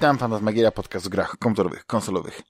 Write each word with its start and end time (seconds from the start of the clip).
Witam 0.00 0.18
Fantasmagieria, 0.18 0.70
podcast 0.70 1.06
w 1.06 1.08
grach 1.08 1.36
komputerowych, 1.38 1.86
konsolowych, 1.86 2.42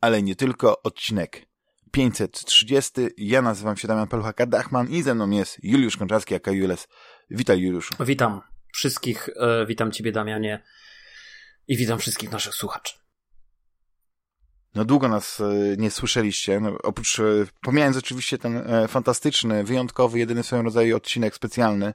ale 0.00 0.22
nie 0.22 0.36
tylko, 0.36 0.82
odcinek 0.82 1.46
530. 1.92 2.92
Ja 3.16 3.42
nazywam 3.42 3.76
się 3.76 3.88
Damian 3.88 4.08
Peluchaka-Dachman 4.08 4.90
i 4.90 5.02
ze 5.02 5.14
mną 5.14 5.30
jest 5.30 5.58
Juliusz 5.62 5.96
Konczarski, 5.96 6.34
aka 6.34 6.50
Jules. 6.50 6.88
Witaj 7.30 7.60
Juliuszu. 7.60 7.94
Witam 8.00 8.40
wszystkich, 8.74 9.28
e, 9.28 9.66
witam 9.66 9.92
ciebie 9.92 10.12
Damianie 10.12 10.62
i 11.68 11.76
witam 11.76 11.98
wszystkich 11.98 12.32
naszych 12.32 12.54
słuchaczy. 12.54 12.94
No 14.74 14.84
długo 14.84 15.08
nas 15.08 15.40
e, 15.40 15.44
nie 15.78 15.90
słyszeliście, 15.90 16.60
no, 16.60 16.76
oprócz, 16.82 17.18
e, 17.18 17.24
pomijając 17.62 17.96
oczywiście 17.96 18.38
ten 18.38 18.62
fantastyczny, 18.88 19.64
wyjątkowy, 19.64 20.18
jedyny 20.18 20.42
w 20.42 20.46
swoim 20.46 20.64
rodzaju 20.64 20.96
odcinek 20.96 21.34
specjalny, 21.34 21.94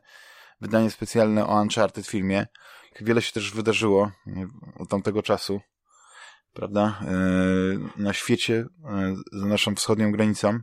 wydanie 0.62 0.92
specjalne 0.92 1.48
o 1.48 1.62
Uncharted 1.62 2.08
filmie. 2.08 2.48
Wiele 3.02 3.22
się 3.22 3.32
też 3.32 3.52
wydarzyło 3.52 4.12
nie, 4.26 4.48
od 4.80 4.90
tamtego 4.90 5.24
czasu, 5.24 5.62
prawda, 6.54 7.02
e, 7.02 8.02
na 8.02 8.14
świecie, 8.14 8.66
e, 8.86 9.16
za 9.32 9.46
naszą 9.46 9.76
wschodnią 9.76 10.12
granicą. 10.12 10.60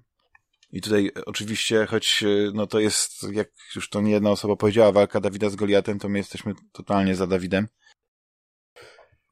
I 0.72 0.80
tutaj 0.80 1.10
oczywiście, 1.26 1.86
choć 1.86 2.22
e, 2.22 2.26
no 2.54 2.66
to 2.66 2.80
jest, 2.80 3.32
jak 3.32 3.48
już 3.76 3.88
to 3.88 4.00
nie 4.00 4.10
jedna 4.10 4.30
osoba 4.30 4.56
powiedziała, 4.56 4.92
walka 4.92 5.20
Dawida 5.20 5.50
z 5.50 5.56
Goliatem, 5.56 5.98
to 5.98 6.08
my 6.08 6.18
jesteśmy 6.18 6.54
totalnie 6.72 7.14
za 7.14 7.26
Dawidem. 7.26 7.68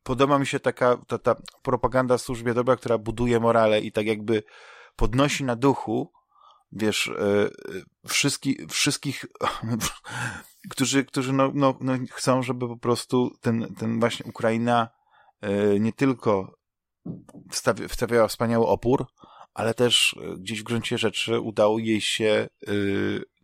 Podoba 0.02 0.38
mi 0.38 0.46
się 0.46 0.60
taka 0.60 0.96
ta, 1.06 1.18
ta 1.18 1.36
propaganda 1.62 2.18
w 2.18 2.22
służbie 2.22 2.54
dobra, 2.54 2.76
która 2.76 2.98
buduje 2.98 3.40
morale 3.40 3.80
i 3.80 3.92
tak 3.92 4.06
jakby 4.06 4.42
podnosi 4.96 5.44
na 5.44 5.56
duchu, 5.56 6.12
wiesz, 6.72 7.08
e, 7.08 7.50
wszystkich, 8.08 8.66
wszystkich 8.68 9.24
którzy, 10.70 11.04
którzy 11.04 11.32
no, 11.32 11.50
no, 11.54 11.78
no 11.80 11.92
chcą, 12.10 12.42
żeby 12.42 12.68
po 12.68 12.76
prostu 12.76 13.30
ten, 13.40 13.74
ten 13.74 14.00
właśnie 14.00 14.26
Ukraina 14.26 14.88
e, 15.40 15.80
nie 15.80 15.92
tylko 15.92 16.58
wstawi, 17.50 17.88
wstawiała 17.88 18.28
wspaniały 18.28 18.66
opór, 18.66 19.06
ale 19.54 19.74
też 19.74 20.16
e, 20.20 20.36
gdzieś 20.36 20.60
w 20.60 20.64
gruncie 20.64 20.98
rzeczy 20.98 21.40
udało 21.40 21.78
jej 21.78 22.00
się 22.00 22.48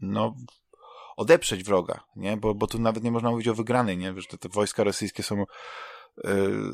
no, 0.00 0.36
odeprzeć 1.16 1.64
wroga, 1.64 2.04
nie? 2.16 2.36
Bo, 2.36 2.54
bo 2.54 2.66
tu 2.66 2.78
nawet 2.78 3.04
nie 3.04 3.10
można 3.10 3.30
mówić 3.30 3.48
o 3.48 3.54
wygranej, 3.54 3.98
nie? 3.98 4.14
Wiesz, 4.14 4.26
te, 4.26 4.38
te 4.38 4.48
wojska 4.48 4.84
rosyjskie 4.84 5.22
są 5.22 5.44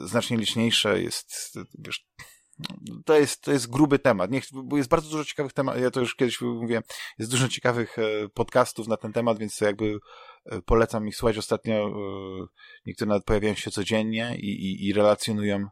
znacznie 0.05 0.37
liczniejsze, 0.37 1.03
jest, 1.03 1.59
wiesz, 1.79 2.07
to 3.05 3.19
jest, 3.19 3.43
to 3.43 3.53
jest 3.53 3.71
gruby 3.71 3.99
temat. 3.99 4.31
Niech, 4.31 4.45
bo 4.53 4.77
jest 4.77 4.89
bardzo 4.89 5.11
dużo 5.11 5.25
ciekawych 5.25 5.53
tematów. 5.53 5.83
Ja 5.83 5.91
to 5.91 6.01
już 6.01 6.15
kiedyś 6.15 6.41
mówiłem, 6.41 6.83
jest 7.19 7.31
dużo 7.31 7.49
ciekawych 7.49 7.97
podcastów 8.35 8.89
na 8.89 8.97
ten 8.97 9.13
temat, 9.13 9.39
więc 9.39 9.61
jakby 9.61 9.99
polecam 10.65 11.09
ich 11.09 11.17
słuchać. 11.17 11.39
Ostatnio 11.39 11.95
niektóre 12.87 13.09
nawet 13.09 13.25
pojawiają 13.25 13.55
się 13.55 13.71
codziennie 13.71 14.37
i, 14.39 14.49
i, 14.49 14.87
i 14.87 14.93
relacjonują 14.93 15.67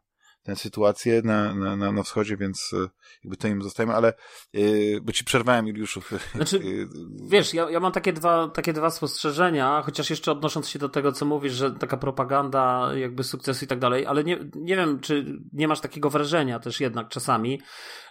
sytuację 0.55 1.21
na, 1.23 1.53
na, 1.53 1.91
na, 1.91 2.03
wschodzie, 2.03 2.37
więc 2.37 2.75
jakby 3.23 3.37
to 3.37 3.47
im 3.47 3.61
zostajemy, 3.61 3.93
ale 3.93 4.13
yy, 4.53 5.01
bo 5.01 5.11
ci 5.11 5.23
przerwałem, 5.23 5.67
Juliuszu. 5.67 6.01
Znaczy, 6.35 6.61
wiesz, 7.31 7.53
ja, 7.53 7.69
ja 7.69 7.79
mam 7.79 7.91
takie 7.91 8.13
dwa, 8.13 8.47
takie 8.47 8.73
dwa 8.73 8.89
spostrzeżenia, 8.89 9.81
chociaż 9.85 10.09
jeszcze 10.09 10.31
odnosząc 10.31 10.69
się 10.69 10.79
do 10.79 10.89
tego, 10.89 11.11
co 11.11 11.25
mówisz, 11.25 11.53
że 11.53 11.71
taka 11.71 11.97
propaganda, 11.97 12.91
jakby 12.95 13.23
sukcesu 13.23 13.65
i 13.65 13.67
tak 13.67 13.79
dalej, 13.79 14.05
ale 14.05 14.23
nie, 14.23 14.39
nie 14.55 14.75
wiem, 14.75 14.99
czy 14.99 15.25
nie 15.53 15.67
masz 15.67 15.79
takiego 15.79 16.09
wrażenia 16.09 16.59
też 16.59 16.79
jednak 16.79 17.09
czasami, 17.09 17.61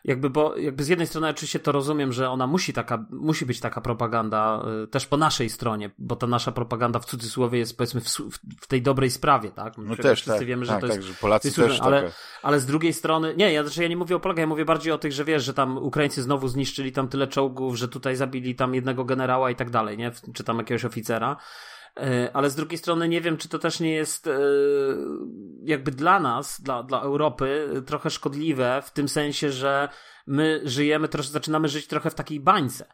jakby, 0.05 0.31
bo 0.31 0.57
jakby 0.57 0.85
z 0.85 0.89
jednej 0.89 1.07
strony 1.07 1.29
oczywiście 1.29 1.59
to 1.59 1.73
rozumiem, 1.73 2.13
że 2.13 2.31
ona 2.31 2.47
musi 2.47 2.73
taka, 2.73 3.07
musi 3.11 3.47
być 3.47 3.61
taka 3.61 3.81
propaganda 3.81 4.65
też 4.91 5.07
po 5.07 5.17
naszej 5.17 5.51
stronie, 5.51 5.91
bo 5.99 6.17
ta 6.17 6.27
nasza 6.27 6.53
propaganda 6.53 6.99
w 6.99 7.05
cudzysłowie 7.05 7.59
jest 7.59 7.77
powiedzmy 7.77 8.01
w, 8.01 8.09
w 8.61 8.67
tej 8.67 8.83
dobrej 8.83 9.11
sprawie, 9.11 9.51
tak? 9.51 9.79
No 9.79 9.97
też, 9.97 10.21
wszyscy 10.21 10.39
tak, 10.39 10.49
wiemy, 10.49 10.65
że 10.65 10.73
tak, 10.73 10.81
to 10.81 10.87
jest, 10.87 10.99
tak, 10.99 11.09
że 11.09 11.15
Polacy 11.15 11.49
jest 11.49 11.57
też 11.57 11.81
ale. 11.81 12.13
Ale 12.43 12.61
z 12.61 12.67
drugiej 12.67 12.93
strony, 12.93 13.35
nie, 13.37 13.53
ja, 13.53 13.63
znaczy 13.63 13.83
ja 13.83 13.89
nie 13.89 13.97
mówię 13.97 14.17
o 14.17 14.21
Polakach, 14.21 14.41
ja 14.41 14.47
mówię 14.47 14.65
bardziej 14.65 14.93
o 14.93 14.99
tych, 14.99 15.13
że 15.13 15.25
wiesz, 15.25 15.45
że 15.45 15.55
tam 15.55 15.79
Ukraińcy 15.79 16.23
znowu 16.23 16.49
zniszczyli 16.49 16.93
tam 16.93 17.09
tyle 17.09 17.27
czołgów, 17.27 17.77
że 17.77 17.89
tutaj 17.89 18.17
zabili 18.17 18.55
tam 18.55 18.75
jednego 18.75 19.05
generała 19.05 19.51
i 19.51 19.57
tak 19.57 19.71
dalej, 19.71 19.99
nie? 19.99 20.13
Czy 20.35 20.45
tam 20.45 20.59
jakiegoś 20.59 20.85
oficera. 20.85 21.37
E, 21.97 22.31
Ale 22.33 22.51
z 22.51 22.55
drugiej 22.55 22.79
strony 22.79 23.09
nie 23.09 23.21
wiem, 23.21 23.37
czy 23.37 23.49
to 23.49 23.59
też 23.59 23.81
nie 23.81 23.93
jest 23.93 24.27
e, 24.27 24.41
jakby 25.63 25.91
dla 25.91 26.21
nas, 26.21 26.61
dla, 26.61 26.83
dla 26.83 27.01
Europy, 27.01 27.69
e, 27.77 27.83
trochę 27.83 28.11
szkodliwe 28.11 28.83
w 28.85 28.91
tym 28.91 29.09
sensie, 29.09 29.53
że 29.53 29.89
my 30.27 30.61
żyjemy, 30.65 31.09
troszkę 31.09 31.33
zaczynamy 31.33 31.69
żyć 31.69 31.87
trochę 31.87 32.11
w 32.11 32.15
takiej 32.15 32.41
bańce. 32.41 32.87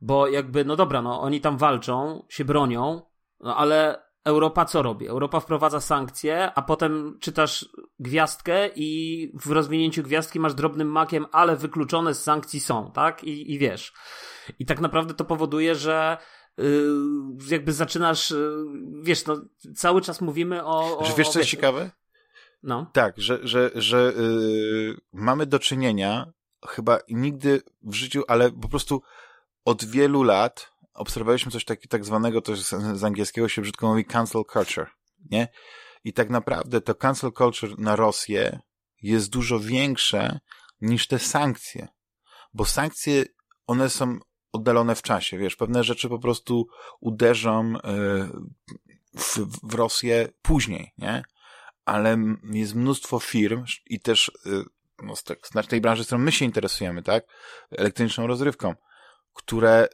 Bo 0.00 0.28
jakby, 0.28 0.64
no 0.64 0.76
dobra, 0.76 1.02
no 1.02 1.20
oni 1.20 1.40
tam 1.40 1.56
walczą, 1.56 2.24
się 2.28 2.44
bronią, 2.44 3.02
no 3.40 3.56
ale 3.56 4.02
Europa 4.24 4.64
co 4.64 4.82
robi? 4.82 5.08
Europa 5.08 5.40
wprowadza 5.40 5.80
sankcje, 5.80 6.52
a 6.54 6.62
potem 6.62 7.18
czytasz 7.20 7.68
gwiazdkę 7.98 8.68
i 8.76 9.30
w 9.34 9.50
rozwinięciu 9.50 10.02
gwiazdki 10.02 10.40
masz 10.40 10.54
drobnym 10.54 10.88
makiem, 10.88 11.26
ale 11.32 11.56
wykluczone 11.56 12.14
z 12.14 12.22
sankcji 12.22 12.60
są, 12.60 12.92
tak? 12.92 13.24
I, 13.24 13.52
i 13.52 13.58
wiesz. 13.58 13.92
I 14.58 14.66
tak 14.66 14.80
naprawdę 14.80 15.14
to 15.14 15.24
powoduje, 15.24 15.74
że 15.74 16.16
yy, 16.58 16.64
jakby 17.50 17.72
zaczynasz, 17.72 18.30
yy, 18.30 18.66
wiesz, 19.02 19.26
no 19.26 19.40
cały 19.76 20.00
czas 20.00 20.20
mówimy 20.20 20.64
o... 20.64 20.98
o 20.98 21.04
Że 21.04 21.12
wiesz, 21.14 21.28
co 21.28 21.38
jest 21.38 21.50
ciekawe? 21.50 21.90
No. 22.62 22.90
Tak, 22.92 23.14
że, 23.16 23.38
że, 23.42 23.70
że 23.74 24.12
yy, 24.16 24.96
mamy 25.12 25.46
do 25.46 25.58
czynienia 25.58 26.32
chyba 26.66 26.98
nigdy 27.08 27.62
w 27.82 27.94
życiu, 27.94 28.22
ale 28.28 28.50
po 28.50 28.68
prostu 28.68 29.02
od 29.64 29.84
wielu 29.84 30.22
lat 30.22 30.73
obserwowaliśmy 30.94 31.52
coś 31.52 31.64
tak, 31.64 31.80
tak 31.88 32.04
zwanego, 32.04 32.40
to 32.40 32.56
z, 32.56 33.04
angielskiego 33.04 33.48
się 33.48 33.62
brzydko 33.62 33.86
mówi 33.86 34.04
cancel 34.04 34.42
culture, 34.52 34.90
nie? 35.30 35.48
I 36.04 36.12
tak 36.12 36.30
naprawdę 36.30 36.80
to 36.80 36.94
cancel 36.94 37.32
culture 37.32 37.78
na 37.78 37.96
Rosję 37.96 38.60
jest 39.02 39.30
dużo 39.30 39.60
większe 39.60 40.40
niż 40.80 41.06
te 41.06 41.18
sankcje. 41.18 41.88
Bo 42.54 42.64
sankcje, 42.64 43.24
one 43.66 43.90
są 43.90 44.18
oddalone 44.52 44.94
w 44.94 45.02
czasie, 45.02 45.38
wiesz, 45.38 45.56
pewne 45.56 45.84
rzeczy 45.84 46.08
po 46.08 46.18
prostu 46.18 46.66
uderzą 47.00 47.72
yy, 47.72 48.28
w, 49.16 49.38
w 49.62 49.74
Rosję 49.74 50.28
później, 50.42 50.92
nie? 50.98 51.22
Ale 51.84 52.16
jest 52.52 52.74
mnóstwo 52.74 53.18
firm 53.18 53.64
i 53.86 54.00
też 54.00 54.32
yy, 54.44 54.64
no, 55.02 55.16
z, 55.16 55.24
te, 55.24 55.36
z 55.62 55.66
tej 55.68 55.80
branży, 55.80 56.04
z 56.04 56.06
którą 56.06 56.20
my 56.20 56.32
się 56.32 56.44
interesujemy, 56.44 57.02
tak? 57.02 57.24
Elektroniczną 57.70 58.26
rozrywką, 58.26 58.74
które 59.32 59.88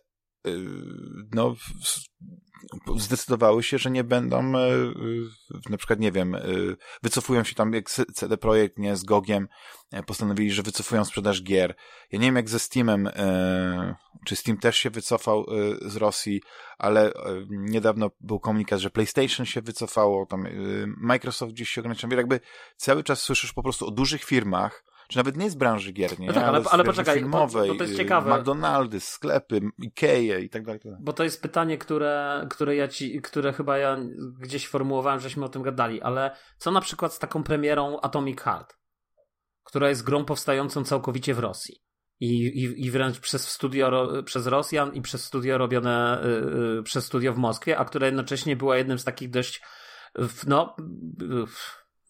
no, 1.34 1.54
zdecydowały 2.96 3.62
się, 3.62 3.78
że 3.78 3.90
nie 3.90 4.04
będą, 4.04 4.42
na 5.70 5.76
przykład, 5.78 6.00
nie 6.00 6.12
wiem, 6.12 6.36
wycofują 7.02 7.44
się 7.44 7.54
tam, 7.54 7.72
jak 7.72 7.90
CD 7.90 8.36
Projekt, 8.36 8.78
nie, 8.78 8.96
z 8.96 9.04
Gogiem, 9.04 9.48
postanowili, 10.06 10.50
że 10.50 10.62
wycofują 10.62 11.04
sprzedaż 11.04 11.42
gier. 11.42 11.74
Ja 12.12 12.18
nie 12.18 12.26
wiem, 12.26 12.36
jak 12.36 12.48
ze 12.48 12.58
Steamem, 12.58 13.10
czy 14.26 14.36
Steam 14.36 14.58
też 14.58 14.76
się 14.76 14.90
wycofał 14.90 15.46
z 15.82 15.96
Rosji, 15.96 16.42
ale 16.78 17.12
niedawno 17.50 18.10
był 18.20 18.40
komunikat, 18.40 18.80
że 18.80 18.90
PlayStation 18.90 19.46
się 19.46 19.60
wycofało, 19.60 20.26
tam 20.26 20.44
Microsoft 20.96 21.52
gdzieś 21.52 21.68
się 21.68 21.80
ograniczył. 21.80 22.10
Jakby 22.10 22.40
cały 22.76 23.04
czas 23.04 23.22
słyszysz 23.22 23.52
po 23.52 23.62
prostu 23.62 23.86
o 23.86 23.90
dużych 23.90 24.24
firmach, 24.24 24.84
czy 25.10 25.16
nawet 25.16 25.36
nie 25.36 25.50
z 25.50 25.54
branży 25.54 25.92
gier, 25.92 26.20
nie? 26.20 26.26
No 26.26 26.32
tak, 26.32 26.44
ale, 26.44 26.58
ale, 26.58 26.66
ale 26.70 26.84
poczekaj, 26.84 27.18
filmowej, 27.18 27.70
to, 27.70 27.74
to 27.74 27.84
jest 27.84 27.96
ciekawe. 27.96 28.38
McDonaldy, 28.38 29.00
sklepy, 29.00 29.60
Ikea 29.82 30.38
i 30.38 30.48
tak 30.48 30.64
dalej. 30.64 30.80
Bo 31.00 31.12
to 31.12 31.24
jest 31.24 31.42
pytanie, 31.42 31.78
które, 31.78 32.46
które 32.50 32.76
ja 32.76 32.88
ci, 32.88 33.22
które 33.22 33.52
chyba 33.52 33.78
ja 33.78 33.98
gdzieś 34.40 34.68
formułowałem, 34.68 35.20
żeśmy 35.20 35.44
o 35.44 35.48
tym 35.48 35.62
gadali, 35.62 36.02
ale 36.02 36.36
co 36.58 36.70
na 36.70 36.80
przykład 36.80 37.14
z 37.14 37.18
taką 37.18 37.42
premierą 37.42 38.00
Atomic 38.00 38.40
Heart, 38.40 38.78
która 39.64 39.88
jest 39.88 40.04
grą 40.04 40.24
powstającą 40.24 40.84
całkowicie 40.84 41.34
w 41.34 41.38
Rosji? 41.38 41.82
I, 42.20 42.46
i, 42.46 42.86
i 42.86 42.90
wręcz 42.90 43.20
przez 43.20 43.48
studio, 43.48 44.08
przez 44.24 44.46
Rosjan 44.46 44.94
i 44.94 45.02
przez 45.02 45.24
studio 45.24 45.58
robione, 45.58 46.22
yy, 46.76 46.82
przez 46.82 47.04
studio 47.04 47.32
w 47.32 47.38
Moskwie, 47.38 47.78
a 47.78 47.84
która 47.84 48.06
jednocześnie 48.06 48.56
była 48.56 48.76
jednym 48.76 48.98
z 48.98 49.04
takich 49.04 49.30
dość, 49.30 49.62
no, 50.46 50.76
yy, 51.20 51.46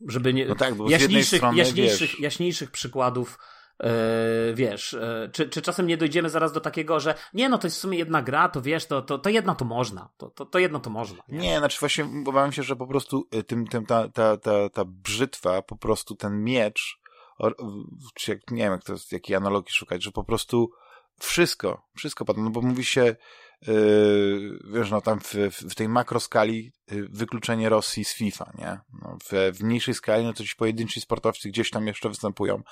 żeby 0.09 0.35
nie. 0.35 0.47
No 0.47 0.55
tak, 0.55 0.75
bo 0.75 0.91
jaśniejszych, 0.91 1.39
strony, 1.39 1.59
jaśniejszych, 1.59 2.11
wiesz... 2.11 2.21
jaśniejszych 2.21 2.71
przykładów. 2.71 3.39
Yy, 3.83 4.55
wiesz, 4.55 4.93
yy, 4.93 5.31
czy, 5.33 5.49
czy 5.49 5.63
czasem 5.63 5.87
nie 5.87 5.97
dojdziemy 5.97 6.31
zaraz 6.31 6.53
do 6.53 6.61
takiego, 6.61 7.01
że 7.01 7.15
nie, 7.35 7.49
no 7.49 7.59
to 7.59 7.67
jest 7.67 7.77
w 7.77 7.81
sumie 7.81 7.99
jedna 7.99 8.23
gra, 8.23 8.49
to 8.49 8.63
wiesz, 8.63 8.87
to, 8.87 9.03
to, 9.03 9.19
to 9.19 9.31
jedno 9.31 9.55
to 9.55 9.65
można. 9.65 10.09
To, 10.17 10.31
to, 10.31 10.47
to 10.47 10.59
jedno 10.59 10.81
to 10.81 10.91
można. 10.91 11.23
Nie? 11.29 11.39
nie, 11.39 11.59
znaczy 11.59 11.81
właśnie 11.81 12.05
obawiam 12.05 12.53
się, 12.53 12.63
że 12.63 12.77
po 12.77 12.87
prostu 12.87 13.29
tym, 13.47 13.67
tym 13.67 13.87
ta, 13.87 14.09
ta, 14.09 14.37
ta, 14.37 14.69
ta 14.69 14.85
brzytwa, 14.85 15.63
po 15.63 15.77
prostu 15.77 16.17
ten 16.17 16.45
miecz, 16.45 17.01
czy 18.15 18.31
jak, 18.31 18.51
nie 18.51 18.63
wiem, 18.63 18.73
jak 18.73 18.85
to, 18.85 18.95
jakiej 19.13 19.37
analogii 19.37 19.73
szukać, 19.73 20.03
że 20.03 20.13
po 20.13 20.25
prostu 20.25 20.71
wszystko, 21.21 21.83
wszystko 21.97 22.25
padło, 22.25 22.45
no 22.45 22.51
bo 22.51 22.63
mówi 22.63 22.85
się, 22.85 23.17
wiesz, 24.75 24.91
no 24.91 25.01
tam 25.01 25.21
w, 25.21 25.35
w 25.51 25.75
tej 25.75 25.89
makroskali 25.89 26.73
yy, 26.91 27.09
wykluczenie 27.09 27.69
Rosji 27.69 28.05
z 28.05 28.15
FIFA, 28.15 28.53
nie? 28.59 28.81
No, 29.03 29.19
w, 29.25 29.57
w 29.57 29.63
mniejszej 29.63 29.95
skali, 29.95 30.25
no 30.25 30.33
to 30.33 30.45
ci 30.45 30.57
pojedynczy 30.57 31.01
sportowcy 31.01 31.49
gdzieś 31.49 31.71
tam 31.71 31.87
jeszcze 31.87 32.09
występują, 32.09 32.63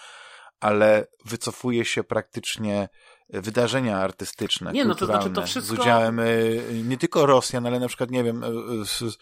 ale 0.60 1.06
wycofuje 1.24 1.84
się 1.84 2.04
praktycznie 2.04 2.88
wydarzenia 3.28 3.98
artystyczne, 3.98 4.72
nie, 4.72 4.84
no 4.84 4.94
to 4.94 5.06
znaczy 5.06 5.30
to 5.30 5.46
wszystko... 5.46 5.76
z 5.76 5.78
udziałem 5.78 6.18
yy, 6.18 6.82
nie 6.84 6.96
tylko 6.96 7.26
Rosjan, 7.26 7.66
ale 7.66 7.80
na 7.80 7.88
przykład, 7.88 8.10
nie 8.10 8.24
wiem, 8.24 8.44
z, 8.84 9.18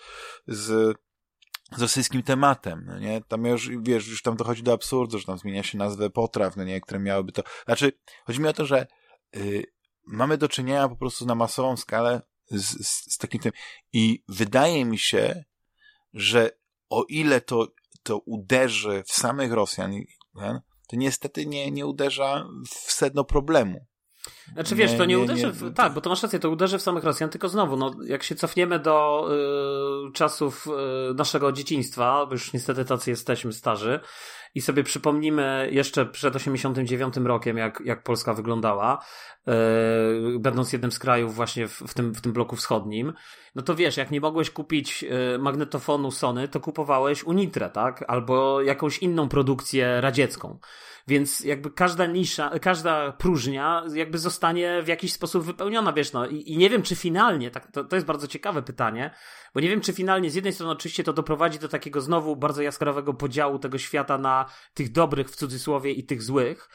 z 0.46 0.96
z 1.72 1.80
rosyjskim 1.82 2.22
tematem, 2.22 2.84
no 2.86 2.98
nie? 2.98 3.20
Tam 3.28 3.44
już, 3.44 3.70
wiesz, 3.80 4.08
już 4.08 4.22
tam 4.22 4.36
dochodzi 4.36 4.62
do 4.62 4.72
absurdu, 4.72 5.18
że 5.18 5.24
tam 5.24 5.38
zmienia 5.38 5.62
się 5.62 5.78
nazwę 5.78 6.10
potraw, 6.10 6.56
no 6.56 6.64
nie? 6.64 6.80
Które 6.80 7.00
miałyby 7.00 7.32
to... 7.32 7.42
Znaczy, 7.64 7.92
chodzi 8.24 8.40
mi 8.40 8.48
o 8.48 8.52
to, 8.52 8.66
że 8.66 8.86
mamy 10.06 10.38
do 10.38 10.48
czynienia 10.48 10.88
po 10.88 10.96
prostu 10.96 11.26
na 11.26 11.34
masową 11.34 11.76
skalę 11.76 12.22
z, 12.50 12.86
z, 12.86 13.12
z 13.14 13.18
takim 13.18 13.40
tym. 13.40 13.52
I 13.92 14.22
wydaje 14.28 14.84
mi 14.84 14.98
się, 14.98 15.44
że 16.14 16.50
o 16.90 17.04
ile 17.08 17.40
to, 17.40 17.68
to 18.02 18.18
uderzy 18.18 19.02
w 19.06 19.12
samych 19.12 19.52
Rosjan, 19.52 19.92
to 20.88 20.96
niestety 20.96 21.46
nie, 21.46 21.70
nie 21.70 21.86
uderza 21.86 22.48
w 22.68 22.92
sedno 22.92 23.24
problemu. 23.24 23.86
Znaczy 24.52 24.74
wiesz, 24.74 24.96
to 24.96 25.04
nie, 25.04 25.16
nie 25.16 25.18
uderzy, 25.18 25.52
w, 25.52 25.62
nie, 25.62 25.70
tak, 25.70 25.94
bo 25.94 26.00
to 26.00 26.10
masz 26.10 26.22
rację, 26.22 26.38
to 26.38 26.50
uderzy 26.50 26.78
w 26.78 26.82
samych 26.82 27.04
Rosjan, 27.04 27.30
tylko 27.30 27.48
znowu, 27.48 27.76
no, 27.76 27.94
jak 28.04 28.22
się 28.22 28.34
cofniemy 28.34 28.78
do 28.78 29.28
y, 30.08 30.12
czasów 30.12 30.66
y, 31.10 31.14
naszego 31.14 31.52
dzieciństwa, 31.52 32.26
bo 32.26 32.32
już 32.32 32.52
niestety 32.52 32.84
tacy 32.84 33.10
jesteśmy 33.10 33.52
starzy, 33.52 34.00
i 34.56 34.60
sobie 34.60 34.84
przypomnimy 34.84 35.68
jeszcze 35.72 36.06
przed 36.06 36.36
89 36.36 37.16
rokiem, 37.16 37.56
jak, 37.56 37.82
jak 37.84 38.02
Polska 38.02 38.34
wyglądała, 38.34 39.04
yy, 39.46 39.54
będąc 40.38 40.72
jednym 40.72 40.92
z 40.92 40.98
krajów 40.98 41.34
właśnie 41.34 41.68
w, 41.68 41.72
w, 41.72 41.94
tym, 41.94 42.14
w 42.14 42.20
tym 42.20 42.32
bloku 42.32 42.56
wschodnim, 42.56 43.12
no 43.54 43.62
to 43.62 43.74
wiesz, 43.74 43.96
jak 43.96 44.10
nie 44.10 44.20
mogłeś 44.20 44.50
kupić 44.50 45.02
yy, 45.02 45.38
magnetofonu 45.38 46.10
Sony, 46.10 46.48
to 46.48 46.60
kupowałeś 46.60 47.24
Unitre, 47.24 47.70
tak? 47.70 48.04
Albo 48.08 48.62
jakąś 48.62 48.98
inną 48.98 49.28
produkcję 49.28 50.00
radziecką. 50.00 50.58
Więc 51.08 51.40
jakby 51.40 51.70
każda 51.70 52.06
nisza, 52.06 52.58
każda 52.58 53.12
próżnia 53.12 53.84
jakby 53.94 54.18
zostanie 54.18 54.82
w 54.82 54.88
jakiś 54.88 55.12
sposób 55.12 55.44
wypełniona, 55.44 55.92
wiesz, 55.92 56.12
no. 56.12 56.26
I, 56.26 56.52
i 56.52 56.58
nie 56.58 56.70
wiem, 56.70 56.82
czy 56.82 56.96
finalnie, 56.96 57.50
tak, 57.50 57.72
to, 57.72 57.84
to 57.84 57.96
jest 57.96 58.06
bardzo 58.06 58.28
ciekawe 58.28 58.62
pytanie, 58.62 59.10
bo 59.54 59.60
nie 59.60 59.68
wiem, 59.68 59.80
czy 59.80 59.92
finalnie 59.92 60.30
z 60.30 60.34
jednej 60.34 60.52
strony 60.52 60.72
oczywiście 60.72 61.04
to 61.04 61.12
doprowadzi 61.12 61.58
do 61.58 61.68
takiego 61.68 62.00
znowu 62.00 62.36
bardzo 62.36 62.62
jaskrawego 62.62 63.14
podziału 63.14 63.58
tego 63.58 63.78
świata 63.78 64.18
na 64.18 64.46
tych 64.74 64.92
dobrych 64.92 65.30
w 65.30 65.36
cudzysłowie 65.36 65.92
i 65.92 66.04
tych 66.04 66.22
złych, 66.22 66.68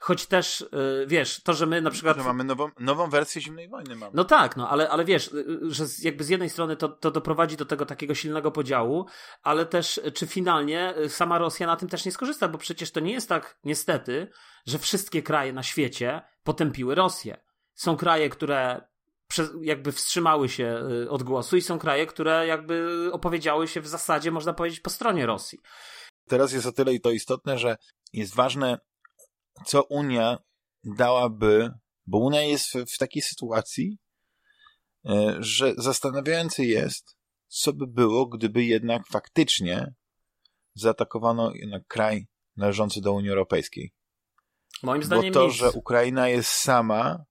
choć 0.00 0.26
też, 0.26 0.60
y, 0.60 1.06
wiesz, 1.06 1.42
to, 1.42 1.52
że 1.52 1.66
my 1.66 1.82
na 1.82 1.90
przykład... 1.90 2.16
Że 2.16 2.24
mamy 2.24 2.44
nową, 2.44 2.68
nową 2.78 3.10
wersję 3.10 3.42
Zimnej 3.42 3.68
Wojny. 3.68 3.96
Mamy. 3.96 4.12
No 4.14 4.24
tak, 4.24 4.56
no 4.56 4.68
ale, 4.70 4.90
ale 4.90 5.04
wiesz, 5.04 5.28
y, 5.32 5.58
że 5.62 5.84
jakby 6.02 6.24
z 6.24 6.28
jednej 6.28 6.50
strony 6.50 6.76
to, 6.76 6.88
to 6.88 7.10
doprowadzi 7.10 7.56
do 7.56 7.64
tego 7.64 7.86
takiego 7.86 8.14
silnego 8.14 8.50
podziału, 8.50 9.06
ale 9.42 9.66
też 9.66 10.00
czy 10.14 10.26
finalnie 10.26 10.94
sama 11.08 11.38
Rosja 11.38 11.66
na 11.66 11.76
tym 11.76 11.88
też 11.88 12.04
nie 12.04 12.12
skorzysta, 12.12 12.48
bo 12.48 12.58
przecież 12.58 12.90
to 12.90 13.00
nie 13.00 13.12
jest 13.12 13.28
tak, 13.28 13.58
niestety, 13.64 14.30
że 14.66 14.78
wszystkie 14.78 15.22
kraje 15.22 15.52
na 15.52 15.62
świecie 15.62 16.22
potępiły 16.42 16.94
Rosję. 16.94 17.40
Są 17.74 17.96
kraje, 17.96 18.30
które 18.30 18.88
jakby 19.62 19.92
wstrzymały 19.92 20.48
się 20.48 20.82
od 21.08 21.22
głosu 21.22 21.56
i 21.56 21.62
są 21.62 21.78
kraje, 21.78 22.06
które 22.06 22.46
jakby 22.46 22.88
opowiedziały 23.12 23.68
się 23.68 23.80
w 23.80 23.88
zasadzie, 23.88 24.30
można 24.30 24.52
powiedzieć, 24.52 24.80
po 24.80 24.90
stronie 24.90 25.26
Rosji. 25.26 25.58
Teraz 26.28 26.52
jest 26.52 26.66
o 26.66 26.72
tyle 26.72 26.94
i 26.94 27.00
to 27.00 27.10
istotne, 27.10 27.58
że 27.58 27.76
jest 28.12 28.34
ważne, 28.34 28.78
co 29.66 29.82
Unia 29.82 30.38
dałaby, 30.84 31.70
bo 32.06 32.18
Unia 32.18 32.42
jest 32.42 32.72
w, 32.72 32.94
w 32.94 32.98
takiej 32.98 33.22
sytuacji, 33.22 33.98
e, 35.08 35.36
że 35.38 35.74
zastanawiające 35.76 36.64
jest, 36.64 37.16
co 37.48 37.72
by 37.72 37.86
było, 37.86 38.26
gdyby 38.26 38.64
jednak 38.64 39.02
faktycznie 39.06 39.94
zaatakowano 40.74 41.52
jednak 41.54 41.86
kraj 41.86 42.26
należący 42.56 43.00
do 43.00 43.12
Unii 43.12 43.30
Europejskiej. 43.30 43.92
Moim 44.82 45.02
zdaniem 45.02 45.32
Bo 45.32 45.40
to, 45.40 45.46
nic. 45.46 45.56
że 45.56 45.70
Ukraina 45.70 46.28
jest 46.28 46.50
sama 46.50 47.24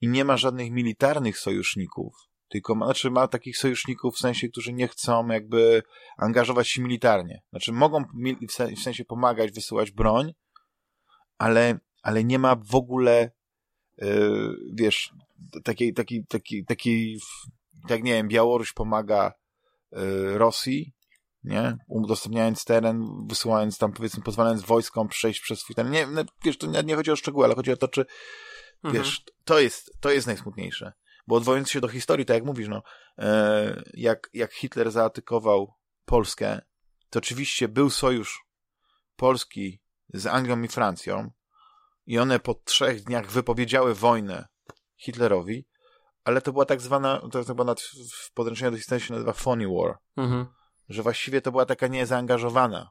i 0.00 0.08
nie 0.08 0.24
ma 0.24 0.36
żadnych 0.36 0.70
militarnych 0.70 1.38
sojuszników, 1.38 2.14
tylko 2.48 2.74
ma, 2.74 2.86
znaczy 2.86 3.10
ma 3.10 3.28
takich 3.28 3.58
sojuszników 3.58 4.14
w 4.14 4.18
sensie, 4.18 4.48
którzy 4.48 4.72
nie 4.72 4.88
chcą 4.88 5.28
jakby 5.28 5.82
angażować 6.18 6.68
się 6.68 6.82
militarnie. 6.82 7.42
Znaczy 7.50 7.72
mogą 7.72 8.04
w 8.76 8.82
sensie 8.82 9.04
pomagać, 9.04 9.52
wysyłać 9.52 9.90
broń, 9.90 10.32
ale, 11.40 11.78
ale 12.02 12.24
nie 12.24 12.38
ma 12.38 12.56
w 12.56 12.74
ogóle, 12.74 13.30
yy, 13.98 14.56
wiesz, 14.72 15.14
takiej, 15.64 15.94
takiej, 15.94 16.26
takiej, 16.26 16.64
takiej, 16.64 17.20
tak 17.88 18.02
nie 18.02 18.12
wiem, 18.12 18.28
Białoruś 18.28 18.72
pomaga 18.72 19.32
yy, 19.92 20.38
Rosji, 20.38 20.94
nie? 21.44 21.76
Udostępniając 21.88 22.64
teren, 22.64 23.26
wysyłając 23.26 23.78
tam, 23.78 23.92
powiedzmy, 23.92 24.22
pozwalając 24.22 24.62
wojskom 24.62 25.08
przejść 25.08 25.40
przez 25.40 25.60
swój 25.60 25.76
teren. 25.76 25.92
Nie, 25.92 26.06
no, 26.06 26.24
wiesz, 26.44 26.58
to 26.58 26.66
nie, 26.66 26.82
nie 26.82 26.96
chodzi 26.96 27.10
o 27.10 27.16
szczegóły, 27.16 27.44
ale 27.44 27.54
chodzi 27.54 27.72
o 27.72 27.76
to, 27.76 27.88
czy, 27.88 28.06
mhm. 28.84 28.94
wiesz, 28.94 29.24
to 29.44 29.60
jest, 29.60 29.92
to 30.00 30.10
jest 30.10 30.26
najsmutniejsze. 30.26 30.92
Bo 31.26 31.36
odwołując 31.36 31.70
się 31.70 31.80
do 31.80 31.88
historii, 31.88 32.26
tak 32.26 32.34
jak 32.34 32.44
mówisz, 32.44 32.68
no, 32.68 32.82
e, 33.18 33.82
jak, 33.94 34.30
jak 34.32 34.52
Hitler 34.52 34.90
zaatakował 34.90 35.74
Polskę, 36.04 36.60
to 37.10 37.18
oczywiście 37.18 37.68
był 37.68 37.90
sojusz 37.90 38.44
Polski 39.16 39.79
z 40.14 40.26
Anglią 40.26 40.62
i 40.62 40.68
Francją 40.68 41.30
i 42.06 42.18
one 42.18 42.40
po 42.40 42.54
trzech 42.54 43.04
dniach 43.04 43.30
wypowiedziały 43.30 43.94
wojnę 43.94 44.48
Hitlerowi, 44.96 45.66
ale 46.24 46.40
to 46.40 46.52
była 46.52 46.64
tak 46.64 46.80
zwana, 46.80 47.22
to 47.32 47.44
chyba 47.44 47.64
nad, 47.64 47.80
w 48.12 48.32
podręczeniu 48.32 48.70
do 48.70 48.76
historii 48.76 49.06
się 49.06 49.12
nazywa 49.14 49.32
Phony 49.32 49.66
War, 49.68 49.98
mhm. 50.16 50.46
że 50.88 51.02
właściwie 51.02 51.40
to 51.40 51.50
była 51.50 51.66
taka 51.66 51.86
niezaangażowana. 51.86 52.90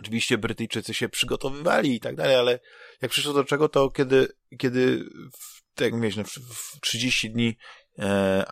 Oczywiście 0.00 0.38
Brytyjczycy 0.38 0.94
się 0.94 1.08
przygotowywali 1.08 1.94
i 1.96 2.00
tak 2.00 2.16
dalej, 2.16 2.36
ale 2.36 2.60
jak 3.02 3.10
przyszło 3.10 3.32
do 3.32 3.44
czego, 3.44 3.68
to 3.68 3.90
kiedy, 3.90 4.28
kiedy 4.58 5.04
w, 5.38 5.62
tak 5.74 5.92
jak 5.92 6.26
w, 6.26 6.30
w 6.76 6.80
30 6.80 7.30
dni 7.30 7.56
e, 7.98 8.44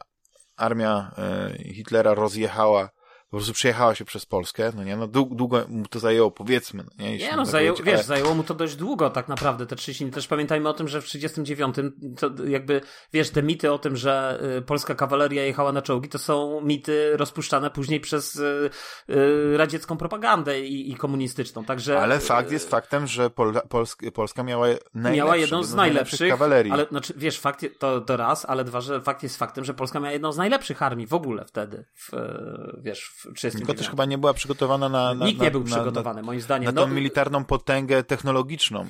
armia 0.57 1.15
e, 1.19 1.75
Hitlera 1.75 2.15
rozjechała 2.15 2.91
po 3.31 3.37
prostu 3.37 3.53
przejechała 3.53 3.95
się 3.95 4.05
przez 4.05 4.27
Polskę, 4.27 4.73
no 4.77 4.85
nie, 4.85 4.97
no 4.97 5.07
długo, 5.07 5.35
długo 5.35 5.65
mu 5.69 5.87
to 5.87 5.99
zajęło, 5.99 6.31
powiedzmy, 6.31 6.85
no 6.85 7.05
nie? 7.05 7.19
Nie, 7.19 7.37
no 7.37 7.47
zajęło, 7.47 7.77
wiesz, 7.77 7.95
ale... 7.95 8.03
zajęło 8.03 8.35
mu 8.35 8.43
to 8.45 8.55
dość 8.55 8.77
długo 8.77 9.11
tak 9.11 9.29
naprawdę, 9.29 9.67
te 9.67 9.77
30 9.77 10.05
dni. 10.05 10.13
Też 10.13 10.27
pamiętajmy 10.27 10.69
o 10.69 10.73
tym, 10.73 10.89
że 10.89 11.01
w 11.01 11.05
39 11.05 11.77
to 12.19 12.31
jakby, 12.45 12.81
wiesz, 13.13 13.31
te 13.31 13.43
mity 13.43 13.73
o 13.73 13.79
tym, 13.79 13.97
że 13.97 14.41
y, 14.59 14.63
polska 14.63 14.95
kawaleria 14.95 15.45
jechała 15.45 15.73
na 15.73 15.83
czołgi, 15.83 16.09
to 16.09 16.19
są 16.19 16.61
mity 16.61 17.17
rozpuszczane 17.17 17.71
później 17.71 18.01
przez 18.01 18.37
y, 18.37 18.71
y, 19.11 19.57
radziecką 19.57 19.97
propagandę 19.97 20.61
i, 20.61 20.93
i 20.93 20.97
komunistyczną, 20.97 21.65
także... 21.65 22.01
Ale 22.01 22.21
fakt 22.21 22.53
jest 22.53 22.71
faktem, 22.71 23.07
że 23.07 23.31
Pol 23.31 23.55
Polska, 23.69 24.11
Polska 24.11 24.43
miała 24.43 24.67
Miała 24.95 25.37
jedną 25.37 25.63
z 25.63 25.75
najlepszych, 25.75 26.31
kawalerii. 26.31 26.73
ale 26.73 26.87
znaczy, 26.87 27.15
wiesz, 27.17 27.41
fakt 27.41 27.67
to, 27.79 28.01
to 28.01 28.17
raz, 28.17 28.45
ale 28.49 28.65
dwa, 28.65 28.81
że 28.81 29.01
fakt 29.01 29.23
jest 29.23 29.37
faktem, 29.37 29.65
że 29.65 29.75
Polska 29.75 30.01
miała 30.01 30.13
jedną 30.13 30.33
z 30.33 30.37
najlepszych 30.37 30.83
armii 30.83 31.07
w 31.07 31.15
ogóle 31.15 31.45
wtedy, 31.45 31.85
w, 31.95 32.11
wiesz, 32.83 33.20
tylko 33.53 33.75
też 33.75 33.91
chyba 33.91 34.05
nie 34.05 34.19
była 34.19 34.35
przygotowana 34.35 34.89
na... 34.89 35.15
na 35.15 35.27
Nikt 35.27 35.39
na, 35.39 35.45
nie 35.45 35.51
był 35.51 35.65
przygotowany, 35.65 36.23
moim 36.23 36.41
zdaniem. 36.41 36.75
Na 36.75 36.81
tą 36.83 36.89
no, 36.89 36.95
militarną 36.95 37.45
potęgę 37.45 38.05
technologiczną. 38.05 38.87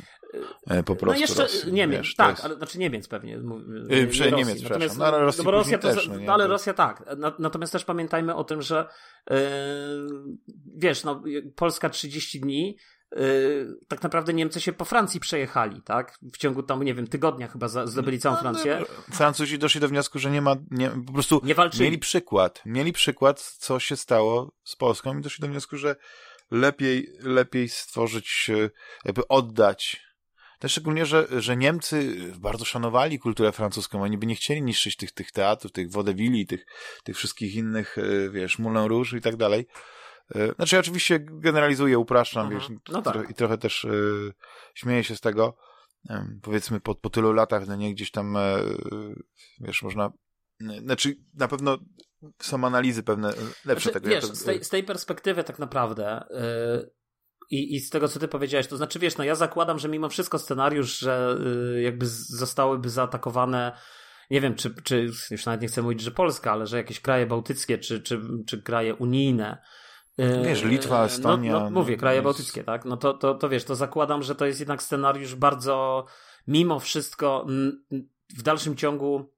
E, 0.66 0.82
po 0.82 0.92
no 0.92 0.98
prostu. 0.98 1.06
No 1.06 1.14
jeszcze 1.14 1.42
Rosji, 1.42 1.72
Niemiec, 1.72 1.98
wiesz, 1.98 2.14
tak, 2.14 2.30
jest... 2.30 2.44
ale 2.44 2.56
znaczy 2.56 2.78
Niemiec 2.78 3.08
pewnie. 3.08 3.32
Yy, 3.32 4.06
Rosji. 4.06 4.32
Niemiec, 4.32 4.60
przepraszam. 4.60 4.98
No, 4.98 5.06
ale 5.06 5.30
no, 5.44 5.50
Rosja 5.50 5.78
to, 5.78 5.94
też, 5.94 6.08
no, 6.08 6.18
nie, 6.18 6.32
ale 6.32 6.46
Rosja 6.46 6.74
tak. 6.74 7.16
Natomiast 7.38 7.72
też 7.72 7.84
pamiętajmy 7.84 8.34
o 8.34 8.44
tym, 8.44 8.62
że 8.62 8.88
yy, 9.30 9.36
wiesz, 10.76 11.04
no, 11.04 11.22
Polska 11.56 11.90
30 11.90 12.40
dni 12.40 12.76
tak 13.88 14.02
naprawdę 14.02 14.34
Niemcy 14.34 14.60
się 14.60 14.72
po 14.72 14.84
Francji 14.84 15.20
przejechali, 15.20 15.82
tak? 15.82 16.18
W 16.32 16.38
ciągu 16.38 16.62
tam, 16.62 16.82
nie 16.82 16.94
wiem, 16.94 17.06
tygodnia 17.06 17.48
chyba 17.48 17.68
zdobyli 17.68 18.18
całą 18.18 18.34
no, 18.36 18.40
Francję. 18.40 18.78
No, 18.80 19.14
Francuzi 19.16 19.58
doszli 19.58 19.80
do 19.80 19.88
wniosku, 19.88 20.18
że 20.18 20.30
nie 20.30 20.42
ma, 20.42 20.56
nie, 20.70 20.90
po 21.06 21.12
prostu 21.12 21.40
nie 21.44 21.54
walczyli. 21.54 21.84
mieli 21.84 21.98
przykład, 21.98 22.62
mieli 22.66 22.92
przykład, 22.92 23.40
co 23.40 23.80
się 23.80 23.96
stało 23.96 24.52
z 24.64 24.76
Polską 24.76 25.18
i 25.18 25.22
doszli 25.22 25.42
do 25.42 25.48
wniosku, 25.48 25.76
że 25.76 25.96
lepiej, 26.50 27.12
lepiej 27.20 27.68
stworzyć, 27.68 28.50
e, 28.50 28.70
jakby 29.04 29.28
oddać 29.28 30.10
też 30.60 30.72
szczególnie, 30.72 31.06
że, 31.06 31.26
że 31.38 31.56
Niemcy 31.56 32.16
bardzo 32.38 32.64
szanowali 32.64 33.18
kulturę 33.18 33.52
francuską. 33.52 34.02
Oni 34.02 34.18
by 34.18 34.26
nie 34.26 34.34
chcieli 34.34 34.62
niszczyć 34.62 34.96
tych, 34.96 35.12
tych 35.12 35.32
teatrów, 35.32 35.72
tych 35.72 35.90
wodewili, 35.90 36.46
tych, 36.46 36.66
tych 37.04 37.16
wszystkich 37.16 37.54
innych, 37.54 37.98
e, 37.98 38.30
wiesz, 38.30 38.58
Moulin 38.58 38.84
Rouge 38.84 39.12
i 39.16 39.20
tak 39.20 39.36
dalej. 39.36 39.66
E, 40.34 40.54
znaczy, 40.54 40.76
ja 40.76 40.80
oczywiście 40.80 41.20
generalizuję, 41.20 41.98
upraszczam, 41.98 42.46
mhm. 42.46 42.60
wiesz, 42.60 42.80
no 42.92 43.02
tak. 43.02 43.30
i 43.30 43.34
trochę 43.34 43.58
też 43.58 43.84
y, 43.84 44.32
śmieję 44.74 45.04
się 45.04 45.16
z 45.16 45.20
tego. 45.20 45.56
powiedzmy, 46.42 46.80
po, 46.80 46.94
po 46.94 47.10
tylu 47.10 47.32
latach, 47.32 47.66
no 47.66 47.76
nie 47.76 47.94
gdzieś 47.94 48.10
tam, 48.10 48.36
e, 48.36 48.58
wiesz, 49.60 49.82
można. 49.82 50.12
Znaczy, 50.82 51.16
na 51.34 51.48
pewno 51.48 51.78
są 52.38 52.64
analizy 52.64 53.02
pewne 53.02 53.28
lepsze 53.64 53.90
znaczy, 53.90 53.90
tego. 53.92 54.08
Wiesz, 54.08 54.24
ja 54.24 54.30
to, 54.30 54.36
z, 54.36 54.44
tej, 54.44 54.64
z 54.64 54.68
tej 54.68 54.84
perspektywy 54.84 55.44
tak 55.44 55.58
naprawdę. 55.58 56.24
i, 57.50 57.74
I 57.74 57.80
z 57.80 57.90
tego, 57.90 58.08
co 58.08 58.18
ty 58.18 58.28
powiedziałeś, 58.28 58.66
to 58.66 58.76
znaczy, 58.76 58.98
wiesz, 58.98 59.16
no 59.16 59.24
ja 59.24 59.34
zakładam, 59.34 59.78
że 59.78 59.88
mimo 59.88 60.08
wszystko 60.08 60.38
scenariusz, 60.38 60.98
że 60.98 61.38
jakby 61.82 62.06
zostałyby 62.06 62.90
zaatakowane 62.90 63.72
nie 64.30 64.40
wiem, 64.40 64.54
czy, 64.54 64.74
czy 64.84 65.10
już 65.30 65.46
nawet 65.46 65.62
nie 65.62 65.68
chcę 65.68 65.82
mówić, 65.82 66.00
że 66.00 66.10
Polska, 66.10 66.52
ale 66.52 66.66
że 66.66 66.76
jakieś 66.76 67.00
kraje 67.00 67.26
bałtyckie, 67.26 67.78
czy, 67.78 68.00
czy, 68.00 68.20
czy 68.46 68.62
kraje 68.62 68.94
unijne, 68.94 69.62
wiesz, 70.44 70.64
Litwa, 70.64 71.04
Estonia. 71.04 71.52
No, 71.52 71.60
no, 71.60 71.70
mówię, 71.70 71.96
kraje 71.96 72.22
bałtyckie, 72.22 72.64
tak? 72.64 72.84
No 72.84 72.96
to, 72.96 73.14
to, 73.14 73.34
to 73.34 73.48
wiesz, 73.48 73.64
to 73.64 73.76
zakładam, 73.76 74.22
że 74.22 74.34
to 74.34 74.46
jest 74.46 74.60
jednak 74.60 74.82
scenariusz 74.82 75.34
bardzo, 75.34 76.06
mimo 76.46 76.80
wszystko, 76.80 77.46
w 78.36 78.42
dalszym 78.42 78.76
ciągu 78.76 79.30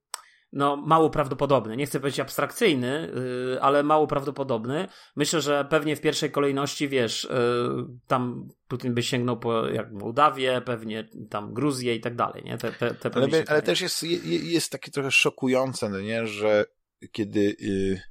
no, 0.53 0.75
mało 0.75 1.09
prawdopodobny. 1.09 1.77
Nie 1.77 1.85
chcę 1.85 1.99
powiedzieć 1.99 2.19
abstrakcyjny, 2.19 3.11
yy, 3.51 3.61
ale 3.61 3.83
mało 3.83 4.07
prawdopodobny. 4.07 4.87
Myślę, 5.15 5.41
że 5.41 5.65
pewnie 5.69 5.95
w 5.95 6.01
pierwszej 6.01 6.31
kolejności, 6.31 6.87
wiesz, 6.87 7.23
yy, 7.23 7.85
tam 8.07 8.47
Putin 8.67 8.93
by 8.93 9.03
sięgnął 9.03 9.39
po 9.39 9.67
jak 9.67 9.91
Mołdawię, 9.91 10.61
pewnie 10.65 11.09
tam 11.29 11.53
Gruzję 11.53 11.95
i 11.95 12.01
tak 12.01 12.15
dalej, 12.15 12.43
nie? 12.43 12.57
Te, 12.57 12.71
te, 12.71 12.95
te 12.95 13.11
ale, 13.15 13.43
ale 13.47 13.61
też 13.61 13.81
jest, 13.81 14.03
jest 14.43 14.71
takie 14.71 14.91
trochę 14.91 15.11
szokujące, 15.11 15.89
no 15.89 15.99
nie? 16.01 16.27
Że 16.27 16.65
kiedy 17.11 17.55
yy, 17.59 18.01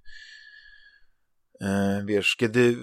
wiesz, 2.05 2.37
kiedy 2.37 2.77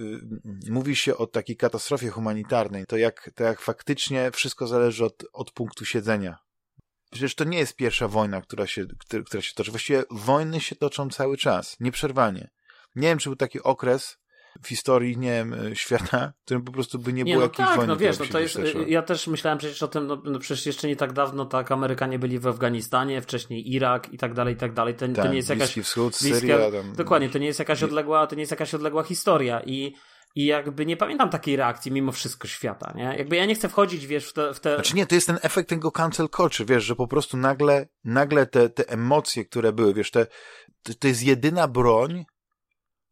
mówi 0.69 0.95
się 0.95 1.17
o 1.17 1.27
takiej 1.27 1.57
katastrofie 1.57 2.09
humanitarnej, 2.09 2.85
to 2.85 2.97
jak, 2.97 3.31
to 3.35 3.43
jak 3.43 3.61
faktycznie 3.61 4.31
wszystko 4.31 4.67
zależy 4.67 5.05
od, 5.05 5.23
od 5.33 5.51
punktu 5.51 5.85
siedzenia 5.85 6.37
Przecież 7.11 7.35
to 7.35 7.43
nie 7.43 7.57
jest 7.57 7.75
pierwsza 7.75 8.07
wojna, 8.07 8.41
która 8.41 8.67
się, 8.67 8.85
która 9.25 9.41
się 9.41 9.53
toczy. 9.53 9.71
Właściwie 9.71 10.03
wojny 10.11 10.61
się 10.61 10.75
toczą 10.75 11.09
cały 11.09 11.37
czas, 11.37 11.79
nieprzerwanie. 11.79 12.49
Nie 12.95 13.07
wiem, 13.07 13.17
czy 13.17 13.29
był 13.29 13.35
taki 13.35 13.63
okres 13.63 14.17
w 14.61 14.67
historii, 14.67 15.17
nie 15.17 15.31
wiem, 15.31 15.53
e, 15.53 15.75
świata, 15.75 16.33
w 16.41 16.45
którym 16.45 16.63
po 16.63 16.71
prostu 16.71 16.99
by 16.99 17.13
nie, 17.13 17.23
nie 17.23 17.33
było 17.33 17.45
no 17.45 17.51
jakiejś 17.51 17.67
tak, 17.67 17.77
wojny. 17.77 17.93
No 17.93 17.97
wiesz, 17.97 18.19
no 18.19 18.25
to 18.25 18.39
jest, 18.39 18.59
ja 18.87 19.01
też 19.01 19.27
myślałem 19.27 19.57
przecież 19.57 19.83
o 19.83 19.87
tym, 19.87 20.07
no, 20.07 20.21
no, 20.25 20.39
przecież 20.39 20.65
jeszcze 20.65 20.87
nie 20.87 20.95
tak 20.95 21.13
dawno 21.13 21.45
tak 21.45 21.71
Amerykanie 21.71 22.19
byli 22.19 22.39
w 22.39 22.47
Afganistanie, 22.47 23.21
wcześniej 23.21 23.73
Irak 23.73 24.13
i 24.13 24.17
tak 24.17 24.33
dalej, 24.33 24.53
i 24.53 24.57
tak 24.57 24.73
dalej. 24.73 24.95
To, 24.95 25.07
tak, 25.07 25.25
to 25.25 25.27
nie 25.27 25.37
jest 25.37 25.49
jakaś... 25.49 25.79
Wschód, 25.79 26.15
Syria. 26.15 26.57
Tam, 26.57 26.93
dokładnie, 26.95 27.29
to 27.29 27.37
nie 27.37 27.47
jest 27.47 27.59
jakaś 27.59 27.83
odległa, 27.83 28.27
to 28.27 28.35
nie 28.35 28.41
jest 28.41 28.51
jakaś 28.51 28.73
odległa 28.73 29.03
historia 29.03 29.61
i 29.65 29.95
i 30.35 30.45
jakby 30.45 30.85
nie 30.85 30.97
pamiętam 30.97 31.29
takiej 31.29 31.55
reakcji 31.55 31.91
mimo 31.91 32.11
wszystko 32.11 32.47
świata, 32.47 32.93
nie? 32.95 33.03
Jakby 33.03 33.35
ja 33.35 33.45
nie 33.45 33.55
chcę 33.55 33.69
wchodzić, 33.69 34.07
wiesz, 34.07 34.29
w 34.29 34.33
te... 34.33 34.53
W 34.53 34.59
te... 34.59 34.75
Znaczy 34.75 34.95
nie, 34.95 35.05
to 35.05 35.15
jest 35.15 35.27
ten 35.27 35.39
efekt 35.41 35.69
tego 35.69 35.91
cancel 35.91 36.29
culture, 36.29 36.65
wiesz, 36.65 36.83
że 36.83 36.95
po 36.95 37.07
prostu 37.07 37.37
nagle, 37.37 37.87
nagle 38.03 38.45
te, 38.45 38.69
te 38.69 38.89
emocje, 38.89 39.45
które 39.45 39.73
były, 39.73 39.93
wiesz, 39.93 40.11
te, 40.11 40.27
to 40.99 41.07
jest 41.07 41.23
jedyna 41.23 41.67
broń, 41.67 42.25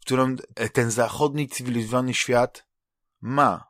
którą 0.08 0.36
ten 0.74 0.92
zachodni, 0.92 1.48
cywilizowany 1.48 2.14
świat 2.14 2.68
ma. 3.22 3.64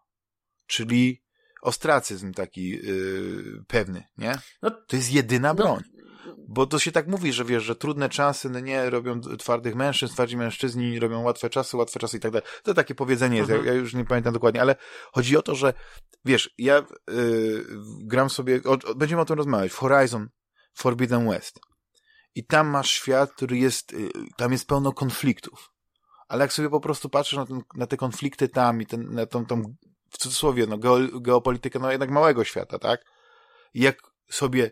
Czyli 0.67 1.24
ostracyzm 1.62 2.34
taki 2.34 2.70
yy, 2.70 3.63
pewny, 3.67 4.03
nie? 4.17 4.39
No, 4.62 4.72
to 4.72 4.96
jest 4.96 5.13
jedyna 5.13 5.48
no, 5.48 5.56
broń. 5.56 5.84
No, 6.25 6.36
bo 6.48 6.65
to 6.65 6.79
się 6.79 6.91
tak 6.91 7.08
mówi, 7.08 7.34
że 7.34 7.46
wiesz, 7.46 7.63
że 7.63 7.75
trudne 7.75 8.10
czasy 8.10 8.50
no 8.50 8.60
nie 8.60 8.89
robią 8.89 9.22
twardych 9.22 9.75
mężczyzn, 9.75 10.13
twardzi 10.13 10.38
mężczyźni 10.38 11.00
robią 11.00 11.22
łatwe 11.22 11.50
czasy, 11.50 11.77
łatwe 11.77 12.00
czasy 12.00 12.17
i 12.17 12.20
tak 12.20 12.32
dalej. 12.32 12.48
To 12.63 12.74
takie 12.74 12.96
powiedzenie 12.96 13.38
jest, 13.38 13.50
ja, 13.50 13.56
mhm. 13.56 13.75
ja, 13.75 13.82
już 13.82 13.94
nie 13.94 14.06
pamiętam 14.06 14.34
dokładnie, 14.34 14.62
ale 14.62 14.75
chodzi 15.13 15.38
o 15.38 15.41
to, 15.41 15.56
że 15.56 15.74
wiesz, 16.25 16.53
ja 16.58 16.86
yy, 17.10 17.65
gram 18.03 18.29
sobie, 18.29 18.62
o, 18.63 18.96
będziemy 18.96 19.22
o 19.22 19.25
tym 19.25 19.38
rozmawiać, 19.38 19.72
w 19.72 19.77
Horizon 19.77 20.29
Forbidden 20.74 21.29
West. 21.29 21.60
I 22.36 22.46
tam 22.46 22.67
masz 22.67 22.91
świat, 22.91 23.34
który 23.34 23.58
jest, 23.58 23.91
yy, 23.91 24.10
tam 24.38 24.51
jest 24.51 24.67
pełno 24.67 24.94
konfliktów. 24.94 25.76
Ale 26.27 26.43
jak 26.43 26.53
sobie 26.53 26.69
po 26.69 26.79
prostu 26.79 27.10
patrzysz 27.10 27.38
na, 27.38 27.46
ten, 27.46 27.62
na 27.75 27.88
te 27.88 27.98
konflikty 27.98 28.48
tam 28.48 28.81
i 28.81 28.86
ten, 28.86 29.13
na 29.13 29.25
tą, 29.25 29.46
tą 29.46 29.75
w 30.10 30.17
cudzysłowie, 30.17 30.67
no, 30.67 30.77
geopolitykę, 31.22 31.79
no 31.79 31.91
jednak 31.91 32.12
małego 32.12 32.43
świata, 32.43 32.79
tak? 32.79 33.05
I 33.74 33.81
jak 33.81 34.01
sobie 34.29 34.72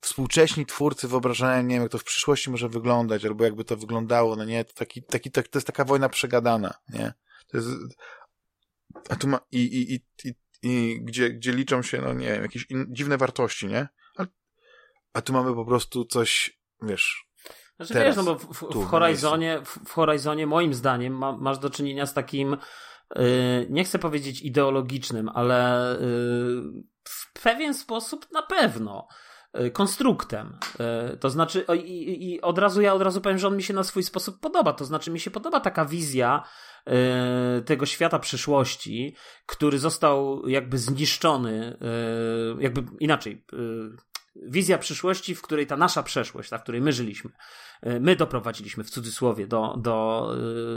współcześni 0.00 0.66
twórcy 0.66 1.08
wyobrażają, 1.08 1.62
nie 1.62 1.74
wiem, 1.74 1.82
jak 1.82 1.92
to 1.92 1.98
w 1.98 2.04
przyszłości 2.04 2.50
może 2.50 2.68
wyglądać, 2.68 3.24
albo 3.24 3.44
jakby 3.44 3.64
to 3.64 3.76
wyglądało, 3.76 4.36
no 4.36 4.44
nie, 4.44 4.64
to, 4.64 4.72
taki, 4.72 5.02
taki, 5.02 5.30
tak, 5.30 5.48
to 5.48 5.58
jest 5.58 5.66
taka 5.66 5.84
wojna 5.84 6.08
przegadana, 6.08 6.74
nie? 6.88 7.12
To 7.48 7.56
jest, 7.56 7.68
a 9.08 9.16
tu 9.16 9.28
ma, 9.28 9.40
i, 9.52 9.58
i, 9.58 9.94
i, 9.94 10.00
i, 10.24 10.34
i 10.62 11.00
gdzie, 11.04 11.30
gdzie 11.30 11.52
liczą 11.52 11.82
się, 11.82 12.00
no 12.00 12.12
nie 12.12 12.26
wiem, 12.26 12.42
jakieś 12.42 12.70
in, 12.70 12.86
dziwne 12.88 13.18
wartości, 13.18 13.66
nie? 13.66 13.88
A, 14.18 14.26
a 15.12 15.22
tu 15.22 15.32
mamy 15.32 15.54
po 15.54 15.64
prostu 15.64 16.04
coś, 16.04 16.58
wiesz, 16.82 17.29
znaczy 17.80 17.94
teraz, 17.94 18.16
wiesz, 18.16 18.26
no 18.26 18.34
bo 18.34 18.38
w, 18.38 18.46
w, 18.46 18.84
w 18.84 18.86
Horizonie, 18.86 19.60
w, 19.64 19.88
w 19.88 19.92
Horizonie 19.92 20.46
moim 20.46 20.74
zdaniem 20.74 21.18
ma, 21.18 21.32
masz 21.32 21.58
do 21.58 21.70
czynienia 21.70 22.06
z 22.06 22.14
takim 22.14 22.56
yy, 23.16 23.22
nie 23.70 23.84
chcę 23.84 23.98
powiedzieć 23.98 24.42
ideologicznym, 24.42 25.28
ale 25.28 25.88
yy, 26.00 26.82
w 27.04 27.32
pewien 27.42 27.74
sposób 27.74 28.26
na 28.32 28.42
pewno 28.42 29.08
E, 29.52 29.70
konstruktem. 29.70 30.58
To 31.20 31.30
znaczy, 31.30 31.64
i, 31.84 32.32
i, 32.32 32.40
od 32.40 32.58
razu 32.58 32.80
ja 32.80 32.94
od 32.94 33.02
razu 33.02 33.20
powiem, 33.20 33.38
że 33.38 33.48
on 33.48 33.56
mi 33.56 33.62
się 33.62 33.74
na 33.74 33.82
swój 33.82 34.02
sposób 34.02 34.40
podoba. 34.40 34.72
To 34.72 34.84
znaczy, 34.84 35.10
mi 35.10 35.20
się 35.20 35.30
podoba 35.30 35.60
taka 35.60 35.84
wizja 35.84 36.42
tego 37.64 37.86
świata 37.86 38.18
przyszłości, 38.18 39.16
który 39.46 39.78
został 39.78 40.48
jakby 40.48 40.78
zniszczony, 40.78 41.78
jakby 42.58 42.84
inaczej. 43.00 43.44
Wizja 44.36 44.78
przyszłości, 44.78 45.34
w 45.34 45.42
której 45.42 45.66
ta 45.66 45.76
nasza 45.76 46.02
przeszłość, 46.02 46.50
ta, 46.50 46.58
w 46.58 46.62
której 46.62 46.80
my 46.80 46.92
żyliśmy, 46.92 47.30
my 48.00 48.16
doprowadziliśmy 48.16 48.84
w 48.84 48.90
cudzysłowie 48.90 49.46
do, 49.46 49.76
do 49.78 50.26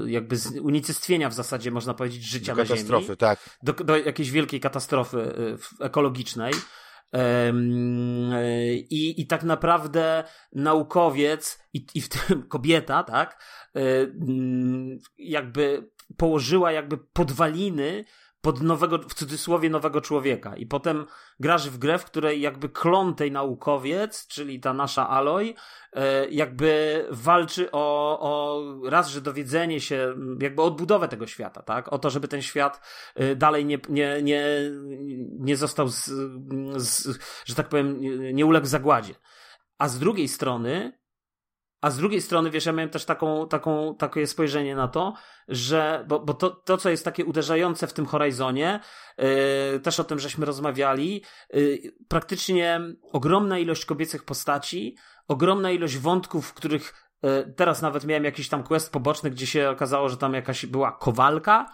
jakby 0.08 0.36
unicestwienia 0.62 1.30
w 1.30 1.34
zasadzie, 1.34 1.72
można 1.72 1.94
powiedzieć, 1.94 2.24
życia 2.24 2.56
do 2.56 2.62
na 2.62 2.68
katastrofy, 2.68 3.06
Ziemi. 3.06 3.18
tak. 3.18 3.58
Do, 3.64 3.74
do 3.74 3.98
jakiejś 3.98 4.32
wielkiej 4.32 4.60
katastrofy 4.60 5.34
ekologicznej. 5.80 6.54
I, 8.90 9.22
I 9.22 9.28
tak 9.28 9.44
naprawdę 9.44 10.24
naukowiec 10.54 11.60
i, 11.74 11.86
i 11.96 12.02
w 12.02 12.10
tym 12.10 12.44
kobieta, 12.54 13.04
tak, 13.04 13.44
jakby 15.18 15.90
położyła 16.18 16.72
jakby 16.72 16.98
podwaliny 16.98 18.06
pod 18.44 18.62
nowego, 18.62 18.98
w 18.98 19.14
cudzysłowie 19.14 19.70
nowego 19.70 20.02
człowieka. 20.02 20.56
I 20.56 20.66
potem 20.66 21.06
grasz 21.40 21.70
w 21.70 21.78
grę, 21.78 21.98
w 22.00 22.06
której 22.06 22.42
jakby 22.42 22.70
klon 22.70 23.16
tej 23.16 23.32
naukowiec, 23.32 24.28
czyli 24.28 24.60
ta 24.60 24.74
nasza 24.74 25.10
Aloy, 25.10 25.54
e, 25.94 26.30
jakby 26.30 27.06
walczy 27.12 27.72
o, 27.72 28.20
o 28.20 28.90
raz, 28.90 29.10
że 29.10 29.22
dowiedzenie 29.22 29.82
się, 29.82 30.16
jakby 30.42 30.62
odbudowę 30.62 31.08
tego 31.08 31.28
świata, 31.28 31.62
tak? 31.62 31.94
O 31.94 32.00
to, 32.00 32.10
żeby 32.10 32.28
ten 32.28 32.42
świat 32.42 32.82
e, 33.16 33.36
dalej 33.36 33.66
nie, 33.66 33.80
nie, 33.90 34.22
nie, 34.22 34.46
nie 35.40 35.58
został, 35.58 35.88
z, 35.88 36.06
z, 36.76 37.20
że 37.46 37.56
tak 37.56 37.70
powiem, 37.70 38.00
nie 38.36 38.46
uległ 38.46 38.68
zagładzie. 38.68 39.14
A 39.78 39.88
z 39.88 40.00
drugiej 40.00 40.28
strony 40.28 41.03
a 41.84 41.92
z 41.92 41.98
drugiej 41.98 42.22
strony, 42.22 42.50
wiesz, 42.52 42.66
ja 42.66 42.72
miałem 42.72 42.90
też 42.90 43.06
taką, 43.06 43.48
taką, 43.48 43.96
takie 43.96 44.28
spojrzenie 44.28 44.75
na 44.75 44.88
to, 44.88 45.13
że, 45.48 46.06
bo, 46.08 46.20
bo 46.20 46.34
to, 46.34 46.50
to, 46.50 46.78
co 46.78 46.90
jest 46.90 47.06
takie 47.06 47.25
uderzające 47.25 47.88
w 47.88 47.94
tym 47.94 48.06
Horizonie, 48.06 48.80
yy, 49.18 49.80
też 49.80 50.00
o 50.00 50.04
tym 50.04 50.20
żeśmy 50.20 50.46
rozmawiali, 50.46 51.24
yy, 51.54 51.80
praktycznie 52.08 52.82
ogromna 53.12 53.60
ilość 53.60 53.86
kobiecych 53.86 54.25
postaci, 54.25 54.98
ogromna 55.28 55.72
ilość 55.72 55.98
wątków, 55.98 56.48
w 56.48 56.54
których 56.54 57.10
yy, 57.24 57.54
teraz 57.58 57.82
nawet 57.82 58.06
miałem 58.06 58.24
jakiś 58.24 58.50
tam 58.50 58.63
quest 58.63 58.92
poboczny, 58.92 59.30
gdzie 59.30 59.48
się 59.48 59.70
okazało, 59.70 60.10
że 60.10 60.18
tam 60.18 60.34
jakaś 60.34 60.66
była 60.66 60.92
kowalka, 60.92 61.66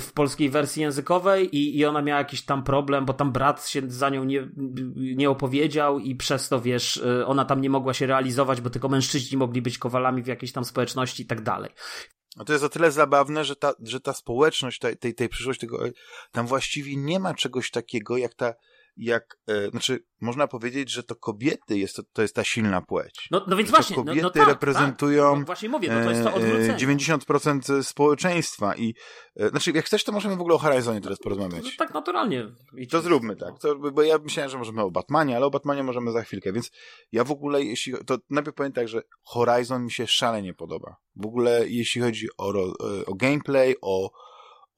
w 0.00 0.12
polskiej 0.14 0.50
wersji 0.50 0.82
językowej 0.82 1.56
i, 1.56 1.78
i 1.78 1.84
ona 1.84 2.02
miała 2.02 2.18
jakiś 2.18 2.44
tam 2.44 2.64
problem, 2.64 3.04
bo 3.04 3.12
tam 3.12 3.32
brat 3.32 3.68
się 3.68 3.82
za 3.86 4.10
nią 4.10 4.24
nie, 4.24 4.48
nie 4.96 5.30
opowiedział 5.30 5.98
i 5.98 6.16
przez 6.16 6.48
to, 6.48 6.60
wiesz, 6.60 6.96
e, 6.96 7.26
ona 7.26 7.44
tam 7.44 7.60
nie 7.60 7.70
mogła 7.70 7.94
się 7.94 8.06
realizować, 8.06 8.60
bo 8.60 8.70
tylko 8.70 8.88
mężczyźni 8.88 9.38
mogli 9.38 9.62
być 9.62 9.78
kowalami 9.78 10.22
w 10.22 10.26
jakiejś 10.26 10.52
tam 10.52 10.64
społeczności 10.64 11.22
i 11.22 11.26
tak 11.26 11.40
dalej. 11.40 11.70
No 12.36 12.44
to 12.44 12.52
jest 12.52 12.64
o 12.64 12.68
tyle 12.68 12.90
zabawne, 12.90 13.44
że 13.44 13.56
ta, 13.56 13.72
że 13.82 14.00
ta 14.00 14.12
społeczność 14.12 14.78
tej, 14.78 14.96
tej, 14.96 15.14
tej 15.14 15.28
przyszłości, 15.28 15.60
tego, 15.60 15.84
tam 16.32 16.46
właściwie 16.46 16.96
nie 16.96 17.20
ma 17.20 17.34
czegoś 17.34 17.70
takiego 17.70 18.16
jak 18.16 18.34
ta 18.34 18.54
jak, 18.96 19.38
e, 19.48 19.70
znaczy, 19.70 20.04
można 20.20 20.46
powiedzieć, 20.46 20.90
że 20.90 21.02
to 21.02 21.16
kobiety 21.16 21.78
jest, 21.78 21.96
to, 21.96 22.02
to 22.12 22.22
jest 22.22 22.34
ta 22.34 22.44
silna 22.44 22.80
płeć. 22.80 23.28
No, 23.30 23.44
no 23.46 23.56
więc 23.56 23.70
właśnie, 23.70 23.96
kobiety 23.96 24.22
no, 24.22 24.22
no 24.22 24.30
tak, 24.30 24.48
reprezentują 24.48 25.30
tak. 25.30 25.38
No 25.40 25.46
właśnie 25.46 25.68
mówię, 25.68 25.88
no 25.88 26.04
to 26.04 26.10
jest 26.10 26.22
to 26.22 26.30
e, 26.30 26.34
odwrócenie. 26.34 26.96
90% 26.96 27.82
społeczeństwa 27.82 28.76
i, 28.76 28.94
e, 29.36 29.48
znaczy, 29.48 29.72
jak 29.74 29.84
chcesz, 29.84 30.04
to 30.04 30.12
możemy 30.12 30.36
w 30.36 30.40
ogóle 30.40 30.54
o 30.54 30.58
Horizonie 30.58 31.00
teraz 31.00 31.18
porozmawiać. 31.18 31.64
No, 31.64 31.70
tak 31.78 31.94
naturalnie. 31.94 32.46
To 32.90 33.00
zróbmy 33.00 33.36
tak, 33.36 33.58
to, 33.58 33.76
bo 33.92 34.02
ja 34.02 34.18
myślałem, 34.18 34.50
że 34.50 34.58
możemy 34.58 34.82
o 34.82 34.90
Batmanie, 34.90 35.36
ale 35.36 35.46
o 35.46 35.50
Batmanie 35.50 35.82
możemy 35.82 36.12
za 36.12 36.22
chwilkę, 36.22 36.52
więc 36.52 36.70
ja 37.12 37.24
w 37.24 37.30
ogóle, 37.30 37.62
jeśli, 37.62 37.94
to 38.06 38.18
najpierw 38.30 38.56
powiem 38.56 38.72
tak, 38.72 38.88
że 38.88 39.02
Horizon 39.22 39.84
mi 39.84 39.92
się 39.92 40.06
szalenie 40.06 40.54
podoba. 40.54 40.96
W 41.16 41.26
ogóle, 41.26 41.68
jeśli 41.68 42.00
chodzi 42.00 42.28
o, 42.38 42.52
o 43.06 43.14
gameplay, 43.14 43.74
o 43.82 44.10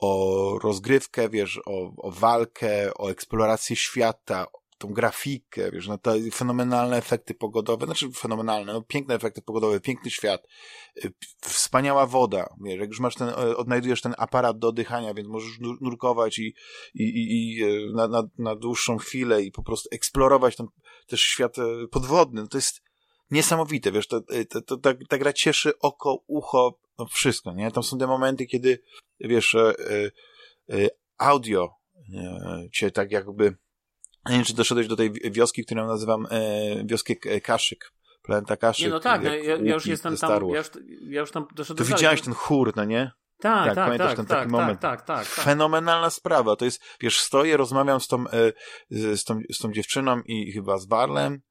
o 0.03 0.59
rozgrywkę, 0.63 1.29
wiesz, 1.29 1.61
o, 1.67 1.93
o 1.97 2.11
walkę, 2.11 2.95
o 2.95 3.11
eksplorację 3.11 3.77
świata, 3.77 4.47
tą 4.79 4.89
grafikę, 4.89 5.71
wiesz, 5.71 5.89
no 5.89 5.99
te 5.99 6.31
fenomenalne 6.31 6.97
efekty 6.97 7.35
pogodowe, 7.35 7.87
znaczy 7.87 8.11
fenomenalne, 8.17 8.73
no 8.73 8.83
piękne 8.83 9.15
efekty 9.15 9.43
pogodowe, 9.43 9.81
piękny 9.81 10.11
świat, 10.11 10.43
y, 11.05 11.13
wspaniała 11.41 12.07
woda, 12.07 12.55
wiesz, 12.65 12.81
jak 12.81 12.89
już 12.89 13.01
masz 13.01 13.15
ten, 13.15 13.29
e, 13.29 13.57
odnajdujesz 13.57 14.01
ten 14.01 14.15
aparat 14.19 14.59
do 14.59 14.69
oddychania, 14.69 15.15
więc 15.15 15.29
możesz 15.29 15.59
nurkować 15.81 16.39
i, 16.39 16.55
i, 16.95 17.03
i, 17.03 17.57
i 17.59 17.63
e, 17.63 17.93
na, 17.95 18.09
na, 18.09 18.23
na 18.39 18.57
dłuższą 18.57 18.99
chwilę 18.99 19.43
i 19.43 19.53
po 19.53 19.63
prostu 19.63 19.89
eksplorować 19.93 20.57
ten 20.57 20.67
też 21.07 21.21
świat 21.21 21.59
e, 21.59 21.63
podwodny, 21.91 22.41
no 22.41 22.49
to 22.49 22.59
jest 22.59 22.83
niesamowite, 23.31 23.93
wiesz, 23.93 24.07
to, 24.07 24.21
to, 24.51 24.63
to, 24.63 24.77
ta, 24.77 24.91
ta 25.09 25.19
gra 25.19 25.33
cieszy 25.33 25.79
oko, 25.79 26.23
ucho, 26.27 26.79
no 26.99 27.07
wszystko, 27.07 27.53
nie? 27.53 27.71
Tam 27.71 27.83
są 27.83 27.99
te 27.99 28.07
momenty, 28.07 28.47
kiedy, 28.47 28.83
wiesz, 29.21 29.55
e, 29.55 29.75
e, 30.71 30.89
audio 31.19 31.69
e, 32.15 32.69
cię 32.73 32.91
tak 32.91 33.13
jakby, 33.13 33.45
nie 34.27 34.37
wiem, 34.37 34.45
czy 34.45 34.55
doszedłeś 34.55 34.87
do 34.87 34.97
tej 34.97 35.13
wioski, 35.13 35.65
którą 35.65 35.87
nazywam 35.87 36.27
wioskę 36.85 37.15
Kaszyk, 37.41 37.93
Planeta 38.23 38.57
Kaszek. 38.57 38.87
Nie, 38.87 38.91
no 38.91 39.01
tak, 39.01 39.25
no, 39.25 39.35
ja, 39.35 39.57
ja, 39.57 39.75
już 39.75 39.87
jestem 39.87 40.17
tam, 40.17 40.49
ja 40.49 40.59
już, 40.59 40.71
ja 41.09 41.21
już 41.21 41.31
tam 41.31 41.47
doszedłem 41.55 41.89
To 41.89 41.95
widziałeś 41.95 42.23
ten 42.23 42.35
chór, 42.35 42.73
no 42.77 42.85
nie? 42.85 43.13
Tak, 43.39 43.67
tak, 43.67 43.75
tak, 43.75 43.85
pamiętasz 43.85 44.09
tak, 44.09 44.17
ten 44.17 44.27
taki 44.27 44.41
tak, 44.41 44.51
moment? 44.51 44.81
Tak, 44.81 45.03
tak, 45.03 45.19
tak, 45.19 45.27
Fenomenalna 45.27 46.11
sprawa. 46.11 46.57
To 46.57 46.65
jest, 46.65 46.83
wiesz, 47.01 47.21
stoję, 47.21 47.57
rozmawiam 47.57 48.01
z 48.01 48.09
tą, 48.09 48.25
z 48.91 49.25
tą, 49.25 49.41
z 49.53 49.59
tą 49.59 49.73
dziewczyną 49.73 50.21
i 50.27 50.53
chyba 50.53 50.79
z 50.79 50.87
Barlem 50.87 51.43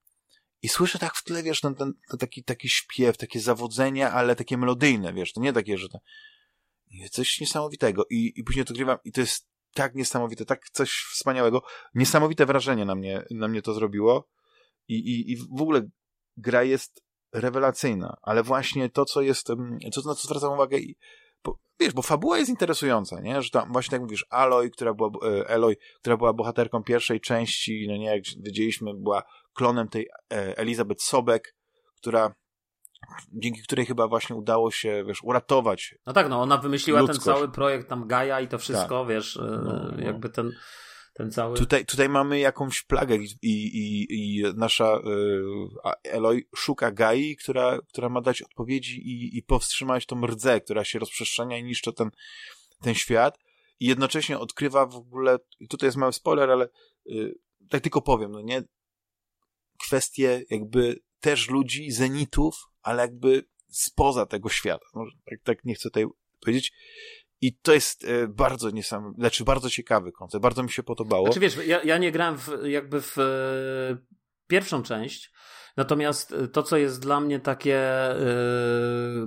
i 0.61 0.69
słyszę 0.69 0.99
tak 0.99 1.15
w 1.15 1.23
tle, 1.23 1.43
wiesz, 1.43 1.61
ten, 1.61 1.75
ten, 1.75 1.93
ten 2.09 2.19
taki, 2.19 2.43
taki 2.43 2.69
śpiew, 2.69 3.17
takie 3.17 3.39
zawodzenie, 3.39 4.11
ale 4.11 4.35
takie 4.35 4.57
melodyjne, 4.57 5.13
wiesz, 5.13 5.33
to 5.33 5.41
nie 5.41 5.53
takie, 5.53 5.77
że 5.77 5.89
to... 5.89 5.99
Coś 7.11 7.39
niesamowitego. 7.39 8.05
I, 8.09 8.33
I 8.35 8.43
później 8.43 8.65
to 8.65 8.73
grywam 8.73 8.97
i 9.03 9.11
to 9.11 9.21
jest 9.21 9.47
tak 9.73 9.95
niesamowite, 9.95 10.45
tak 10.45 10.69
coś 10.69 10.91
wspaniałego. 10.91 11.63
Niesamowite 11.93 12.45
wrażenie 12.45 12.85
na 12.85 12.95
mnie, 12.95 13.25
na 13.31 13.47
mnie 13.47 13.61
to 13.61 13.73
zrobiło. 13.73 14.29
I, 14.87 14.95
i, 14.95 15.31
i 15.31 15.37
w 15.37 15.61
ogóle 15.61 15.89
gra 16.37 16.63
jest 16.63 17.03
rewelacyjna, 17.33 18.17
ale 18.21 18.43
właśnie 18.43 18.89
to, 18.89 19.05
co 19.05 19.21
jest, 19.21 19.47
co, 19.47 19.55
na 20.05 20.15
co 20.15 20.27
zwracam 20.27 20.53
uwagę 20.53 20.77
i 20.77 20.97
bo, 21.43 21.59
wiesz, 21.79 21.93
bo 21.93 22.01
fabuła 22.01 22.37
jest 22.37 22.49
interesująca, 22.49 23.19
nie? 23.19 23.41
Że 23.41 23.49
tam 23.49 23.71
właśnie 23.71 23.91
tak 23.91 24.01
mówisz, 24.01 24.25
Aloy, 24.29 24.69
która 24.69 24.93
była, 24.93 25.09
e, 25.23 25.47
Eloy, 25.47 25.77
która 25.99 26.17
była 26.17 26.33
bohaterką 26.33 26.83
pierwszej 26.83 27.21
części, 27.21 27.85
no 27.89 27.97
nie, 27.97 28.05
jak 28.05 28.23
wiedzieliśmy, 28.39 28.93
była 28.93 29.23
klonem 29.53 29.87
tej 29.87 30.07
e, 30.33 30.57
Elizabeth 30.57 31.01
Sobek, 31.01 31.55
która 31.97 32.35
dzięki 33.33 33.61
której 33.63 33.85
chyba 33.85 34.07
właśnie 34.07 34.35
udało 34.35 34.71
się, 34.71 35.03
wiesz, 35.07 35.23
uratować. 35.23 35.95
No 36.05 36.13
tak, 36.13 36.29
no 36.29 36.41
ona 36.41 36.57
wymyśliła 36.57 36.99
ludzkość. 36.99 37.25
ten 37.25 37.33
cały 37.33 37.51
projekt 37.51 37.89
tam 37.89 38.07
Gaia 38.07 38.41
i 38.41 38.47
to 38.47 38.57
wszystko, 38.57 38.99
tak. 38.99 39.09
wiesz, 39.09 39.37
e, 39.37 39.41
no, 39.41 39.91
no. 39.97 40.03
jakby 40.03 40.29
ten 40.29 40.51
ten 41.13 41.31
cały... 41.31 41.57
Tutaj, 41.57 41.85
tutaj 41.85 42.09
mamy 42.09 42.39
jakąś 42.39 42.83
plagę 42.83 43.15
i, 43.15 43.27
i, 43.41 44.07
i 44.09 44.43
nasza 44.55 44.97
y, 44.97 46.09
Eloy 46.11 46.47
szuka 46.55 46.91
Gai, 46.91 47.35
która, 47.35 47.79
która 47.89 48.09
ma 48.09 48.21
dać 48.21 48.41
odpowiedzi 48.41 49.07
i, 49.07 49.37
i 49.37 49.43
powstrzymać 49.43 50.05
tą 50.05 50.27
rdzę, 50.27 50.61
która 50.61 50.83
się 50.83 50.99
rozprzestrzenia 50.99 51.57
i 51.57 51.63
niszczy 51.63 51.93
ten, 51.93 52.09
ten 52.81 52.95
świat 52.95 53.39
i 53.79 53.85
jednocześnie 53.85 54.39
odkrywa 54.39 54.85
w 54.85 54.95
ogóle, 54.95 55.37
tutaj 55.69 55.87
jest 55.87 55.97
mały 55.97 56.13
spoiler, 56.13 56.49
ale 56.51 56.69
y, 57.07 57.35
tak 57.69 57.81
tylko 57.81 58.01
powiem, 58.01 58.31
no 58.31 58.41
nie, 58.41 58.63
kwestie 59.87 60.43
jakby 60.49 60.99
też 61.19 61.49
ludzi, 61.49 61.91
zenitów, 61.91 62.55
ale 62.81 63.01
jakby 63.01 63.45
spoza 63.69 64.25
tego 64.25 64.49
świata. 64.49 64.85
Może 64.93 65.11
tak, 65.29 65.39
tak 65.43 65.65
nie 65.65 65.75
chcę 65.75 65.89
tutaj 65.89 66.05
powiedzieć. 66.39 66.73
I 67.41 67.53
to 67.53 67.73
jest 67.73 68.05
e, 68.05 68.27
bardzo 68.27 68.69
niesamowite, 68.69 69.21
znaczy 69.21 69.43
bardzo 69.43 69.69
ciekawy 69.69 70.11
koncept, 70.11 70.41
bardzo 70.41 70.63
mi 70.63 70.71
się 70.71 70.83
podobało. 70.83 71.25
Znaczy 71.25 71.39
wiesz, 71.39 71.57
ja, 71.65 71.83
ja 71.83 71.97
nie 71.97 72.11
grałem 72.11 72.37
w, 72.37 72.49
jakby 72.63 73.01
w 73.01 73.17
e, 73.17 73.97
pierwszą 74.47 74.83
część, 74.83 75.31
natomiast 75.77 76.35
to, 76.53 76.63
co 76.63 76.77
jest 76.77 77.01
dla 77.01 77.19
mnie 77.19 77.39
takie 77.39 77.77
e, 77.79 78.17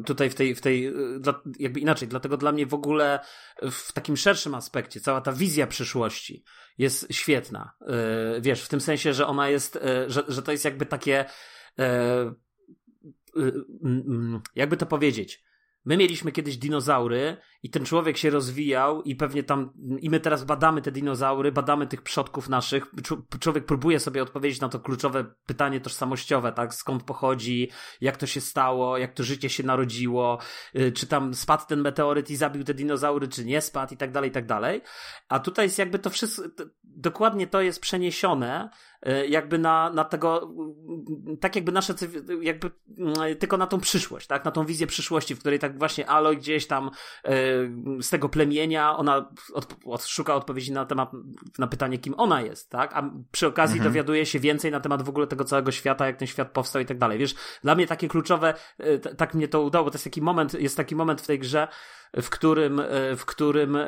tutaj 0.06 0.30
w 0.30 0.34
tej, 0.34 0.54
w 0.54 0.60
tej 0.60 0.92
jakby 1.58 1.80
inaczej, 1.80 2.08
dlatego 2.08 2.36
dla 2.36 2.52
mnie 2.52 2.66
w 2.66 2.74
ogóle 2.74 3.20
w 3.70 3.92
takim 3.92 4.16
szerszym 4.16 4.54
aspekcie 4.54 5.00
cała 5.00 5.20
ta 5.20 5.32
wizja 5.32 5.66
przyszłości 5.66 6.44
jest 6.78 7.06
świetna. 7.10 7.72
Wiesz, 8.40 8.62
w 8.62 8.68
tym 8.68 8.80
sensie, 8.80 9.12
że 9.12 9.26
ona 9.26 9.48
jest, 9.48 9.78
że, 10.06 10.24
że 10.28 10.42
to 10.42 10.52
jest 10.52 10.64
jakby 10.64 10.86
takie 10.86 11.24
jakby 14.54 14.76
to 14.76 14.86
powiedzieć, 14.86 15.44
My 15.84 15.96
mieliśmy 15.96 16.32
kiedyś 16.32 16.56
dinozaury 16.56 17.36
i 17.64 17.70
ten 17.70 17.84
człowiek 17.84 18.16
się 18.16 18.30
rozwijał 18.30 19.02
i 19.02 19.16
pewnie 19.16 19.42
tam, 19.42 19.72
i 20.00 20.10
my 20.10 20.20
teraz 20.20 20.44
badamy 20.44 20.82
te 20.82 20.92
dinozaury, 20.92 21.52
badamy 21.52 21.86
tych 21.86 22.02
przodków 22.02 22.48
naszych. 22.48 22.86
Człowiek 23.40 23.66
próbuje 23.66 24.00
sobie 24.00 24.22
odpowiedzieć 24.22 24.60
na 24.60 24.68
to 24.68 24.80
kluczowe 24.80 25.24
pytanie 25.46 25.80
tożsamościowe, 25.80 26.52
tak? 26.52 26.74
Skąd 26.74 27.02
pochodzi, 27.02 27.70
jak 28.00 28.16
to 28.16 28.26
się 28.26 28.40
stało, 28.40 28.98
jak 28.98 29.12
to 29.12 29.22
życie 29.22 29.48
się 29.48 29.62
narodziło, 29.62 30.38
y, 30.76 30.92
czy 30.92 31.06
tam 31.06 31.34
spadł 31.34 31.66
ten 31.66 31.80
meteoryt 31.80 32.30
i 32.30 32.36
zabił 32.36 32.64
te 32.64 32.74
dinozaury, 32.74 33.28
czy 33.28 33.44
nie 33.44 33.60
spadł 33.60 33.94
i 33.94 33.96
tak 33.96 34.12
dalej, 34.12 34.30
i 34.30 34.32
tak 34.32 34.46
dalej. 34.46 34.80
A 35.28 35.40
tutaj 35.40 35.66
jest 35.66 35.78
jakby 35.78 35.98
to 35.98 36.10
wszystko, 36.10 36.42
dokładnie 36.84 37.46
to 37.46 37.60
jest 37.60 37.80
przeniesione 37.80 38.70
y, 39.08 39.26
jakby 39.26 39.58
na, 39.58 39.90
na 39.90 40.04
tego, 40.04 40.54
tak 41.40 41.56
jakby 41.56 41.72
nasze, 41.72 41.94
jakby 42.40 42.70
tylko 43.38 43.56
na 43.56 43.66
tą 43.66 43.80
przyszłość, 43.80 44.26
tak? 44.26 44.44
Na 44.44 44.50
tą 44.50 44.66
wizję 44.66 44.86
przyszłości, 44.86 45.34
w 45.34 45.38
której 45.38 45.58
tak 45.58 45.78
właśnie 45.78 46.08
Aloy 46.08 46.36
gdzieś 46.36 46.66
tam 46.66 46.90
y, 47.28 47.53
z 48.00 48.10
tego 48.10 48.28
plemienia, 48.28 48.96
ona 48.96 49.28
od, 49.54 49.76
od, 49.84 50.04
szuka 50.04 50.34
odpowiedzi 50.34 50.72
na 50.72 50.86
temat, 50.86 51.10
na 51.58 51.66
pytanie, 51.66 51.98
kim 51.98 52.14
ona 52.16 52.42
jest, 52.42 52.70
tak? 52.70 52.90
A 52.94 53.10
przy 53.32 53.46
okazji 53.46 53.76
mhm. 53.76 53.92
dowiaduje 53.92 54.26
się 54.26 54.40
więcej 54.40 54.70
na 54.70 54.80
temat 54.80 55.02
w 55.02 55.08
ogóle 55.08 55.26
tego 55.26 55.44
całego 55.44 55.72
świata, 55.72 56.06
jak 56.06 56.16
ten 56.16 56.28
świat 56.28 56.50
powstał 56.50 56.82
i 56.82 56.86
tak 56.86 56.98
dalej. 56.98 57.18
Wiesz, 57.18 57.34
dla 57.62 57.74
mnie 57.74 57.86
takie 57.86 58.08
kluczowe, 58.08 58.54
y, 58.80 58.98
tak 58.98 59.34
mnie 59.34 59.48
to 59.48 59.62
udało, 59.62 59.90
to 59.90 59.94
jest 59.94 60.04
taki 60.04 60.22
moment, 60.22 60.54
jest 60.54 60.76
taki 60.76 60.96
moment 60.96 61.22
w 61.22 61.26
tej 61.26 61.38
grze, 61.38 61.68
w 62.22 62.30
którym, 62.30 62.82
w 63.16 63.24
którym 63.24 63.78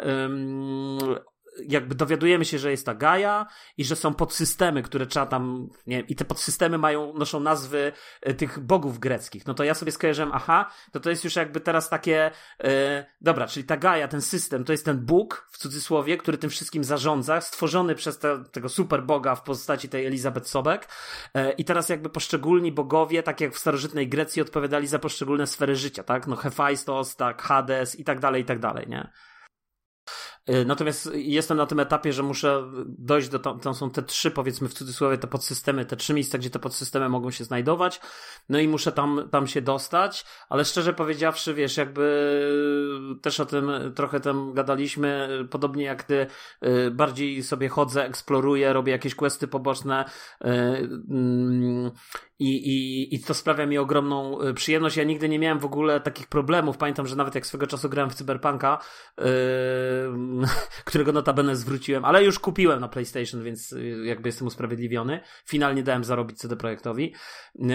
jakby 1.68 1.94
dowiadujemy 1.94 2.44
się, 2.44 2.58
że 2.58 2.70
jest 2.70 2.86
ta 2.86 2.94
Gaia 2.94 3.46
i 3.76 3.84
że 3.84 3.96
są 3.96 4.14
podsystemy, 4.14 4.82
które 4.82 5.06
trzeba 5.06 5.26
tam, 5.26 5.68
nie 5.86 6.00
i 6.00 6.16
te 6.16 6.24
podsystemy 6.24 6.78
mają, 6.78 7.12
noszą 7.14 7.40
nazwy 7.40 7.92
e, 8.22 8.34
tych 8.34 8.58
bogów 8.60 8.98
greckich. 8.98 9.46
No 9.46 9.54
to 9.54 9.64
ja 9.64 9.74
sobie 9.74 9.92
skojarzyłem, 9.92 10.30
aha, 10.34 10.70
to 10.92 11.00
to 11.00 11.10
jest 11.10 11.24
już 11.24 11.36
jakby 11.36 11.60
teraz 11.60 11.88
takie, 11.88 12.30
e, 12.64 13.06
dobra, 13.20 13.46
czyli 13.46 13.66
ta 13.66 13.76
Gaia, 13.76 14.08
ten 14.08 14.22
system, 14.22 14.64
to 14.64 14.72
jest 14.72 14.84
ten 14.84 14.98
Bóg, 14.98 15.48
w 15.50 15.58
cudzysłowie, 15.58 16.16
który 16.16 16.38
tym 16.38 16.50
wszystkim 16.50 16.84
zarządza, 16.84 17.40
stworzony 17.40 17.94
przez 17.94 18.18
te, 18.18 18.44
tego 18.52 18.68
super 18.68 19.02
boga 19.02 19.34
w 19.34 19.42
postaci 19.42 19.88
tej 19.88 20.06
Elizabeth 20.06 20.48
Sobek 20.48 20.88
e, 21.34 21.52
i 21.52 21.64
teraz 21.64 21.88
jakby 21.88 22.10
poszczególni 22.10 22.72
bogowie, 22.72 23.22
tak 23.22 23.40
jak 23.40 23.54
w 23.54 23.58
starożytnej 23.58 24.08
Grecji 24.08 24.42
odpowiadali 24.42 24.86
za 24.86 24.98
poszczególne 24.98 25.46
sfery 25.46 25.76
życia, 25.76 26.02
tak? 26.02 26.26
No 26.26 26.36
Hephaistos, 26.36 27.16
tak, 27.16 27.42
Hades 27.42 28.00
i 28.00 28.04
tak 28.04 28.20
dalej, 28.20 28.42
i 28.42 28.44
tak 28.44 28.58
dalej, 28.58 28.86
nie? 28.88 29.10
Y, 30.50 30.64
natomiast 30.64 31.10
jestem 31.14 31.56
na 31.56 31.66
tym 31.66 31.80
etapie, 31.80 32.12
że 32.12 32.22
muszę 32.22 32.64
dojść 32.86 33.28
do, 33.28 33.38
tam, 33.38 33.60
tam 33.60 33.74
są 33.74 33.90
te 33.90 34.02
trzy, 34.02 34.30
powiedzmy 34.30 34.68
w 34.68 34.74
cudzysłowie, 34.74 35.18
te 35.18 35.26
podsystemy, 35.26 35.84
te 35.84 35.96
trzy 35.96 36.14
miejsca, 36.14 36.38
gdzie 36.38 36.50
te 36.50 36.58
podsystemy 36.58 37.08
mogą 37.08 37.30
się 37.30 37.44
znajdować, 37.44 38.00
no 38.48 38.58
i 38.58 38.68
muszę 38.68 38.92
tam, 38.92 39.28
tam 39.30 39.46
się 39.46 39.62
dostać, 39.62 40.24
ale 40.48 40.64
szczerze 40.64 40.92
powiedziawszy, 40.92 41.54
wiesz, 41.54 41.76
jakby 41.76 42.06
też 43.22 43.40
o 43.40 43.46
tym 43.46 43.70
trochę 43.94 44.20
tam 44.20 44.54
gadaliśmy, 44.54 45.28
podobnie 45.50 45.84
jak 45.84 46.02
ty, 46.02 46.26
y, 46.66 46.90
bardziej 46.90 47.42
sobie 47.42 47.68
chodzę, 47.68 48.04
eksploruję, 48.04 48.72
robię 48.72 48.92
jakieś 48.92 49.14
questy 49.14 49.48
poboczne, 49.48 50.04
y, 50.44 50.48
mm, 51.10 51.90
i, 52.38 52.56
i, 52.56 53.14
I 53.14 53.20
to 53.20 53.34
sprawia 53.34 53.66
mi 53.66 53.78
ogromną 53.78 54.38
przyjemność. 54.54 54.96
Ja 54.96 55.04
nigdy 55.04 55.28
nie 55.28 55.38
miałem 55.38 55.58
w 55.58 55.64
ogóle 55.64 56.00
takich 56.00 56.26
problemów. 56.26 56.76
Pamiętam, 56.76 57.06
że 57.06 57.16
nawet 57.16 57.34
jak 57.34 57.46
swego 57.46 57.66
czasu 57.66 57.88
grałem 57.88 58.10
w 58.10 58.14
Cyberpunka, 58.14 58.78
yy, 59.18 59.24
którego 60.84 61.12
notabene 61.12 61.56
zwróciłem, 61.56 62.04
ale 62.04 62.24
już 62.24 62.38
kupiłem 62.38 62.80
na 62.80 62.88
PlayStation, 62.88 63.42
więc 63.42 63.72
y, 63.72 64.02
jakby 64.04 64.28
jestem 64.28 64.46
usprawiedliwiony. 64.46 65.20
Finalnie 65.46 65.82
dałem 65.82 66.04
zarobić 66.04 66.38
CD 66.38 66.56
Projektowi. 66.56 67.14
Yy, 67.54 67.68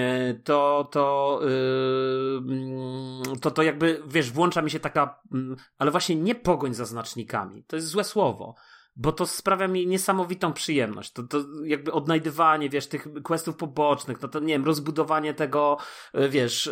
to, 0.43 0.89
to, 0.91 1.39
yy, 1.43 3.39
to, 3.41 3.51
to 3.51 3.63
jakby, 3.63 4.01
wiesz, 4.07 4.31
włącza 4.31 4.61
mi 4.61 4.71
się 4.71 4.79
taka, 4.79 5.19
mm, 5.33 5.55
ale 5.77 5.91
właśnie 5.91 6.15
nie 6.15 6.35
pogoń 6.35 6.73
za 6.73 6.85
znacznikami. 6.85 7.63
To 7.63 7.75
jest 7.75 7.87
złe 7.87 8.03
słowo 8.03 8.55
bo 8.95 9.11
to 9.11 9.27
sprawia 9.27 9.67
mi 9.67 9.87
niesamowitą 9.87 10.53
przyjemność. 10.53 11.11
To, 11.11 11.23
to 11.23 11.37
jakby 11.63 11.91
odnajdywanie, 11.91 12.69
wiesz, 12.69 12.87
tych 12.87 13.07
questów 13.23 13.55
pobocznych, 13.55 14.21
no 14.21 14.27
to 14.27 14.39
nie 14.39 14.53
wiem, 14.53 14.65
rozbudowanie 14.65 15.33
tego, 15.33 15.77
e, 16.13 16.29
wiesz, 16.29 16.71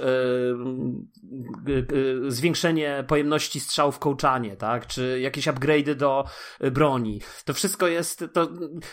yy, 1.65 1.85
yy, 1.91 2.31
zwiększenie 2.31 3.03
pojemności 3.07 3.59
strzałów 3.59 3.95
w 3.95 3.99
kołczanie, 3.99 4.55
tak, 4.55 4.87
czy 4.87 5.19
jakieś 5.19 5.47
upgrade'y 5.47 5.95
do 5.95 6.25
broni. 6.71 7.21
To 7.45 7.53
wszystko 7.53 7.87
jest, 7.87 8.25
to, 8.33 8.49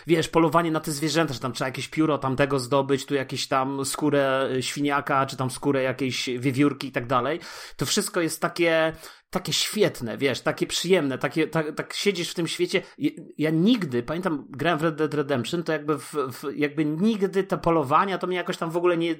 wiesz, 0.06 0.28
polowanie 0.28 0.70
na 0.70 0.80
te 0.80 0.92
zwierzęta, 0.92 1.34
że 1.34 1.40
tam 1.40 1.52
trzeba 1.52 1.68
jakieś 1.68 1.88
pióro 1.88 2.18
tamtego 2.18 2.58
zdobyć, 2.58 3.06
tu 3.06 3.14
jakieś 3.14 3.48
tam 3.48 3.84
skórę 3.84 4.48
świniaka, 4.60 5.26
czy 5.26 5.36
tam 5.36 5.50
skórę 5.50 5.82
jakiejś 5.82 6.30
wiewiórki 6.38 6.88
i 6.88 6.92
tak 6.92 7.06
dalej. 7.06 7.40
To 7.76 7.86
wszystko 7.86 8.20
jest 8.20 8.40
takie, 8.40 8.92
takie 9.30 9.52
świetne, 9.52 10.18
wiesz, 10.18 10.40
takie 10.40 10.66
przyjemne, 10.66 11.18
takie, 11.18 11.48
tak, 11.48 11.74
tak 11.74 11.94
siedzisz 11.94 12.30
w 12.30 12.34
tym 12.34 12.46
świecie. 12.48 12.82
Ja, 13.38 13.50
nigdy, 13.50 14.02
pamiętam, 14.02 14.46
grałem 14.50 14.78
w 14.78 14.82
Red 14.82 14.94
Dead 14.94 15.14
Redemption, 15.14 15.62
to 15.62 15.72
jakby, 15.72 15.98
w, 15.98 16.12
w, 16.12 16.44
jakby 16.56 16.84
nigdy 16.84 17.44
te 17.44 17.58
polowania, 17.58 18.18
to 18.18 18.26
mnie 18.26 18.36
jakoś 18.36 18.56
tam 18.56 18.70
w 18.70 18.76
ogóle 18.76 18.96
nie, 18.96 19.14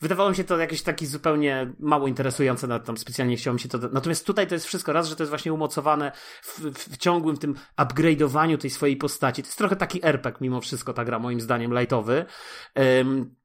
wydawało 0.00 0.30
mi 0.30 0.36
się 0.36 0.44
to 0.44 0.58
jakieś 0.58 0.82
taki 0.82 1.06
zupełnie 1.06 1.72
mało 1.78 2.08
interesujące, 2.08 2.66
nawet 2.66 2.84
tam 2.84 2.96
specjalnie 2.96 3.36
chciało 3.36 3.54
mi 3.54 3.60
się 3.60 3.68
to, 3.68 3.78
natomiast 3.92 4.26
tutaj 4.26 4.46
to 4.46 4.54
jest 4.54 4.66
wszystko 4.66 4.92
raz, 4.92 5.08
że 5.08 5.16
to 5.16 5.22
jest 5.22 5.30
właśnie 5.30 5.52
umocowane 5.52 6.12
w, 6.42 6.60
w 6.60 6.96
ciągłym 6.96 7.36
tym 7.36 7.54
upgrade'owaniu 7.78 8.58
tej 8.58 8.70
swojej 8.70 8.96
postaci. 8.96 9.42
To 9.42 9.48
jest 9.48 9.58
trochę 9.58 9.76
taki 9.76 10.06
RPG 10.06 10.38
mimo 10.40 10.60
wszystko 10.60 10.92
ta 10.92 11.04
gra, 11.04 11.18
moim 11.18 11.40
zdaniem, 11.40 11.78
lightowy. 11.78 12.24
Um, 12.76 13.35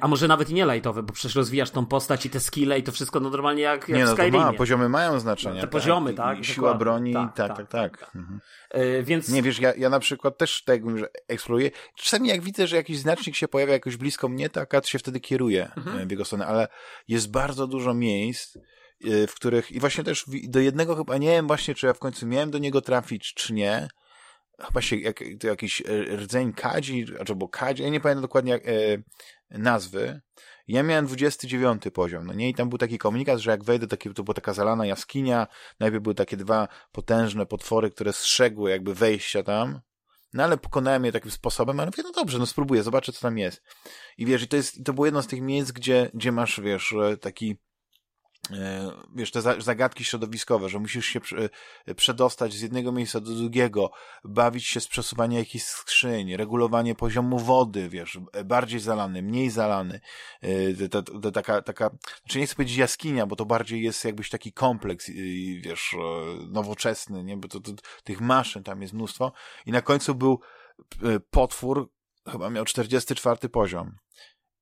A 0.00 0.08
może 0.08 0.28
nawet 0.28 0.50
i 0.50 0.54
nie 0.54 0.66
lightowy, 0.66 1.02
bo 1.02 1.12
przecież 1.12 1.34
rozwijasz 1.34 1.70
tą 1.70 1.86
postać 1.86 2.26
i 2.26 2.30
te 2.30 2.40
skille 2.40 2.78
i 2.78 2.82
to 2.82 2.92
wszystko 2.92 3.20
no 3.20 3.30
normalnie 3.30 3.62
jak, 3.62 3.88
jak 3.88 3.98
nie, 3.98 4.04
no, 4.04 4.10
w 4.10 4.14
Skyrimie. 4.14 4.38
Ma, 4.38 4.52
poziomy 4.52 4.88
mają 4.88 5.20
znaczenie. 5.20 5.54
te 5.54 5.60
tak. 5.60 5.70
poziomy, 5.70 6.14
tak. 6.14 6.38
I, 6.38 6.44
siła 6.44 6.74
broni, 6.74 7.12
tak, 7.12 7.36
tak, 7.36 7.56
tak. 7.56 7.68
tak. 7.68 7.98
tak. 7.98 8.16
Mhm. 8.16 8.40
Yy, 8.74 9.02
więc... 9.02 9.28
Nie, 9.28 9.42
wiesz, 9.42 9.60
ja, 9.60 9.74
ja 9.74 9.90
na 9.90 10.00
przykład 10.00 10.38
też 10.38 10.64
tak 10.64 10.98
że 10.98 11.08
eksploruję. 11.28 11.70
Czasami 11.96 12.28
jak 12.28 12.42
widzę, 12.42 12.66
że 12.66 12.76
jakiś 12.76 12.98
znacznik 12.98 13.36
się 13.36 13.48
pojawia 13.48 13.72
jakoś 13.72 13.96
blisko 13.96 14.28
mnie, 14.28 14.50
to 14.50 14.60
akurat 14.60 14.86
się 14.86 14.98
wtedy 14.98 15.20
kieruję 15.20 15.70
mhm. 15.76 16.08
w 16.08 16.10
jego 16.10 16.24
stronę, 16.24 16.46
ale 16.46 16.68
jest 17.08 17.30
bardzo 17.30 17.66
dużo 17.66 17.94
miejsc, 17.94 18.58
w 19.04 19.34
których, 19.34 19.72
i 19.72 19.80
właśnie 19.80 20.04
też 20.04 20.24
do 20.48 20.60
jednego 20.60 20.96
chyba, 20.96 21.18
nie 21.18 21.28
wiem 21.28 21.46
właśnie, 21.46 21.74
czy 21.74 21.86
ja 21.86 21.92
w 21.92 21.98
końcu 21.98 22.26
miałem 22.26 22.50
do 22.50 22.58
niego 22.58 22.80
trafić, 22.80 23.34
czy 23.34 23.52
nie, 23.52 23.88
chyba 24.66 24.82
się 24.82 24.96
jak, 24.96 25.20
to 25.40 25.46
jakiś 25.46 25.80
e, 25.80 26.16
rdzeń 26.16 26.52
kadzi, 26.52 27.06
albo 27.28 27.48
kadzi, 27.48 27.82
ja 27.82 27.88
nie 27.88 28.00
pamiętam 28.00 28.22
dokładnie 28.22 28.52
jak, 28.52 28.66
e, 28.66 28.70
nazwy. 29.52 30.20
Ja 30.68 30.82
miałem 30.82 31.06
29 31.06 31.82
poziom, 31.94 32.26
no 32.26 32.32
nie? 32.32 32.48
I 32.48 32.54
tam 32.54 32.68
był 32.68 32.78
taki 32.78 32.98
komunikat, 32.98 33.38
że 33.38 33.50
jak 33.50 33.64
wejdę, 33.64 33.86
taki, 33.86 34.14
to 34.14 34.22
była 34.22 34.34
taka 34.34 34.52
zalana 34.52 34.86
jaskinia, 34.86 35.46
najpierw 35.80 36.02
były 36.02 36.14
takie 36.14 36.36
dwa 36.36 36.68
potężne 36.92 37.46
potwory, 37.46 37.90
które 37.90 38.12
strzegły 38.12 38.70
jakby 38.70 38.94
wejścia 38.94 39.42
tam, 39.42 39.80
no 40.32 40.44
ale 40.44 40.56
pokonałem 40.56 41.04
je 41.04 41.12
takim 41.12 41.30
sposobem, 41.30 41.80
ale 41.80 41.86
mówię, 41.86 42.02
no 42.02 42.12
dobrze, 42.12 42.38
no 42.38 42.46
spróbuję, 42.46 42.82
zobaczę, 42.82 43.12
co 43.12 43.20
tam 43.20 43.38
jest. 43.38 43.62
I 44.18 44.26
wiesz, 44.26 44.42
i 44.42 44.48
to 44.48 44.56
jest, 44.56 44.84
to 44.84 44.92
było 44.92 45.06
jedno 45.06 45.22
z 45.22 45.26
tych 45.26 45.40
miejsc, 45.40 45.72
gdzie, 45.72 46.10
gdzie 46.14 46.32
masz, 46.32 46.60
wiesz, 46.60 46.94
taki 47.20 47.56
E, 47.56 47.71
wiesz, 49.14 49.30
te 49.30 49.62
zagadki 49.62 50.04
środowiskowe, 50.04 50.68
że 50.68 50.78
musisz 50.78 51.06
się 51.06 51.20
e, 51.86 51.94
przedostać 51.94 52.52
z 52.52 52.60
jednego 52.60 52.92
miejsca 52.92 53.20
do 53.20 53.34
drugiego, 53.34 53.90
bawić 54.24 54.66
się 54.66 54.80
z 54.80 54.88
przesuwaniem 54.88 55.38
jakichś 55.38 55.64
skrzyń, 55.64 56.36
regulowanie 56.36 56.94
poziomu 56.94 57.38
wody, 57.38 57.88
wiesz, 57.88 58.18
bardziej 58.44 58.80
zalany, 58.80 59.22
mniej 59.22 59.50
zalany, 59.50 60.00
e, 60.42 61.32
taka, 61.32 61.62
taka, 61.62 61.90
znaczy 62.20 62.38
nie 62.38 62.46
chcę 62.46 62.54
powiedzieć 62.54 62.76
jaskinia, 62.76 63.26
bo 63.26 63.36
to 63.36 63.44
bardziej 63.44 63.82
jest 63.82 64.04
jakbyś 64.04 64.30
taki 64.30 64.52
kompleks, 64.52 65.10
wiesz, 65.60 65.96
nowoczesny, 66.48 67.24
nie, 67.24 67.36
bo 67.36 67.48
to, 67.48 67.60
to, 67.60 67.72
tych 68.04 68.20
maszyn 68.20 68.62
tam 68.62 68.82
jest 68.82 68.94
mnóstwo. 68.94 69.32
I 69.66 69.72
na 69.72 69.82
końcu 69.82 70.14
był 70.14 70.40
potwór, 71.30 71.92
chyba 72.32 72.50
miał 72.50 72.64
44 72.64 73.48
poziom. 73.48 73.96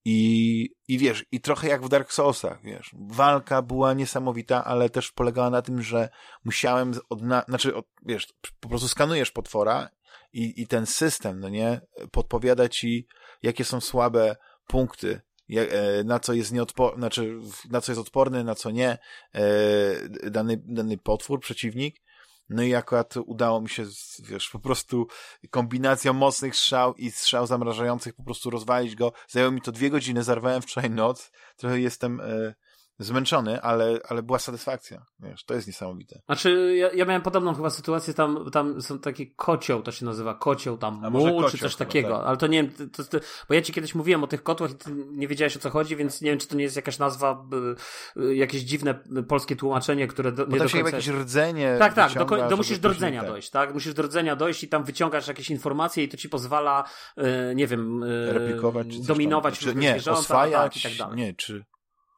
I, 0.05 0.69
I 0.89 0.99
wiesz, 0.99 1.25
i 1.33 1.41
trochę 1.41 1.69
jak 1.69 1.83
w 1.83 1.89
Dark 1.89 2.13
Soulsach, 2.13 2.63
wiesz, 2.63 2.91
walka 3.09 3.63
była 3.63 3.95
niesamowita, 3.95 4.65
ale 4.65 4.91
też 4.91 5.13
polegała 5.13 5.51
na 5.51 5.63
tym, 5.63 5.83
że 5.83 6.09
musiałem 6.45 6.93
odna... 7.09 7.45
znaczy, 7.49 7.75
od, 7.75 7.87
wiesz, 8.07 8.27
po 8.61 8.69
prostu 8.69 8.89
skanujesz 8.89 9.31
potwora 9.31 9.89
i, 10.33 10.63
i 10.63 10.67
ten 10.67 10.87
system, 10.87 11.41
no 11.41 11.49
nie, 11.49 11.81
podpowiada 12.13 12.69
ci, 12.69 13.07
jakie 13.43 13.65
są 13.65 13.81
słabe 13.81 14.37
punkty, 14.67 15.21
e, 15.57 16.05
na 16.05 16.21
co 16.21 16.33
jest 16.33 16.53
nieodporny, 16.53 16.99
znaczy, 16.99 17.39
na 17.71 17.81
co 17.81 17.93
jest 17.93 18.01
odporny, 18.01 18.45
na 18.45 18.55
co 18.55 18.71
nie, 18.71 18.99
e, 19.35 20.31
dany, 20.31 20.63
dany 20.65 20.99
potwór, 20.99 21.41
przeciwnik 21.41 22.03
no 22.51 22.63
i 22.63 22.75
akurat 22.75 23.15
udało 23.17 23.61
mi 23.61 23.69
się, 23.69 23.87
wiesz, 24.23 24.51
po 24.51 24.59
prostu 24.59 25.07
kombinacją 25.51 26.13
mocnych 26.13 26.57
strzał 26.57 26.95
i 26.95 27.11
strzał 27.11 27.47
zamrażających 27.47 28.15
po 28.15 28.23
prostu 28.23 28.51
rozwalić 28.51 28.97
go. 28.97 29.13
Zajęło 29.29 29.53
mi 29.53 29.61
to 29.61 29.73
dwie 29.73 29.91
godziny, 29.91 30.23
zarwałem 30.23 30.63
wczoraj 30.63 30.91
noc. 30.91 31.31
Trochę 31.57 31.81
jestem 31.81 32.21
e, 32.21 32.55
zmęczony, 33.01 33.63
ale, 33.63 33.99
ale 34.09 34.23
była 34.23 34.39
satysfakcja. 34.39 35.07
Wiesz, 35.21 35.45
to 35.45 35.55
jest 35.55 35.67
niesamowite. 35.67 36.21
Znaczy, 36.27 36.77
ja, 36.77 36.91
ja 36.93 37.05
miałem 37.05 37.23
podobną 37.23 37.55
chyba 37.55 37.71
sytuację, 37.71 38.15
tam, 38.15 38.51
tam 38.53 38.83
są 38.83 38.99
takie 38.99 39.27
kocioł, 39.27 39.83
to 39.83 39.93
się 39.93 40.05
nazywa, 40.05 40.35
kocioł 40.35 40.79
tam, 40.79 41.11
mu, 41.11 41.49
czy 41.51 41.59
coś 41.59 41.77
takiego, 41.77 42.17
tak. 42.19 42.27
ale 42.27 42.37
to 42.37 42.47
nie 42.47 42.63
wiem, 42.63 42.91
to, 42.93 43.05
to, 43.05 43.19
bo 43.49 43.55
ja 43.55 43.63
ci 43.63 43.73
kiedyś 43.73 43.95
mówiłem 43.95 44.25
o 44.25 44.27
tych 44.27 44.43
kotłach 44.43 44.71
i 44.71 44.75
ty 44.75 44.91
nie 45.11 45.29
wiedziałeś 45.29 45.57
o 45.57 45.61
co 45.61 45.71
chodzi, 45.71 45.97
więc 45.97 46.21
nie 46.21 46.31
wiem, 46.31 46.39
czy 46.39 46.49
to 46.49 46.57
nie 46.57 46.63
jest 46.63 46.77
jakaś 46.77 46.99
nazwa, 46.99 47.47
jakieś 48.35 48.63
dziwne 48.63 48.95
polskie 49.29 49.57
tłumaczenie, 49.57 50.07
które 50.07 50.33
do, 50.33 50.47
nie 50.47 50.59
do 50.59 50.69
końca... 50.69 50.79
jakieś 50.79 51.09
rdzenie 51.09 51.77
Tak, 51.79 51.95
tak, 51.95 52.15
do, 52.15 52.49
do 52.49 52.57
musisz 52.57 52.79
do 52.79 52.89
rdzenia 52.89 53.21
tak. 53.21 53.31
dojść, 53.31 53.51
tak? 53.51 53.75
Musisz 53.75 53.95
do 53.95 54.03
rdzenia 54.03 54.37
dojść 54.37 54.65
i 54.65 54.69
tam 54.69 54.85
wyciągasz 54.85 55.29
jakieś 55.29 55.51
informacje 55.51 56.05
i 56.05 56.09
to 56.09 56.17
ci 56.17 56.29
pozwala, 56.29 56.85
y, 57.19 57.55
nie 57.55 57.67
wiem, 57.67 58.03
y, 58.03 58.33
replikować, 58.33 59.01
dominować 59.01 59.59
czy, 59.59 59.75
nie, 59.75 59.91
zwierzęta, 59.91 60.21
oswajać, 60.21 60.75
tak, 60.75 60.77
i 60.77 60.83
tak 60.83 60.99
dalej. 60.99 61.17
Nie, 61.17 61.35
czy 61.35 61.65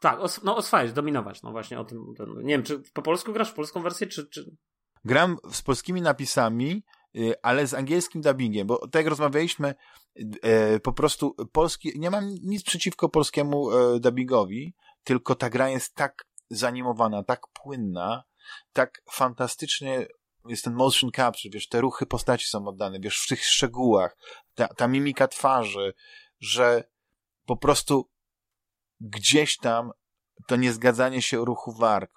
tak, 0.02 0.20
os, 0.20 0.42
no 0.42 0.56
oswajać, 0.56 0.92
dominować, 0.92 1.42
no 1.42 1.50
właśnie 1.52 1.80
o 1.80 1.84
tym. 1.84 2.14
Ten, 2.16 2.28
nie 2.34 2.54
wiem, 2.54 2.62
czy 2.62 2.82
po 2.92 3.02
polsku 3.02 3.32
grasz 3.32 3.50
w 3.50 3.54
polską 3.54 3.82
wersję, 3.82 4.06
czy... 4.06 4.26
czy... 4.26 4.56
Gram 5.04 5.36
z 5.52 5.62
polskimi 5.62 6.02
napisami, 6.02 6.82
y, 7.16 7.34
ale 7.42 7.66
z 7.66 7.74
angielskim 7.74 8.20
dubbingiem, 8.20 8.66
bo 8.66 8.78
tak 8.78 8.94
jak 8.94 9.06
rozmawialiśmy, 9.06 9.74
e, 10.42 10.80
po 10.80 10.92
prostu 10.92 11.34
polski, 11.52 11.92
nie 11.96 12.10
mam 12.10 12.28
nic 12.28 12.62
przeciwko 12.62 13.08
polskiemu 13.08 13.70
e, 13.70 14.00
dubbingowi, 14.00 14.74
tylko 15.04 15.34
ta 15.34 15.50
gra 15.50 15.68
jest 15.68 15.94
tak 15.94 16.26
zanimowana, 16.50 17.22
tak 17.22 17.40
płynna, 17.52 18.24
tak 18.72 19.02
fantastycznie 19.10 20.06
jest 20.48 20.64
ten 20.64 20.74
motion 20.74 21.10
capture, 21.16 21.52
wiesz, 21.52 21.68
te 21.68 21.80
ruchy 21.80 22.06
postaci 22.06 22.46
są 22.46 22.68
oddane, 22.68 23.00
wiesz, 23.00 23.18
w 23.18 23.28
tych 23.28 23.44
szczegółach, 23.44 24.16
ta, 24.54 24.68
ta 24.68 24.88
mimika 24.88 25.28
twarzy, 25.28 25.94
że 26.40 26.84
po 27.46 27.56
prostu 27.56 28.11
gdzieś 29.02 29.56
tam 29.56 29.90
to 30.46 30.56
niezgadzanie 30.56 31.22
się 31.22 31.44
ruchu 31.44 31.72
warg, 31.72 32.10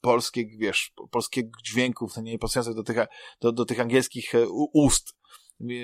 polskie, 0.00 0.46
wiesz, 0.58 0.92
polskich 1.10 1.44
dźwięków, 1.64 2.14
to 2.14 2.20
nie 2.20 2.38
pasujących 2.38 2.74
do 2.74 2.82
tych, 2.82 2.96
do, 3.40 3.52
do 3.52 3.64
tych 3.64 3.80
angielskich 3.80 4.34
e, 4.34 4.48
ust. 4.72 5.16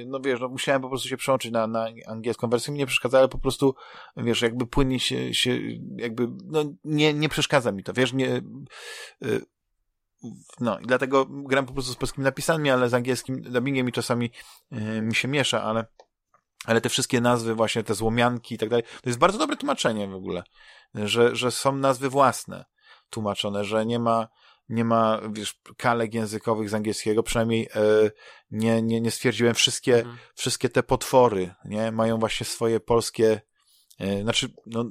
No 0.06 0.20
wiesz, 0.20 0.40
no 0.40 0.48
musiałem 0.48 0.82
po 0.82 0.88
prostu 0.88 1.08
się 1.08 1.16
przełączyć 1.16 1.52
na, 1.52 1.66
na 1.66 1.88
angielską 2.06 2.48
wersję, 2.48 2.72
mi 2.72 2.78
nie 2.78 2.86
przeszkadza, 2.86 3.18
ale 3.18 3.28
po 3.28 3.38
prostu, 3.38 3.74
wiesz, 4.16 4.42
jakby 4.42 4.66
płynnie 4.66 5.00
się, 5.00 5.34
się 5.34 5.58
jakby, 5.96 6.28
no 6.44 6.64
nie, 6.84 7.14
nie 7.14 7.28
przeszkadza 7.28 7.72
mi 7.72 7.82
to, 7.82 7.92
wiesz, 7.92 8.12
nie, 8.12 8.36
e, 8.36 8.42
no 10.60 10.78
i 10.78 10.86
dlatego 10.86 11.26
gram 11.26 11.66
po 11.66 11.72
prostu 11.72 11.92
z 11.92 11.96
polskimi 11.96 12.24
napisami, 12.24 12.70
ale 12.70 12.88
z 12.88 12.94
angielskim 12.94 13.42
dubbingiem 13.42 13.88
i 13.88 13.92
czasami 13.92 14.30
e, 14.70 15.02
mi 15.02 15.14
się 15.14 15.28
miesza, 15.28 15.62
ale 15.62 15.86
ale 16.64 16.80
te 16.80 16.88
wszystkie 16.88 17.20
nazwy, 17.20 17.54
właśnie 17.54 17.82
te 17.82 17.94
złomianki 17.94 18.54
i 18.54 18.58
tak 18.58 18.68
dalej, 18.68 18.84
to 19.02 19.08
jest 19.08 19.18
bardzo 19.18 19.38
dobre 19.38 19.56
tłumaczenie 19.56 20.08
w 20.08 20.14
ogóle, 20.14 20.42
że, 20.94 21.36
że 21.36 21.50
są 21.50 21.76
nazwy 21.76 22.10
własne 22.10 22.64
tłumaczone, 23.10 23.64
że 23.64 23.86
nie 23.86 23.98
ma, 23.98 24.28
nie 24.68 24.84
ma, 24.84 25.20
wiesz, 25.32 25.60
kalek 25.76 26.14
językowych 26.14 26.70
z 26.70 26.74
angielskiego, 26.74 27.22
przynajmniej 27.22 27.68
e, 27.74 28.10
nie, 28.50 28.82
nie, 28.82 29.00
nie 29.00 29.10
stwierdziłem, 29.10 29.54
wszystkie, 29.54 29.98
mhm. 29.98 30.16
wszystkie 30.34 30.68
te 30.68 30.82
potwory, 30.82 31.54
nie, 31.64 31.92
mają 31.92 32.18
właśnie 32.18 32.46
swoje 32.46 32.80
polskie, 32.80 33.40
e, 33.98 34.22
znaczy, 34.22 34.54
no, 34.66 34.84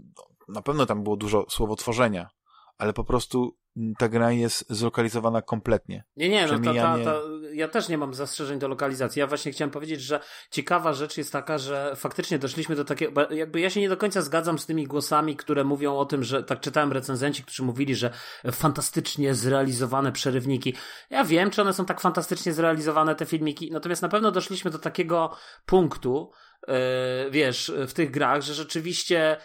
na 0.48 0.62
pewno 0.62 0.86
tam 0.86 1.04
było 1.04 1.18
dużo 1.18 1.46
słowotworzenia, 1.50 2.30
ale 2.78 2.94
po 2.94 3.04
prostu 3.04 3.58
ta 3.98 4.10
gra 4.10 4.32
jest 4.32 4.66
zlokalizowana 4.70 5.42
kompletnie. 5.42 6.04
Nie, 6.16 6.30
nie, 6.30 6.48
no 6.48 6.60
to, 6.60 6.74
ta, 6.74 6.98
ta, 7.04 7.22
ja 7.54 7.68
też 7.68 7.90
nie 7.90 7.98
mam 7.98 8.14
zastrzeżeń 8.14 8.60
do 8.60 8.68
lokalizacji. 8.68 9.20
Ja 9.20 9.28
właśnie 9.28 9.52
chciałem 9.52 9.72
powiedzieć, 9.72 10.02
że 10.02 10.20
ciekawa 10.52 10.94
rzecz 10.94 11.18
jest 11.18 11.32
taka, 11.32 11.58
że 11.58 11.94
faktycznie 11.96 12.40
doszliśmy 12.40 12.76
do 12.76 12.86
takiego, 12.86 13.30
jakby 13.30 13.60
ja 13.60 13.70
się 13.70 13.80
nie 13.80 13.90
do 13.90 13.98
końca 13.98 14.22
zgadzam 14.22 14.60
z 14.60 14.66
tymi 14.66 14.88
głosami, 14.88 15.36
które 15.36 15.64
mówią 15.64 15.98
o 15.98 16.06
tym, 16.06 16.24
że 16.24 16.44
tak 16.44 16.60
czytałem 16.60 16.92
recenzenci, 16.92 17.44
którzy 17.44 17.64
mówili, 17.64 17.96
że 17.96 18.12
fantastycznie 18.52 19.36
zrealizowane 19.36 20.12
przerywniki. 20.12 20.76
Ja 21.10 21.24
wiem, 21.24 21.50
czy 21.50 21.62
one 21.62 21.74
są 21.74 21.86
tak 21.86 22.02
fantastycznie 22.02 22.54
zrealizowane, 22.54 23.16
te 23.16 23.26
filmiki, 23.26 23.72
natomiast 23.72 24.02
na 24.02 24.10
pewno 24.10 24.32
doszliśmy 24.32 24.72
do 24.72 24.80
takiego 24.80 25.36
punktu, 25.66 26.32
yy, 26.68 26.74
wiesz, 27.32 27.72
w 27.88 27.94
tych 27.94 28.12
grach, 28.12 28.42
że 28.42 28.54
rzeczywiście 28.54 29.38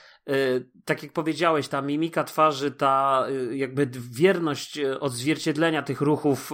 tak 0.84 1.02
jak 1.02 1.12
powiedziałeś, 1.12 1.68
ta 1.68 1.82
mimika 1.82 2.24
twarzy, 2.24 2.70
ta 2.70 3.26
y, 3.28 3.56
jakby 3.56 3.90
wierność 4.10 4.78
y, 4.78 5.00
odzwierciedlenia 5.00 5.82
tych 5.82 6.00
ruchów 6.00 6.52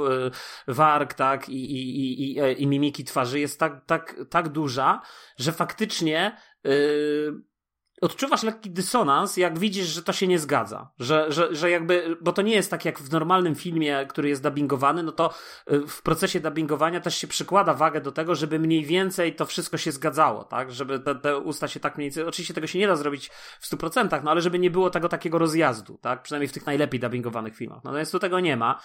warg, 0.69 1.15
tak, 1.15 1.49
i, 1.49 1.73
i, 1.73 2.23
i, 2.23 2.63
i 2.63 2.67
mimiki 2.67 3.05
twarzy 3.05 3.41
jest 3.41 3.61
tak, 3.61 3.85
tak, 3.87 4.17
tak 4.31 4.49
duża, 4.49 5.03
że 5.39 5.53
faktycznie 5.53 6.37
odczuwasz 8.03 8.43
lekki 8.43 8.71
dysonans, 8.71 9.37
jak 9.37 9.59
widzisz, 9.59 9.87
że 9.87 10.03
to 10.03 10.13
się 10.13 10.27
nie 10.27 10.39
zgadza. 10.39 10.91
Że, 10.99 11.33
że, 11.33 11.55
że 11.55 11.71
jakby, 11.71 12.17
bo 12.21 12.33
to 12.33 12.43
nie 12.43 12.55
jest 12.55 12.71
tak 12.71 12.85
jak 12.85 12.99
w 12.99 13.13
normalnym 13.13 13.55
filmie, 13.55 14.07
który 14.09 14.29
jest 14.29 14.43
dubbingowany, 14.43 15.03
no 15.03 15.13
to 15.13 15.35
y, 15.73 15.87
w 15.87 16.03
procesie 16.03 16.41
dubbingowania 16.41 17.01
też 17.01 17.17
się 17.19 17.27
przykłada 17.27 17.75
wagę 17.75 18.01
do 18.01 18.13
tego, 18.13 18.35
żeby 18.35 18.59
mniej 18.59 18.85
więcej 18.85 19.35
to 19.35 19.47
wszystko 19.47 19.77
się 19.77 19.93
zgadzało, 19.93 20.45
tak? 20.45 20.73
Żeby 20.73 21.01
te, 21.01 21.15
te 21.15 21.39
usta 21.39 21.69
się 21.69 21.81
tak 21.81 21.97
mniej 21.97 22.11
więcej, 22.11 22.25
oczywiście 22.25 22.55
tego 22.55 22.67
się 22.67 22.79
nie 22.79 22.87
da 22.87 22.97
zrobić 22.97 23.31
w 23.61 23.71
100%, 23.71 24.23
no 24.25 24.31
ale 24.31 24.41
żeby 24.41 24.59
nie 24.59 24.71
było 24.71 24.91
tego 24.91 25.09
takiego 25.09 25.39
rozjazdu, 25.39 25.99
tak? 26.01 26.23
Przynajmniej 26.23 26.49
w 26.49 26.53
tych 26.53 26.67
najlepiej 26.67 27.01
dubbingowanych 27.01 27.57
filmach. 27.57 27.85
Natomiast 27.85 28.13
tu 28.13 28.19
tego 28.19 28.41
nie 28.41 28.57
ma 28.57 28.81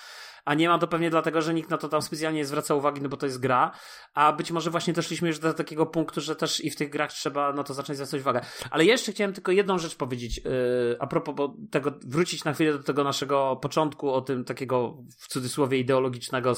a 0.48 0.54
nie 0.54 0.70
ma 0.70 0.80
to 0.80 0.88
pewnie 0.88 1.10
dlatego, 1.10 1.42
że 1.42 1.54
nikt 1.54 1.70
na 1.70 1.78
to 1.78 1.90
tam 1.90 2.02
specjalnie 2.02 2.40
nie 2.40 2.46
zwraca 2.46 2.76
uwagi, 2.76 3.02
no 3.02 3.10
bo 3.10 3.18
to 3.18 3.26
jest 3.26 3.40
gra, 3.40 3.72
a 4.14 4.34
być 4.34 4.52
może 4.52 4.72
właśnie 4.72 4.94
doszliśmy 4.94 5.28
już 5.28 5.40
do 5.40 5.54
takiego 5.54 5.86
punktu, 5.86 6.22
że 6.22 6.36
też 6.36 6.64
i 6.64 6.70
w 6.70 6.76
tych 6.76 6.90
grach 6.90 7.12
trzeba 7.12 7.54
na 7.54 7.64
to 7.64 7.74
zacząć 7.74 7.98
zwracać 7.98 8.22
uwagę. 8.22 8.42
Ale 8.72 8.86
jeszcze 8.86 9.12
chciałem 9.12 9.34
tylko 9.34 9.52
jedną 9.52 9.78
rzecz 9.78 9.96
powiedzieć, 9.96 10.38
yy, 10.38 10.98
a 11.00 11.08
propos 11.08 11.52
tego, 11.72 11.92
wrócić 12.06 12.44
na 12.44 12.54
chwilę 12.54 12.74
do 12.74 12.84
tego 12.84 13.04
naszego 13.04 13.56
początku, 13.56 14.12
o 14.12 14.22
tym 14.22 14.44
takiego 14.44 14.98
w 15.20 15.28
cudzysłowie 15.28 15.78
ideologicznego, 15.78 16.54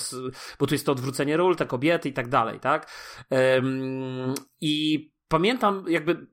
bo 0.59 0.67
tu 0.67 0.75
jest 0.75 0.85
to 0.85 0.91
odwrócenie 0.91 1.37
ról, 1.37 1.55
te 1.55 1.65
kobiety 1.65 2.09
i 2.09 2.13
tak 2.13 2.27
dalej, 2.27 2.59
tak? 2.59 2.91
Yy, 3.31 3.37
I 4.61 5.18
pamiętam 5.29 5.85
jakby 5.87 6.27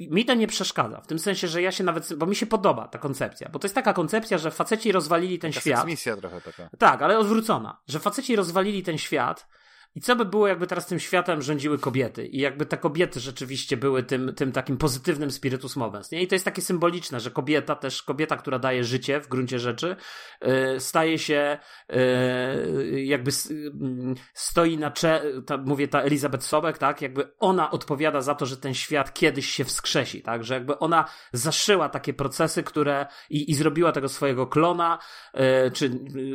mi 0.00 0.24
to 0.24 0.34
nie 0.34 0.46
przeszkadza. 0.46 1.00
W 1.00 1.06
tym 1.06 1.18
sensie, 1.18 1.48
że 1.48 1.62
ja 1.62 1.72
się 1.72 1.84
nawet, 1.84 2.14
bo 2.14 2.26
mi 2.26 2.36
się 2.36 2.46
podoba 2.46 2.88
ta 2.88 2.98
koncepcja, 2.98 3.48
bo 3.48 3.58
to 3.58 3.66
jest 3.66 3.74
taka 3.74 3.92
koncepcja, 3.92 4.38
że 4.38 4.50
faceci 4.50 4.92
rozwalili 4.92 5.38
ten 5.38 5.52
taka 5.52 5.60
świat. 5.60 5.86
misja 5.86 6.16
trochę 6.16 6.40
taka. 6.40 6.70
Tak, 6.78 7.02
ale 7.02 7.18
odwrócona, 7.18 7.80
że 7.88 8.00
faceci 8.00 8.36
rozwalili 8.36 8.82
ten 8.82 8.98
świat 8.98 9.48
i 9.94 10.00
co 10.00 10.16
by 10.16 10.24
było, 10.24 10.48
jakby 10.48 10.66
teraz 10.66 10.86
tym 10.86 10.98
światem 10.98 11.42
rządziły 11.42 11.78
kobiety? 11.78 12.26
I 12.26 12.38
jakby 12.38 12.66
te 12.66 12.76
kobiety 12.76 13.20
rzeczywiście 13.20 13.76
były 13.76 14.02
tym, 14.02 14.34
tym 14.34 14.52
takim 14.52 14.76
pozytywnym 14.76 15.30
spiritus 15.30 15.76
movens. 15.76 16.10
Nie? 16.10 16.22
I 16.22 16.26
to 16.26 16.34
jest 16.34 16.44
takie 16.44 16.62
symboliczne, 16.62 17.20
że 17.20 17.30
kobieta 17.30 17.74
też, 17.74 18.02
kobieta, 18.02 18.36
która 18.36 18.58
daje 18.58 18.84
życie 18.84 19.20
w 19.20 19.28
gruncie 19.28 19.58
rzeczy, 19.58 19.96
yy, 20.42 20.80
staje 20.80 21.18
się 21.18 21.58
yy, 21.88 23.04
jakby 23.04 23.30
yy, 23.50 24.14
stoi 24.34 24.78
na 24.78 24.90
cze, 24.90 25.22
ta, 25.46 25.56
mówię 25.56 25.88
ta 25.88 26.00
Elizabeth 26.00 26.44
Sobek, 26.44 26.78
tak? 26.78 27.02
Jakby 27.02 27.32
ona 27.38 27.70
odpowiada 27.70 28.20
za 28.20 28.34
to, 28.34 28.46
że 28.46 28.56
ten 28.56 28.74
świat 28.74 29.14
kiedyś 29.14 29.46
się 29.50 29.64
wskrzesi, 29.64 30.22
tak? 30.22 30.44
Że 30.44 30.54
jakby 30.54 30.78
ona 30.78 31.04
zaszyła 31.32 31.88
takie 31.88 32.14
procesy, 32.14 32.62
które 32.62 33.06
i, 33.30 33.50
i 33.50 33.54
zrobiła 33.54 33.92
tego 33.92 34.08
swojego 34.08 34.46
klona, 34.46 34.98
y, 35.34 35.70
czy 35.70 35.90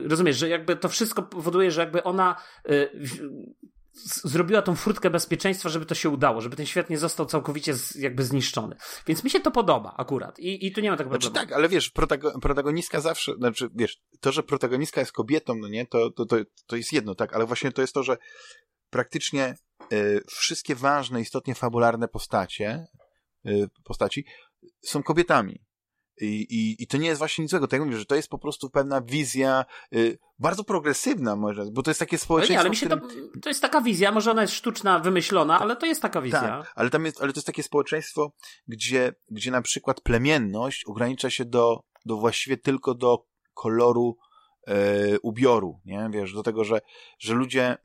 rozumiesz, 0.10 0.38
że 0.38 0.50
jakby 0.50 0.76
to 0.76 0.89
wszystko 0.89 1.24
powoduje, 1.24 1.72
że 1.72 1.82
jakby 1.82 2.04
ona 2.04 2.36
y, 2.70 2.89
zrobiła 4.06 4.62
tą 4.62 4.75
furtkę 4.75 5.10
bezpieczeństwa, 5.10 5.69
żeby 5.69 5.86
to 5.86 5.95
się 5.95 6.10
udało, 6.10 6.41
żeby 6.41 6.56
ten 6.56 6.65
świat 6.65 6.89
nie 6.89 6.97
został 6.97 7.25
całkowicie 7.25 7.73
z, 7.73 7.95
jakby 7.95 8.23
zniszczony. 8.23 8.75
Więc 9.08 9.23
mi 9.23 9.29
się 9.29 9.39
to 9.39 9.51
podoba 9.51 9.93
akurat 9.97 10.39
i, 10.39 10.67
i 10.67 10.71
tu 10.71 10.82
nie 10.82 10.91
ma 10.91 10.97
tego 10.97 11.10
Znaczy 11.10 11.27
problemu. 11.27 11.47
tak, 11.47 11.58
ale 11.58 11.69
wiesz, 11.69 11.89
protago, 11.89 12.39
protagonistka 12.39 13.01
zawsze, 13.01 13.36
znaczy 13.36 13.69
wiesz, 13.75 14.01
to, 14.19 14.32
że 14.32 14.43
protagonistka 14.43 15.01
jest 15.01 15.12
kobietą, 15.12 15.56
no 15.56 15.67
nie, 15.67 15.88
to, 15.88 16.12
to, 16.12 16.25
to, 16.25 16.38
to 16.67 16.75
jest 16.75 16.93
jedno, 16.93 17.15
tak, 17.15 17.34
ale 17.34 17.45
właśnie 17.45 17.71
to 17.71 17.82
jest 17.82 17.93
to, 17.93 18.03
że 18.03 18.17
praktycznie 18.89 19.56
y, 19.93 20.23
wszystkie 20.27 20.75
ważne, 20.75 21.21
istotnie 21.21 21.56
fabularne 21.56 22.08
postacie, 22.08 22.86
y, 23.47 23.69
postaci 23.84 24.25
są 24.86 25.03
kobietami. 25.03 25.62
I, 26.21 26.45
i, 26.49 26.84
I 26.84 26.88
to 26.88 26.97
nie 26.97 27.08
jest 27.08 27.19
właśnie 27.19 27.41
nic 27.41 27.52
złego. 27.52 27.67
Tak 27.67 27.80
jak 27.80 27.88
mówię, 27.88 27.99
że 27.99 28.06
to 28.06 28.15
jest 28.15 28.30
po 28.30 28.38
prostu 28.38 28.69
pewna 28.69 29.02
wizja 29.02 29.65
y, 29.95 30.17
bardzo 30.39 30.63
progresywna, 30.63 31.36
może, 31.36 31.65
bo 31.71 31.84
to 31.84 31.89
jest 31.91 31.99
takie 31.99 32.15
Ale 32.15 32.19
społeczeństwo. 32.19 32.54
nie, 32.54 32.60
ale 32.60 32.69
mi 32.69 32.76
się 32.76 32.86
którym... 32.86 33.32
to, 33.34 33.39
to 33.41 33.49
jest 33.49 33.62
taka 33.62 33.82
wizja, 33.82 34.12
może 34.12 34.32
ona 34.32 34.41
jest 34.41 34.54
sztuczna, 34.54 34.99
wymyślona, 34.99 35.60
ale 35.60 35.76
to 35.76 35.86
jest 35.86 36.02
taka 36.02 36.21
wizja. 36.21 36.41
Tak, 36.41 36.73
ale 36.76 36.89
tam 36.89 37.06
jest, 37.06 37.21
ale 37.21 37.34
to 37.34 37.38
jest 37.38 37.47
takie 37.47 37.63
społeczeństwo, 37.63 38.32
gdzie, 38.67 39.13
gdzie 39.32 39.52
na 39.52 39.62
przykład 39.62 40.02
plemienność 40.02 40.86
ogranicza 40.86 41.30
się 41.30 41.45
do, 41.45 41.84
do 42.06 42.17
właściwie 42.17 42.58
tylko 42.58 42.93
do 42.93 43.26
koloru 43.54 44.17
e, 44.67 45.19
ubioru, 45.19 45.80
nie? 45.86 46.10
Wiesz, 46.12 46.34
do 46.34 46.43
tego, 46.43 46.63
że, 46.63 46.82
że 47.19 47.34
ludzie 47.34 47.78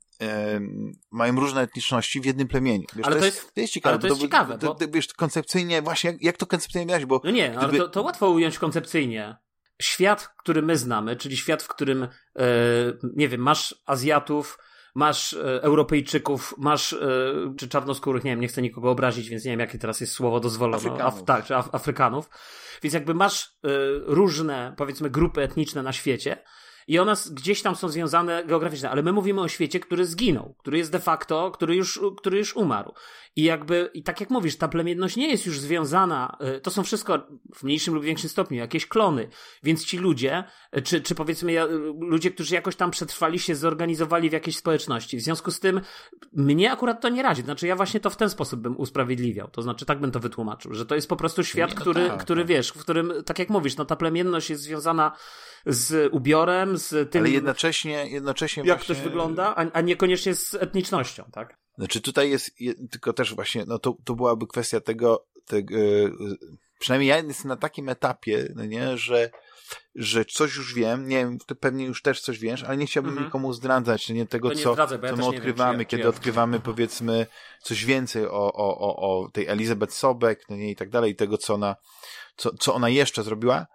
mają 1.10 1.40
różne 1.40 1.60
etniczności 1.60 2.20
w 2.20 2.24
jednym 2.24 2.48
plemieniu. 2.48 2.84
Wiesz, 2.96 3.06
Ale 3.06 3.14
to, 3.14 3.20
to 3.20 3.26
jest, 3.26 3.54
to 3.54 3.60
jest 3.60 3.72
ciekawe. 3.72 3.92
ale 3.92 4.00
to 4.00 4.06
jest 4.08 4.20
ciekawe, 4.20 4.58
to, 4.58 4.74
bo- 4.74 4.88
wiesz, 4.88 5.08
koncepcyjnie, 5.08 5.82
właśnie, 5.82 6.10
jak, 6.10 6.22
jak 6.22 6.36
to 6.36 6.46
koncepcyjnie 6.46 6.86
widać, 6.86 7.06
bo 7.06 7.20
No 7.24 7.30
nie, 7.30 7.58
ale 7.58 7.68
Gdyby- 7.68 7.78
to, 7.84 7.88
to 7.88 8.02
łatwo 8.02 8.30
ująć 8.30 8.58
koncepcyjnie. 8.58 9.36
Świat, 9.82 10.28
który 10.38 10.62
my 10.62 10.76
znamy, 10.76 11.16
czyli 11.16 11.36
świat, 11.36 11.62
w 11.62 11.68
którym, 11.68 12.02
e, 12.02 12.08
nie 13.16 13.28
wiem, 13.28 13.40
masz 13.40 13.74
Azjatów, 13.86 14.58
masz 14.94 15.32
e, 15.32 15.62
Europejczyków, 15.62 16.54
masz 16.58 16.92
e, 16.92 16.98
czy 17.58 17.68
czarnoskórych, 17.68 18.24
nie 18.24 18.30
wiem, 18.30 18.40
nie 18.40 18.48
chcę 18.48 18.62
nikogo 18.62 18.90
obrazić, 18.90 19.28
więc 19.28 19.44
nie 19.44 19.50
wiem, 19.50 19.60
jakie 19.60 19.78
teraz 19.78 20.00
jest 20.00 20.12
słowo 20.12 20.40
dozwolone. 20.40 20.76
Afrykanów. 20.76 21.24
tak, 21.24 21.44
czy 21.46 21.56
Af 21.56 21.74
Afrykanów. 21.74 22.30
Więc 22.82 22.94
jakby 22.94 23.14
masz 23.14 23.44
e, 23.44 23.68
różne, 24.06 24.74
powiedzmy, 24.76 25.10
grupy 25.10 25.42
etniczne 25.42 25.82
na 25.82 25.92
świecie 25.92 26.42
i 26.88 26.98
one 26.98 27.14
gdzieś 27.30 27.62
tam 27.62 27.76
są 27.76 27.88
związane 27.88 28.44
geograficznie, 28.44 28.90
ale 28.90 29.02
my 29.02 29.12
mówimy 29.12 29.40
o 29.40 29.48
świecie, 29.48 29.80
który 29.80 30.06
zginął, 30.06 30.54
który 30.58 30.78
jest 30.78 30.92
de 30.92 30.98
facto, 30.98 31.50
który 31.50 31.76
już, 31.76 32.00
który 32.16 32.38
już 32.38 32.56
umarł. 32.56 32.92
I 33.36 33.42
jakby, 33.42 33.90
i 33.94 34.02
tak 34.02 34.20
jak 34.20 34.30
mówisz, 34.30 34.56
ta 34.56 34.68
plemienność 34.68 35.16
nie 35.16 35.28
jest 35.28 35.46
już 35.46 35.60
związana, 35.60 36.36
y, 36.56 36.60
to 36.60 36.70
są 36.70 36.82
wszystko 36.82 37.26
w 37.54 37.62
mniejszym 37.62 37.94
lub 37.94 38.04
większym 38.04 38.30
stopniu 38.30 38.58
jakieś 38.58 38.86
klony, 38.86 39.28
więc 39.62 39.84
ci 39.84 39.98
ludzie, 39.98 40.44
y, 40.76 40.82
czy, 40.82 41.00
czy 41.00 41.14
powiedzmy 41.14 41.62
y, 41.62 41.66
ludzie, 42.00 42.30
którzy 42.30 42.54
jakoś 42.54 42.76
tam 42.76 42.90
przetrwali 42.90 43.38
się, 43.38 43.54
zorganizowali 43.54 44.30
w 44.30 44.32
jakiejś 44.32 44.56
społeczności. 44.56 45.16
W 45.16 45.20
związku 45.20 45.50
z 45.50 45.60
tym 45.60 45.80
mnie 46.32 46.72
akurat 46.72 47.00
to 47.00 47.08
nie 47.08 47.22
razi. 47.22 47.42
Znaczy 47.42 47.66
ja 47.66 47.76
właśnie 47.76 48.00
to 48.00 48.10
w 48.10 48.16
ten 48.16 48.30
sposób 48.30 48.60
bym 48.60 48.76
usprawiedliwiał. 48.76 49.48
To 49.48 49.62
znaczy 49.62 49.86
tak 49.86 50.00
bym 50.00 50.10
to 50.10 50.20
wytłumaczył, 50.20 50.74
że 50.74 50.86
to 50.86 50.94
jest 50.94 51.08
po 51.08 51.16
prostu 51.16 51.44
świat, 51.44 51.70
Nie, 51.70 51.74
no 51.74 51.80
który, 51.80 52.08
tak, 52.08 52.22
który 52.22 52.42
tak. 52.42 52.48
wiesz, 52.48 52.68
w 52.68 52.78
którym, 52.78 53.12
tak 53.26 53.38
jak 53.38 53.48
mówisz, 53.48 53.76
no 53.76 53.84
ta 53.84 53.96
plemienność 53.96 54.50
jest 54.50 54.62
związana 54.62 55.12
z 55.68 56.12
ubiorem, 56.14 56.78
z 56.78 57.10
tym, 57.12 57.22
ale 57.22 57.30
jednocześnie, 57.30 58.06
jednocześnie 58.10 58.62
jak 58.66 58.78
właśnie, 58.78 58.94
ktoś 58.94 59.04
wygląda, 59.04 59.54
a, 59.56 59.64
a 59.72 59.80
niekoniecznie 59.80 60.34
z 60.34 60.54
etnicznością, 60.54 61.24
tak? 61.32 61.56
Znaczy 61.78 62.00
tutaj 62.00 62.30
jest, 62.30 62.60
je, 62.60 62.74
tylko 62.90 63.12
też 63.12 63.34
właśnie, 63.34 63.64
no 63.66 63.78
to, 63.78 63.96
to 64.04 64.14
byłaby 64.14 64.46
kwestia 64.46 64.80
tego, 64.80 65.26
tego 65.46 65.76
e, 65.76 65.80
przynajmniej 66.78 67.08
ja 67.08 67.16
jestem 67.18 67.48
na 67.48 67.56
takim 67.56 67.88
etapie, 67.88 68.52
no 68.54 68.64
nie, 68.64 68.96
że, 68.96 69.30
że 69.94 70.24
coś 70.24 70.56
już 70.56 70.74
wiem, 70.74 71.08
nie 71.08 71.16
wiem, 71.16 71.38
ty 71.46 71.54
pewnie 71.54 71.84
już 71.84 72.02
też 72.02 72.20
coś 72.20 72.38
wiesz, 72.38 72.62
ale 72.64 72.76
nie 72.76 72.86
chciałbym 72.86 73.10
Mhm. 73.12 73.26
nikomu 73.26 73.52
zdradzać, 73.52 74.08
no 74.08 74.14
nie 74.14 74.26
tego, 74.26 74.48
nie 74.48 74.56
co, 74.56 74.72
zdradzaj, 74.72 74.98
bo 74.98 75.06
ja 75.06 75.12
co 75.12 75.16
my 75.16 75.22
wiem, 75.22 75.30
odkrywamy, 75.34 75.78
ja- 75.78 75.84
czy 75.84 75.90
kiedy 75.90 76.02
ja- 76.02 76.08
odkrywamy 76.08 76.60
powiedzmy 76.60 77.26
coś 77.62 77.84
więcej 77.84 78.26
o, 78.26 78.52
o, 78.52 78.78
o, 78.78 78.96
o 79.24 79.30
tej 79.30 79.46
Elizabeth 79.46 79.94
Sobek, 79.94 80.44
no 80.48 80.56
nie, 80.56 80.70
i 80.70 80.76
tak 80.76 80.90
dalej, 80.90 81.12
i 81.12 81.16
tego, 81.16 81.38
co 81.38 81.54
ona, 81.54 81.76
co, 82.36 82.50
co 82.60 82.74
ona 82.74 82.88
jeszcze 82.88 83.22
zrobiła, 83.22 83.66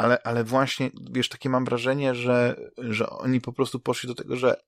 ale, 0.00 0.22
ale 0.22 0.44
właśnie, 0.44 0.90
wiesz, 1.10 1.28
takie 1.28 1.48
mam 1.48 1.64
wrażenie, 1.64 2.14
że, 2.14 2.56
że 2.78 3.10
oni 3.10 3.40
po 3.40 3.52
prostu 3.52 3.80
poszli 3.80 4.08
do 4.08 4.14
tego, 4.14 4.36
że 4.36 4.60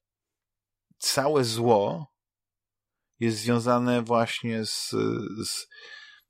całe 0.99 1.45
zło 1.45 2.13
jest 3.21 3.39
związane 3.39 4.03
właśnie 4.03 4.65
z, 4.65 4.91
z, 5.47 5.69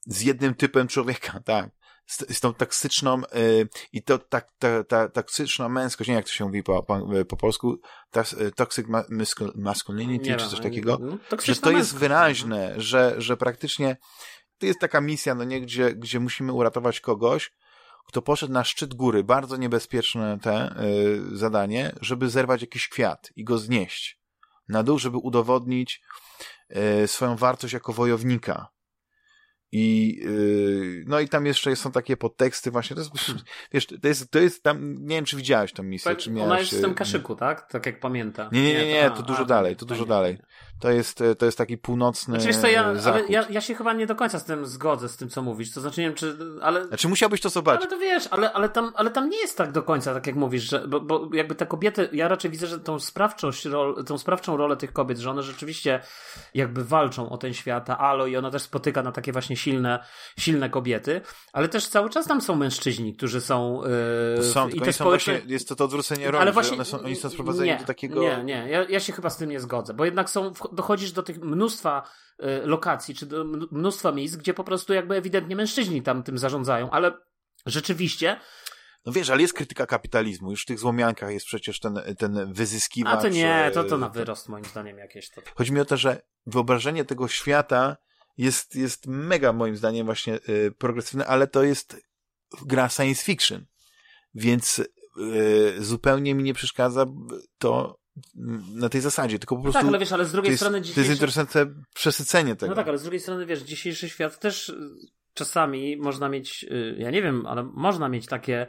z 0.07 0.21
jednym 0.21 0.55
typem 0.55 0.89
człowieka, 0.89 1.41
tak. 1.45 1.71
Z, 2.07 2.37
z 2.37 2.41
tą 2.41 2.55
toksyczną 2.55 3.23
y, 3.37 3.69
i 3.93 4.03
to 4.03 4.19
tak, 4.19 4.49
ta, 4.59 4.85
ta 4.85 5.09
toksyczna 5.09 5.69
męskość, 5.69 6.09
nie 6.09 6.15
jak 6.15 6.25
to 6.25 6.33
się 6.33 6.45
mówi 6.45 6.63
po, 6.63 6.83
po, 6.83 7.09
po 7.29 7.37
polsku, 7.37 7.81
tas, 8.11 8.33
y, 8.33 8.53
toxic 8.53 8.87
ma, 8.87 9.03
mascul- 9.03 9.53
masculinity, 9.55 10.31
Nie 10.31 10.37
czy 10.37 10.49
coś 10.49 10.61
takiego, 10.61 10.99
no, 11.01 11.11
że 11.11 11.19
toksyczna 11.19 11.63
to 11.63 11.71
jest 11.71 11.79
męskość. 11.81 12.01
wyraźne, 12.01 12.75
że, 12.77 13.15
że 13.19 13.37
praktycznie 13.37 13.97
to 14.59 14.67
jest 14.67 14.81
taka 14.81 15.01
misja, 15.01 15.35
no 15.35 15.45
nie, 15.45 15.61
gdzie, 15.61 15.95
gdzie 15.95 16.21
musimy 16.21 16.53
uratować 16.53 17.01
kogoś, 17.01 17.53
kto 18.05 18.23
poszedł 18.23 18.53
na 18.53 18.65
szczyt 18.65 18.95
góry, 18.95 19.25
bardzo 19.25 19.57
niebezpieczne 19.57 20.39
te 20.43 20.75
y, 21.33 21.37
zadanie, 21.37 21.93
żeby 22.01 22.31
zerwać 22.31 22.61
jakiś 22.61 22.89
kwiat 22.89 23.31
i 23.37 23.45
go 23.45 23.59
znieść 23.59 24.23
na 24.69 24.83
dół, 24.83 24.99
żeby 24.99 25.17
udowodnić 25.17 26.03
y, 27.05 27.09
swoją 27.09 27.37
wartość 27.37 27.75
jako 27.75 27.93
wojownika. 27.93 28.69
I 29.75 30.19
y, 30.27 31.05
no 31.07 31.21
i 31.21 31.29
tam 31.29 31.47
jeszcze 31.47 31.77
są 31.77 31.93
takie 31.93 32.17
podteksty 32.17 32.71
właśnie, 32.71 32.97
to 32.97 33.03
jest, 33.03 33.13
wiesz, 33.73 33.87
to 33.87 34.09
jest, 34.09 34.31
to 34.31 34.39
jest 34.39 34.63
tam, 34.63 34.95
nie 35.07 35.17
wiem 35.17 35.25
czy 35.25 35.37
widziałeś 35.37 35.73
tą 35.73 35.83
misję, 35.83 36.17
czy 36.17 36.31
miałeś... 36.31 36.51
Ona 36.51 36.61
jest 36.61 36.77
w 36.77 36.81
tym 36.81 36.95
kaszyku, 36.95 37.37
tak? 37.37 37.69
Tak 37.71 37.87
jak 37.87 38.01
pamiętam. 38.01 38.49
Nie, 38.53 38.63
nie, 38.63 38.75
nie, 38.75 38.87
nie, 38.87 39.11
to 39.11 39.19
a, 39.19 39.23
dużo 39.23 39.43
a, 39.43 39.45
dalej, 39.45 39.77
to 39.77 39.87
dużo 39.87 40.03
nie, 40.03 40.09
dalej. 40.09 40.39
To 40.83 40.91
jest, 40.91 41.21
y, 41.21 41.37
to 41.37 41.47
jest 41.47 41.59
taki 41.59 41.79
północny 41.79 42.41
Znaczy, 42.41 42.59
co, 42.59 42.67
ja, 42.67 42.95
ja, 43.29 43.47
ja 43.51 43.61
się 43.61 43.75
chyba 43.75 43.93
nie 43.93 44.07
do 44.07 44.15
końca 44.15 44.39
z 44.39 44.45
tym 44.45 44.67
zgodzę, 44.67 45.09
z 45.09 45.17
tym 45.17 45.29
co 45.29 45.43
mówisz. 45.43 45.73
To 45.73 45.81
znaczy, 45.81 46.01
nie 46.01 46.07
wiem, 46.07 46.17
czy. 46.17 46.37
Ale, 46.63 46.87
Znaczy 46.87 47.09
musiałbyś 47.09 47.41
to 47.41 47.49
zobaczyć. 47.49 47.81
ale 47.83 47.91
to 47.91 47.99
wiesz, 47.99 48.29
ale, 48.31 48.53
ale, 48.53 48.69
tam, 48.69 48.93
ale 48.95 49.11
tam 49.11 49.31
nie 49.31 49.39
jest 49.39 49.59
tak 49.59 49.73
do 49.73 49.83
końca, 49.83 50.15
tak 50.15 50.27
jak 50.27 50.37
mówisz, 50.37 50.63
że, 50.63 50.89
bo, 50.89 51.01
bo 51.01 51.29
jakby 51.33 51.55
te 51.55 51.67
kobiety, 51.67 52.09
ja 52.13 52.29
raczej 52.29 52.51
widzę, 52.51 52.67
że 52.67 52.81
tą, 52.81 52.99
sprawczość, 52.99 53.65
rol, 53.65 54.05
tą 54.05 54.19
sprawczą 54.19 54.57
rolę 54.57 54.77
tych 54.77 54.93
kobiet, 54.93 55.19
że 55.19 55.31
one 55.31 55.43
rzeczywiście 55.43 56.01
jakby 56.55 56.85
walczą 56.85 57.31
o 57.31 57.39
ten 57.39 57.55
świat, 57.55 57.91
a 57.91 57.99
Alo 57.99 58.27
i 58.27 58.37
ona 58.37 58.51
też 58.51 58.63
spotyka 58.63 59.03
na 59.03 59.13
takie 59.13 59.33
właśnie 59.33 59.57
silne, 59.57 60.05
silne 60.39 60.71
kobiety, 60.71 61.21
ale 61.53 61.69
też 61.69 61.89
cały 61.89 62.11
czas 62.11 62.27
tam 62.27 62.41
są 62.41 62.57
mężczyźni, 62.57 63.15
którzy 63.15 63.41
są. 63.41 63.83
Yy, 64.37 64.45
Są, 64.45 64.69
i 64.69 64.81
te 64.81 64.93
społeczne... 64.93 65.33
właśnie, 65.33 65.53
jest 65.53 65.69
to 65.69 65.77
to 65.77 65.85
odwrócenie 65.85 66.31
roli, 66.31 66.43
Ale 66.43 66.53
właśnie 66.53 66.75
one 66.75 66.85
są, 66.85 67.01
oni 67.01 67.17
są 67.17 67.31
sprowadzeni 67.31 67.71
nie, 67.71 67.79
do 67.79 67.85
takiego... 67.85 68.21
Nie, 68.21 68.45
nie, 68.45 68.69
ja, 68.69 68.85
ja 68.89 69.01
się 69.01 69.13
chyba 69.13 69.31
z 69.31 69.37
tym 69.37 69.51
nie 69.51 69.61
zgodzę, 69.61 69.95
bo 69.95 70.05
jednak 70.05 70.31
są, 70.31 70.51
wch- 70.51 70.72
dochodzisz 70.73 71.13
do 71.13 71.23
tych 71.23 71.39
mnóstwa 71.39 72.11
y, 72.41 72.67
lokacji, 72.67 73.15
czy 73.15 73.27
do 73.27 73.45
mnóstwa 73.71 74.13
miejsc, 74.13 74.37
gdzie 74.37 74.55
po 74.55 74.65
prostu 74.65 74.93
jakby 74.93 75.15
ewidentnie 75.17 75.57
mężczyźni 75.57 76.03
tam 76.03 76.23
tym 76.23 76.39
zarządzają, 76.39 76.91
ale 76.91 77.13
rzeczywiście, 77.67 78.41
No 79.07 79.13
wiesz, 79.13 79.31
ale 79.31 79.43
jest 79.43 79.55
krytyka 79.55 79.87
kapitalizmu, 79.87 80.51
już 80.51 80.63
w 80.63 80.67
tych 80.67 80.79
złomiankach 80.79 81.31
jest 81.31 81.47
przecież 81.47 81.81
ten, 81.81 82.01
ten 82.19 82.53
wyzyskiwacz... 82.53 83.19
a 83.19 83.23
to 83.23 83.29
nie, 83.29 83.71
to, 83.75 83.85
to 83.85 83.97
e, 83.97 83.99
na 83.99 84.09
wyrost 84.09 84.49
moim 84.49 84.65
zdaniem 84.65 84.99
jakieś 84.99 85.31
to. 85.31 85.43
Chodzi 85.55 85.73
mi 85.73 85.81
o 85.81 85.85
to, 85.85 85.97
że 85.97 86.23
wyobrażenie 86.47 87.05
tego 87.05 87.29
świata 87.29 87.97
jest, 88.37 88.77
jest 88.77 89.07
mega 89.07 89.53
moim 89.53 89.77
zdaniem 89.77 90.07
właśnie 90.07 90.39
y, 90.49 90.75
progresywne, 90.79 91.27
ale 91.27 91.47
to 91.47 91.63
jest 91.63 91.97
gra 92.67 92.89
science 92.89 93.25
fiction, 93.25 93.67
więc 94.35 94.79
y, 95.19 95.75
zupełnie 95.79 96.35
mi 96.35 96.43
nie 96.43 96.55
przeszkadza 96.55 97.07
to 97.59 98.02
na 98.75 98.89
tej 98.89 99.01
zasadzie, 99.01 99.39
tylko 99.39 99.57
po 99.57 99.59
No 99.59 99.63
prostu 99.63 99.81
tak, 99.81 99.89
ale 99.89 99.99
wiesz, 99.99 100.13
ale 100.13 100.25
z 100.25 100.33
drugiej 100.33 100.51
jest, 100.51 100.63
strony 100.63 100.79
to 100.79 100.85
jest 100.85 100.89
dzisiejszy... 100.95 101.13
interesujące 101.13 101.67
przesycenie 101.95 102.57
tego. 102.57 102.71
No 102.71 102.77
tak, 102.77 102.89
ale 102.89 102.99
z 102.99 103.03
drugiej 103.03 103.21
strony 103.21 103.47
wiesz, 103.47 103.61
dzisiejszy 103.61 104.09
świat 104.09 104.39
też 104.39 104.69
y, 104.69 104.75
czasami 105.35 105.97
można 105.97 106.29
mieć, 106.29 106.65
y, 106.65 106.97
ja 106.99 107.11
nie 107.11 107.23
wiem, 107.23 107.47
ale 107.47 107.63
można 107.63 108.09
mieć 108.09 108.27
takie 108.27 108.67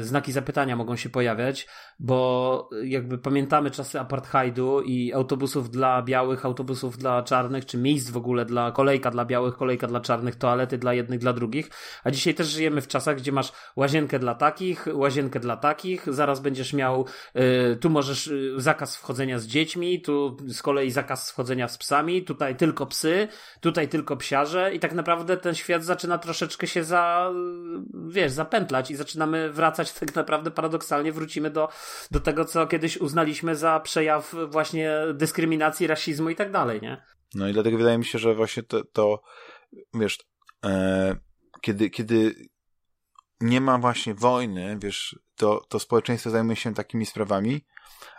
znaki 0.00 0.32
zapytania 0.32 0.76
mogą 0.76 0.96
się 0.96 1.08
pojawiać, 1.08 1.66
bo 1.98 2.70
jakby 2.84 3.18
pamiętamy 3.18 3.70
czasy 3.70 4.00
apartheidu 4.00 4.80
i 4.80 5.12
autobusów 5.12 5.70
dla 5.70 6.02
białych, 6.02 6.44
autobusów 6.44 6.98
dla 6.98 7.22
czarnych, 7.22 7.66
czy 7.66 7.78
miejsc 7.78 8.10
w 8.10 8.16
ogóle 8.16 8.44
dla 8.44 8.72
kolejka 8.72 9.10
dla 9.10 9.24
białych, 9.24 9.56
kolejka 9.56 9.86
dla 9.86 10.00
czarnych, 10.00 10.36
toalety 10.36 10.78
dla 10.78 10.94
jednych, 10.94 11.18
dla 11.18 11.32
drugich, 11.32 11.70
a 12.04 12.10
dzisiaj 12.10 12.34
też 12.34 12.46
żyjemy 12.48 12.80
w 12.80 12.88
czasach, 12.88 13.16
gdzie 13.16 13.32
masz 13.32 13.52
łazienkę 13.76 14.18
dla 14.18 14.34
takich, 14.34 14.86
łazienkę 14.94 15.40
dla 15.40 15.56
takich, 15.56 16.14
zaraz 16.14 16.40
będziesz 16.40 16.72
miał, 16.72 17.06
y, 17.36 17.76
tu 17.76 17.90
możesz 17.90 18.26
y, 18.26 18.54
zakaz 18.56 18.96
wchodzenia 18.96 19.38
z 19.38 19.46
dziećmi, 19.46 20.00
tu 20.00 20.36
z 20.46 20.62
kolei 20.62 20.90
zakaz 20.90 21.30
wchodzenia 21.30 21.68
z 21.68 21.78
psami, 21.78 22.22
tutaj 22.22 22.56
tylko 22.56 22.86
psy, 22.86 23.28
tutaj 23.60 23.88
tylko 23.88 24.16
psiarze 24.16 24.74
i 24.74 24.78
tak 24.78 24.92
naprawdę 24.92 25.36
ten 25.36 25.54
świat 25.54 25.84
zaczyna 25.84 26.18
troszeczkę 26.18 26.66
się 26.66 26.84
za, 26.84 27.32
wiesz, 28.08 28.32
zapętlać 28.32 28.90
i 28.90 28.96
zaczynamy 29.04 29.52
wracać 29.52 29.92
tak 29.92 30.14
naprawdę 30.14 30.50
paradoksalnie 30.50 31.12
wrócimy 31.12 31.50
do, 31.50 31.68
do 32.10 32.20
tego, 32.20 32.44
co 32.44 32.66
kiedyś 32.66 32.96
uznaliśmy 32.96 33.56
za 33.56 33.80
przejaw 33.80 34.34
właśnie 34.48 34.90
dyskryminacji, 35.14 35.86
rasizmu 35.86 36.30
i 36.30 36.36
tak 36.36 36.52
dalej, 36.52 36.80
nie? 36.82 37.02
No 37.34 37.48
i 37.48 37.52
dlatego 37.52 37.78
wydaje 37.78 37.98
mi 37.98 38.04
się, 38.04 38.18
że 38.18 38.34
właśnie 38.34 38.62
to, 38.62 38.84
to 38.84 39.22
wiesz, 39.94 40.18
e, 40.64 41.16
kiedy, 41.60 41.90
kiedy 41.90 42.34
nie 43.40 43.60
ma 43.60 43.78
właśnie 43.78 44.14
wojny, 44.14 44.76
wiesz, 44.80 45.18
to, 45.36 45.64
to 45.68 45.78
społeczeństwo 45.78 46.30
zajmuje 46.30 46.56
się 46.56 46.74
takimi 46.74 47.06
sprawami, 47.06 47.64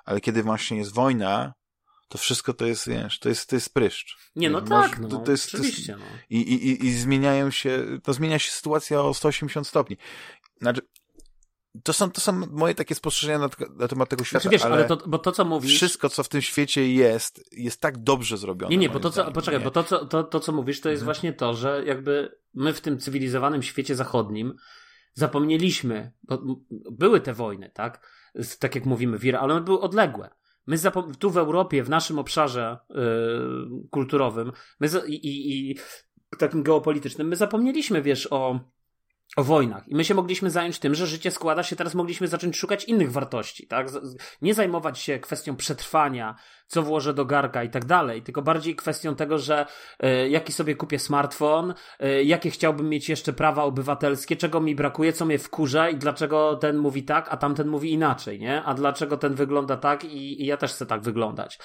ale 0.06 0.22
kiedy 0.22 0.44
właśnie 0.44 0.78
jest 0.78 0.94
wojna, 0.94 1.54
to 2.10 2.18
wszystko 2.18 2.54
to 2.54 2.66
jest, 2.66 2.90
wiesz, 2.90 3.20
to 3.20 3.30
jest, 3.30 3.50
to 3.50 3.56
jest 3.56 3.74
pryszcz. 3.74 4.18
Nie, 4.36 4.50
no 4.50 4.62
Może, 4.62 4.90
tak, 4.90 5.00
no, 5.00 5.08
to, 5.08 5.18
to 5.18 5.32
jest, 5.32 5.54
oczywiście. 5.54 5.94
To 5.94 6.00
jest, 6.00 6.12
no. 6.12 6.18
i, 6.30 6.40
i, 6.40 6.86
I 6.86 6.94
zmieniają 6.94 7.52
się, 7.52 7.86
to 8.04 8.14
zmienia 8.14 8.40
się 8.40 8.52
sytuacja 8.52 9.02
o 9.02 9.14
180 9.14 9.68
stopni. 9.68 9.98
Znaczy, 10.62 10.82
to 11.84 11.94
są, 11.94 12.12
to 12.12 12.22
są 12.22 12.34
moje 12.52 12.76
takie 12.76 12.96
spostrzeżenia 12.96 13.40
na, 13.40 13.50
na 13.76 13.88
temat 13.88 14.10
tego 14.10 14.24
świata, 14.24 14.42
Znaczy, 14.42 14.54
wiesz, 14.54 14.66
ale, 14.66 14.76
ale 14.76 14.86
to, 14.86 14.98
bo 15.08 15.20
to, 15.20 15.32
co 15.32 15.46
mówisz... 15.46 15.76
wszystko, 15.76 16.10
co 16.10 16.24
w 16.24 16.30
tym 16.30 16.42
świecie 16.42 16.94
jest, 16.94 17.44
jest 17.52 17.82
tak 17.82 17.98
dobrze 17.98 18.38
zrobione. 18.38 18.72
Nie, 18.72 18.78
nie, 18.78 18.90
bo 18.90 19.00
to, 19.00 19.10
co, 19.10 19.32
poczekaj, 19.32 19.60
nie? 19.60 19.66
bo 19.66 19.72
to 19.72 19.84
co, 19.84 20.06
to, 20.06 20.24
to, 20.24 20.40
co 20.40 20.52
mówisz, 20.52 20.82
to 20.82 20.90
jest 20.90 21.02
Mhm. 21.02 21.06
właśnie 21.06 21.34
to, 21.34 21.54
że 21.54 21.84
jakby 21.86 22.38
my 22.54 22.74
w 22.74 22.82
tym 22.82 23.00
cywilizowanym 23.00 23.64
świecie 23.64 23.96
zachodnim 23.96 24.54
zapomnieliśmy, 25.14 26.12
bo 26.24 26.44
były 26.92 27.22
te 27.22 27.34
wojny, 27.34 27.72
tak? 27.74 28.08
Tak 28.60 28.76
jak 28.76 28.86
mówimy, 28.86 29.20
wir, 29.20 29.36
ale 29.36 29.54
one 29.54 29.64
były 29.64 29.80
odległe. 29.80 30.30
My 30.68 30.78
tu 31.20 31.30
w 31.30 31.38
Europie, 31.38 31.84
w 31.84 31.90
naszym 31.90 32.20
obszarze 32.20 32.78
yy, 32.90 32.98
kulturowym 33.92 34.52
my 34.80 34.88
i, 35.08 35.14
i, 35.14 35.72
i 35.72 35.76
takim 36.38 36.64
geopolitycznym, 36.64 37.28
my 37.28 37.36
zapomnieliśmy, 37.36 38.02
wiesz, 38.02 38.28
o, 38.32 38.60
o 39.38 39.44
wojnach. 39.44 39.88
I 39.88 39.96
my 39.96 40.06
się 40.06 40.14
mogliśmy 40.14 40.50
zająć 40.50 40.80
tym, 40.80 40.96
że 40.96 41.08
życie 41.08 41.32
składa 41.32 41.64
się, 41.64 41.76
teraz 41.76 41.96
mogliśmy 41.96 42.28
zacząć 42.28 42.58
szukać 42.58 42.86
innych 42.86 43.12
wartości, 43.12 43.68
tak? 43.68 43.88
Nie 44.42 44.54
zajmować 44.54 45.00
się 45.00 45.20
kwestią 45.20 45.56
przetrwania, 45.56 46.36
co 46.68 46.82
włożę 46.82 47.14
do 47.14 47.26
garka 47.26 47.64
i 47.64 47.70
tak 47.70 47.86
dalej, 47.86 48.22
tylko 48.22 48.42
bardziej 48.42 48.76
kwestią 48.76 49.16
tego, 49.16 49.38
że 49.38 49.66
e, 50.00 50.30
jaki 50.30 50.54
sobie 50.54 50.76
kupię 50.76 51.00
smartfon, 51.00 51.74
e, 52.00 52.24
jakie 52.24 52.50
chciałbym 52.50 52.90
mieć 52.90 53.10
jeszcze 53.10 53.34
prawa 53.34 53.64
obywatelskie, 53.64 54.36
czego 54.36 54.62
mi 54.62 54.76
brakuje, 54.76 55.14
co 55.14 55.26
mnie 55.26 55.40
wkurza 55.40 55.90
i 55.90 55.96
dlaczego 55.96 56.56
ten 56.56 56.78
mówi 56.78 57.04
tak, 57.04 57.28
a 57.32 57.38
tamten 57.38 57.68
mówi 57.68 57.92
inaczej, 57.92 58.40
nie? 58.40 58.64
A 58.64 58.74
dlaczego 58.74 59.18
ten 59.18 59.36
wygląda 59.36 59.78
tak 59.78 60.04
i, 60.04 60.42
i 60.42 60.46
ja 60.46 60.58
też 60.58 60.74
chcę 60.74 60.86
tak 60.86 61.02
wyglądać. 61.02 61.60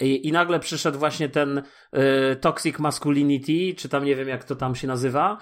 I, 0.00 0.28
I 0.28 0.32
nagle 0.32 0.60
przyszedł 0.60 0.98
właśnie 0.98 1.28
ten 1.28 1.62
e, 1.92 2.36
toxic 2.36 2.78
masculinity, 2.78 3.74
czy 3.76 3.88
tam 3.88 4.04
nie 4.04 4.16
wiem 4.16 4.28
jak 4.28 4.44
to 4.44 4.56
tam 4.56 4.74
się 4.74 4.86
nazywa, 4.86 5.38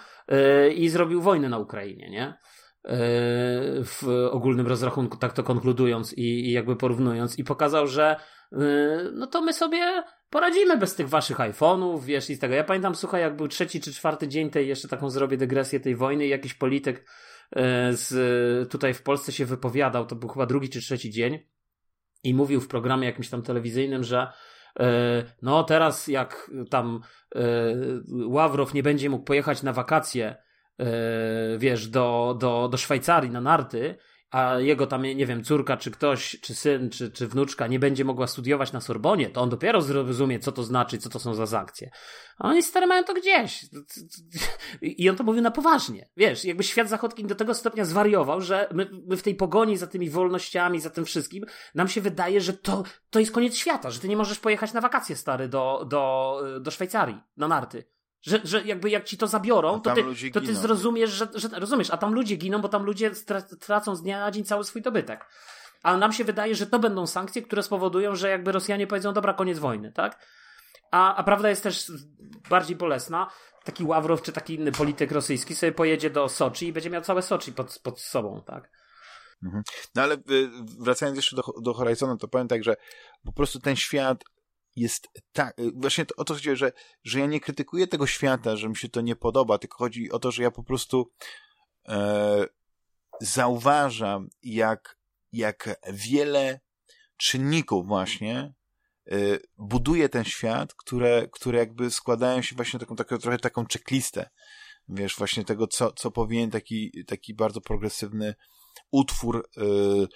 i 0.76 0.88
zrobił 0.88 1.22
wojnę 1.22 1.48
na 1.48 1.58
Ukrainie, 1.58 2.10
nie? 2.10 2.34
W 3.84 4.28
ogólnym 4.30 4.66
rozrachunku, 4.66 5.16
tak 5.16 5.32
to 5.32 5.42
konkludując 5.42 6.12
i, 6.12 6.22
i 6.22 6.52
jakby 6.52 6.76
porównując, 6.76 7.38
i 7.38 7.44
pokazał, 7.44 7.86
że 7.86 8.16
no 9.12 9.26
to 9.26 9.42
my 9.42 9.52
sobie 9.52 10.02
poradzimy 10.30 10.76
bez 10.76 10.94
tych 10.94 11.08
waszych 11.08 11.38
iPhone'ów, 11.38 12.04
wiesz, 12.04 12.30
i 12.30 12.34
z 12.34 12.38
tego. 12.38 12.54
Ja 12.54 12.64
pamiętam, 12.64 12.94
słuchaj, 12.94 13.20
jak 13.20 13.36
był 13.36 13.48
trzeci 13.48 13.80
czy 13.80 13.92
czwarty 13.92 14.28
dzień 14.28 14.50
tej, 14.50 14.68
jeszcze 14.68 14.88
taką 14.88 15.10
zrobię 15.10 15.36
dygresję 15.36 15.80
tej 15.80 15.96
wojny 15.96 16.26
i 16.26 16.28
jakiś 16.28 16.54
polityk 16.54 17.10
e, 17.56 17.92
z, 17.92 18.70
tutaj 18.70 18.94
w 18.94 19.02
Polsce 19.02 19.32
się 19.32 19.44
wypowiadał, 19.44 20.06
to 20.06 20.16
był 20.16 20.28
chyba 20.28 20.46
drugi 20.46 20.68
czy 20.68 20.80
trzeci 20.80 21.10
dzień 21.10 21.38
i 22.22 22.34
mówił 22.34 22.60
w 22.60 22.68
programie 22.68 23.06
jakimś 23.06 23.28
tam 23.28 23.42
telewizyjnym, 23.42 24.04
że 24.04 24.32
e, 24.80 25.24
no 25.42 25.64
teraz 25.64 26.08
jak 26.08 26.50
tam 26.70 27.00
Ławrow 28.26 28.74
nie 28.74 28.82
będzie 28.82 29.10
mógł 29.10 29.24
pojechać 29.24 29.62
na 29.62 29.72
wakacje 29.72 30.36
wiesz, 31.58 31.88
do, 31.88 32.36
do, 32.40 32.68
do 32.68 32.76
Szwajcarii 32.76 33.30
na 33.30 33.40
narty, 33.40 33.98
a 34.34 34.60
jego 34.60 34.86
tam, 34.86 35.02
nie 35.02 35.26
wiem, 35.26 35.44
córka, 35.44 35.76
czy 35.76 35.90
ktoś, 35.90 36.36
czy 36.42 36.54
syn, 36.54 36.90
czy, 36.90 37.10
czy 37.10 37.28
wnuczka 37.28 37.66
nie 37.66 37.78
będzie 37.78 38.04
mogła 38.04 38.26
studiować 38.26 38.72
na 38.72 38.80
Sorbonie, 38.80 39.30
to 39.30 39.40
on 39.40 39.48
dopiero 39.48 39.82
zrozumie, 39.82 40.38
co 40.38 40.52
to 40.52 40.62
znaczy, 40.62 40.98
co 40.98 41.10
to 41.10 41.18
są 41.18 41.34
za 41.34 41.46
sankcje. 41.46 41.90
A 42.38 42.48
oni 42.48 42.62
stary 42.62 42.86
mają 42.86 43.04
to 43.04 43.14
gdzieś. 43.14 43.66
I 44.82 45.10
on 45.10 45.16
to 45.16 45.24
mówił 45.24 45.42
na 45.42 45.50
poważnie. 45.50 46.08
Wiesz, 46.16 46.44
jakby 46.44 46.62
świat 46.62 46.88
zachodni 46.88 47.24
do 47.24 47.34
tego 47.34 47.54
stopnia 47.54 47.84
zwariował, 47.84 48.40
że 48.40 48.68
my, 48.72 48.90
my 49.06 49.16
w 49.16 49.22
tej 49.22 49.34
pogoni 49.34 49.76
za 49.76 49.86
tymi 49.86 50.10
wolnościami, 50.10 50.80
za 50.80 50.90
tym 50.90 51.04
wszystkim, 51.04 51.44
nam 51.74 51.88
się 51.88 52.00
wydaje, 52.00 52.40
że 52.40 52.52
to, 52.52 52.82
to 53.10 53.20
jest 53.20 53.32
koniec 53.32 53.56
świata, 53.56 53.90
że 53.90 54.00
ty 54.00 54.08
nie 54.08 54.16
możesz 54.16 54.38
pojechać 54.38 54.72
na 54.72 54.80
wakacje, 54.80 55.16
stary, 55.16 55.48
do, 55.48 55.86
do, 55.88 56.40
do 56.60 56.70
Szwajcarii, 56.70 57.20
na 57.36 57.48
narty. 57.48 57.93
Że, 58.26 58.40
że 58.44 58.62
jakby 58.62 58.90
jak 58.90 59.04
ci 59.04 59.16
to 59.16 59.26
zabiorą, 59.26 59.80
to 59.80 59.94
ty, 59.94 60.02
to 60.32 60.40
ty 60.40 60.46
giną. 60.46 60.60
zrozumiesz, 60.60 61.10
że, 61.10 61.28
że 61.34 61.48
rozumiesz, 61.48 61.90
a 61.90 61.96
tam 61.96 62.14
ludzie 62.14 62.36
giną, 62.36 62.60
bo 62.60 62.68
tam 62.68 62.84
ludzie 62.84 63.10
tracą 63.60 63.96
z 63.96 64.02
dnia 64.02 64.20
na 64.20 64.30
dzień 64.30 64.44
cały 64.44 64.64
swój 64.64 64.82
dobytek. 64.82 65.26
A 65.82 65.96
nam 65.96 66.12
się 66.12 66.24
wydaje, 66.24 66.54
że 66.54 66.66
to 66.66 66.78
będą 66.78 67.06
sankcje, 67.06 67.42
które 67.42 67.62
spowodują, 67.62 68.16
że 68.16 68.28
jakby 68.28 68.52
Rosjanie 68.52 68.86
powiedzą, 68.86 69.12
dobra, 69.12 69.34
koniec 69.34 69.58
wojny, 69.58 69.92
tak? 69.92 70.26
A, 70.90 71.16
a 71.16 71.22
prawda 71.22 71.48
jest 71.48 71.62
też 71.62 71.92
bardziej 72.50 72.76
bolesna. 72.76 73.30
Taki 73.64 73.84
Ławrow 73.84 74.22
czy 74.22 74.32
taki 74.32 74.54
inny 74.54 74.72
polityk 74.72 75.12
rosyjski 75.12 75.54
sobie 75.54 75.72
pojedzie 75.72 76.10
do 76.10 76.28
Soczi 76.28 76.66
i 76.66 76.72
będzie 76.72 76.90
miał 76.90 77.02
całe 77.02 77.22
Soczi 77.22 77.52
pod, 77.52 77.78
pod 77.78 78.00
sobą, 78.00 78.42
tak? 78.46 78.70
No 79.94 80.02
ale 80.02 80.14
y, 80.14 80.50
wracając 80.78 81.16
jeszcze 81.16 81.36
do, 81.36 81.42
do 81.62 81.74
Horizonu, 81.74 82.16
to 82.16 82.28
powiem 82.28 82.48
tak, 82.48 82.64
że 82.64 82.76
po 83.24 83.32
prostu 83.32 83.60
ten 83.60 83.76
świat 83.76 84.24
jest 84.76 85.08
tak, 85.32 85.58
y, 85.58 85.72
właśnie 85.74 86.06
to, 86.06 86.14
o 86.16 86.24
to 86.24 86.34
chodzi, 86.34 86.56
że, 86.56 86.72
że 87.04 87.20
ja 87.20 87.26
nie 87.26 87.40
krytykuję 87.40 87.86
tego 87.86 88.06
świata, 88.06 88.56
że 88.56 88.68
mi 88.68 88.76
się 88.76 88.88
to 88.88 89.00
nie 89.00 89.16
podoba, 89.16 89.58
tylko 89.58 89.78
chodzi 89.78 90.10
o 90.10 90.18
to, 90.18 90.30
że 90.30 90.42
ja 90.42 90.50
po 90.50 90.62
prostu 90.62 91.10
e, 91.88 92.46
zauważam, 93.20 94.28
jak, 94.42 94.98
jak 95.32 95.80
wiele 95.92 96.60
czynników 97.16 97.86
właśnie 97.86 98.54
y, 99.12 99.40
buduje 99.58 100.08
ten 100.08 100.24
świat, 100.24 100.74
które, 100.74 101.28
które 101.32 101.58
jakby 101.58 101.90
składają 101.90 102.42
się 102.42 102.56
właśnie 102.56 102.80
taką, 102.80 102.96
taką 102.96 103.18
trochę 103.18 103.38
taką 103.38 103.64
checklistę, 103.72 104.30
wiesz, 104.88 105.16
właśnie 105.16 105.44
tego, 105.44 105.66
co, 105.66 105.92
co 105.92 106.10
powinien 106.10 106.50
taki, 106.50 107.04
taki 107.06 107.34
bardzo 107.34 107.60
progresywny 107.60 108.34
utwór 108.90 109.48
yy, 109.56 110.08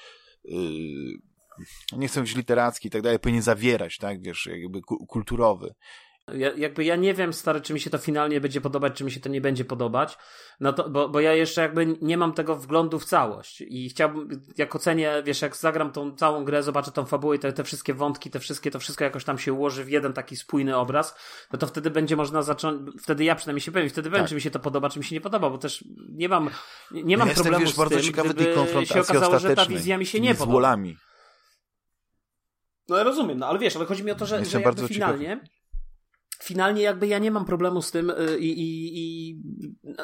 nie 1.93 2.09
chcę 2.09 2.21
mówić 2.21 2.37
literacki 2.37 2.89
i 2.89 2.91
tak 2.91 3.03
dalej, 3.03 3.19
powinien 3.19 3.43
zawierać, 3.43 3.99
tak, 3.99 4.23
wiesz, 4.23 4.49
jakby 4.53 4.81
ku- 4.83 5.07
kulturowy. 5.07 5.75
Ja, 6.35 6.53
jakby 6.57 6.85
ja 6.85 6.97
nie 6.97 7.15
wiem, 7.15 7.33
stary, 7.33 7.61
czy 7.61 7.75
mi 7.75 7.81
się 7.81 7.91
to 7.91 7.99
finalnie 7.99 8.41
będzie 8.41 8.61
podobać, 8.61 8.95
czy 8.97 9.05
mi 9.05 9.11
się 9.11 9.21
to 9.21 9.29
nie 9.29 9.41
będzie 9.41 9.65
podobać, 9.65 10.19
no 10.61 10.73
to, 10.73 10.91
bo, 10.91 11.09
bo 11.09 11.21
ja 11.21 11.33
jeszcze 11.35 11.61
jakby 11.63 11.87
nie 12.03 12.17
mam 12.17 12.33
tego 12.33 12.57
wglądu 12.57 12.99
w 12.99 13.05
całość 13.05 13.61
i 13.61 13.89
chciałbym, 13.89 14.43
jak 14.59 14.77
ocenię, 14.77 15.23
wiesz, 15.25 15.43
jak 15.43 15.57
zagram 15.57 15.93
tą 15.93 16.17
całą 16.17 16.45
grę, 16.45 16.63
zobaczę 16.63 16.93
tą 16.93 17.07
fabułę 17.07 17.37
i 17.37 17.39
te, 17.39 17.53
te 17.53 17.65
wszystkie 17.65 17.95
wątki, 17.95 18.31
te 18.31 18.41
wszystkie, 18.41 18.71
to 18.71 18.79
wszystko 18.79 19.05
jakoś 19.05 19.25
tam 19.25 19.39
się 19.39 19.53
ułoży 19.53 19.85
w 19.85 19.91
jeden 19.91 20.13
taki 20.13 20.37
spójny 20.37 20.77
obraz, 20.77 21.15
no 21.53 21.59
to 21.59 21.67
wtedy 21.67 21.91
będzie 21.91 22.17
można 22.17 22.43
zacząć, 22.43 23.03
wtedy 23.03 23.25
ja 23.25 23.35
przynajmniej 23.35 23.61
się 23.63 23.73
powiem, 23.73 23.89
wtedy 23.89 24.11
Tak. 24.11 24.29
czy 24.29 24.35
mi 24.35 24.41
się 24.41 24.51
to 24.51 24.59
podoba, 24.59 24.91
czy 24.91 24.99
mi 24.99 25.05
się 25.05 25.15
nie 25.15 25.21
podoba, 25.21 25.51
bo 25.51 25.59
też 25.59 25.85
nie 26.09 26.29
mam, 26.29 26.51
nie 26.91 27.17
mam 27.17 27.27
ja 27.29 27.31
jestem, 27.33 27.45
problemu 27.45 27.65
wiesz, 27.67 27.75
z 27.75 27.79
bardzo 27.79 27.97
tym, 27.97 28.05
ciekawy 28.05 28.29
gdyby 28.35 28.87
się 28.87 29.01
okazało, 29.01 29.39
że 29.39 29.55
ta 29.55 29.67
wizja 29.67 29.99
mi 29.99 30.07
się 30.07 30.21
nie 30.21 30.35
z 30.35 30.39
podoba. 30.39 30.53
wolami. 30.53 30.97
No 32.89 32.97
ja 32.97 33.03
rozumiem, 33.03 33.39
no 33.39 33.47
ale 33.47 33.59
wiesz, 33.59 33.77
ale 33.77 33.87
chodzi 33.87 34.05
mi 34.05 34.11
o 34.11 34.15
to, 34.15 34.27
że, 34.27 34.39
Jestem 34.39 34.61
że 34.61 34.65
bardzo 34.65 34.89
finalnie 34.89 35.41
finalnie 36.43 36.83
jakby 36.83 37.07
ja 37.07 37.19
nie 37.19 37.31
mam 37.31 37.45
problemu 37.45 37.83
z 37.83 37.91
tym 37.91 38.11
y, 38.11 38.39
i, 38.39 38.61
i, 38.61 38.99
i 38.99 39.37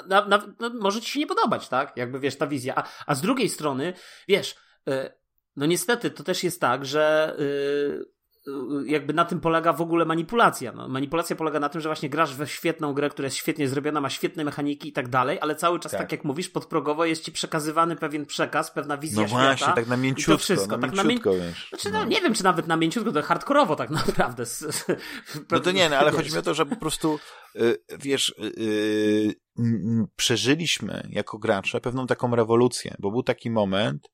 na, 0.08 0.26
na, 0.26 0.54
no, 0.60 0.70
może 0.80 1.00
ci 1.00 1.10
się 1.10 1.20
nie 1.20 1.26
podobać, 1.26 1.68
tak? 1.68 1.96
Jakby 1.96 2.20
wiesz, 2.20 2.36
ta 2.36 2.46
wizja. 2.46 2.74
A, 2.76 2.84
a 3.06 3.14
z 3.14 3.20
drugiej 3.20 3.48
strony, 3.48 3.92
wiesz, 4.28 4.56
y, 4.88 5.12
no 5.56 5.66
niestety 5.66 6.10
to 6.10 6.24
też 6.24 6.44
jest 6.44 6.60
tak, 6.60 6.84
że 6.84 7.36
y, 7.40 8.13
jakby 8.86 9.14
na 9.14 9.24
tym 9.24 9.40
polega 9.40 9.72
w 9.72 9.80
ogóle 9.80 10.04
manipulacja. 10.04 10.72
No, 10.72 10.88
manipulacja 10.88 11.36
polega 11.36 11.60
na 11.60 11.68
tym, 11.68 11.80
że 11.80 11.88
właśnie 11.88 12.08
grasz 12.08 12.34
we 12.34 12.46
świetną 12.46 12.92
grę, 12.92 13.10
która 13.10 13.26
jest 13.26 13.36
świetnie 13.36 13.68
zrobiona, 13.68 14.00
ma 14.00 14.10
świetne 14.10 14.44
mechaniki 14.44 14.88
i 14.88 14.92
tak 14.92 15.08
dalej, 15.08 15.38
ale 15.40 15.56
cały 15.56 15.80
czas, 15.80 15.92
tak, 15.92 16.00
tak 16.00 16.12
jak 16.12 16.24
mówisz, 16.24 16.48
podprogowo 16.48 17.04
jest 17.04 17.24
ci 17.24 17.32
przekazywany 17.32 17.96
pewien 17.96 18.26
przekaz, 18.26 18.70
pewna 18.70 18.96
wizja 18.96 19.22
no 19.22 19.28
świata. 19.28 19.42
No 19.42 19.48
właśnie, 19.48 19.74
tak 19.74 19.86
na 19.86 19.96
mięciutko. 19.96 20.32
I 20.32 20.34
to 20.34 20.38
wszystko, 20.38 20.76
na 20.76 20.88
tak 20.88 21.06
mięciutko, 21.06 21.30
na 21.30 21.36
mię... 21.36 21.52
znaczy, 21.68 21.90
no, 21.90 21.98
no. 21.98 22.04
Nie 22.04 22.20
wiem, 22.20 22.34
czy 22.34 22.44
nawet 22.44 22.66
na 22.66 22.76
mięciutko, 22.76 23.12
to 23.12 23.22
hardkorowo 23.22 23.76
tak 23.76 23.90
naprawdę. 24.06 24.44
no 25.50 25.60
to 25.60 25.72
nie, 25.72 25.88
no, 25.88 25.96
ale 25.96 26.10
chodzi 26.16 26.32
mi 26.32 26.38
o 26.38 26.42
to, 26.42 26.54
że 26.54 26.66
po 26.66 26.76
prostu 26.76 27.18
y, 27.56 27.78
wiesz, 28.00 28.34
yy, 28.56 29.34
przeżyliśmy 30.16 31.08
jako 31.10 31.38
gracze 31.38 31.80
pewną 31.80 32.06
taką 32.06 32.36
rewolucję, 32.36 32.94
bo 32.98 33.10
był 33.10 33.22
taki 33.22 33.50
moment, 33.50 34.10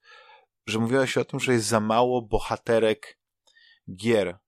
że 0.66 0.78
mówiło 0.78 1.06
się 1.06 1.20
o 1.20 1.24
tym, 1.24 1.40
że 1.40 1.52
jest 1.52 1.66
za 1.66 1.80
mało 1.80 2.22
bohaterek 2.22 3.19
gier. 3.96 4.38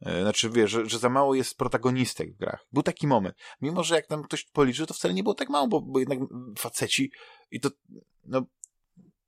E, 0.00 0.22
znaczy, 0.22 0.50
wiesz, 0.50 0.70
że, 0.70 0.86
że 0.86 0.98
za 0.98 1.08
mało 1.08 1.34
jest 1.34 1.56
protagonistek 1.56 2.34
w 2.34 2.36
grach. 2.36 2.66
Był 2.72 2.82
taki 2.82 3.06
moment. 3.06 3.36
Mimo, 3.60 3.84
że 3.84 3.94
jak 3.94 4.06
tam 4.06 4.22
ktoś 4.22 4.44
policzy, 4.44 4.86
to 4.86 4.94
wcale 4.94 5.14
nie 5.14 5.22
było 5.22 5.34
tak 5.34 5.48
mało, 5.48 5.68
bo, 5.68 5.80
bo 5.80 5.98
jednak 5.98 6.18
faceci 6.58 7.10
i 7.50 7.60
to, 7.60 7.70
no, 8.24 8.46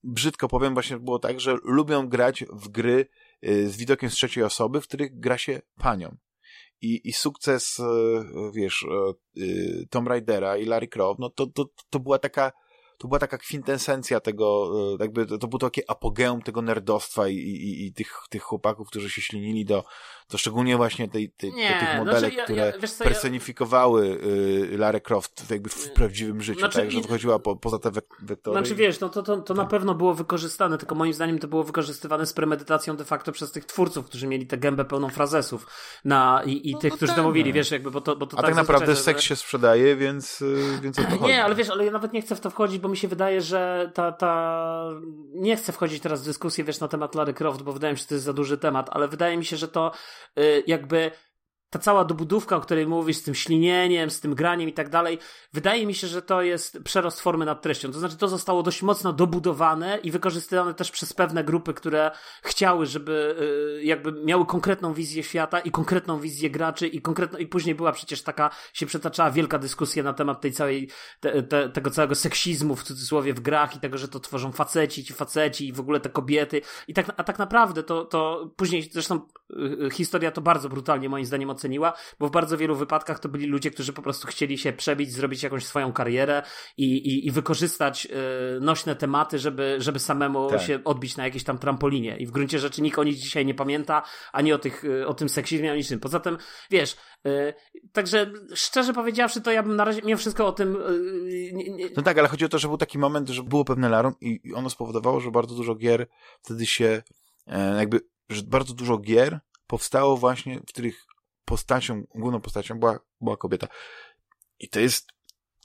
brzydko 0.02 0.48
powiem, 0.48 0.74
właśnie 0.74 0.98
było 0.98 1.18
tak, 1.18 1.40
że 1.40 1.56
lubią 1.64 2.08
grać 2.08 2.44
w 2.52 2.68
gry 2.68 3.08
e, 3.42 3.66
z 3.66 3.76
widokiem 3.76 4.10
z 4.10 4.14
trzeciej 4.14 4.44
osoby, 4.44 4.80
w 4.80 4.88
których 4.88 5.18
gra 5.18 5.38
się 5.38 5.60
panią. 5.76 6.16
I, 6.80 7.08
i 7.08 7.12
sukces, 7.12 7.80
e, 7.80 7.84
wiesz, 8.54 8.86
Tomb 9.90 10.08
Raidera 10.08 10.56
i 10.56 10.64
Larry 10.64 10.88
Croft, 10.88 11.20
no 11.20 11.30
to, 11.30 11.46
to, 11.46 11.64
to 11.90 12.00
była 12.00 12.18
taka 12.18 12.52
to 12.98 13.08
była 13.08 13.18
taka 13.18 13.38
kwintesencja 13.38 14.20
tego, 14.20 14.70
e, 14.94 14.96
jakby 15.00 15.26
to, 15.26 15.38
to 15.38 15.48
było 15.48 15.58
takie 15.58 15.90
apogeum 15.90 16.42
tego 16.42 16.62
nerdostwa 16.62 17.28
i, 17.28 17.34
i, 17.36 17.86
i 17.86 17.92
tych, 17.92 18.20
tych 18.30 18.42
chłopaków, 18.42 18.88
którzy 18.88 19.10
się 19.10 19.22
ślinili 19.22 19.64
do, 19.64 19.84
to 20.28 20.38
szczególnie 20.38 20.76
właśnie 20.76 21.08
tej, 21.08 21.30
tej, 21.30 21.52
nie, 21.52 21.78
tych 21.80 21.98
modelek, 21.98 22.20
znaczy 22.20 22.36
ja, 22.36 22.44
które 22.44 22.72
ja, 22.82 22.88
co, 22.88 23.04
personifikowały 23.04 24.20
y, 24.96 25.00
Croft 25.04 25.50
jakby 25.50 25.70
w 25.70 25.90
prawdziwym 25.92 26.42
życiu, 26.42 26.60
znaczy, 26.60 26.78
tak, 26.78 26.90
że 26.90 27.00
wychodziła 27.00 27.38
po, 27.38 27.56
poza 27.56 27.78
te 27.78 27.90
wektory. 28.22 28.58
Znaczy 28.58 28.74
wiesz, 28.74 29.00
no 29.00 29.08
to, 29.08 29.22
to, 29.22 29.36
to 29.36 29.54
na 29.54 29.62
tak. 29.62 29.70
pewno 29.70 29.94
było 29.94 30.14
wykorzystane, 30.14 30.78
tylko 30.78 30.94
moim 30.94 31.12
zdaniem 31.12 31.38
to 31.38 31.48
było 31.48 31.64
wykorzystywane 31.64 32.26
z 32.26 32.32
premedytacją 32.32 32.96
de 32.96 33.04
facto 33.04 33.32
przez 33.32 33.52
tych 33.52 33.64
twórców, 33.64 34.06
którzy 34.06 34.26
mieli 34.26 34.46
tę 34.46 34.58
gębę 34.58 34.84
pełną 34.84 35.08
frazesów 35.08 35.66
na, 36.04 36.42
i, 36.46 36.70
i 36.70 36.72
no, 36.72 36.78
tych, 36.78 36.90
no 36.90 36.96
którzy 36.96 37.12
tak, 37.12 37.16
to 37.16 37.22
mówili, 37.22 37.50
no. 37.50 37.54
wiesz, 37.54 37.70
jakby, 37.70 37.90
bo 37.90 38.00
to, 38.00 38.16
bo 38.16 38.26
to 38.26 38.38
A 38.38 38.40
tak, 38.40 38.46
tak 38.50 38.56
naprawdę 38.56 38.96
seks 38.96 39.22
się 39.22 39.36
sprzedaje, 39.36 39.96
więc, 39.96 40.42
y, 40.42 40.78
więc 40.82 40.98
o 40.98 41.02
to 41.02 41.08
chodzi. 41.08 41.24
Nie, 41.24 41.44
ale 41.44 41.54
wiesz, 41.54 41.70
ale 41.70 41.84
ja 41.84 41.90
nawet 41.90 42.12
nie 42.12 42.22
chcę 42.22 42.36
w 42.36 42.40
to 42.40 42.50
wchodzić, 42.50 42.78
bo 42.78 42.88
mi 42.88 42.96
się 42.96 43.08
wydaje, 43.08 43.40
że 43.40 43.90
ta, 43.94 44.12
ta... 44.12 44.90
nie 45.34 45.56
chcę 45.56 45.72
wchodzić 45.72 46.02
teraz 46.02 46.22
w 46.22 46.24
dyskusję, 46.24 46.64
wiesz, 46.64 46.80
na 46.80 46.88
temat 46.88 47.14
Lary 47.14 47.34
Croft, 47.34 47.62
bo 47.62 47.72
wydaje 47.72 47.92
mi 47.92 47.98
się, 47.98 48.02
że 48.02 48.08
to 48.08 48.14
jest 48.14 48.24
za 48.24 48.32
duży 48.32 48.58
temat, 48.58 48.88
ale 48.92 49.08
wydaje 49.08 49.36
mi 49.36 49.44
się, 49.44 49.56
że 49.56 49.68
to 49.68 49.92
y, 49.92 50.17
jakby 50.66 51.10
ta 51.70 51.78
cała 51.78 52.04
dobudówka, 52.04 52.56
o 52.56 52.60
której 52.60 52.86
mówisz, 52.86 53.16
z 53.16 53.22
tym 53.22 53.34
ślinieniem, 53.34 54.10
z 54.10 54.20
tym 54.20 54.34
graniem 54.34 54.68
i 54.68 54.72
tak 54.72 54.88
dalej, 54.88 55.18
wydaje 55.52 55.86
mi 55.86 55.94
się, 55.94 56.06
że 56.06 56.22
to 56.22 56.42
jest 56.42 56.78
przerost 56.84 57.20
formy 57.20 57.44
nad 57.44 57.62
treścią. 57.62 57.92
To 57.92 57.98
znaczy, 57.98 58.16
to 58.16 58.28
zostało 58.28 58.62
dość 58.62 58.82
mocno 58.82 59.12
dobudowane 59.12 59.98
i 60.02 60.10
wykorzystywane 60.10 60.74
też 60.74 60.90
przez 60.90 61.12
pewne 61.12 61.44
grupy, 61.44 61.74
które 61.74 62.10
chciały, 62.42 62.86
żeby 62.86 63.36
y, 63.80 63.84
jakby 63.84 64.12
miały 64.12 64.46
konkretną 64.46 64.94
wizję 64.94 65.22
świata 65.22 65.60
i 65.60 65.70
konkretną 65.70 66.20
wizję 66.20 66.50
graczy 66.50 66.86
i 66.86 67.02
konkretno, 67.02 67.38
i 67.38 67.46
później 67.46 67.74
była 67.74 67.92
przecież 67.92 68.22
taka, 68.22 68.50
się 68.72 68.86
przetaczała 68.86 69.30
wielka 69.30 69.58
dyskusja 69.58 70.02
na 70.02 70.12
temat 70.12 70.40
tej 70.40 70.52
całej, 70.52 70.90
te, 71.20 71.42
te, 71.42 71.68
tego 71.68 71.90
całego 71.90 72.14
seksizmu 72.14 72.76
w 72.76 72.82
cudzysłowie 72.82 73.34
w 73.34 73.40
grach 73.40 73.76
i 73.76 73.80
tego, 73.80 73.98
że 73.98 74.08
to 74.08 74.20
tworzą 74.20 74.52
faceci, 74.52 75.04
ci 75.04 75.14
faceci 75.14 75.68
i 75.68 75.72
w 75.72 75.80
ogóle 75.80 76.00
te 76.00 76.10
kobiety 76.10 76.60
i 76.88 76.94
tak, 76.94 77.06
a 77.16 77.24
tak 77.24 77.38
naprawdę 77.38 77.82
to, 77.82 78.04
to 78.04 78.50
później 78.56 78.90
zresztą 78.92 79.16
y, 79.16 79.20
y, 79.20 79.37
historia 79.92 80.30
to 80.30 80.40
bardzo 80.40 80.68
brutalnie 80.68 81.08
moim 81.08 81.24
zdaniem 81.24 81.50
oceniła, 81.50 81.92
bo 82.18 82.28
w 82.28 82.30
bardzo 82.30 82.56
wielu 82.56 82.76
wypadkach 82.76 83.18
to 83.18 83.28
byli 83.28 83.46
ludzie, 83.46 83.70
którzy 83.70 83.92
po 83.92 84.02
prostu 84.02 84.26
chcieli 84.26 84.58
się 84.58 84.72
przebić, 84.72 85.12
zrobić 85.12 85.42
jakąś 85.42 85.66
swoją 85.66 85.92
karierę 85.92 86.42
i, 86.76 86.84
i, 86.84 87.26
i 87.26 87.30
wykorzystać 87.30 88.06
y, 88.06 88.60
nośne 88.60 88.96
tematy, 88.96 89.38
żeby, 89.38 89.76
żeby 89.78 89.98
samemu 89.98 90.50
tak. 90.50 90.62
się 90.62 90.84
odbić 90.84 91.16
na 91.16 91.24
jakiejś 91.24 91.44
tam 91.44 91.58
trampolinie. 91.58 92.16
I 92.16 92.26
w 92.26 92.30
gruncie 92.30 92.58
rzeczy 92.58 92.82
nikt 92.82 92.98
o 92.98 93.04
nich 93.04 93.16
dzisiaj 93.16 93.46
nie 93.46 93.54
pamięta, 93.54 94.02
ani 94.32 94.52
o, 94.52 94.58
tych, 94.58 94.84
y, 94.84 95.06
o 95.06 95.14
tym 95.14 95.28
seksizmie, 95.28 95.70
ani 95.70 95.78
niczym. 95.78 96.00
Poza 96.00 96.20
tym, 96.20 96.38
wiesz, 96.70 96.96
y, 97.26 97.54
także 97.92 98.32
szczerze 98.54 98.92
powiedziawszy, 98.92 99.40
to 99.40 99.52
ja 99.52 99.62
bym 99.62 99.76
na 99.76 99.84
razie 99.84 100.02
mimo 100.04 100.18
wszystko 100.18 100.46
o 100.46 100.52
tym. 100.52 100.76
Y, 100.76 101.50
nie, 101.52 101.70
nie... 101.70 101.88
No 101.96 102.02
tak, 102.02 102.18
ale 102.18 102.28
chodzi 102.28 102.44
o 102.44 102.48
to, 102.48 102.58
że 102.58 102.68
był 102.68 102.76
taki 102.76 102.98
moment, 102.98 103.28
że 103.28 103.42
było 103.42 103.64
pewne 103.64 103.88
larum 103.88 104.14
i, 104.20 104.40
i 104.44 104.54
ono 104.54 104.70
spowodowało, 104.70 105.20
że 105.20 105.30
bardzo 105.30 105.54
dużo 105.54 105.74
gier 105.74 106.06
wtedy 106.42 106.66
się 106.66 107.02
e, 107.46 107.76
jakby, 107.76 108.00
że 108.28 108.42
bardzo 108.42 108.74
dużo 108.74 108.98
gier 108.98 109.40
powstało 109.66 110.16
właśnie, 110.16 110.60
w 110.60 110.66
których 110.66 111.06
postacią, 111.44 112.02
główną 112.14 112.40
postacią 112.40 112.78
była, 112.78 112.98
była 113.20 113.36
kobieta. 113.36 113.68
I 114.58 114.68
to 114.68 114.80
jest 114.80 115.06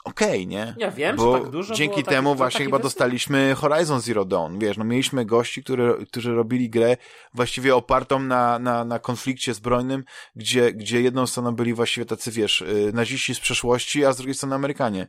okej, 0.04 0.30
okay, 0.30 0.46
nie? 0.46 0.76
Ja 0.78 0.92
wiem, 0.92 1.16
Bo 1.16 1.40
tak 1.40 1.50
dużo 1.50 1.74
dzięki 1.74 2.04
temu 2.04 2.30
taki, 2.30 2.38
właśnie 2.38 2.66
chyba 2.66 2.80
dostaliśmy 2.80 3.56
Horizon 3.56 4.02
Zero 4.02 4.26
Dawn, 4.26 4.60
wiesz, 4.60 4.78
no 4.78 4.84
mieliśmy 4.84 5.26
gości, 5.26 5.64
który, 5.64 6.06
którzy 6.06 6.36
robili 6.36 6.70
grę 6.70 6.98
właściwie 7.34 7.76
opartą 7.76 8.20
na, 8.20 8.60
na, 8.60 8.86
na 8.86 9.00
konflikcie 9.00 9.54
zbrojnym, 9.54 10.04
gdzie, 10.36 10.74
gdzie 10.74 11.02
jedną 11.02 11.28
stroną 11.28 11.56
byli 11.56 11.74
właściwie 11.74 12.06
tacy, 12.06 12.32
wiesz, 12.32 12.62
y, 12.62 12.92
naziści 12.94 13.36
z 13.36 13.40
przeszłości, 13.40 14.06
a 14.06 14.14
z 14.14 14.18
drugiej 14.18 14.36
strony 14.36 14.56
Amerykanie. 14.56 15.08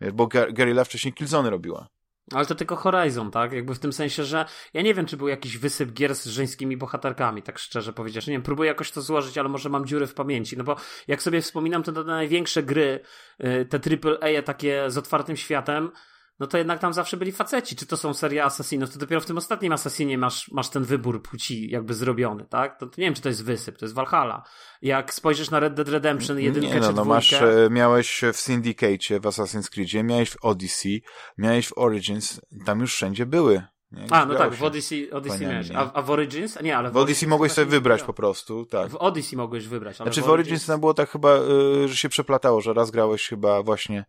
Wiesz, 0.00 0.12
bo 0.12 0.26
Guerrilla 0.26 0.84
wcześniej 0.84 1.14
Killzone 1.14 1.50
robiła. 1.50 1.88
Ale 2.32 2.46
to 2.46 2.54
tylko 2.54 2.76
Horizon, 2.76 3.30
tak? 3.30 3.52
Jakby 3.52 3.74
w 3.74 3.78
tym 3.78 3.92
sensie, 3.92 4.24
że 4.24 4.44
ja 4.74 4.82
nie 4.82 4.94
wiem, 4.94 5.06
czy 5.06 5.16
był 5.16 5.28
jakiś 5.28 5.58
wysyp 5.58 5.92
gier 5.92 6.14
z 6.14 6.26
żeńskimi 6.26 6.76
bohaterkami, 6.76 7.42
tak 7.42 7.58
szczerze 7.58 7.92
powiedziawszy. 7.92 8.30
Nie 8.30 8.34
wiem, 8.34 8.42
próbuję 8.42 8.68
jakoś 8.68 8.90
to 8.90 9.02
złożyć, 9.02 9.38
ale 9.38 9.48
może 9.48 9.68
mam 9.68 9.86
dziury 9.86 10.06
w 10.06 10.14
pamięci. 10.14 10.56
No 10.56 10.64
bo 10.64 10.76
jak 11.08 11.22
sobie 11.22 11.40
wspominam, 11.40 11.82
to 11.82 11.92
te 11.92 12.04
największe 12.04 12.62
gry, 12.62 13.00
y, 13.44 13.66
te 13.66 13.78
AAA 13.78 14.42
takie 14.42 14.90
z 14.90 14.98
otwartym 14.98 15.36
światem, 15.36 15.90
no 16.38 16.46
to 16.46 16.58
jednak 16.58 16.78
tam 16.78 16.92
zawsze 16.92 17.16
byli 17.16 17.32
faceci. 17.32 17.76
Czy 17.76 17.86
to 17.86 17.96
są 17.96 18.14
serie 18.14 18.44
Assassinów, 18.44 18.92
to 18.92 18.98
dopiero 18.98 19.20
w 19.20 19.26
tym 19.26 19.38
ostatnim 19.38 19.72
Assassinie 19.72 20.18
masz, 20.18 20.50
masz 20.52 20.68
ten 20.68 20.84
wybór 20.84 21.22
płci 21.22 21.70
jakby 21.70 21.94
zrobiony, 21.94 22.46
tak? 22.50 22.78
To, 22.78 22.86
to, 22.86 23.00
nie 23.00 23.06
wiem, 23.06 23.14
czy 23.14 23.22
to 23.22 23.28
jest 23.28 23.44
wysyp, 23.44 23.78
to 23.78 23.84
jest 23.84 23.94
Valhalla. 23.94 24.42
Jak 24.82 25.14
spojrzysz 25.14 25.50
na 25.50 25.60
Red 25.60 25.74
Dead 25.74 25.88
Redemption 25.88 26.40
jedynkę 26.40 26.74
nie, 26.74 26.80
no, 26.80 26.88
czy 26.88 26.94
no, 26.94 27.04
masz, 27.04 27.32
e, 27.32 27.68
miałeś 27.70 28.22
w 28.32 28.36
Syndicate, 28.36 29.20
w 29.20 29.22
Assassin's 29.22 29.70
Creedzie, 29.70 30.02
miałeś 30.02 30.30
w 30.30 30.36
Odyssey, 30.44 31.02
miałeś 31.38 31.68
w 31.68 31.78
Origins, 31.78 32.40
tam 32.64 32.80
już 32.80 32.94
wszędzie 32.94 33.26
były. 33.26 33.62
Nie? 33.92 34.06
A, 34.10 34.26
no 34.26 34.34
tak, 34.34 34.54
w 34.54 34.62
Odyssey, 34.62 35.10
Odyssey 35.10 35.46
miałeś. 35.46 35.70
A, 35.70 35.92
a, 35.92 36.02
w 36.02 36.10
Origins? 36.10 36.62
Nie, 36.62 36.76
ale 36.76 36.90
w, 36.90 36.92
w 36.92 36.96
Odyssey 36.96 37.28
mogłeś 37.28 37.52
sobie 37.52 37.66
wybrać 37.66 38.02
po 38.02 38.12
prostu, 38.12 38.66
tak. 38.66 38.90
W 38.90 38.96
Odyssey 38.96 39.36
mogłeś 39.36 39.66
wybrać. 39.66 40.00
Ale 40.00 40.06
znaczy 40.06 40.20
w 40.20 40.30
Origins, 40.30 40.48
Origins 40.48 40.66
tam 40.66 40.80
było 40.80 40.94
tak 40.94 41.10
chyba, 41.10 41.36
y, 41.84 41.88
że 41.88 41.96
się 41.96 42.08
przeplatało, 42.08 42.60
że 42.60 42.72
raz 42.72 42.90
grałeś 42.90 43.28
chyba 43.28 43.62
właśnie 43.62 44.04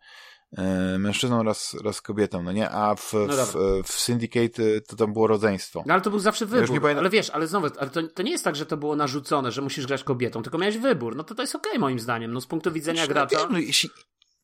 mężczyzną 0.99 1.43
raz, 1.43 1.77
raz 1.83 2.01
kobietą, 2.01 2.43
no 2.43 2.51
nie? 2.51 2.69
A 2.69 2.95
w, 2.95 3.13
no 3.13 3.45
w, 3.45 3.83
w, 3.87 3.91
Syndicate 3.91 4.63
e, 4.63 4.81
to 4.81 4.95
tam 4.95 5.13
było 5.13 5.27
rodzeństwo. 5.27 5.83
No 5.85 5.93
ale 5.93 6.01
to 6.01 6.09
był 6.09 6.19
zawsze 6.19 6.45
wybór. 6.45 6.83
Ja 6.91 6.97
ale 6.97 7.09
wiesz, 7.09 7.29
ale 7.29 7.47
znowu, 7.47 7.67
ale 7.79 7.89
to, 7.89 8.03
to 8.07 8.23
nie 8.23 8.31
jest 8.31 8.43
tak, 8.43 8.55
że 8.55 8.65
to 8.65 8.77
było 8.77 8.95
narzucone, 8.95 9.51
że 9.51 9.61
musisz 9.61 9.87
grać 9.87 10.03
kobietą, 10.03 10.43
tylko 10.43 10.57
miałeś 10.57 10.77
wybór. 10.77 11.15
No 11.15 11.23
to 11.23 11.35
to 11.35 11.43
jest 11.43 11.55
okej 11.55 11.71
okay, 11.71 11.79
moim 11.79 11.99
zdaniem. 11.99 12.33
No 12.33 12.41
z 12.41 12.45
punktu 12.45 12.71
widzenia 12.71 13.05
znaczy, 13.05 13.13
gracza. 13.13 13.47
No, 13.49 13.57
jeśli, 13.57 13.89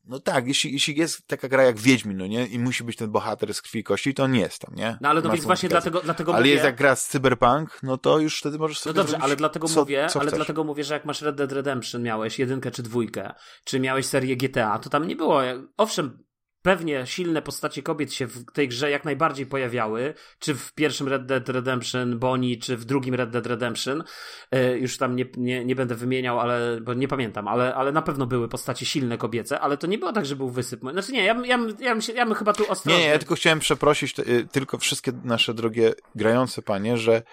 no 0.06 0.20
tak, 0.20 0.48
jeśli, 0.48 0.74
jeśli 0.74 0.96
jest 0.96 1.28
taka 1.28 1.48
gra 1.48 1.64
jak 1.64 1.80
Wiedźmin, 1.80 2.18
no 2.18 2.28
nie? 2.28 2.46
I 2.46 2.60
musi 2.60 2.84
być 2.84 2.98
ten 2.98 3.12
bohater 3.12 3.54
z 3.54 3.62
krwi 3.62 3.80
i 3.80 3.84
kości, 3.84 4.14
to 4.14 4.24
on 4.24 4.36
jest 4.36 4.60
tam, 4.60 4.76
nie? 4.76 4.98
No 5.02 5.10
ale 5.10 5.22
no 5.22 5.30
więc 5.30 5.44
właśnie 5.44 5.70
dlatego, 5.70 6.02
dlatego 6.02 6.34
ale 6.34 6.42
mówię... 6.42 6.52
jest 6.52 6.64
jak 6.64 6.76
gra 6.76 6.96
z 6.96 7.08
Cyberpunk, 7.08 7.80
no 7.84 7.98
to 7.98 8.20
już 8.20 8.40
wtedy 8.40 8.58
możesz 8.58 8.80
sobie 8.80 8.94
No 8.98 9.04
dobrze, 9.04 9.18
ale 9.18 9.36
dlatego 9.36 9.68
co, 9.68 9.80
mówię, 9.80 10.08
co 10.10 10.20
ale 10.20 10.32
dlatego 10.32 10.64
mówię, 10.64 10.84
że 10.84 10.94
jak 10.94 11.06
masz 11.06 11.22
Red 11.22 11.36
Dead 11.36 11.52
Redemption 11.52 12.04
miałeś 12.04 12.40
jedynkę 12.40 12.72
czy 12.72 12.84
dwójkę, 12.84 13.34
czy 13.64 13.80
miałeś 13.80 14.06
serię 14.06 14.38
GTA, 14.38 14.80
to 14.80 14.90
tam 14.90 15.08
nie 15.08 15.16
było, 15.16 15.42
owszem, 15.78 16.24
pewnie 16.64 17.06
silne 17.06 17.42
postacie 17.42 17.84
kobiet 17.84 18.14
się 18.14 18.28
w 18.28 18.52
tej 18.52 18.68
grze 18.68 18.90
jak 18.90 19.06
najbardziej 19.06 19.46
pojawiały, 19.46 20.14
czy 20.40 20.56
w 20.56 20.74
pierwszym 20.74 21.08
Red 21.08 21.26
Dead 21.26 21.50
Redemption 21.50 22.20
Bonnie, 22.20 22.58
czy 22.58 22.78
w 22.78 22.86
drugim 22.86 23.16
Red 23.16 23.30
Dead 23.30 23.48
Redemption. 23.48 24.04
E, 24.52 24.78
już 24.78 24.98
tam 24.98 25.16
nie, 25.16 25.26
nie, 25.38 25.66
nie 25.66 25.76
będę 25.76 25.96
wymieniał, 25.96 26.40
ale, 26.40 26.82
bo 26.82 26.94
nie 26.94 27.08
pamiętam, 27.08 27.48
ale, 27.48 27.76
ale 27.76 27.92
na 27.92 28.02
pewno 28.02 28.26
były 28.26 28.50
postacie 28.50 28.86
silne 28.86 29.18
kobiece, 29.18 29.60
ale 29.60 29.78
to 29.78 29.88
nie 29.88 29.98
było 29.98 30.14
tak, 30.14 30.26
że 30.26 30.36
był 30.36 30.50
wysyp. 30.50 30.82
Znaczy 30.92 31.12
nie, 31.12 31.24
ja, 31.24 31.34
ja, 31.46 31.60
ja, 31.80 31.96
ja, 31.96 31.96
ja 32.16 32.26
bym 32.26 32.36
chyba 32.36 32.54
tu 32.54 32.72
ostrożnie... 32.72 33.00
Nie, 33.00 33.06
nie, 33.06 33.10
ja 33.10 33.20
tylko 33.20 33.36
chciałem 33.36 33.60
przeprosić 33.60 34.20
y, 34.20 34.48
tylko 34.52 34.78
wszystkie 34.78 35.12
nasze 35.24 35.54
drogie 35.54 35.94
grające 36.16 36.62
panie, 36.62 36.98
że, 36.98 37.24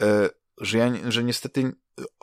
e, 0.00 0.28
że, 0.60 0.78
ja, 0.78 0.92
że 1.08 1.24
niestety 1.24 1.72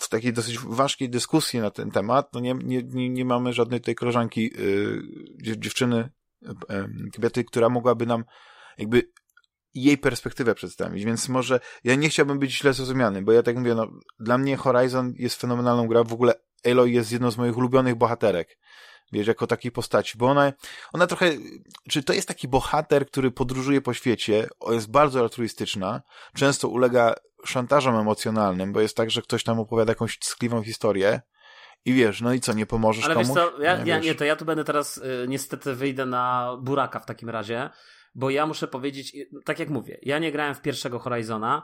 w 0.02 0.10
takiej 0.10 0.34
dosyć 0.34 0.60
ważkiej 0.60 1.10
dyskusji 1.10 1.60
na 1.60 1.72
ten 1.72 1.92
temat, 1.92 2.34
no 2.34 2.40
nie, 2.40 2.54
nie, 2.54 3.10
nie 3.10 3.26
mamy 3.26 3.54
żadnej 3.54 3.82
tej 3.82 3.96
koleżanki, 3.96 4.42
yy, 4.42 5.58
dziewczyny, 5.58 6.10
kobiety, 7.16 7.44
która 7.44 7.70
mogłaby 7.70 8.06
nam 8.06 8.24
jakby 8.78 9.12
jej 9.74 9.98
perspektywę 9.98 10.56
przedstawić, 10.56 11.06
więc 11.06 11.30
może 11.30 11.60
ja 11.84 11.96
nie 11.96 12.10
chciałbym 12.10 12.40
być 12.40 12.58
źle 12.58 12.74
zrozumiany, 12.74 13.22
bo 13.22 13.32
ja 13.32 13.44
tak 13.44 13.58
mówię, 13.58 13.76
no, 13.76 13.88
dla 14.20 14.38
mnie 14.38 14.58
Horizon 14.58 15.14
jest 15.16 15.42
fenomenalną 15.42 15.88
grą, 15.88 16.04
w 16.04 16.14
ogóle 16.14 16.34
Aloy 16.66 16.92
jest 16.92 17.12
jedną 17.12 17.32
z 17.32 17.38
moich 17.38 17.58
ulubionych 17.58 17.96
bohaterek, 17.96 18.58
wiesz, 19.12 19.28
jako 19.28 19.48
takiej 19.48 19.72
postaci, 19.72 20.18
bo 20.18 20.28
ona, 20.28 20.54
ona 20.94 21.08
trochę, 21.08 21.32
czy 21.90 22.04
to 22.04 22.14
jest 22.14 22.28
taki 22.28 22.48
bohater, 22.48 23.08
który 23.08 23.32
podróżuje 23.32 23.82
po 23.82 23.94
świecie, 23.94 24.48
jest 24.70 24.92
bardzo 24.92 25.20
altruistyczna, 25.20 26.02
często 26.36 26.68
ulega 26.68 27.16
szantażem 27.46 27.96
emocjonalnym, 27.96 28.74
bo 28.74 28.82
jest 28.82 28.98
tak, 28.98 29.12
że 29.12 29.22
ktoś 29.22 29.44
tam 29.44 29.60
opowiada 29.60 29.92
jakąś 29.92 30.20
ckliwą 30.20 30.64
historię 30.64 31.22
i 31.86 31.94
wiesz, 31.94 32.22
no 32.22 32.34
i 32.34 32.40
co, 32.40 32.54
nie 32.54 32.66
pomożesz 32.66 33.06
Ale 33.06 33.14
komuś? 33.14 33.38
ja, 33.60 33.78
nie, 33.78 33.90
ja, 33.90 34.00
nie, 34.00 34.16
to 34.16 34.26
ja 34.26 34.36
tu 34.36 34.46
będę 34.46 34.64
teraz, 34.64 34.98
y, 34.98 35.26
niestety 35.28 35.76
wyjdę 35.76 36.06
na 36.06 36.58
buraka 36.62 37.00
w 37.00 37.06
takim 37.06 37.30
razie, 37.30 37.70
bo 38.16 38.30
ja 38.30 38.46
muszę 38.46 38.68
powiedzieć, 38.68 39.16
y, 39.16 39.30
tak 39.46 39.60
jak 39.60 39.70
mówię, 39.70 40.00
ja 40.02 40.20
nie 40.20 40.32
grałem 40.32 40.56
w 40.56 40.62
pierwszego 40.62 41.00
Horizona 41.00 41.64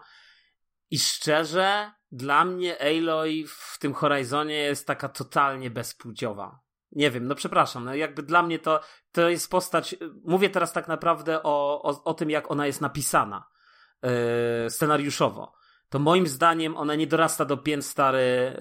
i 0.91 0.99
szczerze, 0.99 1.91
dla 2.11 2.45
mnie 2.45 2.82
Aloy 2.82 3.43
w 3.47 3.78
tym 3.80 3.93
Horizonie 3.93 4.55
jest 4.55 4.88
taka 4.88 5.09
totalnie 5.09 5.70
bezpłciowa. 5.70 6.59
Nie 6.91 7.11
wiem, 7.11 7.28
no 7.28 7.36
przepraszam, 7.36 7.86
no 7.86 7.95
jakby 7.95 8.24
dla 8.24 8.43
mnie 8.43 8.59
to, 8.59 8.80
to 9.11 9.30
jest 9.30 9.51
postać, 9.51 9.93
y, 9.93 9.97
mówię 10.26 10.49
teraz 10.49 10.74
tak 10.74 10.88
naprawdę 10.88 11.43
o, 11.43 11.82
o, 11.84 12.03
o 12.03 12.14
tym, 12.14 12.30
jak 12.30 12.51
ona 12.51 12.68
jest 12.68 12.82
napisana 12.82 13.47
yy, 14.03 14.70
scenariuszowo 14.70 15.62
to 15.93 15.99
moim 15.99 16.27
zdaniem 16.27 16.77
ona 16.77 16.95
nie 16.95 17.07
dorasta 17.07 17.45
do 17.45 17.57
pięt 17.57 17.85
stary 17.85 18.53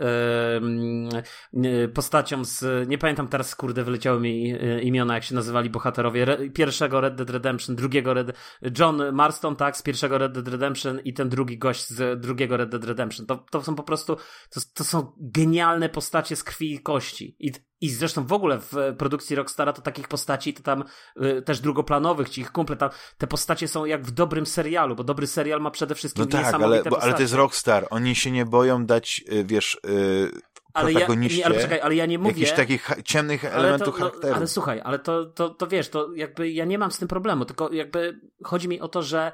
yy, 1.53 1.71
yy, 1.71 1.89
postacią 1.89 2.45
z, 2.45 2.89
nie 2.89 2.99
pamiętam 2.99 3.29
teraz, 3.29 3.57
kurde, 3.57 3.85
wyleciały 3.85 4.21
mi 4.21 4.49
yy, 4.49 4.81
imiona, 4.83 5.15
jak 5.15 5.25
się 5.25 5.35
nazywali 5.35 5.71
bohaterowie, 5.71 6.23
Re, 6.23 6.51
pierwszego 6.51 7.01
Red 7.01 7.15
Dead 7.15 7.31
Redemption, 7.31 7.77
drugiego 7.77 8.15
Red, 8.15 8.37
John 8.79 9.13
Marston, 9.13 9.57
tak, 9.57 9.77
z 9.77 9.83
pierwszego 9.83 10.19
Red 10.19 10.33
Dead 10.33 10.49
Redemption 10.49 11.01
i 11.05 11.15
ten 11.15 11.29
drugi 11.29 11.59
gość 11.59 11.89
z 11.89 12.21
drugiego 12.21 12.57
Red 12.57 12.71
Dead 12.71 12.85
Redemption. 12.85 13.27
To, 13.27 13.37
to 13.51 13.63
są 13.63 13.75
po 13.75 13.83
prostu, 13.83 14.17
to, 14.51 14.61
to 14.75 14.85
są 14.85 15.13
genialne 15.17 15.89
postacie 15.89 16.37
z 16.37 16.45
krwi 16.45 16.75
i 16.75 16.81
kości. 16.81 17.37
I, 17.39 17.53
i 17.83 17.91
zresztą 17.91 18.27
w 18.27 18.33
ogóle 18.33 18.59
w 18.59 18.95
produkcji 18.99 19.37
Rockstara 19.37 19.73
to 19.73 19.83
takich 19.83 20.09
postaci, 20.09 20.55
to 20.55 20.63
tam 20.63 20.85
y, 21.23 21.43
też 21.43 21.61
drugoplanowych, 21.61 22.29
ci 22.29 22.41
ich 22.41 22.53
kumple, 22.53 22.77
tam, 22.77 22.91
te 23.19 23.27
postacie 23.27 23.69
są 23.69 23.85
jak 23.85 24.03
w 24.03 24.11
dobrym 24.11 24.47
serialu, 24.47 24.97
bo 24.97 25.05
dobry 25.05 25.27
serial 25.27 25.61
ma 25.61 25.71
przede 25.71 25.95
wszystkim 25.95 26.25
No 26.25 26.31
tak, 26.31 26.45
niesamowite 26.45 26.81
ale, 26.81 26.85
postacie. 26.85 27.05
ale 27.05 27.15
to 27.15 27.23
jest 27.23 27.35
Rockstar. 27.35 27.87
Oni 27.91 28.15
się 28.15 28.31
nie 28.31 28.47
boją 28.47 28.87
dać, 28.87 29.25
y, 29.33 29.45
wiesz, 29.45 29.79
y, 29.87 30.31
ale 30.75 30.93
ja, 30.93 31.07
nie, 31.07 31.47
ale 31.47 31.55
poczekaj, 31.55 31.81
ale 31.81 31.95
ja 31.95 32.07
nie 32.07 32.19
mówię... 32.19 32.31
jakichś 32.31 32.53
takich 32.53 32.91
ciemnych 33.05 33.45
elementów 33.45 33.95
to, 33.95 34.01
no, 34.01 34.07
charakteru. 34.07 34.35
ale 34.35 34.47
słuchaj, 34.47 34.81
ale 34.85 34.99
to, 34.99 35.27
to, 35.27 35.51
to 35.51 35.67
wiesz, 35.67 35.89
to 35.89 36.13
jakby 36.15 36.51
ja 36.51 36.65
nie 36.65 36.79
mam 36.79 36.91
z 36.91 36.99
tym 36.99 37.09
problemu, 37.09 37.45
tylko 37.45 37.73
jakby 37.73 38.21
chodzi 38.45 38.69
mi 38.69 38.81
o 38.81 38.89
to, 38.89 39.03
że 39.03 39.33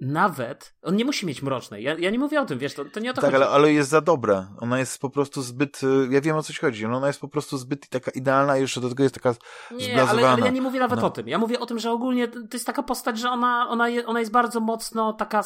nawet 0.00 0.74
on 0.82 0.96
nie 0.96 1.04
musi 1.04 1.26
mieć 1.26 1.42
mrocznej. 1.42 1.82
Ja, 1.84 1.98
ja 1.98 2.10
nie 2.10 2.18
mówię 2.18 2.40
o 2.40 2.46
tym, 2.46 2.58
wiesz, 2.58 2.74
to, 2.74 2.84
to 2.84 3.00
nie 3.00 3.10
o 3.10 3.14
to 3.14 3.20
Tak, 3.20 3.30
chodzi. 3.30 3.42
ale, 3.44 3.52
ale 3.52 3.72
jest 3.72 3.90
za 3.90 4.00
dobra. 4.00 4.48
Ona 4.60 4.78
jest 4.78 4.98
po 5.00 5.10
prostu 5.10 5.42
zbyt, 5.42 5.82
y, 5.82 6.08
ja 6.10 6.20
wiem 6.20 6.36
o 6.36 6.42
co 6.42 6.52
ci 6.52 6.58
chodzi, 6.60 6.88
no 6.88 6.96
ona 6.96 7.06
jest 7.06 7.20
po 7.20 7.28
prostu 7.28 7.58
zbyt 7.58 7.88
taka 7.88 8.10
idealna 8.10 8.58
i 8.58 8.60
jeszcze 8.60 8.80
do 8.80 8.88
tego 8.88 9.02
jest 9.02 9.14
taka 9.14 9.34
Nie, 9.70 9.76
ale, 9.76 9.84
zblazowana. 9.92 10.28
ale 10.32 10.44
ja 10.46 10.50
nie 10.52 10.62
mówię 10.62 10.80
nawet 10.80 11.00
No. 11.00 11.06
o 11.06 11.10
tym. 11.10 11.28
Ja 11.28 11.38
mówię 11.38 11.60
o 11.60 11.66
tym, 11.66 11.78
że 11.78 11.92
ogólnie 11.92 12.28
to 12.28 12.38
jest 12.52 12.66
taka 12.66 12.82
postać, 12.82 13.18
że 13.18 13.30
ona, 13.30 13.66
ona, 13.68 13.88
je, 13.88 14.06
ona 14.06 14.20
jest 14.20 14.32
bardzo 14.32 14.60
mocno 14.60 15.12
taka 15.12 15.42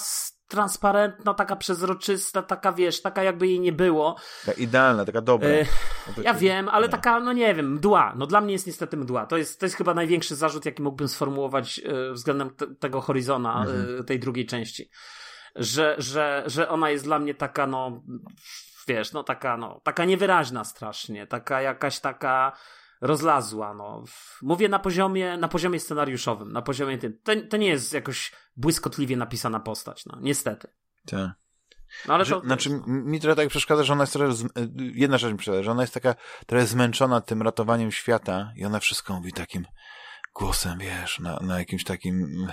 transparentna, 0.49 1.35
taka 1.35 1.57
przezroczysta, 1.57 2.43
taka 2.43 2.73
wiesz, 2.73 3.03
taka 3.03 3.23
jakby 3.23 3.47
jej 3.47 3.61
nie 3.61 3.73
było. 3.73 4.17
Taka 4.47 4.59
idealna, 4.61 5.05
taka 5.05 5.21
dobra. 5.21 5.49
E, 5.49 5.65
No 6.17 6.23
Ja 6.23 6.35
wiem, 6.35 6.69
ale 6.69 6.87
nie. 6.87 6.91
taka, 6.93 7.21
no 7.21 7.33
nie 7.33 7.55
wiem, 7.55 7.73
mdła. 7.73 8.13
No 8.17 8.27
dla 8.27 8.41
mnie 8.41 8.53
jest 8.53 8.67
niestety 8.67 8.97
mdła. 8.97 9.27
To 9.27 9.37
jest, 9.37 9.61
to 9.61 9.67
jest 9.67 9.77
chyba 9.77 9.95
największy 9.95 10.37
zarzut, 10.37 10.65
jaki 10.65 10.83
mógłbym 10.83 11.09
sformułować 11.09 11.81
e, 11.85 12.13
względem 12.13 12.51
te, 12.51 12.67
tego 12.75 13.01
Horizona, 13.01 13.61
Mhm. 13.61 14.01
e, 14.01 14.05
tej 14.05 14.19
drugiej 14.21 14.47
części. 14.47 14.91
Że, 15.57 15.95
że, 15.99 16.43
że 16.47 16.69
ona 16.69 16.91
jest 16.91 17.05
dla 17.05 17.19
mnie 17.19 17.35
taka, 17.35 17.67
no, 17.67 18.03
wiesz, 18.89 19.13
no 19.13 19.23
taka, 19.25 19.57
no, 19.57 19.81
taka 19.85 20.05
niewyraźna 20.05 20.65
strasznie, 20.65 21.27
taka 21.27 21.61
jakaś 21.63 22.01
taka 22.01 22.53
rozlazła, 23.05 23.75
no. 23.75 24.05
Mówię 24.43 24.69
na 24.69 24.79
poziomie, 24.79 25.37
na 25.37 25.49
poziomie 25.49 25.81
scenariuszowym, 25.81 26.53
na 26.53 26.63
poziomie 26.63 26.99
tym. 26.99 27.19
To, 27.25 27.33
to 27.51 27.57
nie 27.57 27.67
jest 27.69 27.93
jakoś 27.93 28.33
błyskotliwie 28.57 29.17
napisana 29.17 29.61
postać, 29.61 30.07
no, 30.07 30.19
niestety. 30.21 30.69
Tak. 31.07 31.31
No 32.09 32.15
ale 32.15 32.25
Że, 32.25 32.35
to... 32.35 32.41
znaczy, 32.41 32.71
mi 32.87 33.21
trochę 33.21 33.37
tak 33.37 33.49
przeszkadza, 33.49 33.85
że 33.85 33.93
ona 33.93 34.03
jest 34.03 34.13
trochę, 34.13 34.33
z, 34.33 34.45
jedna 34.77 35.19
rzecz 35.19 35.33
mi 35.33 35.39
przeszkadza, 35.39 35.63
że 35.63 35.71
ona 35.71 35.83
jest 35.83 35.95
taka 35.95 36.15
trochę 36.47 36.67
zmęczona 36.67 37.21
tym 37.21 37.43
ratowaniem 37.43 37.93
świata 37.93 38.53
i 38.57 38.65
ona 38.65 38.81
wszystko 38.81 39.15
mówi 39.15 39.33
takim 39.33 39.67
głosem, 40.35 40.79
wiesz, 40.79 41.21
na, 41.21 41.39
na 41.43 41.59
jakimś 41.59 41.85
takim 41.85 42.25
mm, 42.25 42.53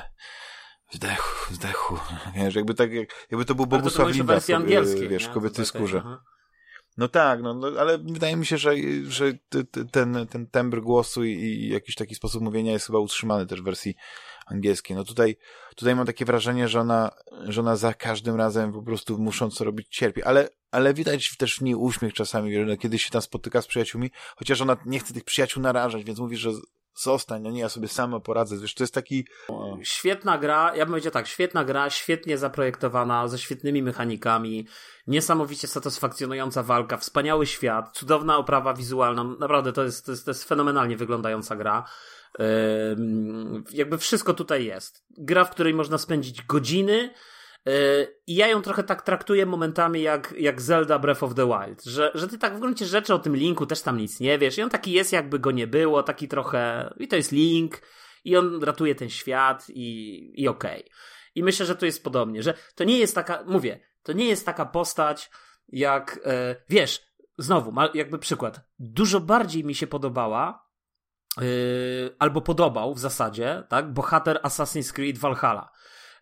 wdechu, 0.93 1.53
wdechu, 1.53 1.97
wiesz, 2.35 2.55
jakby 2.55 2.73
tak, 2.73 2.91
jak- 2.91 3.27
jakby 3.31 3.45
to 3.45 3.55
był 3.55 3.65
Bogusław 3.65 4.09
Linda, 4.09 4.33
wersji 4.33 4.53
angielskiej, 4.53 5.09
wiesz, 5.09 5.27
nie? 5.27 5.33
kobiety 5.33 5.65
skórze. 5.65 6.01
aha. 6.05 6.23
No 6.97 7.07
tak, 7.07 7.41
no, 7.41 7.53
no 7.53 7.67
ale 7.79 7.97
wydaje 7.97 8.35
mi 8.35 8.45
się, 8.45 8.57
że, 8.57 8.75
że 9.07 9.33
ten, 9.91 10.27
ten 10.27 10.47
tembr 10.47 10.81
głosu 10.81 11.23
i, 11.23 11.31
i 11.31 11.69
jakiś 11.69 11.95
taki 11.95 12.15
sposób 12.15 12.41
mówienia 12.41 12.71
jest 12.71 12.85
chyba 12.85 12.99
utrzymany 12.99 13.47
też 13.47 13.61
w 13.61 13.63
wersji 13.63 13.95
angielskiej. 14.45 14.95
No 14.95 15.03
tutaj, 15.03 15.37
tutaj 15.75 15.95
mam 15.95 16.05
takie 16.05 16.25
wrażenie, 16.25 16.67
że 16.67 16.79
ona, 16.79 17.11
że 17.43 17.61
ona 17.61 17.75
za 17.75 17.93
każdym 17.93 18.35
razem 18.35 18.73
po 18.73 18.81
prostu 18.81 19.17
musząc 19.17 19.53
co 19.53 19.63
robić 19.63 19.87
cierpi, 19.89 20.23
ale, 20.23 20.49
ale 20.71 20.93
widać 20.93 21.37
też 21.37 21.57
w 21.57 21.61
niej 21.61 21.75
uśmiech 21.75 22.13
czasami, 22.13 22.77
kiedy 22.79 22.99
się 22.99 23.09
tam 23.09 23.21
spotyka 23.21 23.61
z 23.61 23.67
przyjaciółmi, 23.67 24.11
chociaż 24.35 24.61
ona 24.61 24.77
nie 24.85 24.99
chce 24.99 25.13
tych 25.13 25.23
przyjaciół 25.23 25.63
narażać, 25.63 26.03
więc 26.03 26.19
mówi, 26.19 26.37
że 26.37 26.51
zostań, 26.95 27.41
no 27.41 27.51
nie, 27.51 27.59
ja 27.59 27.69
sobie 27.69 27.87
sama 27.87 28.19
poradzę, 28.19 28.57
wiesz, 28.57 28.73
to 28.73 28.83
jest 28.83 28.93
taki... 28.93 29.27
Świetna 29.83 30.37
gra, 30.37 30.75
ja 30.75 30.85
bym 30.85 30.91
powiedział 30.91 31.11
tak, 31.11 31.27
świetna 31.27 31.65
gra, 31.65 31.89
świetnie 31.89 32.37
zaprojektowana, 32.37 33.27
ze 33.27 33.37
świetnymi 33.37 33.83
mechanikami, 33.83 34.67
niesamowicie 35.07 35.67
satysfakcjonująca 35.67 36.63
walka, 36.63 36.97
wspaniały 36.97 37.47
świat, 37.47 37.97
cudowna 37.97 38.37
oprawa 38.37 38.73
wizualna, 38.73 39.23
naprawdę 39.23 39.73
to 39.73 39.83
jest, 39.83 40.05
to 40.05 40.11
jest, 40.11 40.25
to 40.25 40.31
jest 40.31 40.43
fenomenalnie 40.43 40.97
wyglądająca 40.97 41.55
gra. 41.55 41.85
Jakby 43.71 43.97
wszystko 43.97 44.33
tutaj 44.33 44.65
jest. 44.65 45.05
Gra, 45.17 45.45
w 45.45 45.51
której 45.51 45.73
można 45.73 45.97
spędzić 45.97 46.41
godziny, 46.45 47.13
i 48.27 48.35
ja 48.35 48.47
ją 48.47 48.61
trochę 48.61 48.83
tak 48.83 49.01
traktuję 49.01 49.45
momentami 49.45 50.01
jak, 50.01 50.33
jak 50.37 50.61
Zelda 50.61 50.99
Breath 50.99 51.23
of 51.23 51.35
the 51.35 51.47
Wild, 51.47 51.83
że, 51.83 52.11
że 52.13 52.27
ty 52.27 52.37
tak 52.37 52.57
w 52.57 52.59
gruncie 52.59 52.85
rzeczy 52.85 53.13
o 53.13 53.19
tym 53.19 53.35
Linku 53.35 53.65
też 53.65 53.81
tam 53.81 53.97
nic 53.97 54.19
nie 54.19 54.37
wiesz 54.37 54.57
i 54.57 54.61
on 54.61 54.69
taki 54.69 54.91
jest 54.91 55.13
jakby 55.13 55.39
go 55.39 55.51
nie 55.51 55.67
było, 55.67 56.03
taki 56.03 56.27
trochę 56.27 56.93
i 56.97 57.07
to 57.07 57.15
jest 57.15 57.31
Link 57.31 57.81
i 58.23 58.37
on 58.37 58.63
ratuje 58.63 58.95
ten 58.95 59.09
świat 59.09 59.65
i, 59.69 60.33
i 60.41 60.47
okej. 60.47 60.89
I 61.35 61.43
myślę, 61.43 61.65
że 61.65 61.75
tu 61.75 61.85
jest 61.85 62.03
podobnie, 62.03 62.43
że 62.43 62.53
to 62.75 62.83
nie 62.83 62.99
jest 62.99 63.15
taka, 63.15 63.43
mówię, 63.47 63.79
to 64.03 64.13
nie 64.13 64.25
jest 64.25 64.45
taka 64.45 64.65
postać 64.65 65.29
jak, 65.67 66.19
e, 66.25 66.55
wiesz, 66.69 67.01
znowu, 67.37 67.73
jakby 67.93 68.19
przykład, 68.19 68.61
dużo 68.79 69.19
bardziej 69.19 69.63
mi 69.63 69.75
się 69.75 69.87
podobała 69.87 70.67
e, 71.37 71.41
albo 72.19 72.41
podobał 72.41 72.93
w 72.93 72.99
zasadzie, 72.99 73.63
tak, 73.69 73.93
bohater 73.93 74.39
Assassin's 74.43 74.93
Creed 74.93 75.17
Valhalla 75.17 75.71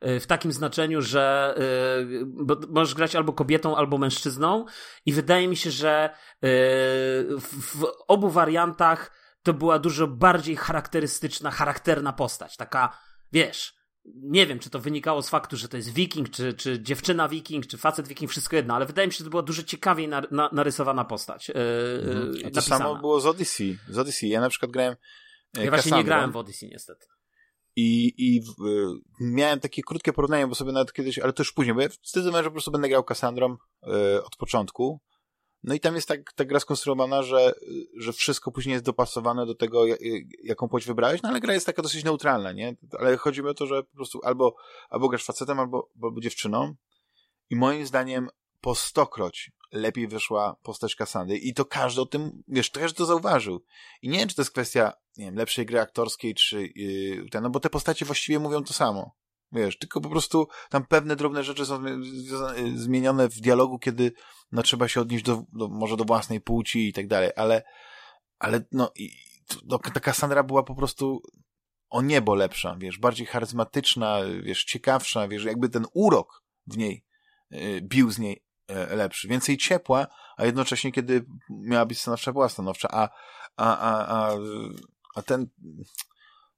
w 0.01 0.25
takim 0.27 0.51
znaczeniu, 0.51 1.01
że 1.01 1.55
y, 2.11 2.25
możesz 2.69 2.95
grać 2.95 3.15
albo 3.15 3.33
kobietą, 3.33 3.75
albo 3.75 3.97
mężczyzną 3.97 4.65
i 5.05 5.13
wydaje 5.13 5.47
mi 5.47 5.55
się, 5.55 5.71
że 5.71 6.09
y, 6.09 6.47
w, 7.39 7.85
obu 8.07 8.29
wariantach 8.29 9.11
to 9.43 9.53
była 9.53 9.79
dużo 9.79 10.07
bardziej 10.07 10.55
charakterystyczna, 10.55 11.51
charakterna 11.51 12.13
postać. 12.13 12.57
Taka, 12.57 12.97
wiesz, 13.31 13.73
nie 14.15 14.47
wiem, 14.47 14.59
czy 14.59 14.69
to 14.69 14.79
wynikało 14.79 15.21
z 15.21 15.29
faktu, 15.29 15.57
że 15.57 15.67
to 15.67 15.77
jest 15.77 15.93
wiking, 15.93 16.29
czy, 16.29 16.53
czy 16.53 16.81
dziewczyna 16.81 17.29
wiking, 17.29 17.67
czy 17.67 17.77
facet 17.77 18.07
wiking, 18.07 18.31
wszystko 18.31 18.55
jedno, 18.55 18.75
ale 18.75 18.85
wydaje 18.85 19.07
mi 19.07 19.13
się, 19.13 19.17
że 19.17 19.23
to 19.23 19.29
była 19.29 19.41
dużo 19.41 19.63
ciekawiej 19.63 20.07
na, 20.07 20.21
na, 20.31 20.49
narysowana 20.51 21.05
postać. 21.05 21.47
Yy, 21.47 21.55
Mhm. 21.99 22.33
To 22.33 22.39
napisana. 22.43 22.77
samo 22.77 22.95
było 22.95 23.19
z 23.19 23.25
Odyssey. 23.25 23.77
Z 23.87 23.97
Odyssey. 23.97 24.29
Ja 24.29 24.41
na 24.41 24.49
przykład 24.49 24.71
grałem 24.71 24.95
Ja 25.53 25.69
właśnie 25.69 25.91
nie 25.91 26.03
grałem 26.03 26.31
w 26.31 26.37
Odyssey 26.37 26.69
niestety. 26.69 27.05
I, 27.81 28.13
i 28.17 28.41
miałem 29.19 29.59
takie 29.59 29.81
krótkie 29.83 30.13
porównanie, 30.13 30.47
bo 30.47 30.55
sobie 30.55 30.71
nawet 30.71 30.93
kiedyś, 30.93 31.19
ale 31.19 31.33
to 31.33 31.41
już 31.41 31.53
później, 31.53 31.75
bo 31.75 31.81
ja 31.81 31.89
zdecydowałem, 31.89 32.43
że 32.43 32.49
po 32.49 32.53
prostu 32.53 32.71
będę 32.71 32.89
grał 32.89 33.03
Cassandrą 33.03 33.53
y, 33.53 34.23
od 34.23 34.35
początku. 34.35 34.99
No 35.63 35.73
i 35.73 35.79
tam 35.79 35.95
jest 35.95 36.07
tak, 36.07 36.33
ta 36.33 36.45
gra 36.45 36.59
skonstruowana, 36.59 37.23
że, 37.23 37.53
że 37.97 38.13
wszystko 38.13 38.51
później 38.51 38.73
jest 38.73 38.85
dopasowane 38.85 39.45
do 39.45 39.55
tego, 39.55 39.85
ja- 39.85 39.95
jaką 40.43 40.69
płeć 40.69 40.85
wybrałeś, 40.85 41.21
no 41.21 41.29
ale 41.29 41.39
gra 41.39 41.53
jest 41.53 41.65
taka 41.65 41.81
dosyć 41.81 42.03
neutralna, 42.03 42.51
nie? 42.51 42.75
Ale 42.99 43.17
chodzi 43.17 43.43
mi 43.43 43.49
o 43.49 43.53
to, 43.53 43.67
że 43.67 43.83
po 43.83 43.95
prostu 43.95 44.19
albo, 44.23 44.55
albo 44.89 45.09
grasz 45.09 45.25
facetem, 45.25 45.59
albo, 45.59 45.89
albo 46.03 46.21
dziewczyną. 46.21 46.73
I 47.49 47.55
moim 47.55 47.85
zdaniem 47.85 48.29
po 48.61 48.75
stokroć 48.75 49.51
lepiej 49.71 50.07
wyszła 50.07 50.55
postać 50.63 50.95
Kassandry 50.95 51.37
i 51.37 51.53
to 51.53 51.65
każdy 51.65 52.01
o 52.01 52.05
tym, 52.05 52.43
wiesz, 52.47 52.69
każdy 52.69 52.97
to 52.97 53.05
zauważył. 53.05 53.63
I 54.01 54.09
nie 54.09 54.19
wiem, 54.19 54.29
czy 54.29 54.35
to 54.35 54.41
jest 54.41 54.51
kwestia, 54.51 54.93
nie 55.17 55.25
wiem, 55.25 55.35
lepszej 55.35 55.65
gry 55.65 55.79
aktorskiej, 55.79 56.35
czy 56.35 56.69
yy, 56.75 57.29
ten, 57.31 57.43
no 57.43 57.49
bo 57.49 57.59
te 57.59 57.69
postacie 57.69 58.05
właściwie 58.05 58.39
mówią 58.39 58.63
to 58.63 58.73
samo. 58.73 59.15
Wiesz, 59.51 59.77
tylko 59.77 60.01
po 60.01 60.09
prostu 60.09 60.47
tam 60.69 60.85
pewne 60.85 61.15
drobne 61.15 61.43
rzeczy 61.43 61.65
są 61.65 61.83
związane- 62.01 62.77
zmienione 62.77 63.29
w 63.29 63.39
dialogu, 63.39 63.79
kiedy 63.79 64.11
no 64.51 64.63
trzeba 64.63 64.87
się 64.87 65.01
odnieść 65.01 65.23
do, 65.23 65.43
do 65.53 65.67
może 65.67 65.97
do 65.97 66.05
własnej 66.05 66.41
płci 66.41 66.87
i 66.87 66.93
tak 66.93 67.07
dalej, 67.07 67.31
ale, 67.35 67.63
ale 68.39 68.61
no 68.71 68.91
i 68.95 69.11
to, 69.69 69.79
ta 69.79 69.99
Cassandra 69.99 70.43
była 70.43 70.63
po 70.63 70.75
prostu 70.75 71.21
o 71.89 72.01
niebo 72.01 72.35
lepsza, 72.35 72.75
wiesz, 72.79 72.99
bardziej 72.99 73.27
charyzmatyczna, 73.27 74.19
wiesz, 74.43 74.63
ciekawsza, 74.63 75.27
wiesz, 75.27 75.43
jakby 75.43 75.69
ten 75.69 75.85
urok 75.93 76.43
w 76.67 76.77
niej 76.77 77.05
y, 77.53 77.81
bił 77.83 78.11
z 78.11 78.19
niej 78.19 78.43
lepszy, 78.95 79.27
więcej 79.27 79.57
ciepła, 79.57 80.07
a 80.37 80.45
jednocześnie 80.45 80.91
kiedy 80.91 81.25
miała 81.49 81.85
być 81.85 82.01
stanowcza, 82.01 82.31
była 82.31 82.49
stanowcza, 82.49 82.87
a, 82.91 83.09
a, 83.57 83.77
a, 83.77 84.07
a, 84.07 84.37
a 85.15 85.21
ten 85.21 85.47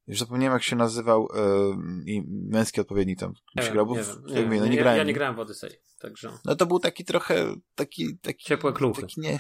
Już 0.08 0.20
zapomniałem, 0.20 0.54
jak 0.54 0.64
się 0.64 0.76
nazywał 0.76 1.28
yy, 1.34 2.14
i 2.14 2.24
męski 2.28 2.82
odpowiednik 2.82 3.20
tam. 3.20 3.34
Nie, 3.56 3.64
się 3.64 3.72
grał, 3.72 3.86
nie, 3.86 3.96
wiem, 3.96 4.06
jak 4.28 4.36
nie, 4.36 4.44
mówię, 4.46 4.60
no 4.60 4.66
nie, 4.66 4.72
nie 4.72 4.78
ja, 4.78 4.82
grałem. 4.82 4.98
ja 4.98 5.04
nie 5.04 5.14
grałem 5.14 5.36
w 5.36 5.40
Odyssey, 5.40 5.70
także... 6.00 6.32
No 6.46 6.56
to 6.56 6.66
był 6.66 6.80
taki 6.80 7.06
trochę, 7.06 7.56
taki, 7.76 8.18
taki 8.18 8.46
Ciepłe 8.46 8.74
kluchy. 8.74 9.02
Taki 9.02 9.22
nie, 9.22 9.40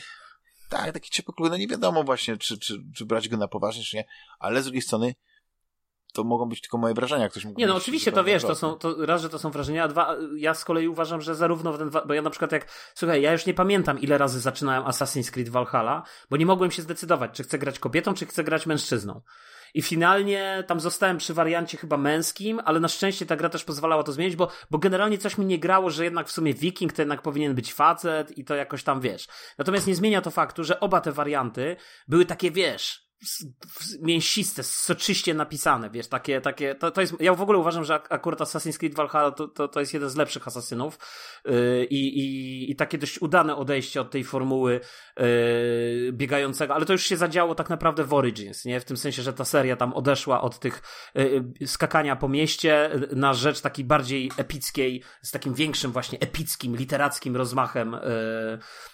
tak, 0.69 0.91
taki 0.91 1.09
ciepły 1.09 1.33
kluchy. 1.33 1.49
No 1.49 1.57
nie 1.57 1.67
wiadomo 1.67 2.03
właśnie, 2.03 2.37
czy, 2.37 2.59
czy, 2.59 2.83
czy 2.95 3.05
brać 3.05 3.29
go 3.29 3.37
na 3.37 3.47
poważnie, 3.47 3.83
czy 3.83 3.97
nie, 3.97 4.05
ale 4.39 4.61
z 4.61 4.65
drugiej 4.65 4.81
strony 4.81 5.15
to 6.11 6.23
mogą 6.23 6.49
być 6.49 6.61
tylko 6.61 6.77
moje 6.77 6.93
wrażenia. 6.93 7.29
Ktoś 7.29 7.45
mógł 7.45 7.59
Nie, 7.59 7.67
no 7.67 7.75
oczywiście 7.75 8.11
to 8.11 8.23
wiesz, 8.23 8.43
to 8.43 8.55
są, 8.55 8.75
to 8.75 9.05
raz, 9.05 9.21
że 9.21 9.29
to 9.29 9.39
są 9.39 9.51
wrażenia, 9.51 9.83
a 9.83 9.87
dwa, 9.87 10.15
ja 10.35 10.53
z 10.53 10.65
kolei 10.65 10.87
uważam, 10.87 11.21
że 11.21 11.35
zarówno 11.35 11.73
w 11.73 11.77
ten, 11.77 11.89
bo 12.07 12.13
ja 12.13 12.21
na 12.21 12.29
przykład 12.29 12.51
jak, 12.51 12.67
słuchaj, 12.95 13.21
ja 13.21 13.31
już 13.31 13.45
nie 13.45 13.53
pamiętam 13.53 13.99
ile 13.99 14.17
razy 14.17 14.39
zaczynałem 14.39 14.83
Assassin's 14.83 15.31
Creed 15.31 15.49
Valhalla, 15.49 16.03
bo 16.29 16.37
nie 16.37 16.45
mogłem 16.45 16.71
się 16.71 16.81
zdecydować, 16.81 17.31
czy 17.31 17.43
chcę 17.43 17.57
grać 17.57 17.79
kobietą, 17.79 18.13
czy 18.13 18.25
chcę 18.25 18.43
grać 18.43 18.65
mężczyzną. 18.65 19.21
I 19.73 19.81
finalnie 19.81 20.63
tam 20.67 20.79
zostałem 20.79 21.17
przy 21.17 21.33
wariancie 21.33 21.77
chyba 21.77 21.97
męskim, 21.97 22.61
ale 22.65 22.79
na 22.79 22.87
szczęście 22.87 23.25
ta 23.25 23.35
gra 23.35 23.49
też 23.49 23.63
pozwalała 23.63 24.03
to 24.03 24.11
zmienić, 24.11 24.35
bo, 24.35 24.47
bo 24.71 24.77
generalnie 24.77 25.17
coś 25.17 25.37
mi 25.37 25.45
nie 25.45 25.59
grało, 25.59 25.89
że 25.89 26.03
jednak 26.03 26.27
w 26.27 26.31
sumie 26.31 26.53
wiking 26.53 26.93
to 26.93 27.01
jednak 27.01 27.21
powinien 27.21 27.55
być 27.55 27.73
facet 27.73 28.37
i 28.37 28.45
to 28.45 28.55
jakoś 28.55 28.83
tam 28.83 29.01
wiesz. 29.01 29.27
Natomiast 29.57 29.87
nie 29.87 29.95
zmienia 29.95 30.21
to 30.21 30.31
faktu, 30.31 30.63
że 30.63 30.79
oba 30.79 31.01
te 31.01 31.11
warianty 31.11 31.75
były 32.07 32.25
takie, 32.25 32.51
wiesz, 32.51 33.10
mięsiste, 34.01 34.63
soczyście 34.63 35.33
napisane, 35.33 35.89
wiesz, 35.89 36.07
takie, 36.07 36.41
takie, 36.41 36.75
to, 36.75 36.91
to 36.91 37.01
jest, 37.01 37.13
ja 37.19 37.33
w 37.33 37.41
ogóle 37.41 37.57
uważam, 37.57 37.83
że 37.83 37.95
ak- 37.95 38.11
akurat 38.11 38.39
Assassin's 38.39 38.77
Creed 38.77 38.95
Valhalla 38.95 39.31
to, 39.31 39.47
to, 39.47 39.67
to 39.67 39.79
jest 39.79 39.93
jeden 39.93 40.09
z 40.09 40.15
lepszych 40.15 40.47
asasynów 40.47 40.99
yy, 41.45 41.85
i, 41.85 42.71
i, 42.71 42.75
takie 42.75 42.97
dość 42.97 43.21
udane 43.21 43.55
odejście 43.55 44.01
od 44.01 44.11
tej 44.11 44.23
formuły 44.23 44.79
yy, 45.17 46.11
biegającego, 46.11 46.75
ale 46.75 46.85
to 46.85 46.93
już 46.93 47.03
się 47.03 47.17
zadziało 47.17 47.55
tak 47.55 47.69
naprawdę 47.69 48.03
w 48.03 48.13
Origins, 48.13 48.65
nie, 48.65 48.79
w 48.79 48.85
tym 48.85 48.97
sensie, 48.97 49.21
że 49.21 49.33
ta 49.33 49.45
seria 49.45 49.75
tam 49.75 49.93
odeszła 49.93 50.41
od 50.41 50.59
tych 50.59 50.81
yy, 51.15 51.67
skakania 51.67 52.15
po 52.15 52.29
mieście 52.29 52.89
na 53.11 53.33
rzecz 53.33 53.61
takiej 53.61 53.85
bardziej 53.85 54.31
epickiej, 54.37 55.03
z 55.21 55.31
takim 55.31 55.53
większym 55.53 55.91
właśnie 55.91 56.19
epickim, 56.19 56.75
literackim 56.75 57.35
rozmachem 57.35 57.95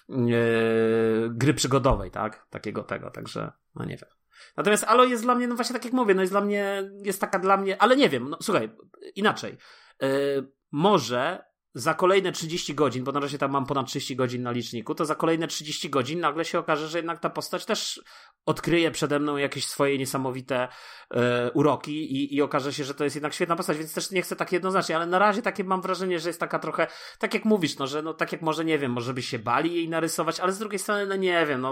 yy, 0.09 1.29
gry 1.29 1.53
przygodowej, 1.53 2.11
tak, 2.11 2.47
takiego 2.49 2.83
tego, 2.83 3.11
także, 3.11 3.51
no 3.75 3.85
nie 3.85 3.97
wiem. 3.97 4.16
Natomiast 4.57 4.83
Alo 4.83 5.03
jest 5.03 5.23
dla 5.23 5.35
mnie, 5.35 5.47
no 5.47 5.55
właśnie 5.55 5.73
tak 5.73 5.85
jak 5.85 5.93
mówię, 5.93 6.13
no 6.15 6.21
jest 6.21 6.33
dla 6.33 6.41
mnie, 6.41 6.91
jest 7.03 7.21
taka 7.21 7.39
dla 7.39 7.57
mnie, 7.57 7.81
ale 7.81 7.95
nie 7.95 8.09
wiem, 8.09 8.29
no 8.29 8.37
słuchaj, 8.41 8.69
inaczej. 9.15 9.57
Yy, 10.01 10.51
może 10.71 11.46
za 11.77 11.93
kolejne 11.93 12.31
30 12.31 12.75
godzin, 12.75 13.03
bo 13.03 13.11
na 13.11 13.19
razie 13.19 13.37
tam 13.37 13.51
mam 13.51 13.65
ponad 13.65 13.87
30 13.87 14.15
godzin 14.15 14.43
na 14.43 14.51
liczniku, 14.51 14.95
to 14.95 15.05
za 15.05 15.15
kolejne 15.15 15.47
30 15.47 15.89
godzin 15.89 16.19
nagle 16.19 16.45
się 16.45 16.59
okaże, 16.59 16.87
że 16.87 16.97
jednak 16.97 17.19
ta 17.19 17.29
postać 17.29 17.65
też 17.65 18.01
odkryje 18.45 18.91
przede 18.91 19.19
mną 19.19 19.37
jakieś 19.37 19.67
swoje 19.67 19.97
niesamowite 19.97 20.67
e, 21.13 21.51
uroki 21.51 22.15
i, 22.15 22.35
i 22.35 22.41
okaże 22.41 22.73
się, 22.73 22.83
że 22.83 22.93
to 22.93 23.03
jest 23.03 23.15
jednak 23.15 23.33
świetna 23.33 23.55
postać, 23.55 23.77
więc 23.77 23.93
też 23.93 24.11
nie 24.11 24.21
chcę 24.21 24.35
tak 24.35 24.51
jednoznacznie, 24.51 24.95
ale 24.95 25.05
na 25.05 25.19
razie 25.19 25.41
takie 25.41 25.63
mam 25.63 25.81
wrażenie, 25.81 26.19
że 26.19 26.29
jest 26.29 26.39
taka 26.39 26.59
trochę, 26.59 26.87
tak 27.19 27.33
jak 27.33 27.45
mówisz, 27.45 27.77
no, 27.77 27.87
że 27.87 28.01
no 28.01 28.13
tak 28.13 28.31
jak 28.31 28.41
może, 28.41 28.65
nie 28.65 28.79
wiem, 28.79 28.91
może 28.91 29.13
by 29.13 29.21
się 29.21 29.39
bali 29.39 29.75
jej 29.75 29.89
narysować, 29.89 30.39
ale 30.39 30.51
z 30.51 30.59
drugiej 30.59 30.79
strony, 30.79 31.05
no 31.05 31.15
nie 31.15 31.45
wiem, 31.45 31.61
no 31.61 31.71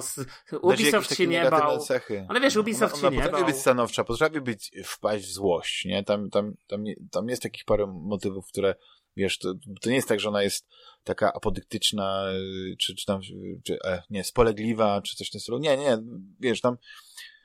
Ubisoft 0.61 1.15
się 1.15 1.27
nie 1.27 1.49
bał. 1.49 1.79
Cechy. 1.79 2.25
Ale 2.29 2.39
wiesz, 2.39 2.55
Ubisoft 2.55 2.93
ona, 2.93 3.01
się 3.01 3.07
ona 3.07 3.15
nie 3.15 3.21
potrafi 3.21 3.43
bał. 3.43 3.51
być 3.51 3.61
stanowcza, 3.61 4.03
potrafi 4.03 4.41
być, 4.41 4.71
wpaść 4.85 5.25
w 5.25 5.31
złość, 5.31 5.85
nie? 5.85 6.03
Tam, 6.03 6.29
tam, 6.29 6.53
tam, 6.67 6.83
nie, 6.83 6.95
tam 7.11 7.29
jest 7.29 7.41
takich 7.41 7.65
parę 7.65 7.87
motywów, 7.87 8.47
które, 8.47 8.75
wiesz, 9.15 9.37
to, 9.37 9.53
to 9.81 9.89
nie 9.89 9.95
jest 9.95 10.07
tak, 10.07 10.19
że 10.19 10.29
ona 10.29 10.43
jest 10.43 10.67
taka 11.05 11.33
apodyktyczna, 11.33 12.25
y, 12.31 12.75
czy, 12.79 12.95
czy 12.95 13.05
tam, 13.05 13.21
czy, 13.65 13.77
e, 13.85 14.03
nie, 14.09 14.23
spolegliwa, 14.23 15.01
czy 15.01 15.15
coś 15.15 15.27
w 15.27 15.31
tym 15.31 15.41
stylu. 15.41 15.57
Nie, 15.57 15.77
nie, 15.77 15.97
wiesz, 16.39 16.61
tam 16.61 16.77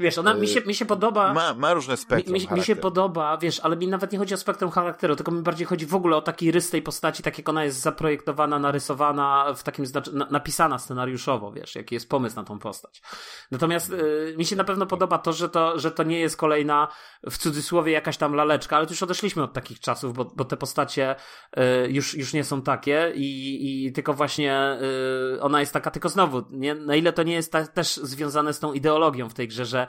Wiesz, 0.01 0.19
ona 0.19 0.35
mi 0.35 0.49
się, 0.49 0.61
mi 0.61 0.75
się 0.75 0.85
podoba. 0.85 1.35
ma, 1.35 1.55
ma 1.55 1.75
różne 1.75 1.97
spektrum 1.97 2.35
Mi, 2.35 2.41
mi, 2.41 2.53
mi 2.53 2.63
się 2.63 2.77
podoba, 2.77 3.39
wiesz, 3.39 3.61
ale 3.61 3.77
mi 3.77 3.89
nawet 3.89 4.13
nie 4.13 4.19
chodzi 4.19 4.35
o 4.35 4.37
spektrum 4.37 4.71
charakteru, 4.71 5.17
tylko 5.17 5.33
mi 5.33 5.43
bardziej 5.43 5.67
chodzi 5.67 5.87
w 5.87 5.95
ogóle 5.95 6.17
o 6.17 6.23
taki 6.23 6.51
rys 6.51 6.71
tej 6.71 6.83
postaci, 6.83 7.23
tak 7.23 7.39
jak 7.39 7.49
ona 7.49 7.65
jest 7.65 7.81
zaprojektowana, 7.81 8.59
narysowana, 8.59 9.55
w 9.57 9.63
takim 9.63 9.87
znaczy, 9.87 10.15
na, 10.17 10.27
napisana 10.31 10.79
scenariuszowo, 10.79 11.53
wiesz, 11.53 11.75
jaki 11.75 11.95
jest 11.95 12.09
pomysł 12.09 12.37
na 12.37 12.45
tą 12.45 12.59
postać. 12.59 13.03
Natomiast 13.51 13.93
y, 13.93 14.35
mi 14.39 14.45
się 14.45 14.57
na 14.57 14.65
pewno 14.65 14.87
podoba 14.87 15.19
to 15.19 15.33
że, 15.33 15.49
to, 15.49 15.79
że 15.79 15.91
to 15.91 16.03
nie 16.03 16.21
jest 16.21 16.37
kolejna, 16.37 16.89
w 17.31 17.39
cudzysłowie, 17.39 17.93
jakaś 17.93 18.17
tam 18.17 18.35
laleczka, 18.35 18.77
ale 18.77 18.87
to 18.87 18.93
już 18.93 19.03
odeszliśmy 19.03 19.43
od 19.43 19.53
takich 19.53 19.81
czasów, 19.81 20.15
bo, 20.15 20.25
bo 20.25 20.45
te 20.45 20.57
postacie 20.57 21.17
y, 21.17 21.61
już, 21.91 22.15
już 22.15 22.33
nie 22.33 22.45
są 22.45 22.63
takie 22.63 23.13
i, 23.15 23.50
i 23.87 23.93
tylko 23.93 24.15
właśnie 24.15 24.79
y, 25.37 25.41
ona 25.41 25.61
jest 25.61 25.73
taka, 25.73 25.91
tylko 25.91 26.09
znowu, 26.09 26.43
nie, 26.51 26.75
na 26.75 26.97
ile 26.97 27.13
to 27.13 27.23
nie 27.23 27.35
jest 27.35 27.53
ta, 27.53 27.67
też 27.67 27.97
związane 27.97 28.53
z 28.53 28.61
tą 28.61 28.73
ideologią 28.73 29.29
w 29.29 29.35
tej 29.35 29.49
grze, 29.49 29.65
że 29.65 29.87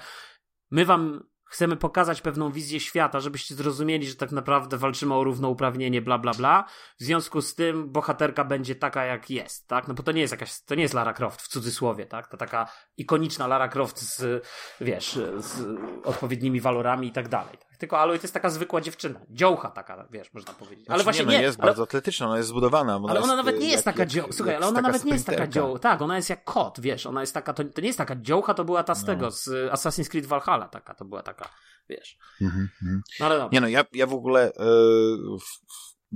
my 0.72 0.86
wam 0.86 1.32
chcemy 1.52 1.76
pokazać 1.76 2.22
pewną 2.22 2.52
wizję 2.52 2.80
świata, 2.80 3.20
żebyście 3.20 3.56
zrozumieli, 3.56 4.08
że 4.08 4.16
tak 4.16 4.32
naprawdę 4.32 4.78
walczymy 4.78 5.14
o 5.14 5.24
równouprawnienie, 5.24 6.02
bla, 6.02 6.18
bla, 6.18 6.34
bla. 6.34 6.66
W 7.00 7.04
związku 7.04 7.42
z 7.42 7.56
tym 7.56 7.92
bohaterka 7.92 8.44
będzie 8.44 8.76
taka, 8.76 9.06
jak 9.06 9.30
jest, 9.30 9.68
tak? 9.68 9.88
No 9.88 9.94
bo 9.94 10.04
to 10.04 10.12
nie 10.12 10.22
jest 10.22 10.32
jakaś, 10.32 10.62
to 10.62 10.76
nie 10.76 10.82
jest 10.82 10.94
Lara 10.94 11.14
Croft 11.14 11.42
w 11.42 11.48
cudzysłowie, 11.48 12.06
tak? 12.06 12.28
To 12.28 12.38
taka 12.38 12.68
ikoniczna 12.98 13.48
Lara 13.48 13.70
Croft 13.70 14.00
z, 14.00 14.46
wiesz, 14.82 15.20
z 15.38 15.66
odpowiednimi 16.04 16.62
walorami 16.62 17.08
i 17.08 17.12
tak 17.12 17.28
dalej. 17.28 17.58
Tylko 17.82 18.00
Aloy 18.00 18.18
to 18.20 18.24
jest 18.24 18.34
taka 18.34 18.50
zwykła 18.50 18.82
dziewczyna. 18.82 19.20
Dziołcha 19.30 19.70
taka, 19.72 20.08
wiesz, 20.12 20.34
można 20.34 20.54
powiedzieć. 20.54 20.86
ale 20.90 21.04
Znaczy, 21.04 21.04
właśnie 21.04 21.26
nie, 21.26 21.32
nie. 21.32 21.38
no 21.38 21.44
jest 21.44 21.60
ale... 21.60 21.66
bardzo 21.68 21.84
atletyczna, 21.84 22.26
ona 22.28 22.38
jest 22.38 22.50
zbudowana. 22.50 22.94
Ale 22.94 23.04
ona 23.04 23.16
jest, 23.20 23.28
nawet 23.28 23.60
nie 23.60 23.68
y, 23.68 23.70
jest 23.70 23.86
jak- 23.86 23.96
taka 23.96 24.00
jak- 24.00 24.10
dzioł. 24.10 24.28
Słuchaj, 24.32 24.56
ale 24.56 24.68
ona 24.68 24.82
nawet 24.82 25.06
nie 25.06 25.14
jest 25.14 25.26
taka 25.26 25.38
sprinterka. 25.38 25.68
dzioł. 25.68 25.80
Tak, 25.80 26.02
ona 26.02 26.16
jest 26.16 26.30
jak 26.30 26.44
kot, 26.44 26.80
wiesz. 26.80 27.06
Ona 27.06 27.22
jest 27.22 27.34
taka, 27.34 27.54
to, 27.54 27.64
to 27.64 27.82
nie 27.82 27.88
jest 27.88 27.98
taka 27.98 28.16
dziołcha, 28.16 28.54
to 28.54 28.64
była 28.66 28.84
ta 28.84 28.96
z 28.96 29.02
No. 29.02 29.08
tego, 29.08 29.32
z 29.32 29.48
Assassin's 29.72 30.10
Creed 30.10 30.26
Valhalla 30.26 30.68
taka, 30.68 30.94
to 30.96 31.06
była 31.06 31.24
taka, 31.24 31.50
wiesz. 31.90 32.18
Mhm, 32.42 32.70
mhm. 32.84 33.02
No 33.20 33.26
ale 33.26 33.36
dobra. 33.36 33.50
Nie 33.54 33.62
no, 33.62 33.68
ja, 33.68 33.86
ja 33.94 34.08
w 34.08 34.14
ogóle 34.14 34.52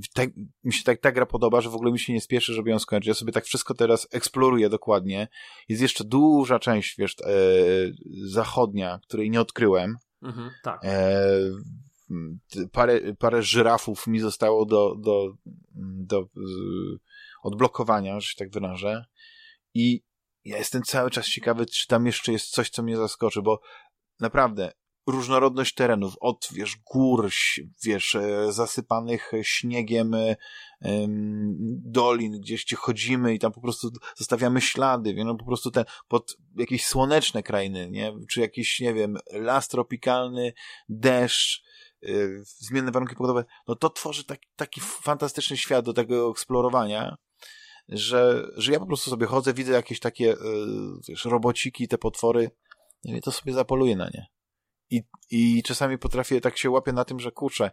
w, 0.04 0.14
tak, 0.14 0.30
mi 0.64 0.74
się 0.74 0.84
tak 0.84 1.00
ta 1.02 1.12
gra 1.12 1.26
podoba, 1.26 1.62
że 1.62 1.70
w 1.70 1.76
ogóle 1.76 1.92
mi 1.92 2.00
się 2.00 2.14
nie 2.14 2.22
spieszy, 2.22 2.54
żeby 2.54 2.70
ją 2.70 2.80
skończyć. 2.80 3.08
Ja 3.08 3.14
sobie 3.14 3.32
tak 3.32 3.46
wszystko 3.46 3.74
teraz 3.74 4.08
eksploruję 4.12 4.70
dokładnie. 4.70 5.28
Jest 5.70 5.82
jeszcze 5.82 6.04
duża 6.04 6.60
część, 6.60 6.96
wiesz, 6.98 7.16
e, 7.24 7.28
zachodnia, 8.24 9.00
której 9.08 9.30
nie 9.30 9.42
odkryłem. 9.42 9.98
Mhm, 10.26 10.52
tak. 10.64 10.80
E, 10.84 11.20
parę, 12.72 13.14
parę 13.20 13.44
żyrafów 13.44 14.08
mi 14.08 14.20
zostało 14.20 14.66
do, 14.66 14.96
do, 14.96 15.34
do 16.06 16.28
odblokowania, 17.44 18.20
że 18.20 18.28
się 18.28 18.36
tak 18.38 18.52
wyrażę. 18.52 19.06
I 19.74 20.04
ja 20.46 20.58
jestem 20.58 20.84
cały 20.84 21.12
czas 21.12 21.26
ciekawy, 21.26 21.66
czy 21.66 21.88
tam 21.88 22.06
jeszcze 22.06 22.32
jest 22.32 22.50
coś, 22.50 22.70
co 22.70 22.84
mnie 22.84 22.98
zaskoczy, 22.98 23.42
bo 23.42 23.62
naprawdę 24.20 24.72
różnorodność 25.08 25.74
terenów, 25.74 26.16
od, 26.20 26.48
wiesz, 26.54 26.78
gór, 26.94 27.30
wiesz, 27.84 28.16
e, 28.16 28.52
zasypanych 28.54 29.32
śniegiem 29.42 30.14
e, 30.14 30.36
dolin, 31.86 32.40
gdzieś 32.40 32.66
gdzie 32.66 32.76
chodzimy 32.76 33.34
i 33.34 33.40
tam 33.40 33.52
po 33.52 33.62
prostu 33.62 33.92
zostawiamy 34.16 34.62
ślady, 34.62 35.14
wie, 35.14 35.26
no 35.26 35.36
po 35.36 35.46
prostu 35.46 35.72
te, 35.72 35.86
pod 36.08 36.38
jakieś 36.56 36.86
słoneczne 36.86 37.44
krainy, 37.44 37.92
nie, 37.92 38.14
czy 38.30 38.42
jakiś, 38.42 38.80
nie 38.80 38.94
wiem, 38.94 39.18
las 39.32 39.68
tropikalny, 39.68 40.54
deszcz, 40.90 41.64
y, 42.04 42.44
zmienne 42.46 42.92
warunki 42.92 43.16
pogodowe, 43.16 43.46
no 43.68 43.76
to 43.76 43.90
tworzy 43.90 44.24
taki, 44.24 44.48
taki 44.56 44.82
fantastyczny 44.82 45.58
świat 45.58 45.86
do 45.86 45.94
tego 45.94 46.32
eksplorowania, 46.32 47.18
że, 47.90 48.48
że 48.56 48.72
ja 48.72 48.80
po 48.80 48.86
prostu 48.86 49.10
sobie 49.10 49.26
chodzę, 49.26 49.54
widzę 49.54 49.74
jakieś 49.74 50.00
takie 50.00 50.34
y, 50.34 50.38
wiesz, 51.08 51.26
robociki, 51.26 51.88
te 51.88 51.98
potwory, 51.98 52.52
no 53.04 53.16
i 53.18 53.22
to 53.22 53.32
sobie 53.32 53.54
zapoluję 53.54 53.96
na 53.96 54.06
nie. 54.06 54.35
I, 54.90 55.02
I 55.32 55.64
czasami 55.64 55.98
potrafię, 55.98 56.42
tak 56.42 56.58
się 56.58 56.70
łapię 56.70 56.94
na 56.94 57.06
tym, 57.06 57.20
że 57.20 57.32
kurczę, 57.32 57.72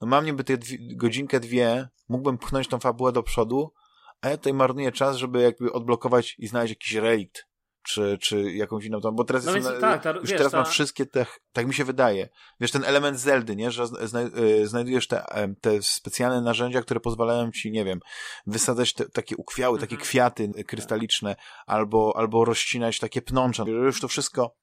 no 0.00 0.06
mam 0.06 0.24
niby 0.24 0.44
te 0.44 0.56
dwie, 0.56 0.78
godzinkę, 0.96 1.40
dwie, 1.40 1.88
mógłbym 2.08 2.38
pchnąć 2.38 2.68
tą 2.68 2.78
fabułę 2.78 3.12
do 3.12 3.22
przodu, 3.22 3.72
a 4.20 4.28
ja 4.28 4.36
tutaj 4.36 4.54
marnuję 4.54 4.92
czas, 4.92 5.16
żeby 5.16 5.42
jakby 5.42 5.72
odblokować 5.72 6.34
i 6.38 6.46
znaleźć 6.46 6.70
jakiś 6.72 6.94
relikt, 6.94 7.46
czy, 7.86 8.18
czy 8.20 8.52
jakąś 8.52 8.84
inną 8.84 9.00
tam, 9.00 9.16
bo 9.16 9.24
teraz 9.24 9.44
No 9.44 9.56
jestem 9.56 9.80
tak, 9.80 10.02
ta- 10.02 10.10
już 10.10 10.30
wiesz, 10.30 10.38
teraz 10.38 10.52
mam 10.52 10.64
ta- 10.64 10.70
wszystkie 10.70 11.06
te, 11.06 11.26
tak 11.52 11.66
mi 11.66 11.74
się 11.74 11.84
wydaje. 11.84 12.28
Wiesz, 12.60 12.70
ten 12.70 12.84
element 12.84 13.18
Zeldy, 13.18 13.56
nie, 13.56 13.70
że 13.70 13.86
zna, 13.86 14.20
y, 14.22 14.66
znajdujesz 14.66 15.06
te, 15.08 15.24
te 15.60 15.82
specjalne 15.82 16.40
narzędzia, 16.40 16.82
które 16.82 17.00
pozwalają 17.00 17.50
ci, 17.50 17.72
nie 17.72 17.84
wiem, 17.84 18.00
wysadzać 18.46 18.92
te, 18.92 19.08
takie 19.08 19.36
ukwiały, 19.36 19.78
takie 19.78 19.94
Mhm. 19.94 20.08
kwiaty 20.08 20.50
y, 20.58 20.64
krystaliczne, 20.64 21.36
albo, 21.66 22.12
albo 22.16 22.44
rozcinać 22.44 22.98
takie 22.98 23.22
pnącza. 23.22 23.64
Już 23.66 24.00
to 24.00 24.08
wszystko, 24.08 24.54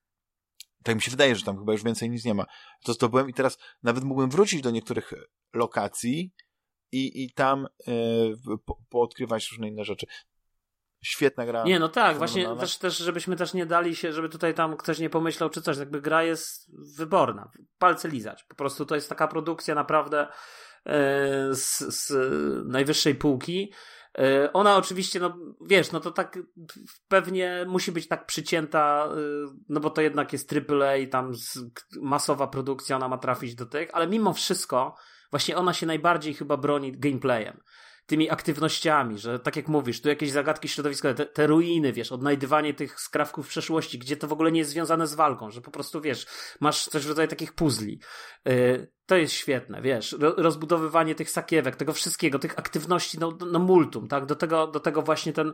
tak 0.84 0.96
mi 0.96 1.02
się 1.02 1.12
wydaje, 1.12 1.36
że 1.36 1.46
tam 1.46 1.58
chyba 1.58 1.72
już 1.72 1.84
więcej 1.84 2.10
nic 2.10 2.26
nie 2.26 2.34
ma. 2.34 2.46
To 2.84 2.94
zdobyłem 2.94 3.30
i 3.30 3.34
teraz 3.34 3.58
nawet 3.84 4.04
mógłbym 4.04 4.30
wrócić 4.30 4.62
do 4.62 4.72
niektórych 4.72 5.14
lokacji 5.54 6.32
i, 6.92 7.24
i 7.24 7.34
tam 7.34 7.68
y, 7.88 8.58
po, 8.66 8.78
poodkrywać 8.90 9.52
różne 9.52 9.68
inne 9.68 9.84
rzeczy. 9.84 10.06
Świetna 11.04 11.46
gra. 11.46 11.64
Nie, 11.64 11.80
no 11.80 11.90
tak, 11.90 12.18
właśnie 12.18 12.56
też, 12.56 12.78
też, 12.78 12.98
żebyśmy 12.98 13.36
też 13.36 13.54
nie 13.54 13.66
dali 13.66 13.96
się, 13.96 14.14
żeby 14.14 14.30
tutaj 14.30 14.54
tam 14.54 14.78
ktoś 14.78 15.00
nie 15.00 15.10
pomyślał 15.10 15.50
czy 15.50 15.62
coś, 15.62 15.78
jakby 15.78 16.02
gra 16.02 16.24
jest 16.24 16.72
wyborna, 16.98 17.52
palce 17.78 18.08
lizać. 18.08 18.44
Po 18.44 18.56
prostu 18.56 18.86
to 18.86 18.96
jest 18.96 19.10
taka 19.10 19.28
produkcja 19.28 19.76
naprawdę 19.76 20.28
e, 20.86 21.56
z, 21.56 21.78
z 21.80 22.12
najwyższej 22.68 23.16
półki. 23.16 23.74
E, 24.20 24.54
ona 24.54 24.78
oczywiście, 24.78 25.20
no 25.20 25.38
wiesz, 25.62 25.92
no 25.92 26.00
to 26.00 26.12
tak 26.12 26.40
pewnie 27.08 27.66
musi 27.68 27.92
być 27.92 28.08
tak 28.08 28.26
przycięta, 28.26 29.10
e, 29.12 29.16
no 29.70 29.80
bo 29.80 29.90
to 29.90 30.02
jednak 30.02 30.34
jest 30.34 30.54
AAA, 30.54 31.08
tam 31.12 31.32
masowa 32.02 32.48
produkcja, 32.48 32.96
ona 32.96 33.08
ma 33.08 33.18
trafić 33.18 33.56
do 33.56 33.66
tych, 33.66 33.90
ale 33.94 34.08
mimo 34.08 34.34
wszystko 34.34 34.96
właśnie 35.32 35.58
ona 35.58 35.74
się 35.74 35.86
najbardziej 35.86 36.34
chyba 36.34 36.58
broni 36.58 36.92
gameplayem 36.92 37.62
tymi 38.10 38.30
aktywnościami, 38.30 39.20
że 39.20 39.40
tak 39.40 39.56
jak 39.56 39.68
mówisz, 39.68 40.02
tu 40.02 40.10
jakieś 40.10 40.32
zagadki 40.32 40.68
środowiskowe, 40.68 41.16
te, 41.16 41.26
te, 41.26 41.48
ruiny, 41.48 41.94
wiesz, 41.94 42.12
odnajdywanie 42.12 42.74
tych 42.74 43.00
skrawków 43.00 43.48
przeszłości, 43.48 44.00
gdzie 44.00 44.18
to 44.18 44.28
w 44.28 44.34
ogóle 44.34 44.52
nie 44.52 44.60
jest 44.60 44.72
związane 44.72 45.08
z 45.08 45.14
walką, 45.14 45.52
że 45.52 45.62
po 45.62 45.72
prostu, 45.72 46.02
wiesz, 46.02 46.28
masz 46.60 46.86
coś 46.86 47.06
w 47.06 47.10
rodzaju 47.10 47.28
takich 47.28 47.54
puzli. 47.54 48.00
Yy, 48.46 48.92
to 49.10 49.18
jest 49.18 49.34
świetne, 49.34 49.82
wiesz, 49.82 50.16
rozbudowywanie 50.20 51.16
tych 51.16 51.30
sakiewek, 51.30 51.76
tego 51.76 51.94
wszystkiego, 51.94 52.40
tych 52.40 52.60
aktywności, 52.60 53.20
no, 53.20 53.38
no 53.52 53.60
multum, 53.60 54.08
tak, 54.08 54.26
do 54.26 54.36
tego, 54.36 54.68
do 54.68 54.80
tego 54.80 55.02
właśnie 55.02 55.34
ten, 55.34 55.54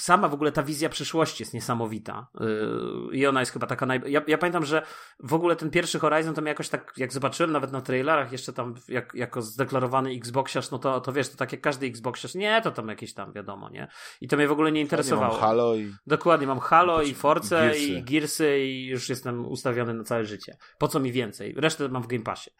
sama 0.00 0.28
w 0.28 0.34
ogóle 0.34 0.52
ta 0.52 0.62
wizja 0.62 0.88
przyszłości 0.88 1.42
jest 1.42 1.54
niesamowita 1.54 2.26
yy, 2.40 3.16
i 3.16 3.26
ona 3.26 3.40
jest 3.40 3.52
chyba 3.52 3.66
taka 3.66 3.86
naj... 3.86 4.00
Ja, 4.06 4.22
ja, 4.26 4.38
pamiętam, 4.38 4.64
że 4.64 4.82
w 5.20 5.34
ogóle 5.34 5.56
ten 5.56 5.70
pierwszy 5.70 5.98
Horizon 5.98 6.34
to 6.34 6.40
mnie 6.40 6.48
jakoś 6.48 6.68
tak, 6.68 6.92
jak 6.96 7.12
zobaczyłem 7.12 7.52
nawet 7.52 7.72
na 7.72 7.80
trailerach 7.80 8.32
jeszcze 8.32 8.52
tam 8.52 8.74
jak, 8.88 9.14
jako 9.14 9.42
zdeklarowany 9.42 10.10
Xboxiarz, 10.10 10.70
no 10.70 10.78
to, 10.78 11.00
to 11.00 11.12
wiesz, 11.12 11.28
to 11.28 11.36
tak 11.36 11.52
jak 11.52 11.60
każdy 11.60 11.86
Xboxiarz, 11.86 12.34
nie, 12.34 12.60
to 12.62 12.70
tam 12.70 12.88
jakieś 12.88 13.14
tam, 13.14 13.32
wiadomo, 13.32 13.70
nie, 13.70 13.88
i 14.20 14.28
to 14.28 14.36
mnie 14.36 14.48
w 14.48 14.52
ogóle 14.52 14.72
nie 14.72 14.80
interesowało. 14.80 15.32
Mam 15.32 15.40
Halo 15.40 15.74
i... 15.74 15.92
Dokładnie, 16.06 16.46
mam 16.46 16.60
Halo 16.60 17.02
i 17.02 17.14
Force 17.14 17.78
i 17.78 18.02
Gearsy 18.02 18.58
i 18.58 18.86
już 18.86 19.08
jestem 19.08 19.46
ustawiony 19.46 19.94
na 19.94 20.04
całe 20.04 20.24
życie. 20.24 20.56
Po 20.78 20.88
co 20.88 21.00
mi 21.00 21.12
więcej? 21.12 21.54
Resztę 21.56 21.88
mam 21.88 22.02
w 22.02 22.06
Game 22.06 22.24
Passie. 22.24 22.50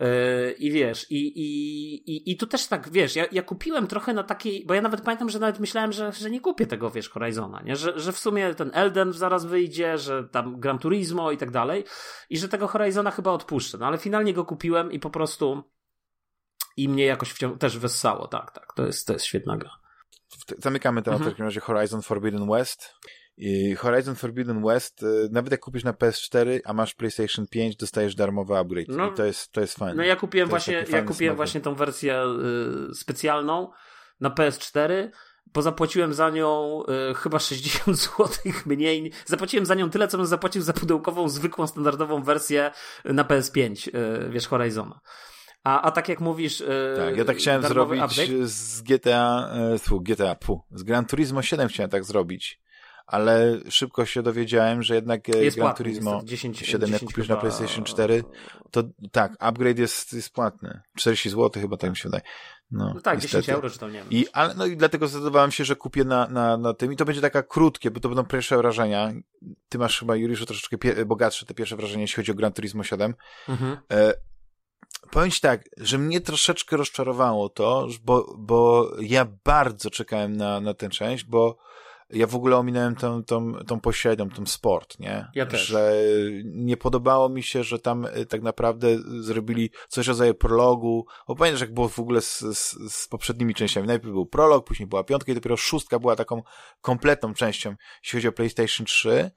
Yy, 0.00 0.52
I 0.52 0.70
wiesz, 0.72 1.10
i, 1.10 1.16
i, 1.16 1.94
i, 2.12 2.32
i 2.32 2.36
tu 2.36 2.46
też 2.46 2.66
tak, 2.66 2.90
wiesz, 2.90 3.16
ja, 3.16 3.26
ja 3.32 3.42
kupiłem 3.42 3.86
trochę 3.86 4.14
na 4.14 4.22
takiej, 4.22 4.66
bo 4.66 4.74
ja 4.74 4.82
nawet 4.82 5.00
pamiętam, 5.00 5.30
że 5.30 5.38
nawet 5.38 5.60
myślałem, 5.60 5.92
że, 5.92 6.12
że 6.12 6.30
nie 6.30 6.40
kupię 6.40 6.66
tego, 6.66 6.90
wiesz, 6.90 7.08
Horizona, 7.08 7.62
nie? 7.62 7.76
Że, 7.76 8.00
że 8.00 8.12
w 8.12 8.18
sumie 8.18 8.54
ten 8.54 8.70
Elden 8.74 9.12
zaraz 9.12 9.44
wyjdzie, 9.44 9.98
że 9.98 10.24
tam 10.24 10.60
Gran 10.60 10.78
Turismo 10.78 11.30
i 11.30 11.36
tak 11.36 11.50
dalej 11.50 11.84
i 12.30 12.38
że 12.38 12.48
tego 12.48 12.68
Horizona 12.68 13.10
chyba 13.10 13.30
odpuszczę, 13.30 13.78
no 13.78 13.86
ale 13.86 13.98
finalnie 13.98 14.34
go 14.34 14.44
kupiłem 14.44 14.92
i 14.92 14.98
po 14.98 15.10
prostu 15.10 15.62
i 16.76 16.88
mnie 16.88 17.04
jakoś 17.04 17.30
wciąż 17.30 17.58
też 17.58 17.78
wessało, 17.78 18.28
tak, 18.28 18.50
tak, 18.50 18.72
to 18.76 18.86
jest, 18.86 19.06
to 19.06 19.12
jest 19.12 19.24
świetna 19.24 19.56
gra. 19.56 19.70
Zamykamy 20.58 21.02
temat 21.02 21.16
mhm. 21.16 21.30
w 21.30 21.34
takim 21.34 21.44
razie 21.44 21.60
Horizon 21.60 22.02
Forbidden 22.02 22.50
West. 22.50 22.94
I 23.40 23.74
Horizon 23.74 24.14
Forbidden 24.14 24.62
West, 24.62 25.02
y, 25.02 25.28
nawet 25.30 25.52
jak 25.52 25.60
kupisz 25.60 25.84
na 25.84 25.92
PS4, 25.92 26.60
a 26.64 26.72
masz 26.72 26.94
PlayStation 26.94 27.46
5, 27.46 27.76
dostajesz 27.76 28.14
darmowy 28.14 28.56
upgrade. 28.56 28.88
No, 28.88 29.10
I 29.10 29.14
to 29.14 29.24
jest, 29.24 29.52
to 29.52 29.60
jest 29.60 29.78
fajne. 29.78 29.94
No 29.94 30.02
ja 30.02 30.16
kupiłem 30.16 30.48
właśnie, 30.48 30.84
ja 30.90 31.02
kupiłem 31.02 31.36
właśnie 31.36 31.60
tą 31.60 31.74
wersję 31.74 32.24
y, 32.90 32.94
specjalną 32.94 33.70
na 34.20 34.30
PS4 34.30 35.08
bo 35.54 35.62
zapłaciłem 35.62 36.14
za 36.14 36.30
nią 36.30 36.82
y, 37.10 37.14
chyba 37.14 37.38
60 37.38 37.98
zł 38.04 38.28
mniej. 38.66 39.12
Zapłaciłem 39.26 39.66
za 39.66 39.74
nią 39.74 39.90
tyle, 39.90 40.08
co 40.08 40.16
bym 40.16 40.26
zapłacił 40.26 40.62
za 40.62 40.72
pudełkową, 40.72 41.28
zwykłą, 41.28 41.66
standardową 41.66 42.22
wersję 42.22 42.70
na 43.04 43.24
PS5, 43.24 43.88
y, 43.88 44.30
wiesz, 44.30 44.48
Horizona. 44.48 45.00
A, 45.64 45.82
a 45.82 45.90
tak 45.90 46.08
jak 46.08 46.20
mówisz. 46.20 46.60
Y, 46.60 46.94
tak, 46.96 47.16
ja 47.16 47.24
tak 47.24 47.36
chciałem 47.36 47.62
zrobić 47.62 48.02
update? 48.02 48.46
z 48.48 48.82
GTA, 48.82 49.50
y, 49.92 50.00
GTA, 50.00 50.34
pu, 50.34 50.64
z 50.70 50.82
Gran 50.82 51.06
Turismo 51.06 51.42
7 51.42 51.68
chciałem 51.68 51.90
tak 51.90 52.04
zrobić 52.04 52.60
ale 53.08 53.58
szybko 53.70 54.06
się 54.06 54.22
dowiedziałem, 54.22 54.82
że 54.82 54.94
jednak 54.94 55.28
e, 55.28 55.44
jest 55.44 55.56
Gran 55.56 55.68
płatny, 55.68 55.84
Turismo 55.84 56.20
10, 56.24 56.58
7, 56.58 56.92
jak 56.92 57.00
kupisz 57.00 57.28
na 57.28 57.36
PlayStation 57.36 57.84
4, 57.84 58.24
to 58.70 58.82
tak, 59.12 59.32
upgrade 59.38 59.78
jest, 59.78 60.12
jest 60.12 60.30
płatny. 60.30 60.80
40 60.96 61.30
zł 61.30 61.62
chyba 61.62 61.76
tak 61.76 61.90
mi 61.90 61.96
się 61.96 62.08
wydaje. 62.08 62.22
No, 62.70 62.92
no 62.94 63.00
tak, 63.00 63.22
niestety. 63.22 63.42
10 63.42 63.48
euro 63.48 63.70
czy 63.70 63.78
to 63.78 63.88
nie 63.88 63.98
wiem. 63.98 64.06
I, 64.10 64.26
ale, 64.32 64.54
no 64.54 64.66
i 64.66 64.76
dlatego 64.76 65.08
zdecydowałem 65.08 65.50
się, 65.50 65.64
że 65.64 65.76
kupię 65.76 66.04
na, 66.04 66.28
na, 66.28 66.56
na 66.56 66.74
tym 66.74 66.92
i 66.92 66.96
to 66.96 67.04
będzie 67.04 67.20
taka 67.20 67.42
krótkie, 67.42 67.90
bo 67.90 68.00
to 68.00 68.08
będą 68.08 68.24
pierwsze 68.24 68.56
wrażenia. 68.56 69.12
Ty 69.68 69.78
masz 69.78 69.98
chyba, 69.98 70.16
Juliuszu, 70.16 70.46
troszeczkę 70.46 71.04
bogatsze 71.06 71.46
te 71.46 71.54
pierwsze 71.54 71.76
wrażenia, 71.76 72.02
jeśli 72.02 72.16
chodzi 72.16 72.32
o 72.32 72.34
Gran 72.34 72.52
Turismo 72.52 72.84
7. 72.84 73.14
Mhm. 73.48 73.76
E, 73.92 74.14
powiem 75.10 75.30
ci 75.30 75.40
tak, 75.40 75.64
że 75.76 75.98
mnie 75.98 76.20
troszeczkę 76.20 76.76
rozczarowało 76.76 77.48
to, 77.48 77.88
bo, 78.04 78.34
bo 78.38 78.90
ja 79.00 79.26
bardzo 79.44 79.90
czekałem 79.90 80.36
na, 80.36 80.60
na 80.60 80.74
tę 80.74 80.88
część, 80.88 81.24
bo 81.24 81.68
ja 82.10 82.26
w 82.26 82.34
ogóle 82.34 82.56
ominąłem 82.56 82.96
tą, 82.96 83.24
tą, 83.24 83.52
tą 83.52 83.80
pośrednią, 83.80 84.30
tą 84.30 84.46
sport, 84.46 84.98
nie? 84.98 85.26
Ja 85.34 85.46
też. 85.46 85.66
Że 85.66 85.92
nie 86.44 86.76
podobało 86.76 87.28
mi 87.28 87.42
się, 87.42 87.64
że 87.64 87.78
tam 87.78 88.04
y, 88.04 88.26
tak 88.26 88.42
naprawdę 88.42 88.98
zrobili 89.20 89.70
coś 89.88 90.06
rodzaju 90.06 90.34
prologu. 90.34 91.06
Bo 91.28 91.36
pamiętasz, 91.36 91.60
jak 91.60 91.74
było 91.74 91.88
w 91.88 91.98
ogóle 91.98 92.20
z, 92.20 92.38
z, 92.38 92.92
z 92.92 93.08
poprzednimi 93.08 93.54
częściami. 93.54 93.86
Najpierw 93.86 94.12
był 94.12 94.26
prolog, 94.26 94.66
później 94.66 94.86
była 94.86 95.04
piątka 95.04 95.32
i 95.32 95.34
dopiero 95.34 95.56
szóstka 95.56 95.98
była 95.98 96.16
taką 96.16 96.42
kompletną 96.80 97.34
częścią, 97.34 97.74
jeśli 98.02 98.16
chodzi 98.16 98.28
o 98.28 98.32
PlayStation 98.32 98.86
3. 98.86 99.30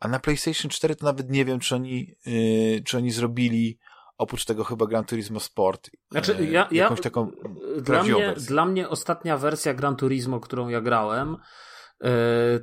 A 0.00 0.08
na 0.08 0.20
PlayStation 0.20 0.70
4 0.70 0.96
to 0.96 1.04
nawet 1.04 1.30
nie 1.30 1.44
wiem, 1.44 1.60
czy 1.60 1.74
oni, 1.74 2.16
yy, 2.26 2.82
czy 2.84 2.96
oni 2.96 3.10
zrobili 3.10 3.78
oprócz 4.18 4.44
tego 4.44 4.64
chyba 4.64 4.86
Gran 4.86 5.04
Turismo 5.04 5.40
Sport. 5.40 5.90
Znaczy, 6.10 6.36
y, 6.40 6.46
ja, 6.46 6.68
jakąś 6.70 7.00
taką 7.00 7.30
dla 7.78 8.02
mnie, 8.02 8.34
dla 8.36 8.64
mnie 8.64 8.88
ostatnia 8.88 9.38
wersja 9.38 9.74
Gran 9.74 9.96
Turismo, 9.96 10.40
którą 10.40 10.68
ja 10.68 10.80
grałem, 10.80 11.36
E, 11.36 11.40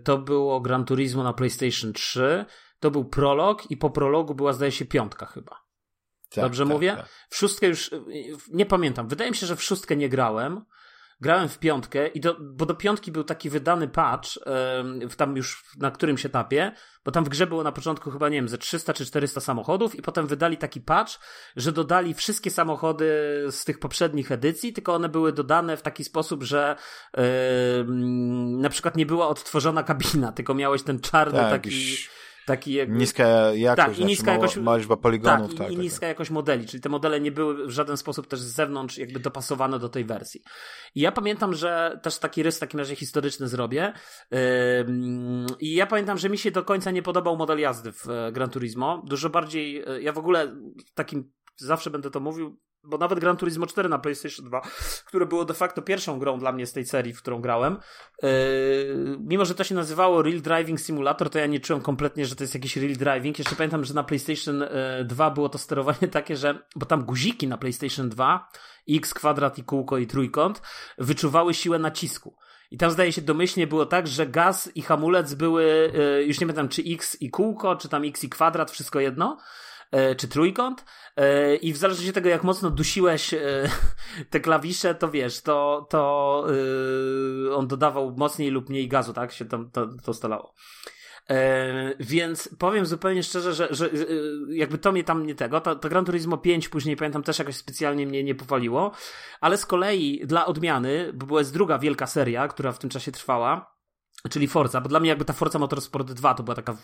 to 0.03 0.17
było 0.17 0.61
Gran 0.61 0.85
Turismo 0.85 1.23
na 1.23 1.33
PlayStation 1.33 1.93
3. 1.93 2.45
To 2.79 2.91
był 2.91 3.05
prolog 3.05 3.71
i 3.71 3.77
po 3.77 3.89
prologu 3.89 4.35
była 4.35 4.53
zdaje 4.53 4.71
się 4.71 4.85
piątka 4.85 5.25
chyba. 5.25 5.61
Tak, 6.29 6.43
Dobrze 6.43 6.63
tak, 6.63 6.73
mówię? 6.73 6.95
Tak. 6.97 7.09
W 7.29 7.35
szóstkę 7.37 7.67
już 7.67 7.91
nie 8.53 8.65
pamiętam. 8.65 9.07
Wydaje 9.07 9.31
mi 9.31 9.37
się, 9.37 9.45
że 9.45 9.55
w 9.55 9.63
szóstkę 9.63 9.95
nie 9.95 10.09
grałem 10.09 10.65
grałem 11.21 11.49
w 11.49 11.59
piątkę, 11.59 12.07
i 12.07 12.19
do, 12.19 12.37
bo 12.39 12.65
do 12.65 12.75
piątki 12.75 13.11
był 13.11 13.23
taki 13.23 13.49
wydany 13.49 13.87
patch, 13.87 14.29
w 15.09 15.15
tam 15.15 15.37
już 15.37 15.63
na 15.77 15.91
którymś 15.91 16.25
etapie, 16.25 16.71
bo 17.05 17.11
tam 17.11 17.23
w 17.23 17.29
grze 17.29 17.47
było 17.47 17.63
na 17.63 17.71
początku 17.71 18.11
chyba, 18.11 18.29
nie 18.29 18.35
wiem, 18.35 18.49
ze 18.49 18.57
300 18.57 18.93
czy 18.93 19.05
400 19.05 19.41
samochodów 19.41 19.95
i 19.95 20.01
potem 20.01 20.27
wydali 20.27 20.57
taki 20.57 20.81
patch, 20.81 21.19
że 21.55 21.71
dodali 21.71 22.13
wszystkie 22.13 22.51
samochody 22.51 23.05
z 23.51 23.65
tych 23.65 23.79
poprzednich 23.79 24.31
edycji, 24.31 24.73
tylko 24.73 24.93
one 24.93 25.09
były 25.09 25.33
dodane 25.33 25.77
w 25.77 25.81
taki 25.81 26.03
sposób, 26.03 26.43
że 26.43 26.75
yy, 27.17 27.23
na 28.57 28.69
przykład 28.69 28.97
nie 28.97 29.05
była 29.05 29.27
odtworzona 29.27 29.83
kabina, 29.83 30.31
tylko 30.31 30.53
miałeś 30.53 30.83
ten 30.83 30.99
czarny 30.99 31.39
tak, 31.39 31.51
taki... 31.51 31.97
taki 32.45 32.73
jakby... 32.73 32.95
Niska 32.95 33.53
jakość, 33.53 33.85
tak, 33.85 33.91
i 33.91 33.95
znaczy 33.95 34.09
niska 34.09 34.31
jakość, 34.31 34.57
mała 34.57 34.77
liczba 34.77 34.97
poligonów. 34.97 35.49
Tak, 35.49 35.57
tak, 35.57 35.69
i, 35.69 35.73
i 35.73 35.75
tak, 35.75 35.83
niska 35.83 35.99
tak. 35.99 36.09
jakość 36.09 36.29
modeli, 36.29 36.67
czyli 36.67 36.81
te 36.81 36.89
modele 36.89 37.21
nie 37.21 37.31
były 37.31 37.67
w 37.67 37.71
żaden 37.71 37.97
sposób 37.97 38.27
też 38.27 38.39
z 38.39 38.55
zewnątrz 38.55 38.97
jakby 38.97 39.19
dopasowane 39.19 39.79
do 39.79 39.89
tej 39.89 40.05
wersji. 40.05 40.41
I 40.95 41.01
ja 41.01 41.11
pamiętam, 41.11 41.53
że 41.53 41.99
też 42.03 42.19
taki 42.19 42.43
rys 42.43 42.57
w 42.57 42.59
takim 42.59 42.79
razie 42.79 42.95
historyczny 42.95 43.47
zrobię 43.47 43.93
i 45.59 45.75
ja 45.75 45.87
pamiętam, 45.87 46.17
że 46.17 46.29
mi 46.29 46.37
się 46.37 46.51
do 46.51 46.63
końca 46.63 46.91
nie 46.91 47.01
podobał 47.01 47.37
model 47.37 47.59
jazdy 47.59 47.91
w 47.91 48.09
e, 48.09 48.31
Gran 48.31 48.49
Turismo. 48.49 49.03
Dużo 49.05 49.29
bardziej, 49.29 49.83
e, 49.87 50.01
ja 50.01 50.13
w 50.13 50.17
ogóle 50.17 50.55
takim 50.95 51.31
zawsze 51.57 51.89
będę 51.89 52.11
to 52.11 52.19
mówił, 52.19 52.59
bo 52.83 52.97
nawet 52.97 53.19
Gran 53.19 53.37
Turismo 53.37 53.67
4 53.67 53.89
na 53.89 53.99
PlayStation 53.99 54.45
2, 54.45 54.61
które 55.05 55.25
było 55.25 55.45
de 55.45 55.53
facto 55.53 55.81
pierwszą 55.81 56.19
grą 56.19 56.39
dla 56.39 56.51
mnie 56.51 56.65
z 56.65 56.73
tej 56.73 56.85
serii, 56.85 57.13
w 57.13 57.21
którą 57.21 57.41
grałem, 57.41 57.77
yy, 58.23 58.29
mimo 59.19 59.45
że 59.45 59.55
to 59.55 59.63
się 59.63 59.75
nazywało 59.75 60.21
Real 60.21 60.41
Driving 60.41 60.79
Simulator, 60.79 61.29
to 61.29 61.39
ja 61.39 61.45
nie 61.45 61.59
czułem 61.59 61.81
kompletnie, 61.81 62.25
że 62.25 62.35
to 62.35 62.43
jest 62.43 62.53
jakiś 62.53 62.77
Real 62.77 62.93
Driving. 62.93 63.39
Jeszcze 63.39 63.55
pamiętam, 63.55 63.85
że 63.85 63.93
na 63.93 64.03
PlayStation 64.03 64.63
2 65.05 65.25
yy, 65.25 65.33
było 65.33 65.49
to 65.49 65.57
sterowanie 65.57 66.07
takie, 66.17 66.35
że, 66.35 66.59
bo 66.75 66.85
tam 66.85 67.05
guziki 67.05 67.47
na 67.47 67.57
PlayStation 67.57 68.09
2, 68.09 68.49
X, 68.89 69.13
kwadrat 69.13 69.57
i 69.57 69.63
kółko 69.63 69.97
i 69.97 70.07
trójkąt, 70.07 70.61
wyczuwały 70.97 71.53
siłę 71.53 71.79
nacisku. 71.79 72.37
I 72.71 72.77
tam 72.77 72.91
zdaje 72.91 73.11
się 73.11 73.21
domyślnie 73.21 73.67
było 73.67 73.85
tak, 73.85 74.07
że 74.07 74.27
gaz 74.27 74.71
i 74.75 74.81
hamulec 74.81 75.33
były, 75.33 75.91
yy, 75.93 76.25
już 76.25 76.39
nie 76.39 76.47
pamiętam, 76.47 76.69
czy 76.69 76.83
X 76.87 77.21
i 77.21 77.29
kółko, 77.29 77.75
czy 77.75 77.89
tam 77.89 78.03
X 78.05 78.23
i 78.23 78.29
kwadrat, 78.29 78.71
wszystko 78.71 78.99
jedno 78.99 79.37
czy 80.17 80.27
trójkąt 80.27 80.85
e, 81.15 81.55
i 81.55 81.73
w 81.73 81.77
zależności 81.77 82.09
od 82.09 82.15
tego, 82.15 82.29
jak 82.29 82.43
mocno 82.43 82.69
dusiłeś 82.69 83.33
e, 83.33 83.39
te 84.29 84.39
klawisze, 84.39 84.95
to 84.95 85.11
wiesz, 85.11 85.41
to, 85.41 85.87
to 85.89 86.45
on 87.53 87.67
dodawał 87.67 88.15
mocniej 88.17 88.49
lub 88.49 88.69
mniej 88.69 88.87
gazu, 88.87 89.13
tak? 89.13 89.31
Się 89.31 89.45
tam 89.45 89.71
to, 89.71 89.87
to 90.03 90.13
stalało. 90.13 90.53
więc 91.99 92.49
powiem 92.59 92.85
zupełnie 92.85 93.23
szczerze, 93.23 93.53
że, 93.53 93.67
że 93.71 93.89
jakby 94.49 94.77
to 94.77 94.91
mnie 94.91 95.03
tam 95.03 95.25
nie 95.25 95.35
tego, 95.35 95.61
to, 95.61 95.75
to 95.75 95.89
Gran 95.89 96.05
Turismo 96.05 96.37
5 96.37 96.69
później 96.69 96.95
pamiętam 96.95 97.23
też 97.23 97.39
jakoś 97.39 97.55
specjalnie 97.55 98.07
mnie 98.07 98.23
nie 98.23 98.35
powaliło, 98.35 98.91
ale 99.41 99.57
z 99.57 99.65
kolei 99.65 100.21
dla 100.25 100.45
odmiany, 100.45 101.13
bo 101.13 101.25
była 101.25 101.39
jest 101.39 101.53
druga 101.53 101.79
wielka 101.79 102.07
seria, 102.07 102.47
która 102.47 102.71
w 102.71 102.79
tym 102.79 102.89
czasie 102.89 103.11
trwała, 103.11 103.80
czyli 104.29 104.47
Forza, 104.47 104.81
bo 104.81 104.89
dla 104.89 104.99
mnie 104.99 105.09
jakby 105.09 105.25
ta 105.25 105.33
Forza 105.33 105.59
Motorsport 105.59 106.11
2 106.11 106.33
to 106.33 106.43
była 106.43 106.55
taka 106.55 106.77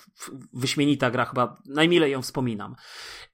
wyśmienita 0.54 1.12
gra, 1.12 1.26
chyba 1.26 1.56
najmilej 1.66 2.12
ją 2.12 2.22
wspominam 2.22 2.76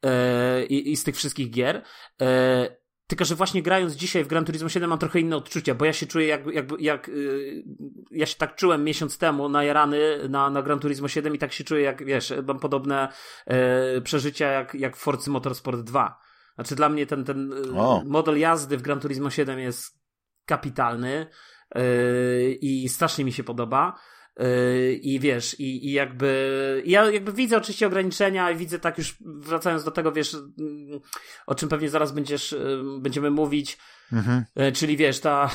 e, 0.04 0.64
i, 0.66 0.96
z 0.98 1.04
tych 1.04 1.16
wszystkich 1.16 1.52
gier. 1.52 1.84
E, 2.22 2.84
tylko, 3.08 3.26
że 3.26 3.36
właśnie 3.36 3.64
grając 3.64 3.94
dzisiaj 3.94 4.24
w 4.24 4.28
Gran 4.28 4.46
Turismo 4.46 4.70
7 4.70 4.90
mam 4.90 5.00
trochę 5.00 5.20
inne 5.20 5.36
odczucia, 5.36 5.76
bo 5.76 5.86
ja 5.86 5.94
się 5.94 6.06
czuję 6.06 6.28
jak, 6.28 6.46
jak, 6.46 6.66
jak 6.80 7.08
yy, 7.08 7.64
ja 8.12 8.26
się 8.26 8.36
tak 8.36 8.56
czułem 8.56 8.84
miesiąc 8.84 9.18
temu 9.18 9.50
na 9.50 9.64
Jarany 9.64 10.30
na, 10.30 10.50
na 10.50 10.62
Gran 10.62 10.80
Turismo 10.80 11.08
7 11.08 11.36
i 11.36 11.38
tak 11.38 11.54
się 11.54 11.64
czuję 11.64 11.82
jak, 11.82 12.06
wiesz, 12.06 12.34
mam 12.48 12.60
podobne 12.60 13.08
yy, 13.48 14.02
przeżycia 14.02 14.48
jak, 14.48 14.76
jak 14.76 14.98
w 14.98 15.00
Forcy 15.00 15.30
Motorsport 15.30 15.82
2. 15.82 16.20
Znaczy 16.56 16.76
dla 16.76 16.90
mnie 16.90 17.06
ten, 17.06 17.24
ten 17.24 17.50
yy, 17.50 18.06
model 18.06 18.40
jazdy 18.40 18.78
w 18.78 18.82
Gran 18.82 19.00
Turismo 19.00 19.30
7 19.30 19.60
jest 19.60 20.00
kapitalny. 20.46 21.28
Yy, 21.76 22.58
i 22.62 22.90
strasznie 22.90 23.26
mi 23.26 23.34
się 23.34 23.44
podoba. 23.44 24.00
Yy, 24.40 24.94
I 24.94 25.20
wiesz, 25.20 25.60
i, 25.60 25.88
i 25.88 25.92
jakby. 25.92 26.84
Ja 26.86 27.12
jakby 27.12 27.34
widzę 27.34 27.58
oczywiście 27.58 27.88
ograniczenia 27.88 28.52
i 28.52 28.56
widzę 28.56 28.80
tak 28.80 28.98
już 28.98 29.16
wracając 29.22 29.84
do 29.84 29.92
tego, 29.92 30.12
wiesz, 30.12 30.34
mm, 30.34 31.00
o 31.48 31.56
czym 31.56 31.70
pewnie 31.70 31.90
zaraz 31.90 32.12
będziesz, 32.12 32.52
yy, 32.52 33.00
będziemy 33.00 33.32
mówić. 33.32 33.78
Mhm. 34.14 34.46
Czyli 34.74 34.98
wiesz, 34.98 35.20
ta, 35.20 35.50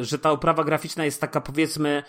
że 0.00 0.18
ta 0.18 0.30
oprawa 0.30 0.64
graficzna 0.64 1.04
jest 1.04 1.20
taka 1.20 1.40
powiedzmy 1.40 2.02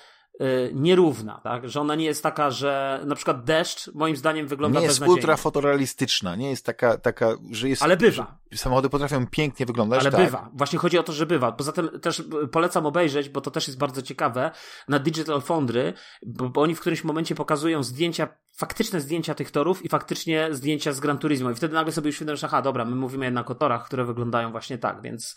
nierówna, 0.73 1.41
tak? 1.43 1.69
Że 1.69 1.81
ona 1.81 1.95
nie 1.95 2.05
jest 2.05 2.23
taka, 2.23 2.51
że 2.51 3.01
na 3.05 3.15
przykład 3.15 3.43
deszcz 3.43 3.93
moim 3.93 4.15
zdaniem 4.15 4.47
wygląda 4.47 4.79
Nie 4.79 4.85
jest 4.85 5.07
ultra 5.07 5.37
fotorealistyczna, 5.37 6.35
nie 6.35 6.49
jest 6.49 6.65
taka, 6.65 6.97
taka, 6.97 7.35
że 7.51 7.69
jest... 7.69 7.83
Ale 7.83 7.97
bywa. 7.97 8.37
Samochody 8.55 8.89
potrafią 8.89 9.27
pięknie 9.27 9.65
wyglądać, 9.65 9.99
Ale 9.99 10.11
tak. 10.11 10.25
bywa. 10.25 10.49
Właśnie 10.53 10.79
chodzi 10.79 10.97
o 10.97 11.03
to, 11.03 11.13
że 11.13 11.25
bywa. 11.25 11.51
Poza 11.51 11.71
tym 11.71 11.99
też 11.99 12.23
polecam 12.51 12.85
obejrzeć, 12.85 13.29
bo 13.29 13.41
to 13.41 13.51
też 13.51 13.67
jest 13.67 13.79
bardzo 13.79 14.01
ciekawe, 14.01 14.51
na 14.87 14.99
Digital 14.99 15.41
Foundry, 15.41 15.93
bo, 16.25 16.49
bo 16.49 16.61
oni 16.61 16.75
w 16.75 16.79
którymś 16.79 17.03
momencie 17.03 17.35
pokazują 17.35 17.83
zdjęcia 17.83 18.27
faktyczne 18.57 19.01
zdjęcia 19.01 19.35
tych 19.35 19.51
torów 19.51 19.85
i 19.85 19.89
faktycznie 19.89 20.47
zdjęcia 20.51 20.93
z 20.93 20.99
Gran 20.99 21.17
Turismo 21.17 21.51
i 21.51 21.55
wtedy 21.55 21.73
nagle 21.73 21.93
sobie 21.93 22.09
uświadomisz, 22.09 22.43
aha, 22.43 22.61
dobra, 22.61 22.85
my 22.85 22.95
mówimy 22.95 23.25
jednak 23.25 23.51
o 23.51 23.55
torach, 23.55 23.85
które 23.85 24.05
wyglądają 24.05 24.51
właśnie 24.51 24.77
tak, 24.77 25.01
więc 25.01 25.35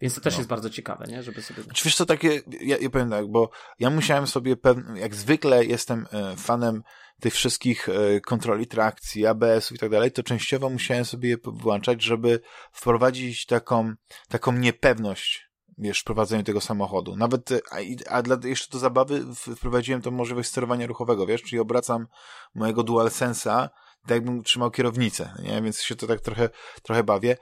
więc 0.00 0.14
to 0.14 0.20
też 0.20 0.34
no. 0.34 0.40
jest 0.40 0.48
bardzo 0.48 0.70
ciekawe, 0.70 1.06
nie? 1.08 1.22
Żeby 1.22 1.42
sobie... 1.42 1.62
Znaczy, 1.62 1.84
wiesz 1.84 1.96
co, 1.96 2.06
takie, 2.06 2.40
ja, 2.60 2.76
ja 2.78 2.90
powiem 2.90 3.10
tak, 3.10 3.26
bo 3.26 3.50
ja 3.78 3.90
musiałem 3.90 4.26
sobie, 4.26 4.56
pewne, 4.56 5.00
jak 5.00 5.14
zwykle 5.14 5.64
jestem 5.64 6.06
e, 6.12 6.36
fanem 6.36 6.82
tych 7.20 7.34
wszystkich 7.34 7.88
e, 7.88 8.20
kontroli 8.20 8.66
trakcji, 8.66 9.26
ABS-ów 9.26 9.76
i 9.76 9.78
tak 9.78 9.90
dalej, 9.90 10.12
to 10.12 10.22
częściowo 10.22 10.70
musiałem 10.70 11.04
sobie 11.04 11.28
je 11.28 11.36
włączać, 11.44 12.02
żeby 12.02 12.40
wprowadzić 12.72 13.46
taką, 13.46 13.94
taką 14.28 14.52
niepewność 14.52 15.50
wiesz, 15.78 16.00
w 16.00 16.04
prowadzeniu 16.04 16.42
tego 16.42 16.60
samochodu. 16.60 17.16
Nawet, 17.16 17.52
e, 17.52 17.60
a, 17.70 17.76
a 18.16 18.22
dla, 18.22 18.36
jeszcze 18.44 18.72
do 18.72 18.78
zabawy 18.78 19.24
wprowadziłem 19.56 20.02
tą 20.02 20.10
możliwość 20.10 20.48
sterowania 20.48 20.86
ruchowego, 20.86 21.26
wiesz, 21.26 21.42
czyli 21.42 21.60
obracam 21.60 22.06
mojego 22.54 22.82
DualSense'a, 22.82 23.68
tak 24.02 24.10
jakbym 24.10 24.42
trzymał 24.42 24.70
kierownicę, 24.70 25.34
nie? 25.42 25.62
Więc 25.62 25.82
się 25.82 25.96
to 25.96 26.06
tak 26.06 26.20
trochę, 26.20 26.48
trochę 26.82 27.04
bawię, 27.04 27.36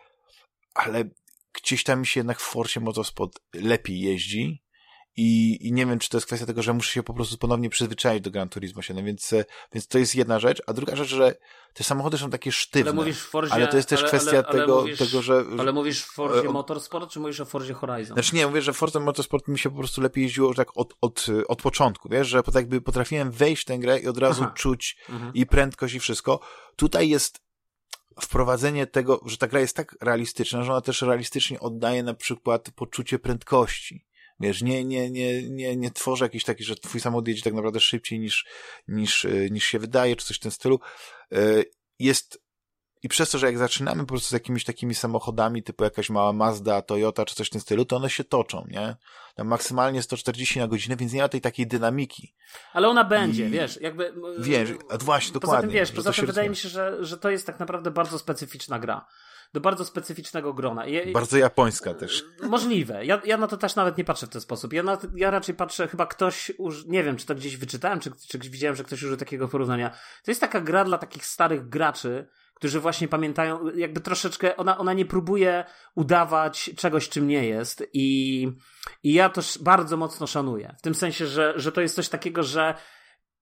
ale 0.75 1.05
gdzieś 1.63 1.85
tam 1.85 2.01
mi 2.01 2.07
się 2.07 2.21
jednak 2.21 2.41
w 2.41 2.43
Forcie 2.43 2.81
Motorsport 2.81 3.33
lepiej 3.55 4.01
jeździ 4.01 4.63
i, 5.21 5.59
i 5.69 5.73
nie 5.73 5.87
wiem, 5.87 5.99
czy 5.99 6.09
to 6.09 6.17
jest 6.17 6.27
kwestia 6.27 6.47
tego, 6.47 6.63
że 6.63 6.73
muszę 6.73 6.93
się 6.93 7.03
po 7.03 7.15
prostu 7.15 7.39
ponownie 7.39 7.71
przyzwyczaić 7.71 8.25
do 8.25 8.31
Gran 8.31 8.49
Turismo 8.49 8.83
7, 8.83 9.05
więc, 9.05 9.35
więc 9.73 9.89
to 9.89 9.99
jest 9.99 10.15
jedna 10.15 10.39
rzecz, 10.39 10.63
a 10.67 10.73
druga 10.73 10.97
rzecz, 10.97 11.09
że 11.09 11.35
te 11.75 11.85
samochody 11.85 12.19
są 12.19 12.31
takie 12.31 12.53
sztywne. 12.53 12.91
Ale 12.91 12.97
mówisz 12.97 13.19
w 13.19 13.29
Forzie, 13.29 13.53
ale 13.53 13.69
to 13.69 13.77
jest 13.77 13.89
też 13.89 14.01
ale, 14.01 14.09
kwestia 14.09 14.31
ale, 14.31 14.47
ale 14.47 14.61
tego, 14.61 14.81
mówisz, 14.81 14.99
tego, 14.99 15.23
że... 15.23 15.45
Ale 15.59 15.73
mówisz 15.73 16.03
w 16.03 16.13
Forzie 16.13 16.49
Motorsport, 16.49 17.11
czy 17.11 17.21
mówisz 17.21 17.41
o 17.41 17.45
Forzie 17.45 17.75
Horizon? 17.75 18.15
Znaczy 18.15 18.37
nie, 18.37 18.47
mówię, 18.47 18.63
że 18.63 18.73
w 18.73 18.77
Forzie 18.77 19.01
Motorsport 19.01 19.49
mi 19.49 19.59
się 19.59 19.71
po 19.71 19.77
prostu 19.77 20.01
lepiej 20.01 20.25
jeździło 20.25 20.55
tak 20.55 20.69
od, 20.77 20.95
od, 21.01 21.27
od 21.49 21.63
początku, 21.63 22.09
wiesz, 22.09 22.29
że 22.29 22.43
tak 22.43 22.55
jakby 22.55 22.81
potrafiłem 22.81 23.31
wejść 23.31 23.63
w 23.63 23.65
tę 23.65 23.79
grę 23.79 23.99
i 23.99 24.07
od 24.07 24.19
razu 24.19 24.43
Aha. 24.45 24.53
czuć 24.57 24.97
mhm. 25.09 25.35
i 25.35 25.47
prędkość 25.47 25.95
i 25.95 26.01
wszystko. 26.01 26.41
Tutaj 26.77 27.09
jest 27.09 27.48
wprowadzenie 28.21 28.87
tego, 28.87 29.21
że 29.27 29.37
ta 29.37 29.49
gra 29.49 29.61
jest 29.61 29.77
tak 29.77 29.97
realistyczna, 30.01 30.63
że 30.63 30.73
ona 30.73 30.81
też 30.81 31.03
realistycznie 31.03 31.61
oddaje 31.61 32.03
na 32.03 32.15
przykład 32.15 32.71
poczucie 32.71 33.19
prędkości. 33.19 34.07
Wiesz, 34.41 34.63
nie, 34.63 34.85
nie, 34.85 35.11
nie, 35.11 35.51
nie, 35.51 35.77
nie 35.77 35.91
tworzy 35.91 36.25
jakiś 36.25 36.45
taki, 36.45 36.65
że 36.65 36.77
twój 36.77 37.01
samochód 37.01 37.29
jedzie 37.29 37.43
tak 37.43 37.55
naprawdę 37.55 37.81
szybciej 37.81 38.21
niż, 38.21 38.47
niż, 38.89 39.25
y, 39.25 39.49
niż 39.51 39.65
się 39.65 39.79
wydaje, 39.79 40.17
czy 40.17 40.27
coś 40.27 40.37
w 40.37 40.41
tym 40.41 40.51
stylu. 40.51 40.81
Y, 41.33 41.65
jest 41.99 42.43
i 43.03 43.09
przez 43.09 43.31
to, 43.31 43.39
że 43.39 43.47
jak 43.47 43.59
zaczynamy 43.59 44.03
po 44.03 44.09
prostu 44.09 44.29
z 44.29 44.33
jakimiś 44.33 44.65
takimi 44.65 44.95
samochodami, 44.95 45.63
typu 45.63 45.85
jakaś 45.85 46.11
mała 46.11 46.33
Mazda, 46.33 46.83
Toyota 46.83 47.25
czy 47.25 47.35
coś 47.35 47.47
w 47.47 47.51
tym 47.51 47.61
stylu, 47.61 47.85
to 47.85 47.97
one 47.97 48.11
się 48.11 48.25
toczą, 48.25 48.67
nie? 48.69 48.97
Tam 49.35 49.47
maksymalnie 49.47 50.03
140 50.03 50.59
na 50.59 50.69
godzinę, 50.69 50.97
więc 50.97 51.13
nie 51.13 51.23
ma 51.23 51.29
tej 51.29 51.41
takiej 51.41 51.67
dynamiki. 51.67 52.35
Ale 52.73 52.89
ona 52.89 53.05
będzie, 53.05 53.47
I... 53.47 53.51
wiesz, 53.51 53.81
jakby... 53.81 54.15
Wiesz, 54.39 54.71
właśnie, 55.01 55.33
dokładnie. 55.33 55.57
Poza 55.57 55.61
tym, 55.61 55.71
wiesz, 55.71 55.93
poza 55.93 56.13
tym 56.13 56.27
wydaje 56.27 56.51
mi 56.51 56.57
się, 56.57 56.69
że, 56.69 57.05
że 57.05 57.19
to 57.19 57.31
jest 57.31 57.47
tak 57.47 57.61
naprawdę 57.61 57.91
bardzo 57.91 58.19
specyficzna 58.19 58.79
gra 58.79 59.07
do 59.53 59.61
bardzo 59.61 59.85
specyficznego 59.85 60.55
grona. 60.55 60.87
I, 60.87 61.13
bardzo 61.13 61.39
japońska 61.39 61.95
też. 61.95 62.25
Możliwe. 62.43 63.05
Ja, 63.05 63.23
ja 63.25 63.37
na 63.37 63.47
to 63.47 63.57
też 63.57 63.77
nawet 63.77 63.99
nie 63.99 64.05
patrzę 64.05 64.27
w 64.27 64.31
ten 64.31 64.41
sposób. 64.41 64.73
Ja, 64.73 64.83
na, 64.83 64.99
ja 65.15 65.31
raczej 65.31 65.55
patrzę, 65.55 65.89
chyba 65.89 66.07
ktoś, 66.07 66.53
uż, 66.59 66.87
nie 66.87 67.05
wiem, 67.05 67.17
czy 67.17 67.27
to 67.27 67.35
gdzieś 67.35 67.57
wyczytałem, 67.57 68.01
czy, 68.01 68.11
czy 68.29 68.39
widziałem, 68.39 68.77
że 68.77 68.85
ktoś 68.85 69.03
użył 69.03 69.17
takiego 69.17 69.49
porównania. 69.49 69.91
To 70.25 70.31
jest 70.31 70.41
taka 70.41 70.61
gra 70.61 70.85
dla 70.85 70.99
takich 70.99 71.27
starych 71.27 71.69
graczy, 71.69 72.29
którzy 72.59 72.81
właśnie 72.81 73.09
pamiętają, 73.09 73.71
jakby 73.75 74.01
troszeczkę, 74.01 74.57
ona, 74.57 74.79
ona 74.79 74.93
nie 74.93 75.05
próbuje 75.05 75.65
udawać 75.95 76.71
czegoś, 76.77 77.09
czym 77.09 77.29
nie 77.29 77.47
jest 77.47 77.89
i, 77.93 78.49
i 79.03 79.13
ja 79.13 79.29
to 79.29 79.41
bardzo 79.61 79.97
mocno 79.97 80.27
szanuję. 80.27 80.75
W 80.79 80.83
tym 80.83 80.95
sensie, 80.95 81.27
że, 81.27 81.53
że 81.57 81.73
to 81.73 81.81
jest 81.81 81.95
coś 81.95 82.09
takiego, 82.09 82.43
że 82.43 82.75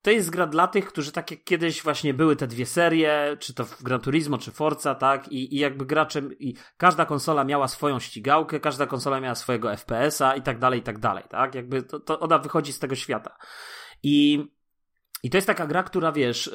to 0.02 0.10
jest 0.10 0.30
gra 0.30 0.46
dla 0.46 0.68
tych, 0.68 0.88
którzy 0.88 1.12
tak 1.12 1.30
jak 1.30 1.44
kiedyś 1.44 1.82
właśnie 1.82 2.14
były 2.14 2.36
te 2.36 2.46
dwie 2.46 2.66
serie, 2.66 3.36
czy 3.40 3.54
to 3.54 3.64
w 3.64 3.82
Gran 3.82 4.00
Turismo, 4.00 4.38
czy 4.38 4.50
Forza, 4.50 4.94
tak, 4.94 5.28
i, 5.28 5.54
i 5.54 5.58
jakby 5.58 5.86
graczem, 5.86 6.38
i 6.38 6.54
każda 6.76 7.06
konsola 7.06 7.44
miała 7.44 7.68
swoją 7.68 8.00
ścigałkę, 8.00 8.60
każda 8.60 8.86
konsola 8.86 9.20
miała 9.20 9.34
swojego 9.34 9.76
FPS-a 9.76 10.36
i 10.36 10.42
tak 10.42 10.58
dalej, 10.58 10.80
i 10.80 10.82
tak 10.82 10.98
dalej, 10.98 11.24
tak, 11.28 11.54
jakby 11.54 11.82
to, 11.82 12.00
to 12.00 12.20
ona 12.20 12.38
wychodzi 12.38 12.72
z 12.72 12.78
tego 12.78 12.94
świata. 12.94 13.36
I 14.02 14.46
i 15.22 15.30
to 15.30 15.36
jest 15.36 15.46
taka 15.46 15.66
gra, 15.66 15.82
która 15.82 16.12
wiesz, 16.12 16.50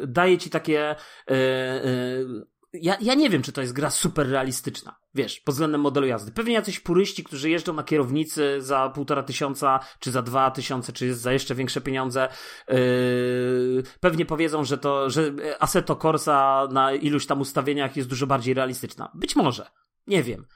yy, 0.00 0.06
daje 0.06 0.38
ci 0.38 0.50
takie. 0.50 0.96
Yy, 1.28 1.36
yy, 1.36 2.46
ja, 2.72 2.96
ja 3.00 3.14
nie 3.14 3.30
wiem, 3.30 3.42
czy 3.42 3.52
to 3.52 3.60
jest 3.60 3.72
gra 3.72 3.90
super 3.90 4.28
realistyczna, 4.28 4.98
wiesz, 5.14 5.40
pod 5.40 5.54
względem 5.54 5.80
modelu 5.80 6.06
jazdy. 6.06 6.32
Pewnie 6.32 6.54
jacyś 6.54 6.80
puryści, 6.80 7.24
którzy 7.24 7.50
jeżdżą 7.50 7.72
na 7.72 7.82
kierownicy 7.82 8.56
za 8.62 8.90
półtora 8.94 9.22
tysiąca, 9.22 9.80
czy 9.98 10.10
za 10.10 10.22
dwa 10.22 10.50
tysiące, 10.50 10.92
czy 10.92 11.14
za 11.14 11.32
jeszcze 11.32 11.54
większe 11.54 11.80
pieniądze, 11.80 12.28
yy, 12.68 13.82
pewnie 14.00 14.26
powiedzą, 14.26 14.64
że 14.64 14.78
to, 14.78 15.10
że 15.10 15.32
Assetto 15.60 15.96
Corsa 15.96 16.68
na 16.72 16.92
iluś 16.92 17.26
tam 17.26 17.40
ustawieniach 17.40 17.96
jest 17.96 18.08
dużo 18.08 18.26
bardziej 18.26 18.54
realistyczna. 18.54 19.10
Być 19.14 19.36
może. 19.36 19.66
Nie 20.06 20.22
wiem 20.22 20.46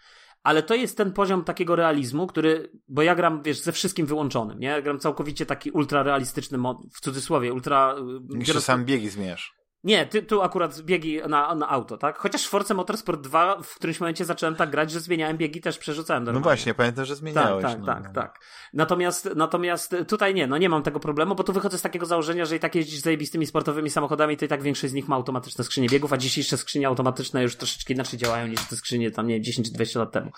ale 0.43 0.63
to 0.63 0.75
jest 0.75 0.97
ten 0.97 1.13
poziom 1.13 1.45
takiego 1.45 1.77
realizmu, 1.77 2.27
który, 2.27 2.71
bo 2.89 3.03
ja 3.03 3.15
gram, 3.15 3.43
wiesz, 3.43 3.61
ze 3.61 3.73
wszystkim 3.73 4.07
wyłączonym, 4.07 4.59
nie? 4.59 4.69
Ja 4.69 4.83
gram 4.83 4.99
całkowicie 4.99 5.47
taki 5.47 5.71
ultra 5.71 6.03
realistyczny, 6.03 6.59
w 6.95 7.01
cudzysłowie, 7.01 7.53
ultra... 7.53 7.95
Jeszcze 8.39 8.61
sam 8.61 8.85
biegi 8.85 9.11
zmieniasz. 9.11 9.62
Nie, 9.85 10.07
ty, 10.07 10.23
tu 10.23 10.43
akurat 10.43 10.81
biegi 10.81 11.21
na, 11.29 11.55
na 11.55 11.69
auto, 11.69 11.99
tak? 11.99 12.19
Chociaż 12.19 12.47
w 12.47 12.49
Force 12.49 12.75
Motorsport 12.75 13.21
2 13.21 13.63
w 13.63 13.75
którymś 13.75 14.01
momencie 14.01 14.25
zacząłem 14.25 14.55
tak 14.55 14.71
grać, 14.71 14.91
że 14.91 15.01
zmieniałem 15.01 15.37
biegi, 15.37 15.61
też 15.61 15.79
przerzucałem 15.79 16.25
do 16.25 16.33
No 16.33 16.41
właśnie, 16.41 16.75
pamiętam, 16.75 17.05
że 17.05 17.17
zmieniałeś. 17.17 17.63
Tak, 17.63 17.73
tak, 17.73 17.81
no, 17.81 17.87
tak, 17.87 18.05
no. 18.05 18.13
tak. 18.13 18.41
Natomiast, 18.73 19.29
natomiast 19.37 19.97
tutaj 20.09 20.35
nie, 20.35 20.47
no 20.47 20.59
nie 20.59 20.69
mam 20.69 20.83
tego 20.83 21.01
problemu, 21.01 21.35
bo 21.35 21.45
tu 21.45 21.53
wychodzę 21.53 21.79
z 21.79 21.83
takiego 21.83 22.07
założenia, 22.07 22.45
że 22.45 22.57
i 22.57 22.61
tak 22.61 22.75
jeździsz 22.75 23.01
zajebistymi 23.01 23.47
sportowymi 23.47 23.91
samochodami, 23.91 24.37
to 24.37 24.45
i 24.45 24.49
tak 24.49 24.63
większość 24.63 24.91
z 24.91 24.95
nich 24.95 25.09
ma 25.09 25.17
automatyczne 25.17 25.65
skrzynie 25.65 25.89
biegów, 25.89 26.13
a 26.13 26.17
dzisiejsze 26.17 26.57
skrzynie 26.57 26.87
automatyczne 26.87 27.43
już 27.43 27.57
troszeczkę 27.57 27.95
inaczej 27.95 28.19
działają 28.19 28.47
niż 28.47 28.69
te 28.69 28.77
skrzynie 28.77 29.11
tam, 29.11 29.27
nie 29.27 29.41
10 29.41 29.67
czy 29.67 29.75
20 29.75 30.01
lat 30.01 30.13
temu. 30.13 30.31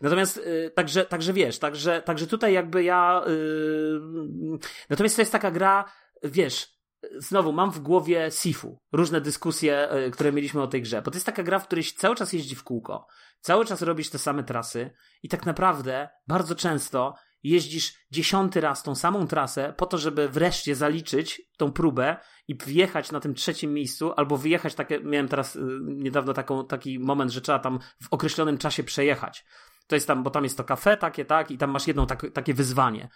Natomiast, 0.00 0.36
yy, 0.36 0.70
także, 0.74 1.04
także 1.04 1.32
wiesz, 1.32 1.58
także, 1.58 2.02
także 2.02 2.26
tutaj 2.26 2.52
jakby 2.52 2.84
ja, 2.84 3.22
yy... 3.26 4.58
natomiast 4.90 5.16
to 5.16 5.22
jest 5.22 5.32
taka 5.32 5.50
gra, 5.50 5.84
wiesz, 6.22 6.75
znowu 7.18 7.52
mam 7.52 7.70
w 7.70 7.80
głowie 7.80 8.30
Sifu, 8.30 8.80
różne 8.92 9.20
dyskusje, 9.20 9.90
e, 9.90 10.10
które 10.10 10.32
mieliśmy 10.32 10.62
o 10.62 10.66
tej 10.66 10.82
grze, 10.82 11.02
bo 11.02 11.10
to 11.10 11.16
jest 11.16 11.26
taka 11.26 11.42
gra, 11.42 11.58
w 11.58 11.66
której 11.66 11.84
cały 11.84 12.16
czas 12.16 12.32
jeździ 12.32 12.54
w 12.54 12.64
kółko, 12.64 13.06
cały 13.40 13.64
czas 13.64 13.82
robisz 13.82 14.10
te 14.10 14.18
same 14.18 14.44
trasy 14.44 14.90
i 15.22 15.28
tak 15.28 15.46
naprawdę 15.46 16.08
bardzo 16.26 16.54
często 16.54 17.14
jeździsz 17.42 17.94
dziesiąty 18.10 18.60
raz 18.60 18.82
tą 18.82 18.94
samą 18.94 19.26
trasę 19.26 19.74
po 19.76 19.86
to, 19.86 19.98
żeby 19.98 20.28
wreszcie 20.28 20.74
zaliczyć 20.74 21.42
tą 21.56 21.72
próbę 21.72 22.16
i 22.48 22.58
wjechać 22.66 23.12
na 23.12 23.20
tym 23.20 23.34
trzecim 23.34 23.72
miejscu, 23.72 24.12
albo 24.16 24.36
wyjechać 24.36 24.74
takie, 24.74 25.00
miałem 25.00 25.28
teraz 25.28 25.56
y, 25.56 25.60
niedawno 25.82 26.32
taką, 26.32 26.66
taki 26.66 26.98
moment, 26.98 27.30
że 27.30 27.40
trzeba 27.40 27.58
tam 27.58 27.78
w 28.02 28.06
określonym 28.10 28.58
czasie 28.58 28.84
przejechać. 28.84 29.44
To 29.86 29.94
jest 29.94 30.06
tam, 30.06 30.22
bo 30.22 30.30
tam 30.30 30.44
jest 30.44 30.56
to 30.56 30.64
kafe 30.64 30.96
takie, 30.96 31.24
tak, 31.24 31.50
i 31.50 31.58
tam 31.58 31.70
masz 31.70 31.86
jedno 31.86 32.06
tak, 32.06 32.26
takie 32.34 32.54
wyzwanie. 32.54 33.08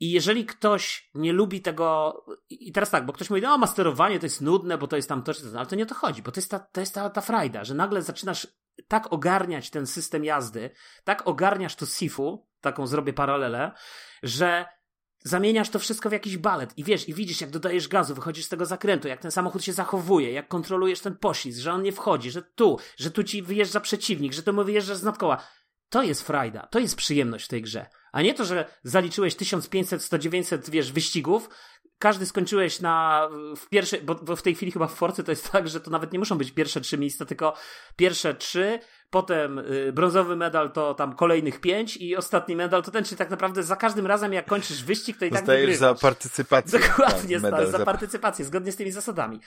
I 0.00 0.10
jeżeli 0.10 0.46
ktoś 0.46 1.10
nie 1.14 1.32
lubi 1.32 1.60
tego, 1.60 2.16
i 2.50 2.72
teraz 2.72 2.90
tak, 2.90 3.06
bo 3.06 3.12
ktoś 3.12 3.30
mówi, 3.30 3.42
no 3.42 3.58
masterowanie 3.58 4.18
to 4.18 4.26
jest 4.26 4.40
nudne, 4.40 4.78
bo 4.78 4.86
to 4.86 4.96
jest 4.96 5.08
tam 5.08 5.22
to, 5.22 5.34
to 5.34 5.58
ale 5.58 5.66
to 5.66 5.76
nie 5.76 5.82
o 5.82 5.86
to 5.86 5.94
chodzi, 5.94 6.22
bo 6.22 6.32
to 6.32 6.40
jest 6.40 6.50
ta, 6.50 6.58
to 6.58 6.80
jest 6.80 6.94
ta, 6.94 7.10
ta 7.10 7.20
frajda, 7.20 7.64
że 7.64 7.74
nagle 7.74 8.02
zaczynasz 8.02 8.46
tak 8.88 9.12
ogarniać 9.12 9.70
ten 9.70 9.86
system 9.86 10.24
jazdy, 10.24 10.70
tak 11.04 11.28
ogarniasz 11.28 11.76
to 11.76 11.86
SIFU, 11.86 12.48
taką 12.60 12.86
zrobię 12.86 13.12
paralelę, 13.12 13.72
że 14.22 14.66
zamieniasz 15.24 15.70
to 15.70 15.78
wszystko 15.78 16.08
w 16.08 16.12
jakiś 16.12 16.36
balet 16.36 16.78
i 16.78 16.84
wiesz, 16.84 17.08
i 17.08 17.14
widzisz, 17.14 17.40
jak 17.40 17.50
dodajesz 17.50 17.88
gazu, 17.88 18.14
wychodzisz 18.14 18.44
z 18.44 18.48
tego 18.48 18.66
zakrętu, 18.66 19.08
jak 19.08 19.20
ten 19.20 19.30
samochód 19.30 19.64
się 19.64 19.72
zachowuje, 19.72 20.32
jak 20.32 20.48
kontrolujesz 20.48 21.00
ten 21.00 21.16
poślizg, 21.16 21.60
że 21.60 21.72
on 21.72 21.82
nie 21.82 21.92
wchodzi, 21.92 22.30
że 22.30 22.42
tu, 22.42 22.78
że 22.96 23.10
tu 23.10 23.24
ci 23.24 23.42
wyjeżdża 23.42 23.80
przeciwnik, 23.80 24.32
że 24.32 24.42
tu 24.42 24.52
mu 24.52 24.64
wyjeżdżasz 24.64 24.96
z 24.96 25.02
nadkoła. 25.02 25.42
To 25.88 26.02
jest 26.02 26.22
frajda, 26.22 26.66
to 26.70 26.78
jest 26.78 26.96
przyjemność 26.96 27.44
w 27.44 27.48
tej 27.48 27.62
grze. 27.62 27.86
A 28.12 28.22
nie 28.22 28.34
to, 28.34 28.44
że 28.44 28.64
zaliczyłeś 28.82 29.34
1500, 29.34 30.02
100, 30.02 30.18
900, 30.18 30.70
wiesz, 30.70 30.92
wyścigów, 30.92 31.48
każdy 31.98 32.26
skończyłeś 32.26 32.80
na 32.80 33.28
w 33.56 33.68
pierwszej, 33.68 34.02
bo, 34.02 34.14
bo 34.14 34.36
w 34.36 34.42
tej 34.42 34.54
chwili 34.54 34.72
chyba 34.72 34.86
w 34.86 34.94
Force 34.94 35.22
to 35.24 35.32
jest 35.32 35.50
tak, 35.52 35.68
że 35.68 35.80
to 35.80 35.90
nawet 35.90 36.12
nie 36.12 36.18
muszą 36.18 36.38
być 36.38 36.50
pierwsze 36.50 36.80
trzy 36.80 36.98
miejsca, 36.98 37.24
tylko 37.24 37.54
pierwsze 37.96 38.34
trzy, 38.34 38.78
potem 39.10 39.58
y, 39.58 39.92
brązowy 39.92 40.36
medal 40.36 40.72
to 40.72 40.94
tam 40.94 41.16
kolejnych 41.16 41.60
pięć 41.60 41.96
i 41.96 42.16
ostatni 42.16 42.56
medal 42.56 42.82
to 42.82 42.90
ten, 42.90 43.04
czyli 43.04 43.16
tak 43.16 43.30
naprawdę 43.30 43.62
za 43.62 43.76
każdym 43.76 44.06
razem 44.06 44.32
jak 44.32 44.46
kończysz 44.46 44.84
wyścig, 44.84 45.18
to 45.18 45.24
i 45.24 45.30
tak 45.30 45.38
Dostajesz 45.38 45.70
wygrywasz. 45.70 45.98
za 45.98 46.02
partycypację. 46.02 46.78
Dokładnie, 46.78 47.40
Tak, 47.40 47.42
medal 47.42 47.70
za 47.70 47.84
partycypację, 47.84 48.44
zgodnie 48.44 48.72
z 48.72 48.76
tymi 48.76 48.90
zasadami. 48.90 49.40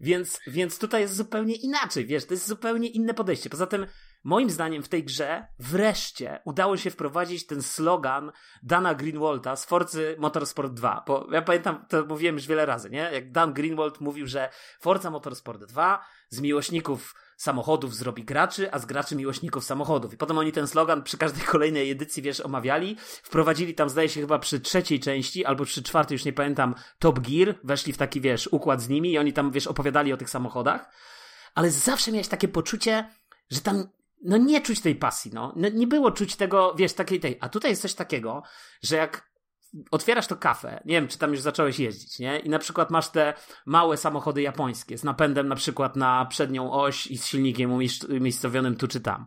Więc, 0.00 0.40
więc 0.46 0.78
tutaj 0.78 1.02
jest 1.02 1.16
zupełnie 1.16 1.54
inaczej, 1.54 2.06
wiesz, 2.06 2.26
to 2.26 2.34
jest 2.34 2.46
zupełnie 2.46 2.88
inne 2.88 3.14
podejście. 3.14 3.50
Poza 3.50 3.66
tym, 3.66 3.86
moim 4.24 4.50
zdaniem 4.50 4.82
w 4.82 4.88
tej 4.88 5.04
grze 5.04 5.46
wreszcie 5.58 6.40
udało 6.44 6.76
się 6.76 6.90
wprowadzić 6.90 7.46
ten 7.46 7.62
slogan 7.62 8.32
Dana 8.62 8.94
Greenwalda 8.94 9.56
z 9.56 9.64
Forcy 9.64 10.16
Motorsport 10.18 10.72
2. 10.72 11.04
Bo 11.06 11.26
ja 11.32 11.42
pamiętam, 11.42 11.84
to 11.88 12.04
mówiłem 12.04 12.34
już 12.34 12.46
wiele 12.46 12.66
razy, 12.66 12.90
nie? 12.90 13.10
Jak 13.12 13.32
Dan 13.32 13.52
Greenwald 13.52 14.00
mówił, 14.00 14.26
że 14.26 14.50
Forza 14.80 15.10
Motorsport 15.10 15.64
2 15.64 16.04
z 16.28 16.40
miłośników 16.40 17.14
samochodów 17.36 17.94
zrobi 17.94 18.24
graczy, 18.24 18.72
a 18.72 18.78
z 18.78 18.86
graczy 18.86 19.16
miłośników 19.16 19.64
samochodów. 19.64 20.12
I 20.12 20.16
potem 20.16 20.38
oni 20.38 20.52
ten 20.52 20.66
slogan 20.66 21.02
przy 21.02 21.18
każdej 21.18 21.44
kolejnej 21.44 21.90
edycji, 21.90 22.22
wiesz, 22.22 22.40
omawiali. 22.40 22.96
Wprowadzili 23.22 23.74
tam, 23.74 23.88
zdaje 23.88 24.08
się, 24.08 24.20
chyba 24.20 24.38
przy 24.38 24.60
trzeciej 24.60 25.00
części, 25.00 25.44
albo 25.44 25.64
przy 25.64 25.82
czwartej, 25.82 26.14
już 26.14 26.24
nie 26.24 26.32
pamiętam, 26.32 26.74
Top 26.98 27.20
Gear. 27.20 27.54
Weszli 27.64 27.92
w 27.92 27.96
taki, 27.96 28.20
wiesz, 28.20 28.48
układ 28.52 28.82
z 28.82 28.88
nimi 28.88 29.12
i 29.12 29.18
oni 29.18 29.32
tam, 29.32 29.50
wiesz, 29.50 29.66
opowiadali 29.66 30.12
o 30.12 30.16
tych 30.16 30.30
samochodach. 30.30 30.90
Ale 31.54 31.70
zawsze 31.70 32.12
miałeś 32.12 32.28
takie 32.28 32.48
poczucie, 32.48 33.08
że 33.50 33.60
tam 33.60 33.88
no 34.22 34.36
nie 34.36 34.60
czuć 34.60 34.80
tej 34.80 34.94
pasji, 34.94 35.30
no. 35.34 35.52
no. 35.56 35.68
Nie 35.68 35.86
było 35.86 36.10
czuć 36.10 36.36
tego, 36.36 36.74
wiesz, 36.74 36.92
takiej 36.92 37.20
tej. 37.20 37.38
A 37.40 37.48
tutaj 37.48 37.70
jest 37.70 37.82
coś 37.82 37.94
takiego, 37.94 38.42
że 38.82 38.96
jak 38.96 39.30
otwierasz 39.90 40.26
to 40.26 40.36
kafę, 40.36 40.82
nie 40.84 40.94
wiem, 40.94 41.08
czy 41.08 41.18
tam 41.18 41.30
już 41.30 41.40
zacząłeś 41.40 41.78
jeździć, 41.78 42.18
nie? 42.18 42.38
I 42.38 42.48
na 42.48 42.58
przykład 42.58 42.90
masz 42.90 43.08
te 43.08 43.34
małe 43.66 43.96
samochody 43.96 44.42
japońskie 44.42 44.98
z 44.98 45.04
napędem 45.04 45.48
na 45.48 45.56
przykład 45.56 45.96
na 45.96 46.26
przednią 46.26 46.72
oś 46.72 47.06
i 47.06 47.18
z 47.18 47.26
silnikiem 47.26 47.72
umiejscowionym 48.08 48.76
tu 48.76 48.88
czy 48.88 49.00
tam. 49.00 49.26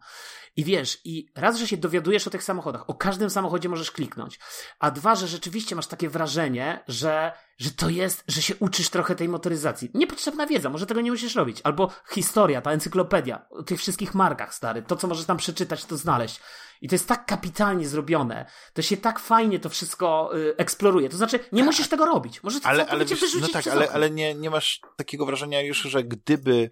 I 0.56 0.64
wiesz, 0.64 1.02
i 1.04 1.28
raz, 1.36 1.58
że 1.58 1.68
się 1.68 1.78
dowiadujesz 1.78 2.28
o 2.28 2.30
tych 2.30 2.44
samochodach, 2.44 2.90
o 2.90 2.94
każdym 2.94 3.30
samochodzie 3.30 3.70
możesz 3.70 3.92
kliknąć, 3.92 4.40
a 4.80 4.92
dwa, 4.92 5.16
że 5.16 5.28
rzeczywiście 5.28 5.76
masz 5.76 5.88
takie 5.88 6.10
wrażenie, 6.10 6.84
że, 6.88 7.32
że 7.58 7.72
to 7.72 7.90
jest, 7.90 8.24
że 8.28 8.42
się 8.42 8.56
uczysz 8.56 8.90
trochę 8.90 9.16
tej 9.16 9.30
motoryzacji. 9.30 9.92
Niepotrzebna 9.94 10.48
wiedza, 10.48 10.70
może 10.70 10.86
tego 10.86 11.02
nie 11.02 11.12
musisz 11.12 11.36
robić. 11.36 11.62
Albo 11.64 11.92
historia, 12.10 12.62
ta 12.62 12.72
encyklopedia, 12.72 13.46
o 13.50 13.64
tych 13.64 13.80
wszystkich 13.80 14.16
markach, 14.16 14.54
stary, 14.56 14.82
to 14.82 14.96
co 14.96 15.08
możesz 15.08 15.26
tam 15.26 15.38
przeczytać, 15.38 15.86
to 15.86 15.98
znaleźć. 15.98 16.40
I 16.82 16.88
to 16.88 16.96
jest 16.96 17.08
tak 17.08 17.26
kapitalnie 17.26 17.88
zrobione, 17.88 18.46
to 18.74 18.82
się 18.82 18.98
tak 18.98 19.20
fajnie 19.20 19.60
to 19.60 19.70
wszystko 19.70 20.32
y, 20.38 20.58
eksploruje. 20.58 21.10
To 21.10 21.18
znaczy, 21.18 21.40
nie 21.52 21.62
tak. 21.62 21.66
musisz 21.66 21.88
tego 21.88 22.06
robić. 22.06 22.44
Możesz 22.44 22.62
to 22.62 22.68
ale, 22.68 22.88
ale 22.88 23.06
wiesz, 23.06 23.22
No 23.42 23.48
tak, 23.48 23.68
ale, 23.68 23.92
ale 23.92 24.10
nie, 24.10 24.36
nie 24.36 24.50
masz 24.50 24.82
takiego 24.96 25.26
wrażenia 25.26 25.62
już, 25.62 25.82
że 25.82 26.04
gdyby 26.04 26.72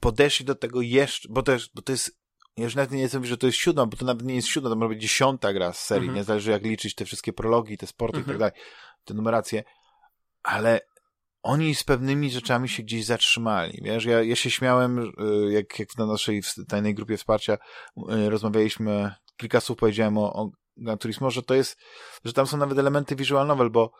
podeszli 0.00 0.44
do 0.44 0.54
tego 0.54 0.80
jeszcze, 0.80 1.28
bo 1.30 1.42
to 1.42 1.52
jest, 1.52 1.66
bo 1.74 1.82
to 1.82 1.92
jest 1.92 2.19
ja 2.60 2.64
już 2.64 2.74
nawet 2.74 2.90
nie 2.90 3.08
mówić, 3.14 3.30
że 3.30 3.38
to 3.38 3.46
jest 3.46 3.58
siódma, 3.58 3.86
bo 3.86 3.96
to 3.96 4.04
nawet 4.04 4.22
nie 4.22 4.34
jest 4.34 4.48
siódma, 4.48 4.70
to 4.70 4.76
może 4.76 4.88
być 4.88 5.02
dziesiąta 5.02 5.52
gra 5.52 5.72
z 5.72 5.78
serii, 5.78 6.08
mhm. 6.08 6.16
nie 6.16 6.24
zależy 6.24 6.50
jak 6.50 6.62
liczyć 6.62 6.94
te 6.94 7.04
wszystkie 7.04 7.32
prologi, 7.32 7.78
te 7.78 7.86
sporty 7.86 8.18
mhm. 8.18 8.24
i 8.24 8.26
tak 8.26 8.34
mhm. 8.34 8.50
dalej, 8.50 8.66
te 9.04 9.14
numeracje, 9.14 9.64
ale 10.42 10.80
oni 11.42 11.74
z 11.74 11.84
pewnymi 11.84 12.30
rzeczami 12.30 12.68
się 12.68 12.82
gdzieś 12.82 13.04
zatrzymali, 13.04 13.80
wiesz, 13.82 14.04
ja, 14.04 14.22
ja 14.22 14.36
się 14.36 14.50
śmiałem, 14.50 14.98
y, 14.98 15.52
jak, 15.52 15.78
jak 15.78 15.98
na 15.98 16.06
naszej 16.06 16.42
tajnej 16.68 16.94
grupie 16.94 17.16
wsparcia 17.16 17.54
y, 17.54 18.30
rozmawialiśmy, 18.30 19.14
kilka 19.36 19.60
słów 19.60 19.78
powiedziałem 19.78 20.18
o, 20.18 20.32
o 20.32 20.50
Gran 20.76 20.98
Turismo, 20.98 21.30
że 21.30 21.42
to 21.42 21.54
jest, 21.54 21.78
że 22.24 22.32
tam 22.32 22.46
są 22.46 22.56
nawet 22.56 22.78
elementy 22.78 23.16
visual 23.16 23.46
novel, 23.46 23.70
bo 23.70 23.92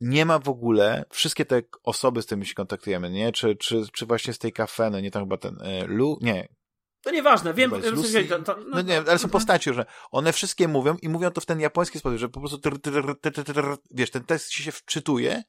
nie 0.00 0.24
ma 0.24 0.38
w 0.38 0.48
ogóle, 0.48 1.04
wszystkie 1.10 1.44
te 1.44 1.62
osoby, 1.82 2.22
z 2.22 2.26
którymi 2.26 2.46
się 2.46 2.54
kontaktujemy, 2.54 3.10
nie, 3.10 3.32
czy, 3.32 3.56
czy, 3.56 3.82
czy 3.92 4.06
właśnie 4.06 4.32
z 4.32 4.38
tej 4.38 4.52
kafe, 4.52 4.90
no 4.90 5.00
nie 5.00 5.10
tam 5.10 5.22
chyba 5.22 5.36
ten 5.36 5.60
y, 5.60 5.86
Lu, 5.86 6.18
nie, 6.20 6.48
to 7.06 7.12
nieważne, 7.12 7.54
wiem, 7.54 7.70
Lucy, 7.92 8.24
to, 8.24 8.38
to, 8.38 8.56
no, 8.56 8.64
no, 8.68 8.82
nie, 8.82 8.98
ale 8.98 9.18
są 9.18 9.28
postacie, 9.28 9.74
że 9.74 9.86
one 10.10 10.32
wszystkie 10.32 10.68
mówią 10.68 10.96
i 11.02 11.08
mówią 11.08 11.30
to 11.30 11.40
w 11.40 11.46
ten 11.46 11.60
japoński 11.60 11.98
sposób, 11.98 12.18
że 12.18 12.28
po 12.28 12.40
prostu 12.40 12.60
wiesz, 13.90 14.10
ten 14.10 14.24
tekst 14.24 14.50
ci 14.50 14.62
się 14.62 14.72
wczytuje 14.72 15.42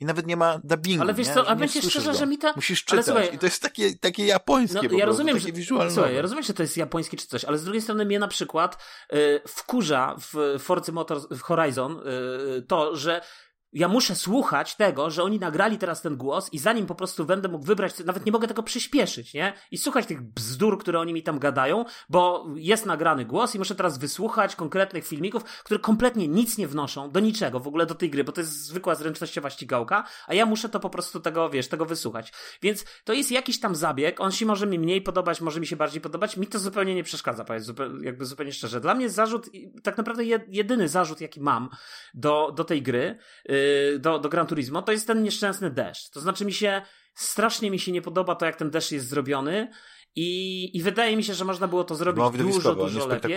i 0.00 0.04
nawet 0.04 0.26
nie 0.26 0.36
ma 0.36 0.60
dubbingu. 0.64 1.02
Ale 1.02 1.14
wiesz 1.14 1.28
co, 1.28 1.48
a 1.48 1.56
będzie 1.56 1.82
szczerze, 1.82 2.14
że 2.14 2.26
mi 2.26 2.38
ta... 2.38 2.52
Musisz 2.56 2.84
czytać. 2.84 3.04
słuchaj, 3.04 3.34
i 3.34 3.38
to 3.38 3.46
jest 3.46 3.62
takie, 3.62 3.98
takie 3.98 4.26
japońskie 4.26 4.88
no, 4.88 4.98
ja 4.98 5.06
rozumiem, 5.06 5.40
takie 5.40 5.62
że, 5.62 5.90
Słuchaj, 5.90 6.14
ja 6.14 6.22
rozumiem, 6.22 6.44
że 6.44 6.54
to 6.54 6.62
jest 6.62 6.76
japońskie 6.76 7.16
czy 7.16 7.26
coś, 7.26 7.44
ale 7.44 7.58
z 7.58 7.64
drugiej 7.64 7.82
strony 7.82 8.04
mnie 8.04 8.18
na 8.18 8.28
przykład 8.28 8.84
y, 9.12 9.40
wkurza 9.48 10.16
w 10.18 10.60
Forcy 10.62 10.92
Motors, 10.92 11.26
w 11.30 11.40
Horizon 11.40 12.00
y, 12.58 12.62
to, 12.62 12.96
że 12.96 13.20
ja 13.76 13.88
muszę 13.88 14.14
słuchać 14.14 14.76
tego, 14.76 15.10
że 15.10 15.22
oni 15.22 15.38
nagrali 15.38 15.78
teraz 15.78 16.02
ten 16.02 16.16
głos 16.16 16.52
i 16.52 16.58
zanim 16.58 16.86
po 16.86 16.94
prostu 16.94 17.24
będę 17.24 17.48
mógł 17.48 17.64
wybrać, 17.64 17.98
nawet 18.04 18.26
nie 18.26 18.32
mogę 18.32 18.48
tego 18.48 18.62
przyspieszyć, 18.62 19.34
nie? 19.34 19.52
I 19.70 19.78
słuchać 19.78 20.06
tych 20.06 20.22
bzdur, 20.22 20.78
które 20.78 21.00
oni 21.00 21.12
mi 21.12 21.22
tam 21.22 21.38
gadają, 21.38 21.84
bo 22.08 22.46
jest 22.54 22.86
nagrany 22.86 23.24
głos 23.24 23.54
i 23.54 23.58
muszę 23.58 23.74
teraz 23.74 23.98
wysłuchać 23.98 24.56
konkretnych 24.56 25.06
filmików, 25.06 25.44
które 25.44 25.80
kompletnie 25.80 26.28
nic 26.28 26.58
nie 26.58 26.68
wnoszą 26.68 27.10
do 27.10 27.20
niczego 27.20 27.60
w 27.60 27.68
ogóle 27.68 27.86
do 27.86 27.94
tej 27.94 28.10
gry, 28.10 28.24
bo 28.24 28.32
to 28.32 28.40
jest 28.40 28.52
zwykła 28.52 28.94
zręcznościowa 28.94 29.50
ścigałka, 29.50 30.04
a 30.26 30.34
ja 30.34 30.46
muszę 30.46 30.68
to 30.68 30.80
po 30.80 30.90
prostu 30.90 31.20
tego, 31.20 31.50
wiesz, 31.50 31.68
tego 31.68 31.86
wysłuchać. 31.86 32.32
Więc 32.62 32.84
to 33.04 33.12
jest 33.12 33.30
jakiś 33.30 33.60
tam 33.60 33.74
zabieg, 33.74 34.20
on 34.20 34.32
się 34.32 34.46
może 34.46 34.66
mi 34.66 34.78
mniej 34.78 35.02
podobać, 35.02 35.40
może 35.40 35.60
mi 35.60 35.66
się 35.66 35.76
bardziej 35.76 36.00
podobać, 36.00 36.36
mi 36.36 36.46
to 36.46 36.58
zupełnie 36.58 36.94
nie 36.94 37.04
przeszkadza, 37.04 37.44
powiedz, 37.44 37.72
jakby 38.02 38.24
zupełnie 38.24 38.52
szczerze. 38.52 38.80
Dla 38.80 38.94
mnie 38.94 39.10
zarzut, 39.10 39.50
tak 39.82 39.96
naprawdę 39.96 40.24
jedyny 40.48 40.88
zarzut, 40.88 41.20
jaki 41.20 41.40
mam 41.40 41.68
do, 42.14 42.52
do 42.56 42.64
tej 42.64 42.82
gry, 42.82 43.18
yy, 43.48 43.65
do, 43.98 44.18
do 44.18 44.28
Gran 44.28 44.46
Turismo, 44.46 44.82
to 44.82 44.92
jest 44.92 45.06
ten 45.06 45.22
nieszczęsny 45.22 45.70
deszcz. 45.70 46.10
To 46.10 46.20
znaczy 46.20 46.44
mi 46.44 46.52
się, 46.52 46.82
strasznie 47.14 47.70
mi 47.70 47.78
się 47.78 47.92
nie 47.92 48.02
podoba 48.02 48.34
to, 48.34 48.46
jak 48.46 48.56
ten 48.56 48.70
deszcz 48.70 48.92
jest 48.92 49.08
zrobiony 49.08 49.70
i, 50.16 50.70
i 50.76 50.82
wydaje 50.82 51.16
mi 51.16 51.24
się, 51.24 51.34
że 51.34 51.44
można 51.44 51.68
było 51.68 51.84
to 51.84 51.94
zrobić 51.94 52.18
no, 52.18 52.30
dużo, 52.30 52.74
dużo 52.74 53.06
lepiej. 53.06 53.36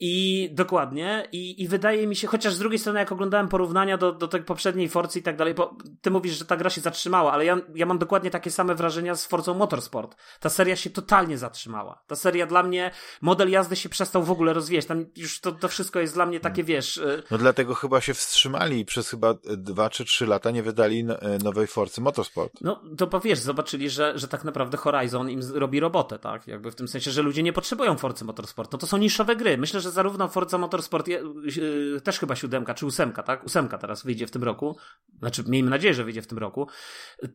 I 0.00 0.48
dokładnie, 0.52 1.28
i, 1.32 1.62
i 1.62 1.68
wydaje 1.68 2.06
mi 2.06 2.16
się, 2.16 2.28
chociaż 2.28 2.54
z 2.54 2.58
drugiej 2.58 2.78
strony, 2.78 2.98
jak 2.98 3.12
oglądałem 3.12 3.48
porównania 3.48 3.98
do, 3.98 4.12
do 4.12 4.28
tej 4.28 4.42
poprzedniej 4.42 4.88
Forcy 4.88 5.18
i 5.18 5.22
tak 5.22 5.36
dalej, 5.36 5.54
bo 5.54 5.76
ty 6.00 6.10
mówisz, 6.10 6.38
że 6.38 6.44
ta 6.44 6.56
gra 6.56 6.70
się 6.70 6.80
zatrzymała, 6.80 7.32
ale 7.32 7.44
ja, 7.44 7.56
ja 7.74 7.86
mam 7.86 7.98
dokładnie 7.98 8.30
takie 8.30 8.50
same 8.50 8.74
wrażenia 8.74 9.14
z 9.14 9.26
Forzą 9.26 9.54
Motorsport. 9.54 10.16
Ta 10.40 10.50
seria 10.50 10.76
się 10.76 10.90
totalnie 10.90 11.38
zatrzymała. 11.38 12.02
Ta 12.06 12.16
seria 12.16 12.46
dla 12.46 12.62
mnie, 12.62 12.90
model 13.20 13.50
jazdy 13.50 13.76
się 13.76 13.88
przestał 13.88 14.22
w 14.22 14.30
ogóle 14.30 14.52
rozwijać. 14.52 14.86
Tam 14.86 15.06
już 15.16 15.40
to, 15.40 15.52
to 15.52 15.68
wszystko 15.68 16.00
jest 16.00 16.14
dla 16.14 16.26
mnie 16.26 16.40
takie, 16.40 16.62
hmm. 16.62 16.66
wiesz. 16.66 16.96
Y, 16.96 17.22
no 17.30 17.38
dlatego 17.38 17.74
chyba 17.74 18.00
się 18.00 18.14
wstrzymali 18.14 18.80
i 18.80 18.84
przez 18.84 19.10
chyba 19.10 19.34
dwa 19.56 19.90
czy 19.90 20.04
trzy 20.04 20.26
lata 20.26 20.50
nie 20.50 20.62
wydali 20.62 21.06
e, 21.08 21.38
nowej 21.44 21.66
Forcy 21.66 22.00
Motorsport. 22.00 22.52
No 22.60 22.82
to 22.98 23.06
powiesz, 23.06 23.38
zobaczyli, 23.38 23.90
że, 23.90 24.18
że 24.18 24.28
tak 24.28 24.44
naprawdę 24.44 24.76
Horizon 24.76 25.30
im 25.30 25.40
robi 25.54 25.80
robotę, 25.80 26.18
tak? 26.18 26.46
Jakby 26.46 26.70
w 26.70 26.74
tym 26.74 26.88
sensie, 26.88 27.10
że 27.10 27.22
ludzie 27.22 27.42
nie 27.42 27.52
potrzebują 27.52 27.96
Forcy 27.96 28.24
Motorsport. 28.24 28.72
No 28.72 28.78
to 28.78 28.86
są 28.86 28.96
niszowe 28.96 29.36
gry. 29.36 29.58
Myślę, 29.58 29.80
że 29.84 29.90
zarówno 29.90 30.28
Forza 30.28 30.58
Motorsport, 30.58 31.08
yy, 31.08 32.00
też 32.04 32.18
chyba 32.18 32.36
siódemka, 32.36 32.74
czy 32.74 32.86
ósemka, 32.86 33.22
tak? 33.22 33.44
Ósemka 33.44 33.78
teraz 33.78 34.04
wyjdzie 34.04 34.26
w 34.26 34.30
tym 34.30 34.44
roku. 34.44 34.76
Znaczy, 35.18 35.44
miejmy 35.46 35.70
nadzieję, 35.70 35.94
że 35.94 36.04
wyjdzie 36.04 36.22
w 36.22 36.26
tym 36.26 36.38
roku. 36.38 36.68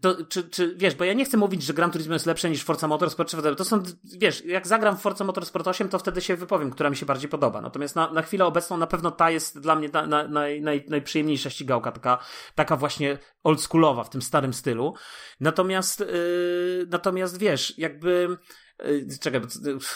To, 0.02 0.26
czy, 0.26 0.50
czy, 0.50 0.76
wiesz, 0.78 0.95
bo 0.95 1.04
ja 1.04 1.14
nie 1.14 1.26
chcę 1.26 1.38
mówić, 1.38 1.64
że 1.64 1.74
Gran 1.74 1.91
Turismo 1.91 2.14
jest 2.14 2.26
lepsze 2.26 2.50
niż 2.50 2.64
Forza 2.64 2.88
Motorsport, 2.88 3.30
czy 3.30 3.56
to 3.56 3.66
są, 3.66 3.84
wiesz, 4.18 4.45
jak 4.45 4.68
zagram 4.68 4.97
w 4.97 5.02
Forza 5.02 5.24
Motorsport 5.24 5.68
8, 5.68 5.89
to 5.89 6.00
wtedy 6.00 6.22
się 6.22 6.36
wypowiem, 6.36 6.72
która 6.72 6.89
mi 6.89 6.95
się 6.95 7.06
bardziej 7.06 7.30
podoba. 7.30 7.62
Natomiast 7.62 7.95
na, 7.95 8.12
na 8.14 8.22
chwilę 8.22 8.45
obecną 8.45 8.78
na 8.78 8.88
pewno 8.88 9.12
ta 9.12 9.32
jest 9.32 9.60
dla 9.60 9.76
mnie 9.76 9.89
na, 9.93 10.08
na, 10.08 10.28
naj, 10.28 10.62
naj, 10.62 10.86
najprzyjemniejsza 10.89 11.50
ścigałka, 11.50 11.91
taka, 11.91 12.18
taka 12.56 12.76
właśnie 12.76 13.18
oldschoolowa, 13.43 14.04
w 14.04 14.10
tym 14.10 14.22
starym 14.22 14.54
stylu. 14.54 14.93
Natomiast, 15.39 16.00
yy, 16.00 16.88
natomiast 16.89 17.38
wiesz, 17.38 17.78
jakby 17.78 18.38
Y, 18.86 19.19
czekaj, 19.19 19.41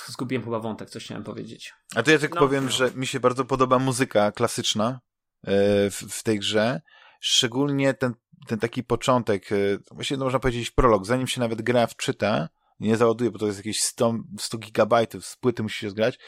zgubiłem 0.07 0.43
chyba 0.43 0.59
wątek, 0.59 0.89
coś 0.89 1.05
chciałem 1.05 1.23
powiedzieć. 1.23 1.73
A 1.95 2.03
to 2.03 2.11
ja 2.11 2.19
tylko 2.19 2.39
no, 2.39 2.47
powiem, 2.47 2.65
no. 2.65 2.71
że 2.71 2.91
mi 2.91 3.07
się 3.07 3.19
bardzo 3.19 3.45
podoba 3.45 3.79
muzyka 3.79 4.31
klasyczna 4.31 4.99
e, 5.43 5.51
w, 5.89 6.03
w 6.09 6.23
tej 6.23 6.39
grze. 6.39 6.81
Szczególnie 7.19 7.93
ten, 7.93 8.13
ten 8.47 8.59
taki 8.59 8.83
początek, 8.83 9.51
e, 9.51 9.55
właściwie 9.91 10.23
można 10.23 10.39
powiedzieć 10.39 10.71
prolog, 10.71 11.05
zanim 11.05 11.27
się 11.27 11.41
nawet 11.41 11.61
gra 11.61 11.87
wczyta, 11.87 12.49
nie 12.79 12.97
załaduje, 12.97 13.31
bo 13.31 13.39
to 13.39 13.45
jest 13.45 13.57
jakieś 13.57 13.81
100, 13.81 14.13
100 14.39 14.57
gigabajtów, 14.57 15.25
z 15.25 15.35
płyty 15.35 15.63
musi 15.63 15.79
się 15.79 15.89
zgrać, 15.89 16.19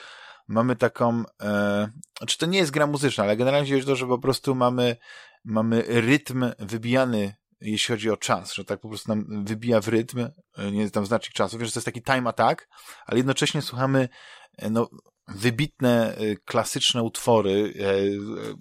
mamy 0.47 0.75
taką, 0.75 1.23
e, 1.41 1.89
znaczy 2.17 2.37
to 2.37 2.45
nie 2.45 2.57
jest 2.57 2.71
gra 2.71 2.87
muzyczna, 2.87 3.23
ale 3.23 3.37
generalnie 3.37 3.77
o 3.77 3.85
to, 3.85 3.95
że 3.95 4.07
po 4.07 4.19
prostu 4.19 4.55
mamy, 4.55 4.97
mamy 5.45 5.83
rytm 5.87 6.45
wybijany 6.59 7.35
jeśli 7.71 7.93
chodzi 7.93 8.09
o 8.09 8.17
czas, 8.17 8.53
że 8.53 8.65
tak 8.65 8.79
po 8.79 8.89
prostu 8.89 9.09
nam 9.09 9.45
wybija 9.45 9.81
w 9.81 9.87
rytm, 9.87 10.19
e, 10.57 10.71
nie 10.71 10.91
tam 10.91 11.05
znacznik 11.05 11.33
czasu, 11.33 11.57
wiesz, 11.57 11.67
że 11.67 11.73
to 11.73 11.79
jest 11.79 11.85
taki 11.85 12.01
time 12.01 12.29
attack, 12.29 12.67
ale 13.05 13.17
jednocześnie 13.17 13.61
słuchamy 13.61 14.09
e, 14.57 14.69
no, 14.69 14.89
wybitne, 15.27 16.15
e, 16.15 16.35
klasyczne 16.35 17.03
utwory, 17.03 17.73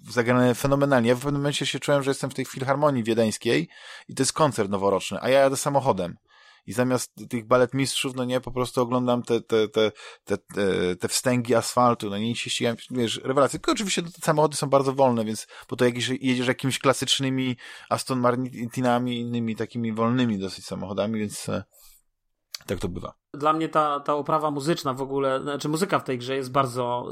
zagrane 0.09 0.55
fenomenalnie. 0.55 1.09
Ja 1.09 1.15
w 1.15 1.19
pewnym 1.19 1.41
momencie 1.41 1.65
się 1.65 1.79
czułem, 1.79 2.03
że 2.03 2.11
jestem 2.11 2.29
w 2.29 2.33
tej 2.33 2.45
filharmonii 2.45 3.03
wiedeńskiej 3.03 3.69
i 4.07 4.15
to 4.15 4.23
jest 4.23 4.33
koncert 4.33 4.69
noworoczny, 4.69 5.17
a 5.21 5.29
ja 5.29 5.39
jadę 5.39 5.57
samochodem. 5.57 6.15
I 6.67 6.73
zamiast 6.73 7.29
tych 7.29 7.47
balet 7.47 7.73
mistrzów, 7.73 8.15
no 8.15 8.25
nie, 8.25 8.41
po 8.41 8.51
prostu 8.51 8.81
oglądam 8.81 9.23
te, 9.23 9.41
te, 9.41 9.67
te, 9.67 9.91
te, 10.25 10.37
te, 10.95 11.07
wstęgi 11.07 11.55
asfaltu, 11.55 12.09
no 12.09 12.17
nie, 12.17 12.35
się 12.35 12.49
ścigam, 12.49 12.75
wiesz, 12.91 13.21
rewelacje. 13.23 13.59
Tylko 13.59 13.71
oczywiście 13.71 14.03
te 14.03 14.21
samochody 14.21 14.57
są 14.57 14.69
bardzo 14.69 14.93
wolne, 14.93 15.25
więc, 15.25 15.47
bo 15.69 15.75
to 15.75 15.85
jakieś, 15.85 16.09
jedziesz 16.09 16.47
jakimiś 16.47 16.79
klasycznymi 16.79 17.57
Aston 17.89 18.19
Martinami, 18.19 19.19
innymi 19.19 19.55
takimi 19.55 19.93
wolnymi 19.93 20.39
dosyć 20.39 20.65
samochodami, 20.65 21.19
więc 21.19 21.49
e, 21.49 21.63
tak 22.65 22.79
to 22.79 22.89
bywa. 22.89 23.13
Dla 23.33 23.53
mnie 23.53 23.69
ta, 23.69 23.99
ta 23.99 24.13
oprawa 24.13 24.51
muzyczna 24.51 24.93
w 24.93 25.01
ogóle, 25.01 25.41
znaczy 25.41 25.69
muzyka 25.69 25.99
w 25.99 26.03
tej 26.03 26.17
grze 26.17 26.35
jest 26.35 26.51
bardzo, 26.51 27.09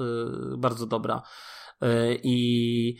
yy, 0.51 0.57
bardzo 0.57 0.85
dobra. 0.85 1.21
Yy, 1.81 2.19
I 2.23 2.97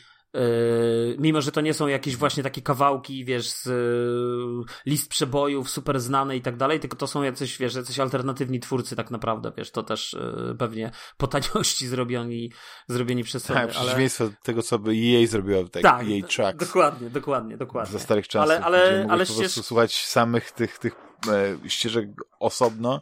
mimo, 1.19 1.41
że 1.41 1.51
to 1.51 1.61
nie 1.61 1.73
są 1.73 1.87
jakieś 1.87 2.15
właśnie 2.15 2.43
takie 2.43 2.61
kawałki, 2.61 3.25
wiesz, 3.25 3.49
z 3.49 3.65
yy, 3.65 4.63
list 4.85 5.09
przebojów 5.09 5.69
super 5.69 5.99
znane 5.99 6.37
i 6.37 6.41
tak 6.41 6.57
dalej, 6.57 6.79
tylko 6.79 6.97
to 6.97 7.07
są 7.07 7.23
jacyś, 7.23 7.57
wiesz, 7.57 7.75
jacyś 7.75 7.99
alternatywni 7.99 8.59
twórcy 8.59 8.95
tak 8.95 9.11
naprawdę, 9.11 9.51
wiesz, 9.57 9.71
to 9.71 9.83
też 9.83 10.17
yy, 10.47 10.55
pewnie 10.55 10.91
po 11.17 11.27
taniości 11.27 11.87
zrobioni, 11.93 12.51
zrobieni 12.87 13.23
przez 13.23 13.43
Sony. 13.43 13.59
Tak, 13.59 13.69
przeciwieństwo 13.69 14.23
ale... 14.23 14.33
tego, 14.43 14.61
co 14.61 14.79
by 14.79 14.91
EA 14.91 15.27
zrobiło, 15.27 15.63
tak, 15.63 15.83
tak 15.83 16.01
EA 16.01 16.27
Tracks. 16.27 16.67
Dokładnie, 16.67 17.09
dokładnie, 17.09 17.57
dokładnie. 17.57 17.91
Ze 17.91 17.99
starych 17.99 18.27
czasów, 18.27 18.51
ale, 18.51 18.61
ale, 18.61 19.07
ale 19.09 19.25
po 19.25 19.33
prostu 19.33 19.63
słuchać 19.63 20.05
samych 20.05 20.51
tych, 20.51 20.79
tych 20.79 20.95
e, 21.27 21.69
ścieżek 21.69 22.09
osobno, 22.39 23.01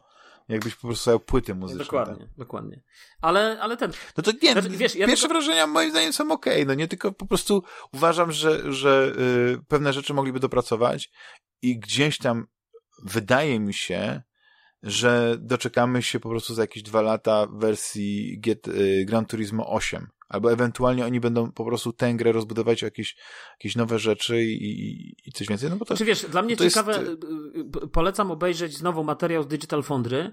jakbyś 0.52 0.76
po 0.76 0.88
prostu 0.88 1.20
płyty 1.20 1.56
muzyczne. 1.56 1.84
Dokładnie, 1.84 2.26
tak? 2.28 2.38
dokładnie. 2.38 2.82
Ale, 3.22 3.58
ale 3.62 3.78
ten... 3.78 3.92
No 4.18 4.24
to 4.24 4.32
nie, 4.44 4.52
znaczy, 4.52 4.70
wiesz, 4.70 4.96
ja 4.96 5.08
pierwsze 5.08 5.28
tylko... 5.28 5.42
wrażenia 5.42 5.68
moim 5.68 5.92
zdaniem 5.92 6.14
są 6.14 6.32
okej, 6.32 6.54
okay, 6.54 6.66
no 6.66 6.74
nie, 6.74 6.88
tylko 6.88 7.12
po 7.12 7.26
prostu 7.26 7.64
uważam, 7.94 8.32
że, 8.32 8.74
że 8.74 9.14
y, 9.58 9.66
pewne 9.68 9.94
rzeczy 9.94 10.14
mogliby 10.14 10.40
dopracować 10.40 11.12
i 11.62 11.80
gdzieś 11.80 12.18
tam 12.18 12.48
wydaje 13.04 13.60
mi 13.60 13.74
się, 13.74 14.22
że 14.84 15.38
doczekamy 15.40 16.04
się 16.04 16.20
po 16.20 16.30
prostu 16.30 16.54
za 16.54 16.62
jakieś 16.62 16.84
dwa 16.84 17.02
lata 17.02 17.48
wersji 17.52 18.40
Get, 18.40 18.68
y, 18.68 19.06
Gran 19.08 19.26
Turismo 19.26 19.70
8 19.70 20.08
albo 20.32 20.52
ewentualnie 20.52 21.06
oni 21.06 21.20
będą 21.20 21.52
po 21.52 21.66
prostu 21.66 21.94
tę 21.94 22.14
grę 22.14 22.32
rozbudować 22.32 22.84
o 22.84 22.86
jakieś, 22.86 23.18
jakieś 23.52 23.76
nowe 23.76 24.00
rzeczy 24.00 24.44
i, 24.44 25.16
i 25.26 25.32
coś 25.32 25.48
więcej. 25.48 25.70
No 25.70 25.76
bo 25.76 25.86
to, 25.86 25.96
Czy 25.98 26.06
wiesz, 26.06 26.26
dla 26.26 26.42
mnie 26.42 26.58
ciekawe, 26.58 26.92
jest... 26.92 27.08
Y, 27.08 27.84
y, 27.84 27.88
polecam 27.88 28.32
obejrzeć 28.32 28.78
znowu 28.78 29.04
materiał 29.04 29.44
z 29.44 29.48
Digital 29.48 29.84
Foundry, 29.84 30.32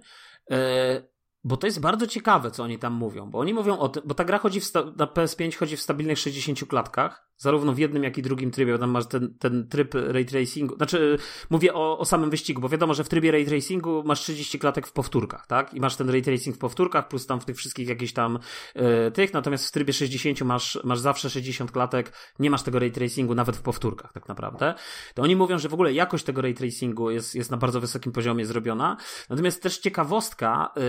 bo 1.45 1.57
to 1.57 1.67
jest 1.67 1.81
bardzo 1.81 2.07
ciekawe, 2.07 2.51
co 2.51 2.63
oni 2.63 2.79
tam 2.79 2.93
mówią, 2.93 3.31
bo 3.31 3.39
oni 3.39 3.55
mówią 3.55 3.79
o 3.79 3.89
tym, 3.89 4.03
bo 4.07 4.15
ta 4.15 4.25
gra 4.25 4.39
chodzi 4.39 4.61
na 4.75 5.07
PS5 5.07 5.57
chodzi 5.57 5.77
w 5.77 5.81
stabilnych 5.81 6.19
60 6.19 6.69
klatkach, 6.69 7.28
zarówno 7.39 7.73
w 7.73 7.79
jednym, 7.79 8.05
jak 8.05 8.19
i 8.19 8.23
drugim 8.23 8.51
trybie, 8.51 8.73
bo 8.73 8.79
tam 8.79 8.91
masz 8.91 9.07
ten, 9.07 9.35
ten 9.39 9.69
tryb 9.69 9.95
ray 9.95 10.25
tracingu, 10.25 10.77
znaczy 10.77 11.19
mówię 11.51 11.75
o, 11.75 11.99
o 11.99 12.05
samym 12.05 12.31
wyścigu, 12.31 12.61
bo 12.61 12.69
wiadomo, 12.69 12.95
że 12.95 13.05
w 13.05 13.09
trybie 13.09 13.31
ray 13.31 13.47
tracingu 13.47 14.03
masz 14.07 14.21
30 14.21 14.59
klatek 14.59 14.87
w 14.87 14.93
powtórkach, 14.93 15.47
tak? 15.47 15.75
I 15.75 15.81
masz 15.81 15.97
ten 15.97 16.11
ray 16.11 16.23
tracing 16.23 16.57
w 16.57 16.59
powtórkach, 16.59 17.09
plus 17.09 17.27
tam 17.27 17.41
w 17.41 17.45
tych 17.45 17.57
wszystkich 17.57 17.89
jakichś 17.89 18.13
tam 18.13 18.39
e, 18.75 19.11
tych, 19.11 19.33
natomiast 19.33 19.69
w 19.69 19.73
trybie 19.73 19.93
60 19.93 20.41
masz, 20.41 20.79
masz 20.85 20.99
zawsze 20.99 21.31
60 21.31 21.73
klatek, 21.73 22.13
nie 22.39 22.51
masz 22.51 22.63
tego 22.63 22.79
ray 22.79 22.93
tracingu 22.93 23.35
nawet 23.35 23.57
w 23.57 23.63
powtórkach, 23.63 24.13
tak 24.13 24.29
naprawdę. 24.29 24.75
To 25.15 25.23
oni 25.23 25.37
mówią, 25.37 25.59
że 25.59 25.69
w 25.69 25.75
ogóle 25.75 25.93
jakość 25.93 26.25
tego 26.25 26.43
ray 26.43 26.55
tracingu 26.55 27.11
jest, 27.11 27.35
jest 27.35 27.51
na 27.51 27.57
bardzo 27.57 27.81
wysokim 27.81 28.13
poziomie 28.13 28.47
zrobiona, 28.47 28.97
natomiast 29.31 29.63
też 29.63 29.79
ciekawostka, 29.79 30.73
e, 30.77 30.81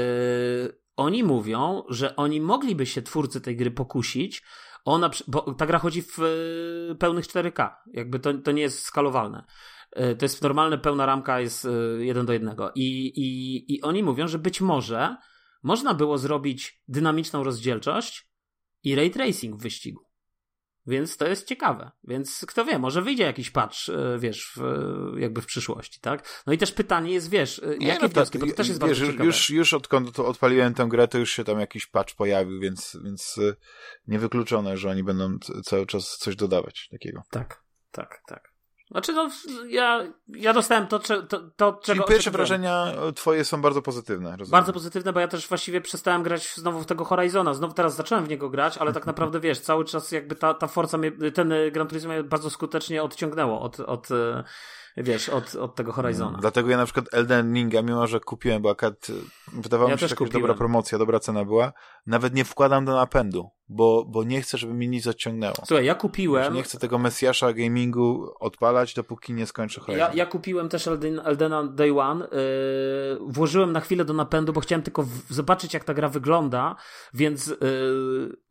oni 0.97 1.23
mówią, 1.23 1.83
że 1.89 2.15
oni 2.15 2.41
mogliby 2.41 2.85
się 2.85 3.01
twórcy 3.01 3.41
tej 3.41 3.55
gry 3.55 3.71
pokusić, 3.71 4.43
ona, 4.85 5.09
bo 5.27 5.53
ta 5.53 5.65
gra 5.65 5.79
chodzi 5.79 6.01
w 6.01 6.19
y, 6.19 6.95
pełnych 6.99 7.25
4K, 7.25 7.69
jakby 7.93 8.19
to, 8.19 8.33
to 8.33 8.51
nie 8.51 8.61
jest 8.61 8.79
skalowalne. 8.79 9.45
Y, 9.97 10.15
to 10.15 10.25
jest 10.25 10.41
normalne, 10.41 10.77
pełna 10.77 11.05
ramka 11.05 11.39
jest 11.39 11.65
y, 11.65 12.05
jeden 12.05 12.25
do 12.25 12.33
jednego. 12.33 12.71
I, 12.75 13.07
i, 13.15 13.75
I 13.75 13.81
oni 13.81 14.03
mówią, 14.03 14.27
że 14.27 14.39
być 14.39 14.61
może 14.61 15.15
można 15.63 15.93
było 15.93 16.17
zrobić 16.17 16.83
dynamiczną 16.87 17.43
rozdzielczość 17.43 18.29
i 18.83 18.95
ray 18.95 19.11
tracing 19.11 19.55
w 19.55 19.61
wyścigu. 19.61 20.08
Więc 20.89 21.17
to 21.17 21.27
jest 21.27 21.47
ciekawe. 21.47 21.91
Więc 22.03 22.45
kto 22.47 22.65
wie, 22.65 22.79
może 22.79 23.01
wyjdzie 23.01 23.23
jakiś 23.23 23.49
patch, 23.49 23.89
e, 23.89 24.19
wiesz, 24.19 24.53
w, 24.55 24.61
jakby 25.17 25.41
w 25.41 25.45
przyszłości, 25.45 25.99
tak? 25.99 26.43
No 26.47 26.53
i 26.53 26.57
też 26.57 26.71
pytanie 26.71 27.13
jest, 27.13 27.29
wiesz, 27.29 27.59
e, 27.59 27.77
jakie 27.79 28.03
no, 28.03 28.09
wnioski, 28.09 28.39
bo 28.39 28.47
to 28.47 28.53
też 28.53 28.67
jest 28.67 28.81
wiesz, 28.81 28.89
bardzo 28.89 29.05
ciekawe. 29.05 29.25
Już, 29.25 29.49
już 29.49 29.73
odkąd 29.73 30.15
to 30.15 30.27
odpaliłem 30.27 30.73
tę 30.73 30.87
grę, 30.87 31.07
to 31.07 31.17
już 31.17 31.31
się 31.31 31.43
tam 31.43 31.59
jakiś 31.59 31.87
patch 31.87 32.15
pojawił, 32.15 32.59
więc, 32.59 32.97
więc 33.03 33.37
e, 33.37 33.55
niewykluczone, 34.07 34.77
że 34.77 34.89
oni 34.89 35.03
będą 35.03 35.37
cały 35.63 35.85
czas 35.85 36.17
coś 36.17 36.35
dodawać 36.35 36.87
takiego. 36.91 37.21
Tak, 37.31 37.63
tak, 37.91 38.21
tak. 38.27 38.53
Znaczy, 38.91 39.13
no, 39.13 39.29
ja, 39.67 40.03
ja 40.27 40.53
dostałem 40.53 40.87
to, 40.87 40.99
to, 40.99 41.21
to 41.55 41.73
czego... 41.73 41.79
Czyli 41.81 42.01
pierwsze 42.03 42.31
wrażenia 42.31 42.93
twoje 43.15 43.45
są 43.45 43.61
bardzo 43.61 43.81
pozytywne, 43.81 44.29
rozumiem. 44.29 44.51
Bardzo 44.51 44.73
pozytywne, 44.73 45.13
bo 45.13 45.19
ja 45.19 45.27
też 45.27 45.47
właściwie 45.47 45.81
przestałem 45.81 46.23
grać 46.23 46.55
znowu 46.55 46.79
w 46.79 46.85
tego 46.85 47.05
Horizona. 47.05 47.53
Znowu 47.53 47.73
teraz 47.73 47.95
zacząłem 47.95 48.25
w 48.25 48.29
niego 48.29 48.49
grać, 48.49 48.77
ale 48.77 48.93
tak 48.93 49.05
naprawdę, 49.05 49.39
wiesz, 49.39 49.59
cały 49.59 49.85
czas 49.85 50.11
jakby 50.11 50.35
ta, 50.35 50.53
ta 50.53 50.67
Forza, 50.67 50.97
mnie, 50.97 51.11
ten 51.31 51.53
Gran 51.71 51.87
Turismo 51.87 52.13
mnie 52.13 52.23
bardzo 52.23 52.49
skutecznie 52.49 53.03
odciągnęło 53.03 53.61
od, 53.61 53.79
od 53.79 54.11
e, 54.11 54.43
wiesz, 54.97 55.29
od, 55.29 55.55
od 55.55 55.75
tego 55.75 55.91
Horizona. 55.91 56.31
No, 56.31 56.37
dlatego 56.37 56.69
ja 56.69 56.77
na 56.77 56.85
przykład 56.85 57.05
Elden 57.11 57.53
Ringa, 57.53 57.81
mimo 57.81 58.07
że 58.07 58.19
kupiłem, 58.19 58.61
bo 58.61 58.69
akad 58.69 59.07
wydawało 59.53 59.89
ja 59.89 59.95
mi 59.95 59.99
się, 59.99 60.07
że 60.07 60.15
dobra 60.15 60.53
promocja, 60.53 60.97
dobra 60.97 61.19
cena 61.19 61.45
była, 61.45 61.73
nawet 62.05 62.33
nie 62.33 62.45
wkładam 62.45 62.85
do 62.85 62.95
napędu, 62.95 63.49
bo, 63.69 64.05
bo 64.05 64.23
nie 64.23 64.41
chcę, 64.41 64.57
żeby 64.57 64.73
mi 64.73 64.89
nic 64.89 65.07
odciągnęło. 65.07 65.55
Słuchaj, 65.65 65.85
ja 65.85 65.95
kupiłem... 65.95 66.53
nie 66.53 66.63
chcę 66.63 66.79
tego 66.79 66.99
Mesjasza 66.99 67.53
gamingu 67.53 68.33
odpalać, 68.39 68.93
dopóki 68.93 69.33
nie 69.33 69.45
skończę 69.45 69.81
Horizon. 69.81 70.07
Ja, 70.07 70.13
ja 70.13 70.25
kupiłem 70.25 70.69
też 70.69 70.87
Elden, 70.87 71.21
Eldena 71.23 71.63
Day 71.63 71.99
One, 71.99 72.27
yy, 72.31 73.19
włożyłem 73.27 73.71
na 73.71 73.79
chwilę 73.79 74.05
do 74.05 74.13
napędu, 74.13 74.53
bo 74.53 74.61
chciałem 74.61 74.83
tylko 74.83 75.03
w, 75.03 75.09
zobaczyć, 75.29 75.73
jak 75.73 75.83
ta 75.83 75.93
gra 75.93 76.09
wygląda, 76.09 76.75
więc 77.13 77.47
yy, 77.47 77.57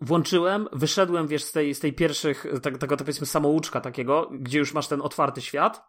włączyłem, 0.01 0.69
wyszedłem, 0.73 1.27
wiesz, 1.27 1.45
z 1.45 1.53
tej, 1.53 1.75
z 1.75 1.81
tej 1.81 1.93
pierwszych, 1.93 2.47
tak, 2.63 2.79
tego, 2.79 2.97
to 2.97 3.05
powiedzmy, 3.05 3.27
samouczka 3.27 3.81
takiego, 3.81 4.31
gdzie 4.33 4.59
już 4.59 4.75
masz 4.75 4.89
ten 4.89 5.03
otwarty 5.03 5.41
świat, 5.41 5.83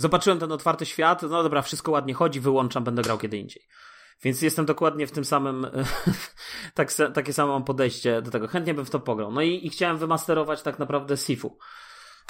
zobaczyłem 0.00 0.38
ten 0.38 0.52
otwarty 0.52 0.86
świat, 0.86 1.22
no 1.22 1.42
dobra, 1.42 1.62
wszystko 1.62 1.92
ładnie 1.92 2.14
chodzi, 2.14 2.40
wyłączam, 2.40 2.84
będę 2.84 3.02
grał 3.02 3.18
kiedy 3.18 3.38
indziej. 3.38 3.62
Więc 4.22 4.42
jestem 4.42 4.66
dokładnie 4.66 5.06
w 5.06 5.12
tym 5.12 5.24
samym, 5.24 5.66
tak, 6.74 6.92
takie 7.14 7.32
samo 7.32 7.52
mam 7.52 7.64
podejście 7.64 8.22
do 8.22 8.30
tego. 8.30 8.48
Chętnie 8.48 8.74
bym 8.74 8.84
w 8.84 8.90
to 8.90 9.00
pograł. 9.00 9.32
No 9.32 9.42
i, 9.42 9.66
i 9.66 9.70
chciałem 9.70 9.98
wymasterować 9.98 10.62
tak 10.62 10.78
naprawdę 10.78 11.16
Sifu 11.16 11.58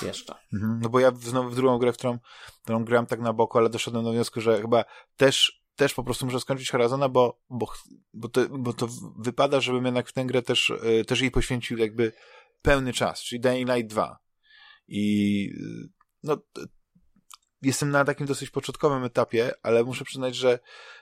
jeszcze. 0.03 0.35
Mhm, 0.53 0.81
no 0.83 0.89
bo 0.89 1.01
ja 1.01 1.13
znowu 1.15 1.51
w 1.51 1.55
drugą 1.55 1.79
grę, 1.79 1.93
w 1.93 1.97
którą, 1.97 2.19
którą 2.63 2.85
grałem 2.85 3.07
tak 3.07 3.21
na 3.21 3.33
boku, 3.33 3.59
ale 3.59 3.71
doszedłem 3.71 4.05
do 4.05 4.13
wniosku, 4.13 4.41
że 4.41 4.61
chyba 4.61 4.85
też, 5.17 5.63
też 5.77 5.95
po 5.95 6.05
prostu 6.05 6.27
muszę 6.27 6.41
skończyć 6.41 6.71
Horizona, 6.71 7.09
bo, 7.09 7.41
bo, 7.51 7.73
bo, 8.15 8.29
to, 8.29 8.41
bo 8.49 8.73
to 8.73 8.89
wypada, 9.19 9.61
żebym 9.61 9.85
jednak 9.85 10.09
w 10.09 10.13
tę 10.13 10.25
grę 10.25 10.43
też, 10.43 10.73
e, 10.83 11.05
też 11.05 11.21
jej 11.21 11.31
poświęcił 11.31 11.79
jakby 11.79 12.13
pełny 12.63 12.93
czas, 12.93 13.23
czyli 13.23 13.41
Dying 13.41 13.71
Light 13.71 13.91
2. 13.91 14.19
I 14.89 15.49
no, 16.23 16.37
jestem 17.63 17.91
na 17.91 18.05
takim 18.05 18.27
dosyć 18.27 18.51
początkowym 18.51 19.05
etapie, 19.05 19.53
ale 19.63 19.85
muszę 19.85 20.05
przyznać, 20.05 20.37
że, 20.37 20.59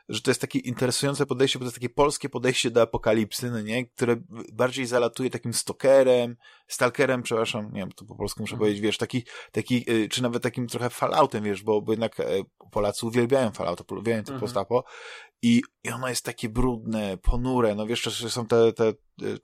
że 0.09 0.21
to 0.21 0.31
jest 0.31 0.41
takie 0.41 0.59
interesujące 0.59 1.27
podejście, 1.27 1.59
bo 1.59 1.63
to 1.63 1.67
jest 1.67 1.77
takie 1.77 1.89
polskie 1.89 2.29
podejście 2.29 2.71
do 2.71 2.83
apokalipsy, 2.83 3.51
no 3.51 3.61
nie? 3.61 3.87
które 3.87 4.17
bardziej 4.53 4.87
zalatuje 4.87 5.31
takim 5.31 5.55
stokerem, 5.55 6.37
stalkerem, 6.69 7.23
przepraszam, 7.23 7.73
nie 7.73 7.81
wiem, 7.81 7.93
to 7.93 8.05
po 8.05 8.15
polsku 8.15 8.43
muszę 8.43 8.55
mhm. 8.55 8.59
powiedzieć, 8.59 8.81
wiesz, 8.81 8.99
taki, 8.99 9.25
taki, 9.53 9.91
y, 9.91 10.09
czy 10.09 10.23
nawet 10.23 10.43
takim 10.43 10.67
trochę 10.67 10.91
falloutem, 10.91 11.45
wiesz, 11.45 11.63
bo, 11.63 11.83
bo 11.83 11.93
jednak 11.93 12.21
e, 12.21 12.25
Polacy 12.71 13.07
uwielbiają 13.07 13.51
fallout, 13.51 13.93
uwielbiają 13.93 14.23
to 14.23 14.33
mhm. 14.33 14.41
postapo 14.41 14.85
i, 15.43 15.63
i 15.85 15.91
ono 15.91 16.09
jest 16.09 16.25
takie 16.25 16.49
brudne, 16.49 17.17
ponure, 17.17 17.75
no 17.75 17.87
wiesz, 17.87 18.03
że 18.03 18.31
są 18.31 18.47
te, 18.47 18.73
te 18.73 18.89
y, 19.23 19.39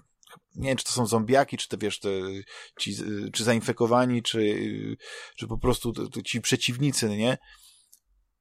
nie 0.55 0.69
wiem, 0.69 0.77
czy 0.77 0.85
to 0.85 0.91
są 0.91 1.07
zombiaki, 1.07 1.57
czy 1.57 1.69
to 1.69 1.79
wiesz, 1.79 2.01
te, 2.01 2.09
ci, 2.81 2.97
czy 3.33 3.45
zainfekowani, 3.45 4.23
czy, 4.23 4.57
czy 5.37 5.47
po 5.47 5.59
prostu 5.59 5.93
to, 5.93 6.09
to 6.09 6.23
ci 6.23 6.41
przeciwnicy, 6.41 7.09
nie? 7.09 7.39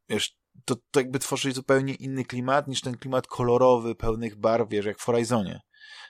Wiesz, 0.10 0.38
to, 0.66 0.76
to 0.92 1.00
jakby 1.00 1.20
tworzy 1.20 1.52
zupełnie 1.52 1.94
inny 1.94 2.26
klimat 2.26 2.68
niż 2.68 2.82
ten 2.82 2.98
klimat 2.98 3.28
kolorowy, 3.28 3.96
pełnych 3.96 4.36
barw, 4.36 4.70
wiesz, 4.70 4.86
jak 4.86 5.00
w 5.00 5.04
Horizonie. 5.04 5.62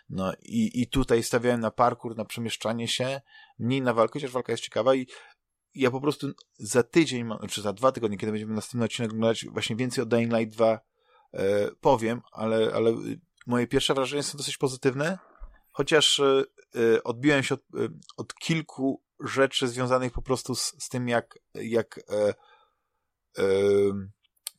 No 0.09 0.33
i, 0.41 0.81
i 0.81 0.87
tutaj 0.87 1.23
stawiałem 1.23 1.59
na 1.59 1.71
parkour, 1.71 2.17
na 2.17 2.25
przemieszczanie 2.25 2.87
się, 2.87 3.21
mniej 3.59 3.81
na 3.81 3.93
walkę, 3.93 4.13
chociaż 4.13 4.31
walka 4.31 4.53
jest 4.53 4.63
ciekawa 4.63 4.95
i 4.95 5.07
ja 5.75 5.91
po 5.91 6.01
prostu 6.01 6.27
za 6.57 6.83
tydzień, 6.83 7.29
czy 7.49 7.61
za 7.61 7.73
dwa 7.73 7.91
tygodnie, 7.91 8.17
kiedy 8.17 8.31
będziemy 8.31 8.53
następny 8.53 8.85
odcinek 8.85 9.11
oglądać, 9.11 9.45
właśnie 9.45 9.75
więcej 9.75 10.03
o 10.03 10.05
Dying 10.05 10.33
Light 10.33 10.55
2 10.55 10.79
e, 11.33 11.71
powiem, 11.81 12.21
ale, 12.31 12.71
ale 12.75 12.93
moje 13.47 13.67
pierwsze 13.67 13.93
wrażenia 13.93 14.23
są 14.23 14.37
dosyć 14.37 14.57
pozytywne 14.57 15.17
chociaż 15.73 16.19
y, 16.19 16.45
y, 16.75 17.03
odbiłem 17.03 17.43
się 17.43 17.55
od, 17.55 17.61
y, 17.61 17.89
od, 18.17 18.35
kilku 18.35 19.03
rzeczy 19.19 19.67
związanych 19.67 20.13
po 20.13 20.21
prostu 20.21 20.55
z, 20.55 20.75
z 20.83 20.89
tym, 20.89 21.07
jak, 21.07 21.39
jak 21.53 21.99
e, 22.09 22.33
e, 23.37 23.43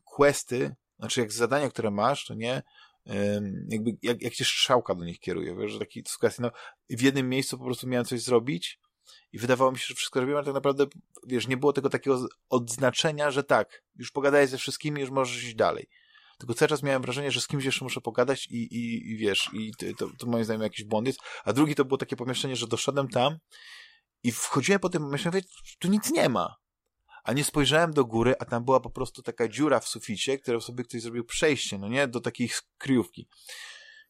questy, 0.05 0.74
znaczy 0.99 1.20
jak 1.20 1.32
zadania, 1.32 1.70
które 1.70 1.91
masz, 1.91 2.27
to 2.27 2.35
nie, 2.35 2.62
e, 3.07 3.41
jakby 3.69 3.91
jak, 4.03 4.23
jak 4.23 4.35
cię 4.35 4.45
strzałka 4.45 4.95
do 4.95 5.05
nich 5.05 5.20
kieruje, 5.20 5.57
wiesz, 5.57 5.73
że 5.73 5.78
taki 5.78 6.03
sytuacji, 6.07 6.43
no 6.43 6.51
w 6.91 7.03
jednym 7.03 7.28
miejscu 7.28 7.59
po 7.59 7.65
prostu 7.65 7.86
miałem 7.86 8.05
coś 8.05 8.23
zrobić 8.23 8.81
i 9.32 9.39
wydawało 9.39 9.73
mi 9.73 9.78
się, 9.78 9.86
że 9.89 9.95
wszystko 9.95 10.20
robiłem, 10.20 10.39
ale 10.39 10.45
tak 10.45 10.55
naprawdę, 10.55 10.86
wiesz, 11.27 11.49
nie 11.49 11.57
było 11.57 11.73
tego 11.73 11.91
takiego 11.91 12.27
odznaczenia, 12.49 13.31
że 13.31 13.45
tak, 13.45 13.82
już 13.97 14.11
pogadałeś 14.11 14.51
ze 14.51 14.59
wszystkimi, 14.59 15.01
już 15.01 15.11
możesz 15.11 15.45
iść 15.45 15.55
dalej. 15.55 15.89
Tylko 16.39 16.55
cały 16.55 16.69
czas 16.69 16.82
miałem 16.82 17.02
wrażenie, 17.02 17.31
że 17.31 17.40
z 17.40 17.47
kimś 17.47 17.65
jeszcze 17.65 17.85
muszę 17.85 18.01
pogadać 18.01 18.47
i, 18.47 18.56
i, 18.56 19.11
i 19.11 19.16
wiesz, 19.16 19.51
i 19.52 19.73
to, 19.98 20.06
to 20.19 20.27
moim 20.27 20.44
zdaniem 20.44 20.62
jakiś 20.62 20.85
błąd 20.85 21.06
jest. 21.06 21.20
A 21.44 21.52
drugi 21.52 21.74
to 21.74 21.85
było 21.85 21.98
takie 21.98 22.16
pomieszczenie, 22.16 22.56
że 22.56 22.66
doszedłem 22.66 23.09
tam 23.09 23.39
i 24.23 24.32
wchodziłem 24.32 24.81
po 24.81 24.89
tym 24.89 25.02
pomieszczeniu, 25.02 25.40
tu 25.78 25.89
nic 25.89 26.11
nie 26.11 26.28
ma. 26.28 26.56
A 27.24 27.32
nie 27.32 27.44
spojrzałem 27.44 27.93
do 27.93 28.05
góry, 28.05 28.35
a 28.39 28.44
tam 28.44 28.65
była 28.65 28.81
po 28.81 28.90
prostu 28.90 29.23
taka 29.23 29.48
dziura 29.48 29.81
w 29.81 29.89
suficie, 29.89 30.39
którą 30.39 30.61
sobie 30.61 30.85
ktoś 30.85 31.02
zrobił 31.02 31.24
przejście, 31.24 31.78
no 31.78 31.89
nie, 31.89 32.09
do 32.09 32.20
takiej 32.20 32.51
kryjówki. 32.78 33.28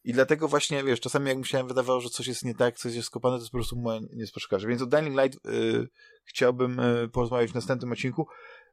I 0.05 0.13
dlatego 0.13 0.49
właśnie, 0.49 0.85
wiesz, 0.85 1.01
czasami 1.01 1.29
jak 1.29 1.39
myślałem, 1.39 1.69
wydawało, 1.69 2.01
że 2.01 2.09
coś 2.09 2.27
jest 2.27 2.45
nie 2.45 2.55
tak, 2.55 2.79
coś 2.79 2.95
jest 2.95 3.07
skopane, 3.07 3.37
to 3.37 3.41
jest 3.41 3.53
po 3.53 3.59
prostu 3.59 3.77
moja 3.77 4.01
niespoczkarze. 4.13 4.69
Więc 4.69 4.83
o 4.83 4.87
Dying 4.87 5.21
Light 5.21 5.47
y, 5.47 5.89
chciałbym 6.25 6.81
y, 6.81 7.09
porozmawiać 7.09 7.51
w 7.51 7.55
następnym 7.55 7.93
odcinku, 7.93 8.27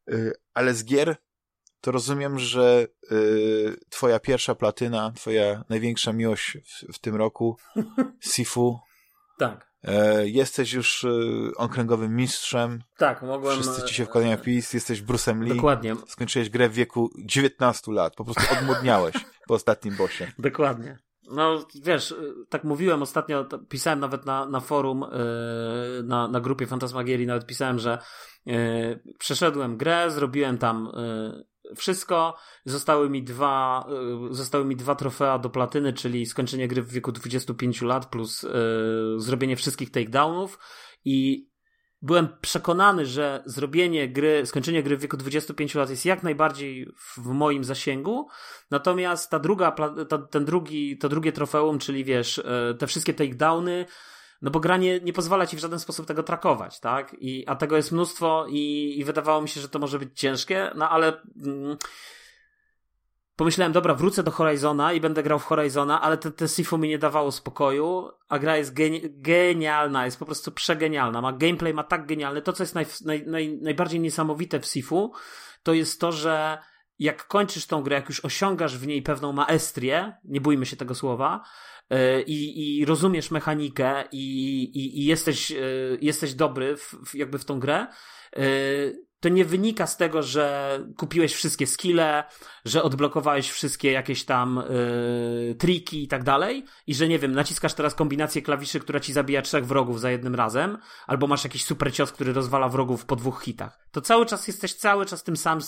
y, 0.09 0.33
ale 0.53 0.73
z 0.73 0.85
gier 0.85 1.15
to 1.81 1.91
rozumiem, 1.91 2.39
że 2.39 2.87
y, 3.11 3.77
twoja 3.89 4.19
pierwsza 4.19 4.55
platyna, 4.55 5.11
twoja 5.15 5.63
największa 5.69 6.13
miłość 6.13 6.57
w, 6.57 6.95
w 6.95 6.99
tym 6.99 7.15
roku, 7.15 7.57
Sifu. 8.33 8.79
tak. 9.37 9.71
E, 9.83 10.27
jesteś 10.27 10.73
już 10.73 11.03
y, 11.03 11.51
okręgowym 11.57 12.15
mistrzem. 12.15 12.83
Tak, 12.97 13.21
mogłem. 13.21 13.53
Wszyscy 13.61 13.83
ci 13.83 13.95
się 13.95 14.05
wkładają 14.05 14.37
w 14.37 14.41
pis, 14.41 14.73
jesteś 14.73 15.03
Bruce'em 15.03 15.41
Lee. 15.41 15.55
Dokładnie. 15.55 15.95
Skończyłeś 16.07 16.49
grę 16.49 16.69
w 16.69 16.73
wieku 16.73 17.09
19 17.25 17.91
lat. 17.91 18.15
Po 18.15 18.25
prostu 18.25 18.43
odmłodniałeś 18.57 19.15
po 19.47 19.53
ostatnim 19.53 19.95
bosie. 19.95 20.31
Dokładnie. 20.39 20.97
No, 21.31 21.65
wiesz, 21.83 22.15
tak 22.49 22.63
mówiłem 22.63 23.01
ostatnio, 23.01 23.45
pisałem 23.69 23.99
nawet 23.99 24.25
na, 24.25 24.45
na 24.45 24.59
forum, 24.59 25.05
yy, 25.11 26.03
na, 26.03 26.27
na 26.27 26.39
grupie 26.39 26.67
Fantasmagierii, 26.67 27.27
nawet 27.27 27.45
pisałem, 27.45 27.79
że 27.79 27.97
yy, 28.45 29.03
przeszedłem 29.19 29.77
grę, 29.77 30.11
zrobiłem 30.11 30.57
tam 30.57 30.91
yy, 30.93 31.50
wszystko, 31.75 32.37
zostały 32.65 33.09
mi 33.09 33.23
dwa, 33.23 33.87
zostały 34.29 34.65
mi 34.65 34.75
dwa 34.75 34.95
trofea 34.95 35.39
do 35.39 35.49
platyny, 35.49 35.93
czyli 35.93 36.25
skończenie 36.25 36.67
gry 36.67 36.81
w 36.81 36.91
wieku 36.91 37.11
25 37.11 37.81
lat 37.81 38.05
plus 38.05 38.45
zrobienie 39.17 39.55
wszystkich 39.55 39.91
takedownów. 39.91 40.59
I 41.05 41.51
byłem 42.01 42.27
przekonany, 42.41 43.05
że 43.05 43.43
zrobienie 43.45 44.09
gry, 44.09 44.45
skończenie 44.45 44.83
gry 44.83 44.97
w 44.97 45.01
wieku 45.01 45.17
25 45.17 45.75
lat 45.75 45.89
jest 45.89 46.05
jak 46.05 46.23
najbardziej 46.23 46.87
w 46.97 47.17
moim 47.27 47.63
zasięgu, 47.63 48.27
natomiast 48.71 49.29
ta 49.29 49.39
druga, 49.39 49.71
ta, 50.09 50.17
ten 50.17 50.45
drugi, 50.45 50.97
to 50.97 51.09
drugie 51.09 51.31
trofeum, 51.31 51.79
czyli 51.79 52.03
wiesz, 52.03 52.39
e, 52.39 52.73
te 52.79 52.87
wszystkie 52.87 53.13
takedowny, 53.13 53.85
no 54.41 54.51
bo 54.51 54.59
gra 54.59 54.77
nie, 54.77 54.99
nie 54.99 55.13
pozwala 55.13 55.47
ci 55.47 55.57
w 55.57 55.59
żaden 55.59 55.79
sposób 55.79 56.05
tego 56.05 56.23
trakować, 56.23 56.79
tak? 56.79 57.15
I, 57.19 57.47
a 57.47 57.55
tego 57.55 57.75
jest 57.75 57.91
mnóstwo 57.91 58.45
i, 58.49 58.93
i 58.99 59.03
wydawało 59.03 59.41
mi 59.41 59.49
się, 59.49 59.61
że 59.61 59.69
to 59.69 59.79
może 59.79 59.99
być 59.99 60.19
ciężkie, 60.19 60.71
no 60.75 60.89
ale... 60.89 61.21
Mm, 61.45 61.77
pomyślałem, 63.35 63.73
dobra, 63.73 63.93
wrócę 63.93 64.23
do 64.23 64.31
Horizona 64.31 64.93
i 64.93 65.01
będę 65.01 65.23
grał 65.23 65.39
w 65.39 65.45
Horizona, 65.45 66.01
ale 66.01 66.17
te, 66.17 66.31
te 66.31 66.47
Sifu 66.47 66.77
mi 66.77 66.89
nie 66.89 66.97
dawało 66.97 67.31
spokoju, 67.31 68.09
a 68.29 68.39
gra 68.39 68.57
jest 68.57 68.73
geni 68.73 69.01
genialna, 69.03 70.05
jest 70.05 70.19
po 70.19 70.25
prostu 70.25 70.51
przegenialna. 70.51 71.21
Ma 71.21 71.33
gameplay, 71.33 71.73
ma 71.73 71.83
tak 71.83 72.05
genialny. 72.05 72.41
To, 72.41 72.53
co 72.53 72.63
jest 72.63 72.75
naj, 72.75 72.85
naj, 73.05 73.23
naj, 73.27 73.59
najbardziej 73.61 73.99
niesamowite 73.99 74.59
w 74.59 74.65
Sifu, 74.65 75.13
to 75.63 75.73
jest 75.73 76.01
to, 76.01 76.11
że 76.11 76.57
jak 76.99 77.27
kończysz 77.27 77.65
tą 77.67 77.83
grę, 77.83 77.95
jak 77.95 78.09
już 78.09 78.25
osiągasz 78.25 78.77
w 78.77 78.87
niej 78.87 79.01
pewną 79.01 79.33
maestrię, 79.33 80.17
nie 80.23 80.41
bójmy 80.41 80.65
się 80.65 80.75
tego 80.75 80.95
słowa, 80.95 81.43
i, 82.27 82.79
i 82.79 82.85
rozumiesz 82.85 83.31
mechanikę 83.31 84.03
i, 84.11 84.63
i, 84.63 84.99
i 84.99 85.05
jesteś, 85.05 85.49
yy, 85.49 85.97
jesteś 86.01 86.33
dobry 86.33 86.77
w, 86.77 87.15
jakby 87.15 87.39
w 87.39 87.45
tą 87.45 87.59
grę, 87.59 87.87
yy, 88.35 89.10
to 89.21 89.29
nie 89.29 89.45
wynika 89.45 89.87
z 89.87 89.97
tego, 89.97 90.23
że 90.23 90.79
kupiłeś 90.97 91.33
wszystkie 91.33 91.67
skille, 91.67 92.23
że 92.65 92.83
odblokowałeś 92.83 93.51
wszystkie 93.51 93.91
jakieś 93.91 94.25
tam 94.25 94.63
yy, 95.49 95.55
triki 95.55 96.03
i 96.03 96.07
tak 96.07 96.23
dalej 96.23 96.65
i 96.87 96.95
że 96.95 97.07
nie 97.07 97.19
wiem, 97.19 97.31
naciskasz 97.31 97.73
teraz 97.73 97.95
kombinację 97.95 98.41
klawiszy, 98.41 98.79
która 98.79 98.99
ci 98.99 99.13
zabija 99.13 99.41
trzech 99.41 99.65
wrogów 99.65 99.99
za 99.99 100.11
jednym 100.11 100.35
razem, 100.35 100.77
albo 101.07 101.27
masz 101.27 101.43
jakiś 101.43 101.65
super 101.65 101.93
cios, 101.93 102.11
który 102.11 102.33
rozwala 102.33 102.69
wrogów 102.69 103.05
po 103.05 103.15
dwóch 103.15 103.43
hitach. 103.43 103.79
To 103.91 104.01
cały 104.01 104.25
czas 104.25 104.47
jesteś 104.47 104.73
cały 104.73 105.05
czas 105.05 105.23
tym 105.23 105.37
sam, 105.37 105.59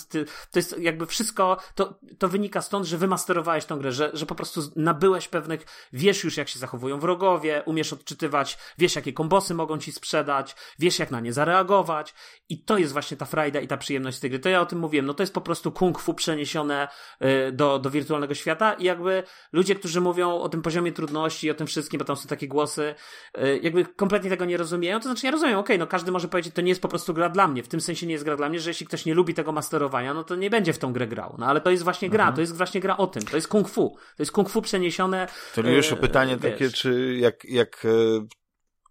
to 0.52 0.60
jest 0.60 0.80
jakby 0.80 1.06
wszystko, 1.06 1.58
to, 1.76 2.00
to 2.18 2.28
wynika 2.28 2.62
stąd, 2.62 2.86
że 2.86 2.98
wymasterowałeś 2.98 3.66
tą 3.66 3.80
grę, 3.80 3.92
że, 3.92 4.12
że 4.14 4.26
po 4.26 4.36
prostu 4.36 4.62
nabyłeś 4.76 5.28
pewnych, 5.28 5.66
wiesz 5.94 6.24
już 6.24 6.38
jak 6.38 6.50
się 6.50 6.60
zachowują 6.60 7.00
wrogowie, 7.00 7.64
umiesz 7.66 7.94
odczytywać, 7.94 8.58
wiesz 8.78 8.96
jakie 8.96 9.14
kombosy 9.14 9.54
mogą 9.54 9.78
ci 9.78 9.92
sprzedać, 9.92 10.56
wiesz 10.80 11.00
jak 11.00 11.12
na 11.12 11.20
nie 11.20 11.34
zareagować 11.34 12.14
i 12.50 12.64
to 12.64 12.78
jest 12.78 12.94
właśnie 12.94 13.18
ta 13.18 13.26
frajda 13.26 13.43
i 13.48 13.68
ta 13.68 13.78
przyjemność 13.78 14.18
z 14.18 14.20
tej 14.20 14.30
gry. 14.30 14.40
To 14.40 14.50
ja 14.50 14.62
o 14.62 14.66
tym 14.66 14.80
mówiłem, 14.80 15.06
no 15.06 15.14
to 15.14 15.24
jest 15.24 15.34
po 15.34 15.42
prostu 15.42 15.72
kung 15.72 16.00
fu 16.00 16.14
przeniesione 16.14 16.88
Y, 17.24 17.52
do, 17.52 17.80
do 17.80 17.90
wirtualnego 17.90 18.34
świata 18.34 18.74
i 18.74 18.84
jakby 18.84 19.24
ludzie, 19.54 19.76
którzy 19.76 20.02
mówią 20.02 20.32
o 20.32 20.50
tym 20.50 20.62
poziomie 20.62 20.92
trudności, 20.92 21.52
o 21.52 21.54
tym 21.54 21.68
wszystkim, 21.68 22.00
bo 22.00 22.06
tam 22.06 22.16
są 22.16 22.28
takie 22.28 22.48
głosy, 22.48 22.96
y, 23.38 23.60
jakby 23.64 23.86
kompletnie 23.86 24.30
tego 24.30 24.46
nie 24.46 24.58
rozumieją, 24.58 25.00
to 25.00 25.04
znaczy 25.04 25.26
ja 25.26 25.32
rozumiem, 25.32 25.58
okej, 25.58 25.76
okay, 25.76 25.78
no 25.78 25.88
każdy 25.88 26.12
może 26.12 26.28
powiedzieć, 26.28 26.54
to 26.56 26.62
nie 26.62 26.70
jest 26.70 26.82
po 26.82 26.88
prostu 26.88 27.14
gra 27.14 27.30
dla 27.30 27.48
mnie, 27.48 27.64
w 27.64 27.68
tym 27.68 27.82
sensie 27.82 28.08
nie 28.08 28.14
jest 28.14 28.24
gra 28.24 28.36
dla 28.36 28.50
mnie, 28.50 28.60
że 28.60 28.70
jeśli 28.70 28.86
ktoś 28.86 29.06
nie 29.06 29.14
lubi 29.14 29.34
tego 29.34 29.52
masterowania, 29.52 30.14
no 30.14 30.24
to 30.24 30.36
nie 30.36 30.50
będzie 30.50 30.74
w 30.74 30.78
tą 30.78 30.94
grę 30.94 31.08
grał, 31.08 31.36
no 31.40 31.46
ale 31.46 31.62
to 31.62 31.70
jest 31.70 31.84
właśnie 31.84 32.10
gra, 32.10 32.24
mhm. 32.24 32.36
to 32.36 32.42
jest 32.42 32.58
właśnie 32.58 32.82
gra 32.82 32.98
o 32.98 33.08
tym, 33.08 33.24
to 33.24 33.36
jest 33.36 33.48
kung 33.48 33.70
fu, 33.70 33.96
to 34.18 34.24
jest 34.24 34.32
kung 34.32 34.50
fu 34.50 34.62
przeniesione. 34.62 35.28
To 35.56 35.62
już 35.62 35.94
o 35.94 35.98
pytanie 35.98 36.38
wiesz. 36.38 36.52
takie, 36.52 36.70
czy 36.70 37.16
jak, 37.20 37.46
jak 37.46 37.88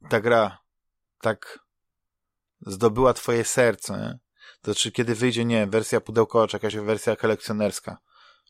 ta 0.09 0.20
gra 0.20 0.59
tak 1.20 1.59
zdobyła 2.61 3.12
twoje 3.12 3.45
serce? 3.45 4.19
To 4.62 4.74
czy 4.74 4.93
kiedy 4.93 5.14
wyjdzie, 5.14 5.44
nie 5.44 5.66
wersja 5.66 6.01
pudełkowa, 6.01 6.47
czy 6.47 6.56
jakaś 6.56 6.76
wersja 6.76 7.16
kolekcjonerska, 7.16 7.98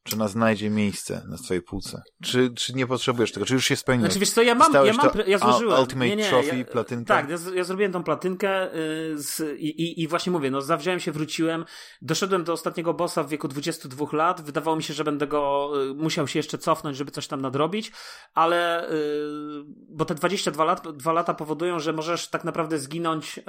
czy 0.02 0.16
ona 0.16 0.28
znajdzie 0.28 0.70
miejsce 0.70 1.22
na 1.28 1.36
swojej 1.36 1.62
półce? 1.62 2.02
Czy, 2.22 2.55
czy 2.55 2.74
nie 2.74 2.86
potrzebujesz 2.86 3.32
tego? 3.32 3.47
Czy 3.47 3.55
już 3.55 3.64
się 3.64 3.76
spełniło? 3.76 4.06
Znaczy, 4.06 4.20
wiesz 4.20 4.30
co, 4.30 4.43
ja 4.43 4.55
mam, 4.55 4.72
ja 4.72 4.93
mam, 4.93 5.09
ja 5.26 5.39
złożyłem. 5.39 5.80
Ultimate 5.80 6.09
nie, 6.09 6.16
nie, 6.16 6.28
Trophy, 6.28 6.59
ja, 6.59 6.64
platynkę? 6.64 7.05
Tak, 7.05 7.28
ja, 7.28 7.36
ja, 7.55 7.64
zrobiłem 7.64 7.93
tą 7.93 8.02
platynkę 8.02 8.70
yy, 8.74 9.18
z, 9.18 9.59
i, 9.59 10.02
i, 10.02 10.09
właśnie 10.09 10.32
mówię, 10.32 10.51
no 10.51 10.62
zawziąłem 10.62 11.01
się, 11.01 11.12
wróciłem, 11.12 11.64
doszedłem 12.02 12.44
do 12.44 12.52
ostatniego 12.52 12.94
bossa 12.94 13.22
w 13.22 13.28
wieku 13.28 13.48
22 13.48 14.06
lat, 14.12 14.40
wydawało 14.40 14.76
mi 14.76 14.82
się, 14.82 14.94
że 14.94 15.05
będę 15.05 15.26
go, 15.26 15.72
yy, 15.74 15.94
musiał 15.94 16.28
się 16.28 16.39
jeszcze 16.39 16.59
cofnąć, 16.59 16.97
żeby 16.97 17.10
coś 17.10 17.26
tam 17.26 17.40
nadrobić, 17.40 17.93
ale, 18.34 18.89
yy, 18.90 19.64
bo 19.89 20.05
te 20.05 20.14
22 20.14 20.64
lat, 20.64 20.97
2 20.97 21.12
lata 21.12 21.34
powodują, 21.34 21.78
że 21.78 21.93
możesz 21.93 22.28
tak 22.28 22.44
naprawdę 22.44 22.78
zginąć, 22.78 23.40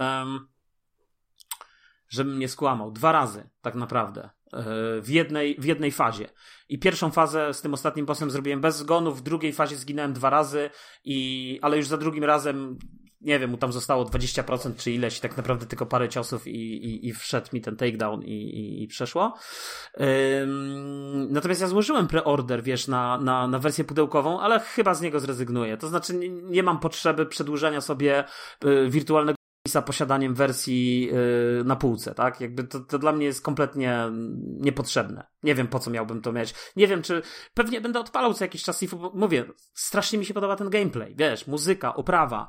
żebym 2.13 2.39
nie 2.39 2.47
skłamał, 2.47 2.91
dwa 2.91 3.11
razy 3.11 3.49
tak 3.61 3.75
naprawdę 3.75 4.29
w 5.01 5.09
jednej, 5.09 5.55
w 5.59 5.65
jednej 5.65 5.91
fazie. 5.91 6.29
I 6.69 6.79
pierwszą 6.79 7.11
fazę 7.11 7.53
z 7.53 7.61
tym 7.61 7.73
ostatnim 7.73 8.05
bossem 8.05 8.31
zrobiłem 8.31 8.61
bez 8.61 8.77
zgonów, 8.77 9.19
w 9.19 9.23
drugiej 9.23 9.53
fazie 9.53 9.75
zginąłem 9.75 10.13
dwa 10.13 10.29
razy, 10.29 10.69
i, 11.03 11.59
ale 11.61 11.77
już 11.77 11.87
za 11.87 11.97
drugim 11.97 12.23
razem 12.23 12.77
nie 13.23 13.39
wiem, 13.39 13.49
mu 13.49 13.57
tam 13.57 13.71
zostało 13.71 14.05
20% 14.05 14.75
czy 14.77 14.91
ileś, 14.91 15.19
tak 15.19 15.37
naprawdę 15.37 15.65
tylko 15.65 15.85
parę 15.85 16.09
ciosów 16.09 16.47
i, 16.47 16.85
i, 16.85 17.07
i 17.07 17.13
wszedł 17.13 17.47
mi 17.53 17.61
ten 17.61 17.75
takedown 17.75 18.23
i, 18.23 18.31
i, 18.31 18.83
i 18.83 18.87
przeszło. 18.87 19.33
Ym, 20.41 21.27
natomiast 21.31 21.61
ja 21.61 21.67
złożyłem 21.67 22.07
preorder, 22.07 22.63
wiesz, 22.63 22.87
na, 22.87 23.17
na, 23.17 23.47
na 23.47 23.59
wersję 23.59 23.83
pudełkową, 23.83 24.39
ale 24.39 24.59
chyba 24.59 24.93
z 24.93 25.01
niego 25.01 25.19
zrezygnuję. 25.19 25.77
To 25.77 25.87
znaczy 25.87 26.13
nie, 26.13 26.29
nie 26.29 26.63
mam 26.63 26.79
potrzeby 26.79 27.25
przedłużania 27.25 27.81
sobie 27.81 28.23
y, 28.65 28.89
wirtualnego 28.89 29.42
za 29.67 29.81
posiadaniem 29.81 30.35
wersji 30.35 31.01
yy, 31.01 31.63
na 31.65 31.75
półce, 31.75 32.15
tak? 32.15 32.41
Jakby 32.41 32.63
to, 32.63 32.79
to 32.79 32.99
dla 32.99 33.11
mnie 33.11 33.25
jest 33.25 33.41
kompletnie 33.41 34.11
niepotrzebne. 34.59 35.27
Nie 35.43 35.55
wiem, 35.55 35.67
po 35.67 35.79
co 35.79 35.91
miałbym 35.91 36.21
to 36.21 36.31
mieć. 36.31 36.53
Nie 36.75 36.87
wiem, 36.87 37.01
czy 37.01 37.21
pewnie 37.53 37.81
będę 37.81 37.99
odpalał 37.99 38.33
co 38.33 38.43
jakiś 38.43 38.63
czas 38.63 38.83
i 38.83 38.87
mówię, 39.13 39.45
strasznie 39.73 40.19
mi 40.19 40.25
się 40.25 40.33
podoba 40.33 40.55
ten 40.55 40.69
gameplay, 40.69 41.15
wiesz, 41.15 41.47
muzyka, 41.47 41.95
oprawa. 41.95 42.47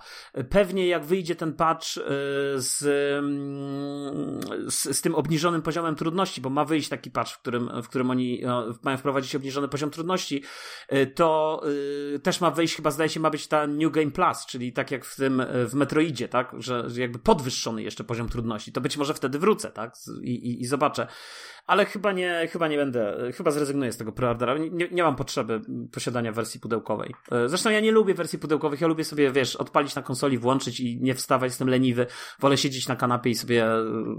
Pewnie 0.51 0.86
jak 0.86 1.05
wyjdzie 1.05 1.36
ten 1.36 1.53
patch 1.53 1.97
yy, 1.97 2.03
z, 2.57 2.81
yy, 2.81 4.70
z, 4.70 4.97
z, 4.97 5.01
tym 5.01 5.15
obniżonym 5.15 5.62
poziomem 5.62 5.95
trudności, 5.95 6.41
bo 6.41 6.51
ma 6.51 6.65
wyjść 6.65 6.89
taki 6.89 7.11
patch, 7.11 7.32
w 7.32 7.39
którym, 7.39 7.82
w 7.82 7.89
którym 7.89 8.11
oni 8.11 8.43
mają 8.82 8.97
wprowadzić 8.97 9.35
obniżony 9.35 9.69
poziom 9.69 9.91
trudności, 9.91 10.43
yy, 10.91 11.07
to 11.07 11.61
y, 12.15 12.19
też 12.19 12.41
ma 12.41 12.51
wyjść, 12.51 12.77
chyba 12.77 12.91
zdaje 12.91 13.11
się, 13.11 13.20
ma 13.20 13.31
być 13.31 13.47
ta 13.47 13.66
New 13.66 13.93
Game 13.93 14.11
Plus, 14.11 14.47
czyli 14.47 14.73
tak 14.73 14.91
jak 14.91 15.05
w 15.05 15.16
tym, 15.16 15.43
w 15.69 15.74
Metroidzie, 15.74 16.28
tak? 16.28 16.53
Że, 16.59 16.91
że 16.91 17.05
jakby 17.15 17.24
podwyższony 17.24 17.82
jeszcze 17.82 18.05
poziom 18.05 18.28
trudności, 18.28 18.73
to 18.73 18.81
być 18.81 18.97
może 18.97 19.15
wtedy 19.15 19.39
wrócę, 19.39 19.70
tak? 19.70 19.95
I, 20.23 20.31
i, 20.31 20.62
i 20.62 20.66
zobaczę. 20.66 21.07
Ale 21.66 21.85
chyba 21.85 22.12
nie, 22.12 22.49
chyba 22.53 22.69
nie 22.69 22.77
będę, 22.77 23.32
chyba 23.35 23.51
zrezygnuję 23.51 23.93
z 23.93 23.97
tego 23.97 24.12
preordera. 24.12 24.59
Nie, 24.59 24.89
nie 24.89 25.03
mam 25.03 25.16
potrzeby 25.16 25.61
posiadania 25.93 26.32
wersji 26.32 26.61
pudełkowej. 26.61 27.15
E, 27.32 27.49
zresztą 27.49 27.70
ja 27.70 27.81
nie 27.81 27.93
lubię 27.93 28.15
wersji 28.15 28.39
pudełkowych, 28.39 28.81
ja 28.81 28.86
lubię 28.86 29.05
sobie, 29.05 29.32
wiesz, 29.32 29.57
odpalić 29.57 29.95
na 29.95 30.03
konsoli, 30.03 30.39
włączyć 30.39 30.81
i 30.81 31.01
nie 31.03 31.15
wstawać, 31.15 31.51
jestem 31.51 31.69
leniwy. 31.69 32.07
Wolę 32.41 32.57
siedzieć 32.57 32.89
na 32.89 32.97
kanapie 32.97 33.31
i 33.31 33.35
sobie, 33.35 33.66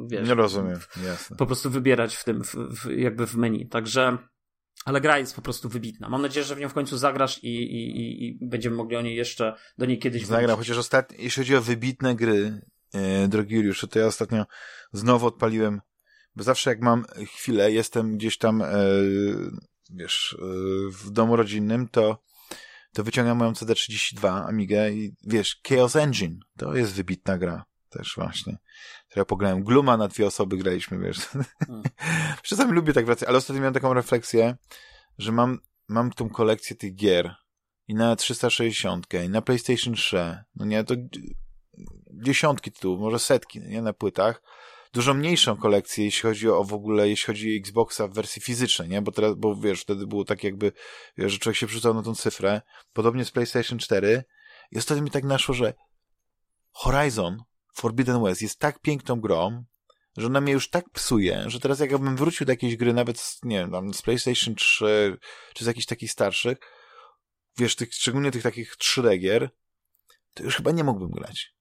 wiesz... 0.08 0.28
Nie 0.28 0.36
rozumiem, 0.36 0.80
jasne. 1.06 1.38
Po 1.38 1.46
prostu 1.46 1.70
wybierać 1.70 2.16
w 2.16 2.24
tym, 2.24 2.44
w, 2.44 2.56
w, 2.56 2.92
jakby 2.92 3.28
w 3.28 3.36
menu. 3.36 3.68
Także... 3.68 4.18
Ale 4.86 5.02
gra 5.02 5.18
jest 5.18 5.36
po 5.36 5.42
prostu 5.42 5.70
wybitna. 5.70 6.10
Mam 6.10 6.22
nadzieję, 6.22 6.44
że 6.44 6.56
w 6.56 6.60
nią 6.60 6.70
w 6.70 6.74
końcu 6.74 6.98
zagrasz 6.98 7.44
i, 7.44 7.48
i, 7.48 8.26
i 8.28 8.40
będziemy 8.42 8.76
mogli 8.76 8.96
o 8.96 9.02
niej 9.02 9.16
jeszcze 9.16 9.56
do 9.78 9.86
niej 9.86 10.00
kiedyś 10.00 10.26
Zagram, 10.26 10.58
chociaż 10.58 10.78
ostatnio, 10.78 11.18
jeśli 11.20 11.42
chodzi 11.42 11.56
o 11.56 11.62
wybitne 11.62 12.16
gry, 12.16 12.36
e, 12.38 12.75
drogi 13.28 13.56
Juliuszu, 13.56 13.88
to 13.88 14.00
ja 14.00 14.06
ostatnio 14.06 14.46
znowu 14.94 15.28
odpaliłem, 15.28 15.82
bo 16.36 16.44
zawsze 16.44 16.70
jak 16.70 16.82
mam 16.82 17.06
chwilę, 17.36 17.72
jestem 17.72 18.18
gdzieś 18.18 18.38
tam, 18.38 18.62
e, 18.62 18.68
wiesz, 19.90 20.38
e, 20.40 20.46
w 20.92 21.12
domu 21.12 21.36
rodzinnym, 21.36 21.88
to, 21.88 22.24
to 22.94 23.04
wyciągam 23.04 23.38
moją 23.38 23.52
CD32 23.52 24.48
Amigę 24.48 24.92
i 24.92 25.16
wiesz, 25.24 25.62
Chaos 25.70 25.96
Engine, 25.96 26.40
to 26.58 26.76
jest 26.76 26.94
wybitna 26.94 27.38
gra 27.38 27.66
też 27.90 28.14
właśnie. 28.16 28.58
Ja 29.16 29.26
pograłem. 29.26 29.64
Gluma 29.64 29.98
na 29.98 30.08
dwie 30.08 30.28
osoby 30.28 30.58
graliśmy, 30.58 31.00
wiesz. 31.00 31.20
Hmm. 31.20 31.84
Czasami 32.44 32.74
lubię 32.74 32.94
tak 32.94 33.06
wracać, 33.06 33.30
ale 33.30 33.38
ostatnio 33.38 33.62
miałem 33.62 33.74
taką 33.74 33.94
refleksję, 33.94 34.56
że 35.18 35.32
mam, 35.32 35.60
mam 35.88 36.12
tą 36.12 36.30
kolekcję 36.30 36.76
tych 36.76 36.96
gier 36.96 37.36
i 37.88 37.96
na 37.96 38.16
360 38.16 39.08
i 39.26 39.30
na 39.30 39.42
PlayStation 39.42 39.94
3, 39.94 40.38
no 40.56 40.66
nie, 40.66 40.84
to 40.84 40.96
dziesiątki 42.22 42.72
tu, 42.72 42.98
może 42.98 43.20
setki, 43.20 43.62
nie, 43.62 43.82
na 43.82 43.94
płytach. 43.94 44.42
Dużo 44.94 45.14
mniejszą 45.14 45.58
kolekcję, 45.58 46.06
jeśli 46.06 46.22
chodzi 46.22 46.50
o 46.50 46.64
w 46.64 46.74
ogóle, 46.74 47.10
jeśli 47.10 47.26
chodzi 47.26 47.56
o 47.56 47.60
Xboxa 47.60 48.08
w 48.08 48.14
wersji 48.14 48.42
fizycznej, 48.42 48.90
nie? 48.90 49.02
Bo 49.02 49.12
teraz, 49.12 49.34
bo 49.36 49.56
wiesz, 49.56 49.82
wtedy 49.82 50.08
było 50.08 50.26
tak 50.26 50.44
jakby, 50.44 50.72
wiesz, 51.18 51.32
że 51.32 51.40
człowiek 51.40 51.58
się 51.58 51.68
przerzucał 51.68 51.94
na 51.94 52.04
tą 52.04 52.16
cyfrę. 52.16 52.62
Podobnie 52.94 53.26
z 53.26 53.32
PlayStation 53.32 53.80
4. 53.80 54.24
I 54.72 54.78
ostatnio 54.78 55.04
mi 55.04 55.12
tak 55.12 55.24
naszło, 55.24 55.56
że 55.56 55.74
Horizon 56.72 57.44
Forbidden 57.74 58.24
West 58.24 58.42
jest 58.42 58.60
tak 58.60 58.80
piękną 58.80 59.22
grą, 59.22 59.64
że 60.18 60.28
ona 60.28 60.42
mnie 60.42 60.54
już 60.54 60.70
tak 60.70 60.90
psuje, 60.90 61.44
że 61.48 61.60
teraz 61.60 61.80
jakbym 61.80 62.16
wrócił 62.16 62.46
do 62.46 62.52
jakiejś 62.52 62.76
gry, 62.76 62.94
nawet 62.94 63.20
z, 63.20 63.44
nie 63.44 63.58
wiem, 63.58 63.72
tam 63.72 63.94
z 63.94 64.02
PlayStation 64.02 64.56
3, 64.56 65.18
czy 65.54 65.64
z 65.64 65.68
jakichś 65.68 65.86
takich 65.86 66.12
starszych, 66.12 66.58
wiesz, 67.58 67.76
tych, 67.76 67.94
szczególnie 67.94 68.32
tych 68.32 68.44
takich 68.44 68.76
3D 68.76 69.20
gier, 69.20 69.50
to 70.34 70.44
już 70.44 70.56
chyba 70.56 70.72
nie 70.72 70.84
mógłbym 70.84 71.12
grać. 71.12 71.55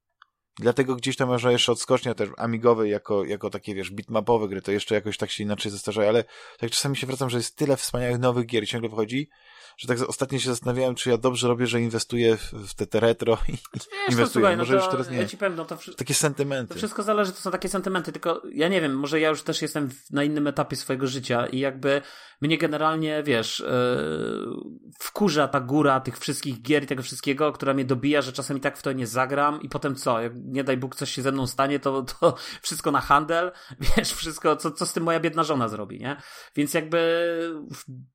Dlatego 0.59 0.97
gdzieś 0.97 1.17
tam 1.17 1.29
może 1.29 1.53
jeszcze 1.53 1.73
odskocznia 1.73 2.15
też 2.15 2.29
amigowej 2.37 2.91
jako, 2.91 3.25
jako 3.25 3.51
takie, 3.51 3.75
wiesz, 3.75 3.91
bitmapowe 3.91 4.49
gry, 4.49 4.63
to 4.63 4.73
jeszcze 4.73 4.95
jakoś 4.95 5.19
tak 5.19 5.31
się 5.31 5.45
inaczej 5.45 5.73
zestarzają, 5.73 6.09
ale 6.09 6.25
tak 6.59 6.71
czasami 6.71 6.97
się 6.97 7.07
wracam, 7.07 7.31
że 7.31 7.37
jest 7.37 7.57
tyle 7.57 7.77
wspaniałych 7.77 8.19
nowych 8.19 8.47
gier 8.47 8.63
i 8.63 8.67
ciągle 8.67 8.91
wychodzi, 8.91 9.29
że 9.77 9.89
tak 9.89 9.99
ostatnio 10.09 10.39
się 10.39 10.51
zastanawiałem, 10.51 10.95
czy 10.95 11.11
ja 11.11 11.17
dobrze 11.17 11.49
robię, 11.49 11.67
że 11.67 11.81
inwestuję 11.81 12.37
w 12.37 12.75
te, 12.75 12.87
te 12.87 13.01
retro 13.01 13.39
i 13.49 13.53
Wiesz, 13.53 13.87
inwestuję. 14.09 14.27
Słuchaj, 14.27 14.57
Może 14.57 14.75
no 14.75 14.81
już 14.81 14.91
teraz 14.91 15.11
nie. 15.11 15.17
Ja 15.17 15.27
powiem, 15.39 15.57
no 15.57 15.65
to 15.65 15.79
takie 15.97 16.15
sentymenty. 16.15 16.75
To 16.75 16.79
wszystko 16.79 17.03
zależy, 17.03 17.33
to 17.33 17.39
są 17.39 17.51
takie 17.51 17.69
sentymenty, 17.69 18.13
tylko 18.13 18.43
ja 18.53 18.69
nie 18.69 18.81
wiem, 18.81 18.99
może 18.99 19.21
ja 19.21 19.29
już 19.29 19.43
też 19.43 19.63
jestem 19.63 19.89
na 20.11 20.25
innym 20.25 20.47
etapie 20.47 20.77
swojego 20.77 21.07
życia 21.07 21.47
i 21.47 21.59
jakby 21.59 22.03
mnie 22.41 22.59
generalnie, 22.59 23.23
wiesz, 23.23 23.61
yy, 23.61 24.55
wkurza 24.99 25.49
ta 25.49 25.61
góra 25.61 26.01
tych 26.01 26.19
wszystkich 26.19 26.63
gier 26.63 26.85
i 26.85 26.87
tego 26.87 27.03
wszystkiego, 27.03 27.53
która 27.53 27.75
mnie 27.75 27.85
dobija, 27.85 28.23
że 28.23 28.33
czasem 28.33 28.57
i 28.57 28.61
tak 28.61 28.79
w 28.79 28.83
to 28.83 28.93
nie 28.93 29.07
zagram 29.07 29.63
i 29.63 29.69
potem 29.69 29.95
co, 29.95 30.21
jak 30.21 30.33
nie 30.37 30.65
daj 30.65 30.77
Bóg 30.77 30.95
coś 30.95 31.11
się 31.11 31.23
ze 31.23 31.33
mną 31.33 31.47
stanie, 31.47 31.81
to, 31.81 32.03
to 32.03 32.35
wszystko 32.63 32.91
na 32.91 33.01
handel, 33.01 33.53
wiesz, 33.97 34.13
wszystko, 34.13 34.57
co, 34.57 34.71
co 34.71 34.87
z 34.87 34.93
tym 34.93 35.03
moja 35.03 35.21
biedna 35.21 35.45
żona 35.45 35.69
zrobi, 35.69 36.01
nie? 36.01 36.17
Więc 36.57 36.75
jakby 36.75 37.25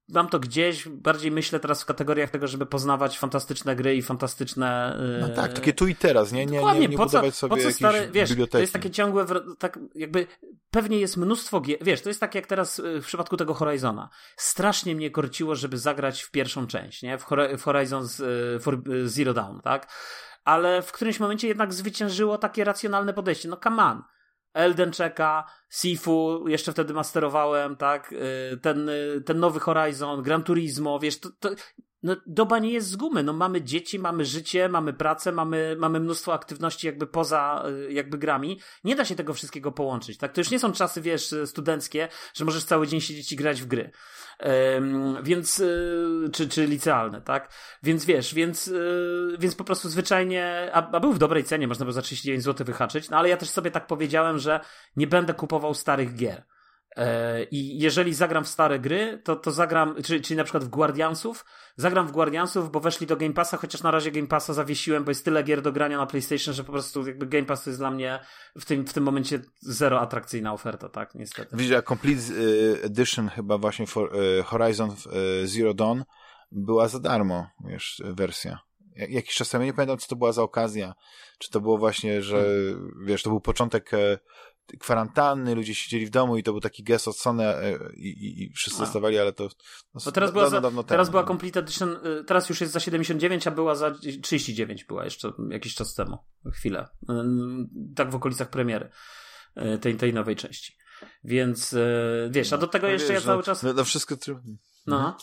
mam 0.10 0.30
to 0.30 0.40
gdzieś, 0.40 0.88
bardziej 0.88 1.32
myślę 1.32 1.49
teraz 1.60 1.84
w 1.84 1.86
kategoriach 1.86 2.30
tego, 2.30 2.48
żeby 2.48 2.66
poznawać 2.66 3.20
fantastyczne 3.20 3.76
gry 3.76 3.96
i 3.96 4.02
fantastyczne... 4.02 4.98
Yy... 5.22 5.28
No 5.28 5.36
tak, 5.36 5.54
takie 5.54 5.74
tu 5.74 5.88
i 5.88 5.96
teraz, 5.96 6.32
nie? 6.32 6.46
Nie, 6.46 6.64
nie, 6.64 6.80
nie 6.80 6.98
po 6.98 7.06
budować 7.06 7.34
co, 7.34 7.40
sobie 7.40 7.56
po 7.56 7.62
co 7.62 7.72
stare, 7.72 8.08
wiesz, 8.12 8.30
biblioteki. 8.30 8.52
To 8.52 8.60
jest 8.60 8.74
takie 8.74 8.90
ciągłe, 8.90 9.26
tak 9.60 9.80
jakby 9.96 10.28
pewnie 10.72 11.00
jest 11.00 11.18
mnóstwo 11.18 11.62
gier, 11.62 11.78
wiesz, 11.82 12.02
to 12.02 12.10
jest 12.10 12.20
tak 12.20 12.36
jak 12.36 12.48
teraz 12.48 12.80
y, 12.80 13.02
w 13.02 13.06
przypadku 13.06 13.38
tego 13.38 13.54
Horizona. 13.54 14.10
Strasznie 14.38 14.96
mnie 14.96 15.12
korciło, 15.12 15.56
żeby 15.56 15.78
zagrać 15.78 16.22
w 16.22 16.32
pierwszą 16.32 16.68
część, 16.68 17.04
nie? 17.04 17.18
W, 17.18 17.26
Horizon 17.64 18.08
y, 18.90 19.10
Zero 19.10 19.34
Dawn, 19.34 19.60
tak? 19.60 19.92
Ale 20.44 20.82
w 20.82 20.92
którymś 20.92 21.20
momencie 21.20 21.48
jednak 21.48 21.74
zwyciężyło 21.74 22.38
takie 22.38 22.64
racjonalne 22.64 23.14
podejście. 23.14 23.50
No 23.50 23.58
come 23.64 23.84
on 23.84 24.04
Elden 24.54 24.92
czeka, 24.92 25.46
Sifu, 25.70 26.48
jeszcze 26.48 26.72
wtedy 26.72 26.94
masterowałem, 26.94 27.76
tak, 27.76 28.12
y, 28.12 28.58
ten, 28.62 28.90
y, 28.90 29.22
ten 29.26 29.40
nowy 29.40 29.60
Horizon, 29.60 30.22
Gran 30.22 30.44
Turismo, 30.44 31.00
wiesz, 31.00 31.20
to, 31.20 31.30
to 31.40 31.50
no, 32.04 32.16
doba 32.26 32.60
nie 32.60 32.72
jest 32.72 32.88
z 32.88 32.96
gumy, 32.96 33.24
no 33.24 33.34
mamy 33.34 33.62
dzieci, 33.62 34.00
mamy 34.00 34.26
życie, 34.26 34.70
mamy 34.70 34.94
pracę, 34.94 35.32
mamy, 35.32 35.76
mamy 35.80 36.00
mnóstwo 36.00 36.34
aktywności 36.34 36.88
jakby 36.88 37.08
poza 37.08 37.64
y, 37.90 37.94
jakby 37.94 38.18
grami. 38.18 38.60
Nie 38.84 38.96
da 38.96 39.06
się 39.06 39.16
tego 39.16 39.34
wszystkiego 39.34 39.72
połączyć, 39.72 40.18
tak, 40.18 40.34
to 40.34 40.42
już 40.42 40.52
nie 40.52 40.60
są 40.60 40.72
czasy, 40.72 41.02
wiesz, 41.02 41.36
studenckie, 41.46 42.08
że 42.34 42.46
możesz 42.46 42.64
cały 42.64 42.88
dzień 42.88 43.02
siedzieć 43.02 43.32
i 43.32 43.36
grać 43.36 43.62
w 43.62 43.66
gry 43.66 43.92
więc, 45.24 45.60
y, 45.60 46.30
czy, 46.34 46.50
czy 46.50 46.66
licealne, 46.66 47.22
tak? 47.22 47.54
Więc 47.84 48.06
wiesz, 48.06 48.34
więc, 48.34 48.68
y, 48.68 49.36
więc 49.40 49.56
po 49.56 49.64
prostu 49.64 49.90
zwyczajnie, 49.90 50.70
a, 50.74 50.92
a 50.92 51.00
był 51.00 51.14
w 51.14 51.20
dobrej 51.20 51.44
cenie, 51.44 51.68
można 51.68 51.86
było 51.86 51.94
za 51.94 52.02
39 52.02 52.44
zł 52.44 52.66
wyhaczyć, 52.66 53.10
no 53.10 53.18
ale 53.18 53.30
ja 53.30 53.38
też 53.38 53.50
sobie 53.50 53.72
tak 53.72 53.88
powiedziałem, 53.88 54.38
że 54.38 54.60
nie 54.96 55.08
będę 55.08 55.34
kupował 55.34 55.74
starych 55.74 56.16
gier. 56.16 56.44
E, 56.96 57.44
I 57.44 57.80
jeżeli 57.80 58.14
zagram 58.14 58.44
w 58.44 58.48
stare 58.48 58.80
gry, 58.80 59.22
to, 59.24 59.36
to 59.36 59.52
zagram, 59.52 59.96
czyli, 60.04 60.22
czyli 60.22 60.38
na 60.38 60.44
przykład 60.44 60.64
w 60.64 60.68
Guardiansów, 60.68 61.46
zagram 61.76 62.08
w 62.08 62.12
Guardiansów, 62.12 62.72
bo 62.72 62.80
weszli 62.80 63.08
do 63.08 63.18
Game 63.18 63.34
Passa, 63.34 63.58
chociaż 63.58 63.84
na 63.84 63.92
razie 63.92 64.12
Game 64.12 64.28
Passa 64.28 64.54
zawiesiłem, 64.54 65.04
bo 65.04 65.12
jest 65.12 65.26
tyle 65.26 65.44
gier 65.44 65.62
do 65.62 65.72
grania 65.72 65.98
na 65.98 66.06
PlayStation, 66.06 66.54
że 66.54 66.64
po 66.64 66.72
prostu 66.72 67.08
jakby 67.08 67.26
Game 67.26 67.46
Pass 67.46 67.64
to 67.64 67.70
jest 67.70 67.80
dla 67.80 67.92
mnie 67.92 68.20
w 68.58 68.66
tym, 68.66 68.88
w 68.88 68.94
tym 68.94 69.04
momencie 69.04 69.42
zero 69.60 70.02
atrakcyjna 70.02 70.54
oferta, 70.54 70.90
tak, 70.90 71.16
niestety. 71.16 71.58
Widzisz, 71.58 71.76
a 71.76 71.82
Complete 71.82 72.34
y, 72.34 72.80
Edition 72.84 73.30
chyba 73.30 73.58
właśnie 73.58 73.88
for, 73.88 74.16
y, 74.16 74.44
Horizon 74.44 74.90
y, 75.44 75.48
Zero 75.48 75.74
Dawn 75.74 76.02
była 76.52 76.88
za 76.88 77.00
darmo, 77.00 77.48
wiesz, 77.66 78.02
wersja. 78.06 78.60
Jakiś 78.96 79.36
czas 79.36 79.50
temu, 79.50 79.66
nie 79.66 79.74
pamiętam, 79.74 79.98
co 79.98 80.08
to 80.08 80.16
była 80.16 80.32
za 80.32 80.44
okazja. 80.44 80.94
Czy 81.40 81.50
to 81.50 81.62
było 81.62 81.78
właśnie, 81.78 82.22
że, 82.22 82.38
hmm. 82.38 83.06
wiesz, 83.06 83.24
to 83.24 83.30
był 83.30 83.42
początek 83.42 83.94
e, 83.94 84.20
kwarantanny, 84.80 85.56
ludzie 85.56 85.76
siedzieli 85.76 86.06
w 86.06 86.10
domu 86.10 86.38
i 86.38 86.44
to 86.44 86.52
był 86.52 86.62
taki 86.62 86.84
gest 86.84 87.08
od 87.08 87.18
Sony 87.18 87.44
e, 87.44 87.80
i, 87.94 88.08
i, 88.08 88.44
i 88.44 88.54
wszyscy 88.54 88.80
dostawali, 88.80 89.20
ale 89.20 89.34
to 89.34 89.44
no, 89.94 90.02
no 90.06 90.12
teraz 90.12 90.32
była 90.32 90.50
za, 90.50 90.62
dawno 90.62 90.84
Teraz 90.84 91.08
temu, 91.08 91.12
była 91.12 91.24
no. 91.24 91.28
Complete 91.28 91.60
Edition, 91.60 91.90
y, 91.90 92.24
teraz 92.24 92.50
już 92.50 92.62
jest 92.62 92.74
za 92.74 92.80
79, 92.80 93.48
a 93.48 93.52
była 93.52 93.76
za 93.76 93.96
39 94.22 94.84
była 94.84 95.06
jeszcze 95.06 95.32
jakiś 95.50 95.76
czas 95.76 95.94
temu, 95.94 96.18
chwilę, 96.54 96.88
y, 97.04 97.14
tak 97.96 98.12
w 98.12 98.16
okolicach 98.16 98.50
premiery 98.50 98.90
y, 99.58 99.78
tej, 99.78 99.96
tej 99.96 100.14
nowej 100.14 100.36
części. 100.36 100.78
Więc 101.24 101.76
wiesz, 102.30 102.54
a 102.54 102.58
do 102.58 102.68
tego 102.68 102.88
no, 102.88 102.94
jeszcze 102.94 103.14
wiesz, 103.14 103.22
ja 103.24 103.26
cały 103.26 103.38
no, 103.38 103.44
czas... 103.44 103.64
No, 103.64 103.74
no 103.74 103.84
wszystko... 103.84 104.16
No. 104.88 104.98
Mhm. 104.98 105.14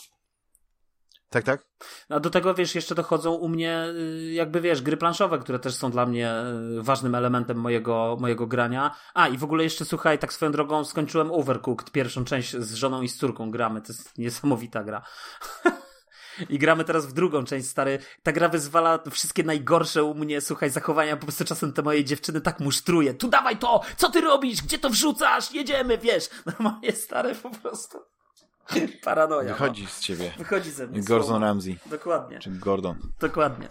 Tak, 1.29 1.43
tak. 1.43 1.65
A 2.09 2.19
do 2.19 2.29
tego, 2.29 2.53
wiesz, 2.53 2.75
jeszcze 2.75 2.95
dochodzą 2.95 3.33
u 3.33 3.49
mnie, 3.49 3.85
y, 3.85 4.31
jakby 4.33 4.61
wiesz, 4.61 4.81
gry 4.81 4.97
planszowe, 4.97 5.39
które 5.39 5.59
też 5.59 5.75
są 5.75 5.91
dla 5.91 6.05
mnie 6.05 6.33
y, 6.79 6.83
ważnym 6.83 7.15
elementem 7.15 7.57
mojego, 7.57 8.17
mojego 8.19 8.47
grania. 8.47 8.95
A, 9.13 9.27
i 9.27 9.37
w 9.37 9.43
ogóle 9.43 9.63
jeszcze, 9.63 9.85
słuchaj, 9.85 10.19
tak 10.19 10.33
swoją 10.33 10.51
drogą 10.51 10.85
skończyłem 10.85 11.31
Overcooked, 11.31 11.91
pierwszą 11.91 12.25
część 12.25 12.55
z 12.55 12.73
żoną 12.73 13.01
i 13.01 13.09
z 13.09 13.17
córką 13.17 13.51
gramy. 13.51 13.81
To 13.81 13.93
jest 13.93 14.17
niesamowita 14.17 14.83
gra. 14.83 15.01
I 16.49 16.59
gramy 16.59 16.83
teraz 16.83 17.05
w 17.05 17.13
drugą 17.13 17.43
część, 17.43 17.67
stary. 17.67 17.99
Ta 18.23 18.31
gra 18.31 18.49
wyzwala 18.49 18.99
wszystkie 19.11 19.43
najgorsze 19.43 20.03
u 20.03 20.13
mnie, 20.13 20.41
słuchaj, 20.41 20.69
zachowania. 20.69 21.17
Po 21.17 21.23
prostu 21.23 21.45
czasem 21.45 21.73
te 21.73 21.81
moje 21.81 22.03
dziewczyny 22.03 22.41
tak 22.41 22.59
musztruje. 22.59 23.13
Tu 23.13 23.27
dawaj 23.27 23.57
to! 23.57 23.81
Co 23.97 24.09
ty 24.09 24.21
robisz? 24.21 24.61
Gdzie 24.61 24.79
to 24.79 24.89
wrzucasz? 24.89 25.51
Jedziemy, 25.51 25.97
wiesz. 25.97 26.29
Normalnie, 26.45 26.91
stary, 26.91 27.35
po 27.35 27.49
prostu. 27.49 27.97
Paranoja. 29.03 29.53
Wychodzi 29.53 29.83
no. 29.83 29.89
z 29.89 29.99
ciebie. 29.99 30.31
Wychodzi 30.37 30.71
ze 30.71 30.87
mnie. 30.87 31.01
Gordon 31.01 31.41
Ramsay. 31.41 31.77
Dokładnie. 31.85 32.39
Czy 32.39 32.49
Gordon. 32.49 32.97
Dokładnie. 33.19 33.69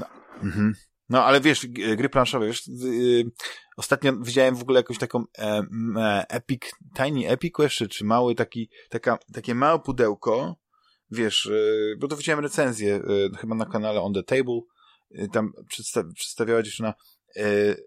No. 0.00 0.06
Mhm. 0.42 0.74
No, 1.08 1.24
ale 1.24 1.40
wiesz, 1.40 1.66
gry 1.96 2.08
planszowe, 2.08 2.46
wiesz, 2.46 2.66
yy, 2.66 3.24
ostatnio 3.76 4.12
widziałem 4.16 4.56
w 4.56 4.62
ogóle 4.62 4.80
jakąś 4.80 4.98
taką 4.98 5.24
e, 5.38 5.62
e, 5.96 6.24
Epic, 6.28 6.62
Tiny 6.96 7.28
Epic 7.28 7.54
jeszcze, 7.58 7.88
czy 7.88 8.04
mały 8.04 8.34
taki, 8.34 8.70
taka, 8.88 9.18
takie 9.32 9.54
małe 9.54 9.78
pudełko, 9.78 10.56
wiesz, 11.10 11.48
yy, 11.50 11.96
bo 11.98 12.08
to 12.08 12.16
widziałem 12.16 12.40
recenzję, 12.40 13.00
yy, 13.08 13.30
chyba 13.38 13.54
na 13.54 13.66
kanale 13.66 14.00
On 14.00 14.14
The 14.14 14.22
Table, 14.22 14.60
y, 15.10 15.28
tam 15.32 15.52
przedstaw 15.68 16.04
przedstawiała 16.14 16.62
dziewczyna 16.62 16.94
y, 17.36 17.84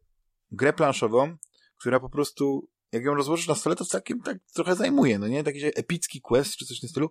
grę 0.52 0.74
planszową, 0.74 1.38
która 1.80 2.00
po 2.00 2.10
prostu 2.10 2.68
jak 2.94 3.04
ją 3.04 3.16
rozłożysz 3.16 3.48
na 3.48 3.56
stole, 3.56 3.76
to 3.76 3.86
całkiem 3.86 4.22
tak 4.22 4.38
trochę 4.54 4.76
zajmuje, 4.76 5.20
no 5.20 5.28
nie? 5.28 5.44
Taki 5.44 5.60
epicki 5.66 6.22
quest 6.22 6.56
czy 6.56 6.66
coś 6.66 6.78
w 6.78 6.82
tym 6.82 6.90
stylu, 6.90 7.10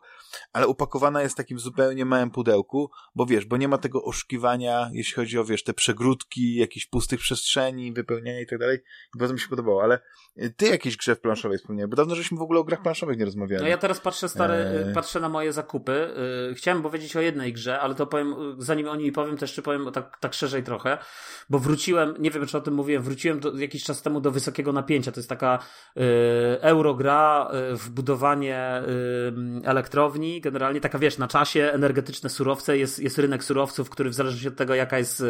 ale 0.53 0.69
upakowana 0.69 1.23
jest 1.23 1.35
w 1.35 1.37
takim 1.37 1.59
zupełnie 1.59 2.05
małym 2.05 2.31
pudełku, 2.31 2.91
bo 3.15 3.27
wiesz, 3.27 3.45
bo 3.45 3.57
nie 3.57 3.69
ma 3.69 3.79
tego 3.79 4.05
oszukiwania, 4.05 4.91
jeśli 4.93 5.15
chodzi 5.15 5.39
o, 5.39 5.45
wiesz, 5.45 5.65
te 5.65 5.75
przegródki, 5.75 6.55
jakichś 6.55 6.87
pustych 6.87 7.21
przestrzeni, 7.21 7.93
wypełniania 7.93 8.41
i 8.41 8.47
tak 8.47 8.59
dalej. 8.59 8.79
I 9.15 9.19
bardzo 9.19 9.35
mi 9.35 9.41
się 9.41 9.49
podobało, 9.49 9.83
ale 9.83 10.01
y, 10.37 10.55
ty 10.57 10.67
jakieś 10.67 10.97
grze 10.97 11.15
w 11.15 11.21
planszowej 11.21 11.59
wspomniałeś, 11.59 11.91
bo 11.91 11.97
dawno 11.97 12.15
żeśmy 12.15 12.39
w 12.39 12.43
ogóle 12.43 12.61
o 12.61 12.65
grach 12.65 12.83
planszowych 12.83 13.19
nie 13.19 13.25
rozmawiali. 13.25 13.63
No 13.63 13.69
ja 13.69 13.79
teraz 13.79 14.01
patrzę 14.01 14.29
stare, 14.29 14.85
eee... 14.87 14.95
patrzę 14.95 15.21
na 15.21 15.29
moje 15.29 15.53
zakupy. 15.53 16.09
Y, 16.51 16.55
chciałem 16.55 16.83
powiedzieć 16.83 17.17
o 17.17 17.21
jednej 17.21 17.53
grze, 17.53 17.81
ale 17.81 17.95
to 17.95 18.07
powiem, 18.07 18.35
zanim 18.59 18.89
o 18.89 18.97
niej 18.97 19.13
powiem, 19.13 19.37
to 19.37 19.45
jeszcze 19.45 19.63
powiem 19.63 19.93
tak, 19.93 20.19
tak 20.21 20.35
szerzej 20.35 20.63
trochę, 20.63 20.99
bo 21.51 21.59
wróciłem, 21.59 22.15
nie 22.19 22.31
wiem 22.31 22.47
czy 22.47 22.59
o 22.59 22.61
tym 22.61 22.75
mówiłem, 22.75 23.03
wróciłem 23.03 23.41
do, 23.41 23.59
jakiś 23.59 23.85
czas 23.85 24.03
temu 24.03 24.21
do 24.21 24.31
wysokiego 24.31 24.73
napięcia. 24.73 25.13
To 25.13 25.21
jest 25.21 25.29
taka 25.29 25.59
euro 26.61 26.95
gra 26.95 27.51
w 27.73 27.91
budowanie 27.91 28.83
elektrowni, 29.65 30.41
generalnie 30.41 30.81
taka 30.81 30.99
wiesz, 30.99 31.19
na 31.19 31.29
czasie 31.29 31.71
energetyczne 31.73 32.31
surowce, 32.31 32.79
jest, 32.79 32.99
jest 32.99 33.19
rynek 33.19 33.45
surowców, 33.45 33.91
który 33.91 34.11
w 34.11 34.15
zależności 34.15 34.49
od 34.49 34.57
tego 34.57 34.75
jaka 34.75 34.99
jest, 34.99 35.25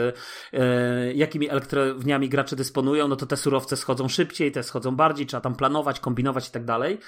jakimi 1.14 1.50
elektrowniami 1.50 2.28
gracze 2.28 2.56
dysponują, 2.56 3.08
no 3.08 3.16
to 3.16 3.26
te 3.26 3.36
surowce 3.36 3.76
schodzą 3.76 4.08
szybciej, 4.08 4.52
te 4.52 4.62
schodzą 4.62 4.96
bardziej, 4.96 5.26
trzeba 5.26 5.40
tam 5.40 5.54
planować, 5.54 6.00
kombinować 6.00 6.48
i 6.48 6.52
tak 6.52 6.64
dalej. 6.64 6.98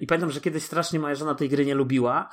I 0.00 0.06
pamiętam, 0.06 0.30
że 0.30 0.40
kiedyś 0.40 0.62
strasznie 0.62 1.00
moja 1.00 1.14
żona 1.14 1.34
tej 1.34 1.48
gry 1.48 1.66
nie 1.66 1.74
lubiła, 1.74 2.28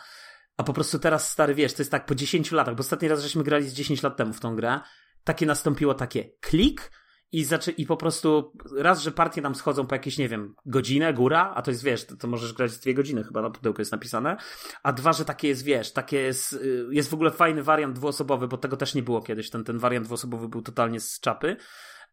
a 0.58 0.64
po 0.64 0.74
prostu 0.74 1.00
teraz 1.00 1.32
stary, 1.32 1.56
wiesz, 1.56 1.74
to 1.74 1.82
jest 1.82 1.92
tak 1.92 2.06
po 2.06 2.16
10 2.16 2.52
latach, 2.52 2.76
bo 2.76 2.80
ostatni 2.80 3.08
raz 3.08 3.22
żeśmy 3.22 3.44
grali 3.44 3.70
z 3.70 3.74
10 3.74 4.04
lat 4.04 4.18
temu 4.18 4.34
w 4.34 4.40
tą 4.40 4.56
grę, 4.56 4.80
takie 5.24 5.46
nastąpiło 5.46 5.94
takie 5.94 6.30
klik 6.42 6.92
i, 7.32 7.46
zaczę- 7.46 7.74
i 7.78 7.86
po 7.86 7.98
prostu 7.98 8.54
raz, 8.78 9.02
że 9.02 9.12
partie 9.12 9.42
nam 9.42 9.56
schodzą 9.56 9.88
po 9.88 9.96
jakieś, 9.96 10.18
nie 10.18 10.30
wiem, 10.30 10.56
godzinę, 10.66 11.14
góra, 11.14 11.54
a 11.56 11.62
to 11.62 11.72
jest, 11.72 11.84
wiesz, 11.84 12.06
to, 12.06 12.16
to 12.16 12.28
możesz 12.28 12.54
grać 12.54 12.78
dwie 12.78 12.94
godziny 12.94 13.24
chyba 13.24 13.42
na 13.42 13.50
pudełku 13.50 13.82
jest 13.82 13.92
napisane, 13.92 14.38
a 14.84 14.94
dwa, 14.94 15.14
że 15.14 15.26
takie 15.26 15.48
jest, 15.48 15.64
wiesz, 15.64 15.94
takie 15.94 16.18
jest, 16.20 16.54
y, 16.54 16.88
jest 16.92 17.10
w 17.10 17.14
ogóle 17.14 17.32
fajny 17.32 17.64
wariant 17.64 17.96
dwuosobowy, 17.96 18.48
bo 18.48 18.58
tego 18.58 18.78
też 18.78 18.96
nie 18.96 19.04
było 19.04 19.22
kiedyś, 19.22 19.50
ten, 19.50 19.64
ten 19.64 19.78
wariant 19.78 20.06
dwuosobowy 20.06 20.50
był 20.50 20.62
totalnie 20.62 21.00
z 21.00 21.20
czapy, 21.20 21.58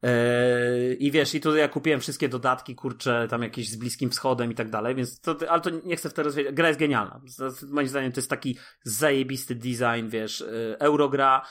Yy, 0.02 0.94
I 0.94 1.10
wiesz, 1.10 1.34
i 1.34 1.40
tutaj 1.40 1.60
ja 1.60 1.68
kupiłem 1.68 2.00
wszystkie 2.00 2.28
dodatki, 2.28 2.74
kurcze, 2.74 3.26
tam 3.30 3.42
jakieś 3.42 3.70
z 3.70 3.76
Bliskim 3.76 4.10
Wschodem 4.10 4.52
i 4.52 4.54
tak 4.54 4.70
dalej, 4.70 4.94
więc 4.94 5.20
to, 5.20 5.36
ale 5.48 5.60
to 5.60 5.70
nie 5.84 5.96
chcę 5.96 6.10
w 6.10 6.14
to 6.14 6.22
rozwijać. 6.22 6.54
Gra 6.54 6.68
jest 6.68 6.80
genialna. 6.80 7.20
Moim 7.68 7.88
zdaniem 7.88 8.12
to 8.12 8.18
jest 8.20 8.30
taki 8.30 8.58
zajebisty 8.82 9.54
design, 9.54 10.08
wiesz, 10.08 10.40
yy, 10.40 10.76
Eurogra, 10.78 11.42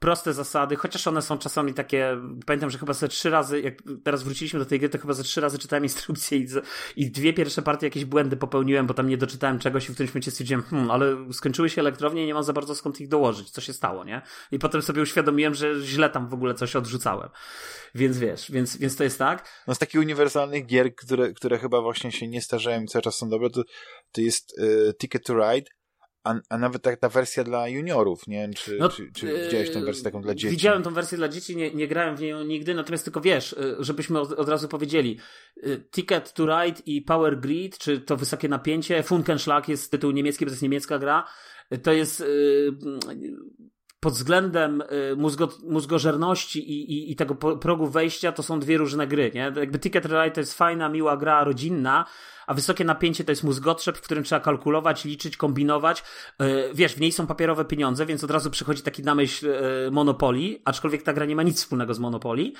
proste 0.00 0.32
zasady, 0.32 0.76
chociaż 0.76 1.06
one 1.06 1.22
są 1.22 1.38
czasami 1.38 1.74
takie, 1.74 2.16
pamiętam, 2.46 2.70
że 2.70 2.78
chyba 2.78 2.92
ze 2.92 3.08
trzy 3.08 3.30
razy, 3.30 3.60
jak 3.60 3.74
teraz 4.04 4.22
wróciliśmy 4.22 4.58
do 4.58 4.66
tej 4.66 4.78
gry, 4.78 4.88
to 4.88 4.98
chyba 4.98 5.12
ze 5.12 5.22
trzy 5.22 5.40
razy 5.40 5.58
czytałem 5.58 5.84
instrukcje 5.84 6.38
i, 6.38 6.46
i 6.96 7.10
dwie 7.10 7.32
pierwsze 7.32 7.62
partie 7.62 7.86
jakieś 7.86 8.04
błędy 8.04 8.36
popełniłem, 8.36 8.86
bo 8.86 8.94
tam 8.94 9.08
nie 9.08 9.16
doczytałem 9.16 9.58
czegoś 9.58 9.88
i 9.88 9.92
w 9.92 9.94
którymś 9.94 10.10
momencie 10.10 10.30
stwierdziłem, 10.30 10.62
hmm, 10.62 10.90
ale 10.90 11.32
skończyły 11.32 11.70
się 11.70 11.80
elektrownie 11.80 12.24
i 12.24 12.26
nie 12.26 12.34
mam 12.34 12.42
za 12.42 12.52
bardzo 12.52 12.74
skąd 12.74 13.00
ich 13.00 13.08
dołożyć, 13.08 13.50
co 13.50 13.60
się 13.60 13.72
stało, 13.72 14.04
nie? 14.04 14.22
I 14.52 14.58
potem 14.58 14.82
sobie 14.82 15.02
uświadomiłem, 15.02 15.54
że 15.54 15.80
źle 15.80 16.10
tam 16.10 16.28
w 16.28 16.34
ogóle 16.34 16.54
coś 16.54 16.76
odrzucałem. 16.76 17.28
Więc 17.94 18.18
wiesz, 18.18 18.50
więc, 18.50 18.76
więc 18.76 18.96
to 18.96 19.04
jest 19.04 19.18
tak. 19.18 19.48
No 19.66 19.74
z 19.74 19.78
takich 19.78 20.00
uniwersalnych 20.00 20.66
gier, 20.66 20.94
które, 20.94 21.32
które 21.32 21.58
chyba 21.58 21.80
właśnie 21.80 22.12
się 22.12 22.28
nie 22.28 22.42
starzeją 22.42 22.82
i 22.82 22.86
cały 22.86 23.02
czas 23.02 23.16
są 23.16 23.28
dobre, 23.28 23.50
to, 23.50 23.62
to 24.12 24.20
jest 24.20 24.58
y, 24.58 24.94
Ticket 24.98 25.24
to 25.24 25.34
Ride, 25.34 25.70
a, 26.24 26.34
a 26.48 26.58
nawet 26.58 26.82
ta, 26.82 26.96
ta 26.96 27.08
wersja 27.08 27.44
dla 27.44 27.68
juniorów, 27.68 28.26
nie 28.26 28.36
wiem, 28.36 28.54
czy, 28.54 28.78
no, 28.78 28.88
czy, 28.88 29.12
czy 29.12 29.44
widziałeś 29.44 29.70
tą 29.70 29.84
wersję 29.84 30.04
taką 30.04 30.22
dla 30.22 30.34
dzieci? 30.34 30.50
Widziałem 30.50 30.82
tą 30.82 30.94
wersję 30.94 31.18
dla 31.18 31.28
dzieci, 31.28 31.56
nie, 31.56 31.74
nie 31.74 31.88
grałem 31.88 32.16
w 32.16 32.20
nią 32.20 32.44
nigdy, 32.44 32.74
natomiast 32.74 33.04
tylko 33.04 33.20
wiesz, 33.20 33.52
y, 33.52 33.76
żebyśmy 33.78 34.20
od, 34.20 34.32
od 34.32 34.48
razu 34.48 34.68
powiedzieli, 34.68 35.18
y, 35.56 35.84
Ticket 35.90 36.32
to 36.32 36.46
Ride 36.46 36.80
i 36.86 37.02
Power 37.02 37.40
Grid, 37.40 37.78
czy 37.78 38.00
to 38.00 38.16
wysokie 38.16 38.48
napięcie, 38.48 39.02
Funkenschlag 39.02 39.68
jest 39.68 39.90
tytuł 39.90 40.10
niemiecki, 40.10 40.44
bo 40.44 40.48
to 40.48 40.52
jest 40.52 40.62
niemiecka 40.62 40.98
gra, 40.98 41.26
to 41.82 41.92
jest 41.92 42.24
pod 44.00 44.12
względem 44.12 44.82
mózgo, 45.16 45.48
mózgożerności 45.62 46.70
i, 46.70 46.92
i, 46.92 47.12
i 47.12 47.16
tego 47.16 47.34
progu 47.34 47.86
wejścia 47.86 48.32
to 48.32 48.42
są 48.42 48.60
dwie 48.60 48.78
różne 48.78 49.06
gry, 49.06 49.30
nie? 49.34 49.52
Jakby 49.56 49.78
Ticket 49.78 50.04
Ride 50.04 50.30
to 50.30 50.40
jest 50.40 50.54
fajna, 50.54 50.88
miła 50.88 51.16
gra 51.16 51.44
rodzinna, 51.44 52.06
a 52.50 52.54
wysokie 52.54 52.84
napięcie 52.84 53.24
to 53.24 53.32
jest 53.32 53.44
mózgotrzeb, 53.44 53.98
w 53.98 54.00
którym 54.00 54.24
trzeba 54.24 54.40
kalkulować, 54.40 55.04
liczyć, 55.04 55.36
kombinować. 55.36 56.04
E, 56.38 56.74
wiesz, 56.74 56.94
w 56.94 57.00
niej 57.00 57.12
są 57.12 57.26
papierowe 57.26 57.64
pieniądze, 57.64 58.06
więc 58.06 58.24
od 58.24 58.30
razu 58.30 58.50
przychodzi 58.50 58.82
taki 58.82 59.02
na 59.02 59.14
myśl 59.14 59.50
e, 59.50 59.90
Monopoly, 59.90 60.60
aczkolwiek 60.64 61.02
ta 61.02 61.12
gra 61.12 61.26
nie 61.26 61.36
ma 61.36 61.42
nic 61.42 61.56
wspólnego 61.56 61.94
z 61.94 61.98
Monopoly, 61.98 62.52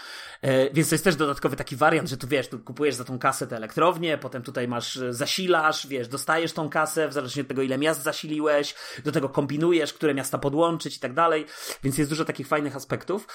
e, 0.42 0.70
więc 0.70 0.88
to 0.88 0.94
jest 0.94 1.04
też 1.04 1.16
dodatkowy 1.16 1.56
taki 1.56 1.76
wariant, 1.76 2.08
że 2.08 2.16
tu 2.16 2.28
wiesz, 2.28 2.48
tu 2.48 2.58
kupujesz 2.58 2.94
za 2.94 3.04
tą 3.04 3.18
kasę 3.18 3.46
te 3.46 3.56
elektrownie, 3.56 4.18
potem 4.18 4.42
tutaj 4.42 4.68
masz 4.68 5.00
zasilasz, 5.10 5.86
wiesz, 5.86 6.08
dostajesz 6.08 6.52
tą 6.52 6.68
kasę 6.68 7.08
w 7.08 7.12
zależności 7.12 7.40
od 7.40 7.48
tego, 7.48 7.62
ile 7.62 7.78
miast 7.78 8.02
zasiliłeś, 8.02 8.74
do 9.04 9.12
tego 9.12 9.28
kombinujesz, 9.28 9.92
które 9.92 10.14
miasta 10.14 10.38
podłączyć 10.38 10.96
i 10.96 11.00
tak 11.00 11.14
dalej, 11.14 11.46
więc 11.84 11.98
jest 11.98 12.10
dużo 12.10 12.24
takich 12.24 12.46
fajnych 12.46 12.76
aspektów. 12.76 13.26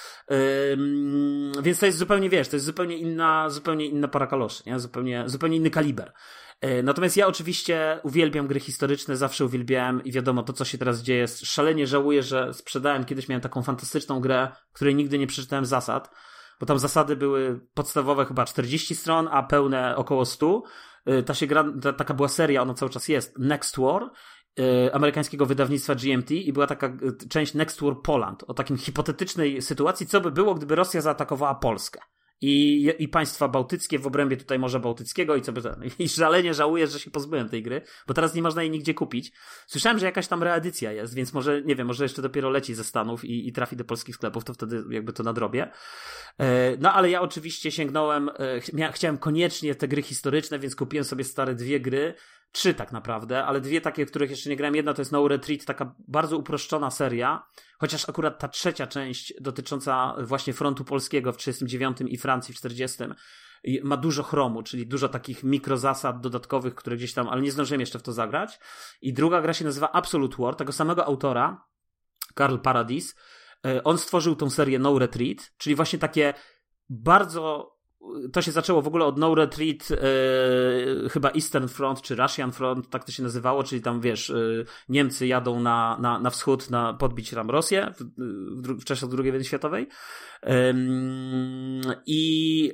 Więc 1.62 1.78
to 1.78 1.86
jest 1.86 1.98
zupełnie, 1.98 2.30
wiesz, 2.30 2.48
to 2.48 2.56
jest 2.56 2.66
zupełnie 2.66 2.96
inna, 2.96 3.50
zupełnie 3.50 3.86
inna 3.86 4.08
para 4.08 4.26
kaloszy, 4.26 4.62
nie? 4.66 4.80
Zupełnie, 4.80 5.24
zupełnie 5.26 5.56
inny 5.56 5.70
kaliber. 5.70 6.12
E, 6.60 6.82
natomiast 6.82 7.16
ja 7.16 7.26
oczywiście 7.26 8.00
uwielbiam 8.02 8.46
gry 8.46 8.60
historyczne, 8.60 9.16
zawsze 9.16 9.44
uwielbiałem 9.44 10.04
i 10.04 10.12
wiadomo, 10.12 10.42
to 10.42 10.52
co 10.52 10.64
się 10.64 10.78
teraz 10.78 11.02
dzieje, 11.02 11.28
szalenie 11.28 11.86
żałuję, 11.86 12.22
że 12.22 12.54
sprzedałem, 12.54 13.04
kiedyś 13.04 13.28
miałem 13.28 13.40
taką 13.40 13.62
fantastyczną 13.62 14.20
grę, 14.20 14.48
której 14.72 14.94
nigdy 14.94 15.18
nie 15.18 15.26
przeczytałem 15.26 15.64
zasad, 15.64 16.10
bo 16.60 16.66
tam 16.66 16.78
zasady 16.78 17.16
były 17.16 17.60
podstawowe 17.74 18.24
chyba 18.24 18.44
40 18.44 18.94
stron, 18.94 19.28
a 19.30 19.42
pełne 19.42 19.96
około 19.96 20.24
100. 20.24 20.62
E, 21.06 21.22
ta 21.22 21.34
się 21.34 21.46
gra, 21.46 21.64
ta, 21.82 21.92
taka 21.92 22.14
była 22.14 22.28
seria, 22.28 22.62
ona 22.62 22.74
cały 22.74 22.90
czas 22.90 23.08
jest, 23.08 23.38
Next 23.38 23.78
War, 23.78 24.10
e, 24.58 24.94
amerykańskiego 24.94 25.46
wydawnictwa 25.46 25.94
GMT 25.94 26.30
i 26.30 26.52
była 26.52 26.66
taka 26.66 26.96
część 27.30 27.54
Next 27.54 27.80
War 27.82 27.94
Poland 28.02 28.44
o 28.46 28.54
takim 28.54 28.76
hipotetycznej 28.76 29.62
sytuacji, 29.62 30.06
co 30.06 30.20
by 30.20 30.30
było, 30.30 30.54
gdyby 30.54 30.74
Rosja 30.74 31.00
zaatakowała 31.00 31.54
Polskę 31.54 32.00
i, 32.40 32.92
i 32.98 33.08
państwa 33.08 33.48
bałtyckie 33.48 33.98
w 33.98 34.06
obrębie 34.06 34.36
tutaj 34.36 34.58
Morza 34.58 34.78
Bałtyckiego 34.78 35.36
i 35.36 35.42
co 35.42 35.52
by 35.52 35.62
to, 35.62 35.76
i 35.98 36.08
szalenie 36.08 36.54
żałuję, 36.54 36.86
że 36.86 37.00
się 37.00 37.10
pozbyłem 37.10 37.48
tej 37.48 37.62
gry, 37.62 37.82
bo 38.06 38.14
teraz 38.14 38.34
nie 38.34 38.42
można 38.42 38.62
jej 38.62 38.70
nigdzie 38.70 38.94
kupić. 38.94 39.32
Słyszałem, 39.66 39.98
że 39.98 40.06
jakaś 40.06 40.28
tam 40.28 40.42
reedycja 40.42 40.92
jest, 40.92 41.14
więc 41.14 41.32
może, 41.32 41.62
nie 41.62 41.76
wiem, 41.76 41.86
może 41.86 42.04
jeszcze 42.04 42.22
dopiero 42.22 42.50
leci 42.50 42.74
ze 42.74 42.84
Stanów 42.84 43.24
i, 43.24 43.48
i 43.48 43.52
trafi 43.52 43.76
do 43.76 43.84
polskich 43.84 44.14
sklepów, 44.14 44.44
to 44.44 44.54
wtedy 44.54 44.84
jakby 44.90 45.12
to 45.12 45.22
nadrobię. 45.22 45.70
E, 46.38 46.76
no 46.76 46.92
ale 46.92 47.10
ja 47.10 47.20
oczywiście 47.20 47.70
sięgnąłem, 47.70 48.30
e, 48.78 48.90
chciałem 48.92 49.18
koniecznie 49.18 49.74
te 49.74 49.88
gry 49.88 50.02
historyczne, 50.02 50.58
więc 50.58 50.76
kupiłem 50.76 51.04
sobie 51.04 51.24
stare 51.24 51.54
dwie 51.54 51.80
gry, 51.80 52.14
trzy 52.56 52.74
tak 52.74 52.92
naprawdę, 52.92 53.44
ale 53.44 53.60
dwie 53.60 53.80
takie, 53.80 54.06
w 54.06 54.10
których 54.10 54.30
jeszcze 54.30 54.50
nie 54.50 54.56
grałem. 54.56 54.74
Jedna 54.74 54.94
to 54.94 55.00
jest 55.00 55.12
No 55.12 55.28
Retreat, 55.28 55.64
taka 55.64 55.94
bardzo 56.08 56.38
uproszczona 56.38 56.90
seria, 56.90 57.46
chociaż 57.78 58.08
akurat 58.08 58.38
ta 58.38 58.48
trzecia 58.48 58.86
część 58.86 59.34
dotycząca 59.40 60.16
właśnie 60.22 60.52
frontu 60.52 60.84
polskiego 60.84 61.32
w 61.32 61.36
39 61.36 61.98
i 62.08 62.16
Francji 62.16 62.54
w 62.54 62.56
40 62.56 63.04
ma 63.82 63.96
dużo 63.96 64.22
chromu, 64.22 64.62
czyli 64.62 64.86
dużo 64.86 65.08
takich 65.08 65.44
mikrozasad 65.44 66.20
dodatkowych, 66.20 66.74
które 66.74 66.96
gdzieś 66.96 67.12
tam, 67.12 67.28
ale 67.28 67.42
nie 67.42 67.52
zdążyłem 67.52 67.80
jeszcze 67.80 67.98
w 67.98 68.02
to 68.02 68.12
zagrać. 68.12 68.58
I 69.02 69.12
druga 69.12 69.42
gra 69.42 69.52
się 69.52 69.64
nazywa 69.64 69.92
Absolute 69.92 70.36
War, 70.38 70.54
tego 70.54 70.72
samego 70.72 71.04
autora, 71.04 71.64
Karl 72.34 72.58
Paradis. 72.58 73.16
E, 73.66 73.84
on 73.84 73.98
stworzył 73.98 74.36
tą 74.36 74.50
serię 74.50 74.78
No 74.78 74.98
Retreat, 74.98 75.52
czyli 75.58 75.76
właśnie 75.76 75.98
takie 75.98 76.34
bardzo 76.88 77.75
to 78.32 78.42
się 78.42 78.52
zaczęło 78.52 78.82
w 78.82 78.86
ogóle 78.86 79.04
od 79.04 79.18
No 79.18 79.34
Retreat, 79.34 79.88
e, 79.90 81.08
chyba 81.08 81.30
Eastern 81.30 81.68
Front 81.68 82.02
czy 82.02 82.16
Russian 82.16 82.52
Front, 82.52 82.90
tak 82.90 83.04
to 83.04 83.12
się 83.12 83.22
nazywało, 83.22 83.64
czyli 83.64 83.82
tam 83.82 84.00
wiesz, 84.00 84.30
e, 84.30 84.34
Niemcy 84.88 85.26
jadą 85.26 85.60
na, 85.60 85.98
na, 86.00 86.20
na 86.20 86.30
wschód 86.30 86.70
na 86.70 86.94
podbić 86.94 87.30
tam 87.30 87.50
Rosję 87.50 87.92
w, 87.98 88.04
w, 88.62 88.84
w 88.84 89.18
II 89.18 89.30
wojny 89.30 89.44
światowej. 89.44 89.88
I, 92.06 92.72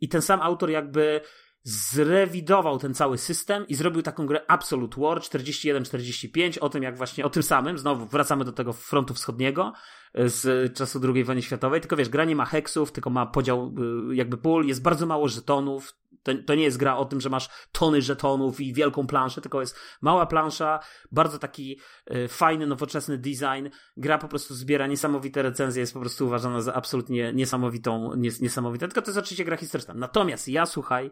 I 0.00 0.08
ten 0.08 0.22
sam 0.22 0.40
autor 0.42 0.70
jakby 0.70 1.20
zrewidował 1.64 2.78
ten 2.78 2.94
cały 2.94 3.18
system 3.18 3.66
i 3.68 3.74
zrobił 3.74 4.02
taką 4.02 4.26
grę 4.26 4.40
Absolute 4.48 5.00
War 5.00 5.18
41-45 5.18 6.58
o 6.60 6.68
tym 6.68 6.82
jak 6.82 6.96
właśnie, 6.96 7.24
o 7.24 7.30
tym 7.30 7.42
samym, 7.42 7.78
znowu 7.78 8.06
wracamy 8.06 8.44
do 8.44 8.52
tego 8.52 8.72
frontu 8.72 9.14
wschodniego 9.14 9.72
z 10.14 10.72
czasu 10.74 11.00
II 11.14 11.24
wojny 11.24 11.42
światowej, 11.42 11.80
tylko 11.80 11.96
wiesz, 11.96 12.08
gra 12.08 12.24
nie 12.24 12.36
ma 12.36 12.44
heksów, 12.44 12.92
tylko 12.92 13.10
ma 13.10 13.26
podział 13.26 13.74
e, 14.10 14.14
jakby 14.14 14.36
pól, 14.36 14.66
jest 14.66 14.82
bardzo 14.82 15.06
mało 15.06 15.28
żetonów, 15.28 15.94
to, 16.22 16.32
to 16.46 16.54
nie 16.54 16.62
jest 16.62 16.76
gra 16.76 16.96
o 16.96 17.04
tym, 17.04 17.20
że 17.20 17.30
masz 17.30 17.48
tony 17.72 18.02
żetonów 18.02 18.60
i 18.60 18.72
wielką 18.72 19.06
planszę, 19.06 19.40
tylko 19.40 19.60
jest 19.60 19.76
mała 20.00 20.26
plansza, 20.26 20.80
bardzo 21.12 21.38
taki 21.38 21.80
e, 22.06 22.28
fajny, 22.28 22.66
nowoczesny 22.66 23.18
design, 23.18 23.68
gra 23.96 24.18
po 24.18 24.28
prostu 24.28 24.54
zbiera 24.54 24.86
niesamowite 24.86 25.42
recenzje, 25.42 25.80
jest 25.80 25.94
po 25.94 26.00
prostu 26.00 26.26
uważana 26.26 26.60
za 26.60 26.74
absolutnie 26.74 27.32
niesamowitą, 27.32 28.14
nies, 28.16 28.40
tylko 28.78 29.02
to 29.02 29.10
jest 29.10 29.18
oczywiście 29.18 29.44
gra 29.44 29.56
historyczna. 29.56 29.94
Natomiast 29.94 30.48
ja, 30.48 30.66
słuchaj, 30.66 31.10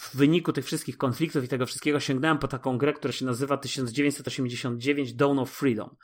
w 0.00 0.16
wyniku 0.16 0.52
tych 0.52 0.64
wszystkich 0.64 0.98
konfliktów 0.98 1.44
i 1.44 1.48
tego 1.48 1.66
wszystkiego 1.66 2.00
sięgnąłem 2.00 2.38
po 2.38 2.48
taką 2.48 2.78
grę, 2.78 2.92
która 2.92 3.12
się 3.12 3.24
nazywa 3.24 3.56
1989 3.56 5.14
Dawn 5.14 5.38
of 5.38 5.50
Freedom. 5.50 5.96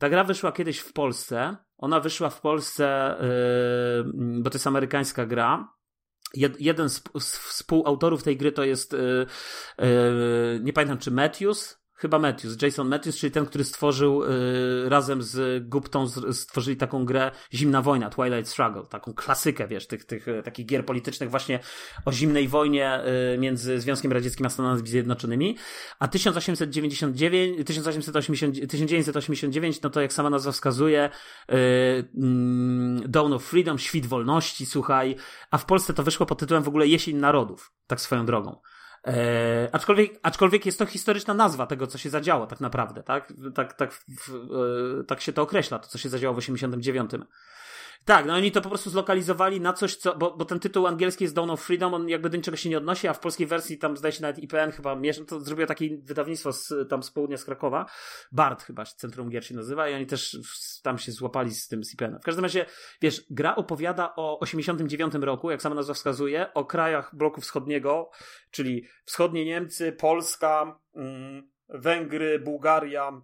Ta 0.00 0.08
gra 0.08 0.24
wyszła 0.24 0.52
kiedyś 0.52 0.78
w 0.78 0.92
Polsce. 0.92 1.56
Ona 1.78 2.00
wyszła 2.00 2.30
w 2.30 2.40
Polsce, 2.40 3.16
yy, 3.20 4.42
bo 4.42 4.50
to 4.50 4.54
jest 4.54 4.66
amerykańska 4.66 5.26
gra. 5.26 5.68
jeden 6.58 6.88
z, 6.88 7.02
z 7.18 7.38
współautorów 7.38 8.22
tej 8.22 8.36
gry 8.36 8.52
to 8.52 8.64
jest, 8.64 8.92
yy, 8.92 9.26
yy, 9.78 10.60
nie 10.62 10.72
pamiętam 10.72 10.98
czy 10.98 11.10
Matthews, 11.10 11.79
Chyba 12.00 12.18
Matthews, 12.18 12.62
Jason 12.62 12.88
Matthews, 12.88 13.16
czyli 13.16 13.30
ten, 13.30 13.46
który 13.46 13.64
stworzył 13.64 14.24
y, 14.24 14.88
razem 14.88 15.22
z 15.22 15.68
Guptą, 15.68 16.08
stworzyli 16.32 16.76
taką 16.76 17.04
grę 17.04 17.30
Zimna 17.54 17.82
Wojna, 17.82 18.10
Twilight 18.10 18.48
Struggle, 18.48 18.82
taką 18.88 19.14
klasykę, 19.14 19.68
wiesz, 19.68 19.86
tych, 19.86 20.04
tych 20.04 20.28
y, 20.28 20.42
takich 20.42 20.66
gier 20.66 20.86
politycznych 20.86 21.30
właśnie 21.30 21.60
o 22.04 22.12
zimnej 22.12 22.48
wojnie 22.48 23.00
y, 23.34 23.38
między 23.38 23.80
Związkiem 23.80 24.12
Radzieckim 24.12 24.46
a 24.46 24.48
Stanami 24.48 24.88
Zjednoczonymi. 24.88 25.56
A 25.98 26.08
1899, 26.08 27.66
1880, 27.66 28.54
1989, 28.54 29.82
no 29.82 29.90
to 29.90 30.00
jak 30.00 30.12
sama 30.12 30.30
nazwa 30.30 30.52
wskazuje, 30.52 31.10
y, 31.50 31.54
mm, 32.14 33.10
Dawn 33.10 33.32
of 33.32 33.44
Freedom, 33.44 33.78
Świt 33.78 34.06
Wolności, 34.06 34.66
słuchaj, 34.66 35.16
a 35.50 35.58
w 35.58 35.64
Polsce 35.64 35.94
to 35.94 36.02
wyszło 36.02 36.26
pod 36.26 36.38
tytułem 36.38 36.62
w 36.62 36.68
ogóle 36.68 36.86
Jesień 36.86 37.16
Narodów, 37.16 37.72
tak 37.86 38.00
swoją 38.00 38.26
drogą. 38.26 38.60
E, 39.06 39.68
aczkolwiek, 39.72 40.12
aczkolwiek 40.22 40.66
jest 40.66 40.78
to 40.78 40.86
historyczna 40.86 41.34
nazwa 41.34 41.66
tego, 41.66 41.86
co 41.86 41.98
się 41.98 42.10
zadziało 42.10 42.46
tak 42.46 42.60
naprawdę, 42.60 43.02
tak? 43.02 43.32
Tak, 43.54 43.72
tak, 43.72 43.92
w, 43.92 44.34
e, 45.00 45.04
tak 45.04 45.20
się 45.20 45.32
to 45.32 45.42
określa, 45.42 45.78
to 45.78 45.88
co 45.88 45.98
się 45.98 46.08
zadziało 46.08 46.34
w 46.34 46.38
89. 46.38 47.10
Tak, 48.04 48.26
no 48.26 48.34
oni 48.34 48.52
to 48.52 48.60
po 48.60 48.68
prostu 48.68 48.90
zlokalizowali 48.90 49.60
na 49.60 49.72
coś, 49.72 49.96
co, 49.96 50.16
bo, 50.16 50.36
bo 50.36 50.44
ten 50.44 50.60
tytuł 50.60 50.86
angielski 50.86 51.24
jest 51.24 51.34
Dawn 51.34 51.50
of 51.50 51.60
Freedom, 51.60 51.94
on 51.94 52.08
jakby 52.08 52.30
do 52.30 52.36
niczego 52.36 52.56
się 52.56 52.68
nie 52.68 52.78
odnosi, 52.78 53.08
a 53.08 53.14
w 53.14 53.20
polskiej 53.20 53.46
wersji 53.46 53.78
tam 53.78 53.96
zdaje 53.96 54.12
się 54.12 54.22
nawet 54.22 54.38
IPN 54.38 54.70
chyba, 54.70 54.96
to 55.28 55.40
zrobiło 55.40 55.66
takie 55.66 55.98
wydawnictwo 56.02 56.52
z, 56.52 56.88
tam 56.88 57.02
z 57.02 57.10
południa 57.10 57.36
z 57.36 57.44
Krakowa, 57.44 57.86
BART 58.32 58.62
chyba, 58.62 58.84
Centrum 58.84 59.30
Gier 59.30 59.46
się 59.46 59.54
nazywa 59.54 59.88
i 59.88 59.94
oni 59.94 60.06
też 60.06 60.38
tam 60.82 60.98
się 60.98 61.12
złapali 61.12 61.54
z 61.54 61.68
tym 61.68 61.84
z 61.84 61.94
IPN. 61.94 62.18
W 62.18 62.24
każdym 62.24 62.44
razie, 62.44 62.66
wiesz, 63.02 63.26
gra 63.30 63.56
opowiada 63.56 64.12
o 64.16 64.38
89 64.40 65.14
roku, 65.14 65.50
jak 65.50 65.62
sama 65.62 65.74
nazwa 65.74 65.94
wskazuje, 65.94 66.54
o 66.54 66.64
krajach 66.64 67.16
bloku 67.16 67.40
wschodniego, 67.40 68.10
czyli 68.50 68.86
wschodnie 69.04 69.44
Niemcy, 69.44 69.92
Polska, 69.92 70.78
mm, 70.94 71.50
Węgry, 71.68 72.38
Bułgaria, 72.38 73.22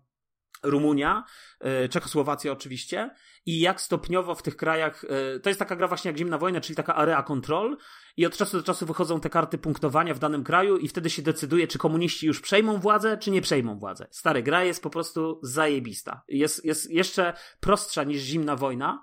Rumunia, 0.67 1.25
e, 1.61 1.89
Czechosłowacja 1.89 2.53
oczywiście 2.53 3.11
i 3.47 3.61
jak 3.61 3.81
stopniowo 3.81 4.35
w 4.35 4.43
tych 4.43 4.57
krajach, 4.57 5.05
e, 5.05 5.41
to 5.41 5.51
jest 5.51 5.59
taka 5.59 5.77
gra 5.77 5.89
właśnie 5.89 6.09
jak 6.09 6.19
Zimna 6.19 6.39
Wojna, 6.39 6.61
czyli 6.61 6.77
taka 6.77 6.95
area 6.95 7.23
control 7.23 7.77
i 8.17 8.27
od 8.27 8.37
czasu 8.37 8.57
do 8.57 8.63
czasu 8.63 8.87
wychodzą 8.87 9.21
te 9.21 9.31
karty 9.31 9.59
punktowania 9.59 10.15
w 10.15 10.19
danym 10.19 10.45
kraju 10.45 10.77
i 10.77 10.89
wtedy 10.89 11.11
się 11.11 11.23
decyduje, 11.23 11.67
czy 11.67 11.79
komuniści 11.79 12.27
już 12.27 12.41
przejmą 12.41 12.79
władzę, 12.79 13.19
czy 13.19 13.31
nie 13.31 13.43
przejmą 13.43 13.79
władzę. 13.79 14.07
Stary, 14.11 14.43
gra 14.43 14.65
jest 14.65 14.83
po 14.83 14.91
prostu 14.91 15.41
zajebista. 15.43 16.23
Jest, 16.29 16.65
jest 16.65 16.91
jeszcze 16.91 17.33
prostsza 17.61 18.05
niż 18.05 18.23
Zimna 18.23 18.57
Wojna, 18.57 19.03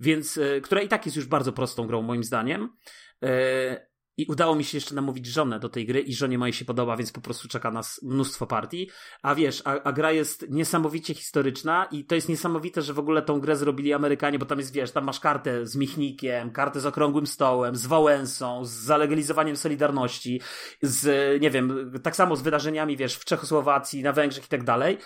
więc, 0.00 0.38
e, 0.38 0.60
która 0.60 0.80
i 0.80 0.88
tak 0.88 1.06
jest 1.06 1.16
już 1.16 1.26
bardzo 1.26 1.52
prostą 1.52 1.86
grą 1.86 2.02
moim 2.02 2.24
zdaniem. 2.24 2.68
I 4.16 4.26
udało 4.26 4.54
mi 4.54 4.64
się 4.64 4.76
jeszcze 4.76 4.94
namówić 4.94 5.26
żonę 5.26 5.60
do 5.60 5.68
tej 5.68 5.86
gry 5.86 6.00
i 6.00 6.14
żonie 6.14 6.38
mojej 6.38 6.52
się 6.52 6.64
podoba, 6.64 6.96
więc 6.96 7.12
po 7.12 7.20
prostu 7.20 7.48
czeka 7.48 7.70
nas 7.70 8.00
mnóstwo 8.02 8.46
partii. 8.46 8.90
A 9.22 9.34
wiesz, 9.34 9.62
a, 9.64 9.82
a, 9.82 9.92
gra 9.92 10.12
jest 10.12 10.46
niesamowicie 10.50 11.14
historyczna 11.14 11.88
i 11.90 12.04
to 12.04 12.14
jest 12.14 12.28
niesamowite, 12.28 12.82
że 12.82 12.94
w 12.94 12.98
ogóle 12.98 13.22
tą 13.22 13.40
grę 13.40 13.56
zrobili 13.56 13.92
Amerykanie, 13.92 14.38
bo 14.38 14.46
tam 14.46 14.58
jest, 14.58 14.72
wiesz, 14.72 14.90
tam 14.90 15.04
masz 15.04 15.20
kartę 15.20 15.66
z 15.66 15.76
Michnikiem, 15.76 16.50
kartę 16.50 16.80
z 16.80 16.86
okrągłym 16.86 17.26
stołem, 17.26 17.76
z 17.76 17.86
Wałęsą, 17.86 18.64
z 18.64 18.70
zalegalizowaniem 18.70 19.56
Solidarności, 19.56 20.40
z, 20.82 21.42
nie 21.42 21.50
wiem, 21.50 21.92
tak 22.02 22.16
samo 22.16 22.36
z 22.36 22.42
wydarzeniami, 22.42 22.96
wiesz, 22.96 23.16
w 23.16 23.24
Czechosłowacji, 23.24 24.02
na 24.02 24.12
Węgrzech 24.12 24.44
i 24.44 24.48
tak 24.48 24.64
dalej. 24.64 24.98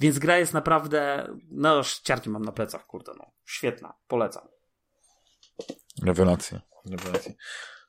Więc 0.00 0.18
gra 0.18 0.38
jest 0.38 0.54
naprawdę, 0.54 1.28
no, 1.50 1.82
ciarki 2.02 2.30
mam 2.30 2.42
na 2.42 2.52
plecach, 2.52 2.86
kurde, 2.86 3.12
no. 3.18 3.32
Świetna, 3.44 3.92
polecam. 4.08 4.48
Rewelacja. 6.02 6.60
Rewelacja. 6.90 7.32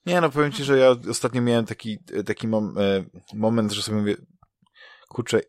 Nie, 0.05 0.21
no 0.21 0.29
powiem 0.29 0.51
ci, 0.51 0.63
że 0.63 0.77
ja 0.77 0.95
ostatnio 1.09 1.41
miałem 1.41 1.65
taki, 1.65 1.99
taki 2.25 2.47
mom, 2.47 2.77
e, 2.77 3.03
moment, 3.33 3.71
że 3.71 3.81
sobie 3.81 3.97
mówię, 3.97 4.15
kurczę, 5.09 5.41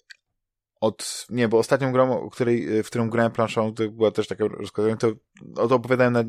od, 0.80 1.26
nie, 1.30 1.48
bo 1.48 1.58
ostatnią 1.58 1.92
grą, 1.92 2.30
której, 2.30 2.78
e, 2.78 2.82
w 2.82 2.86
którą 2.86 3.10
grałem 3.10 3.32
planszą, 3.32 3.74
to 3.74 3.88
była 3.88 4.10
też 4.10 4.28
taka 4.28 4.44
rozkładana, 4.48 4.96
to, 4.96 5.08
o 5.56 5.68
to 5.68 5.74
opowiadałem 5.74 6.12
na 6.12 6.24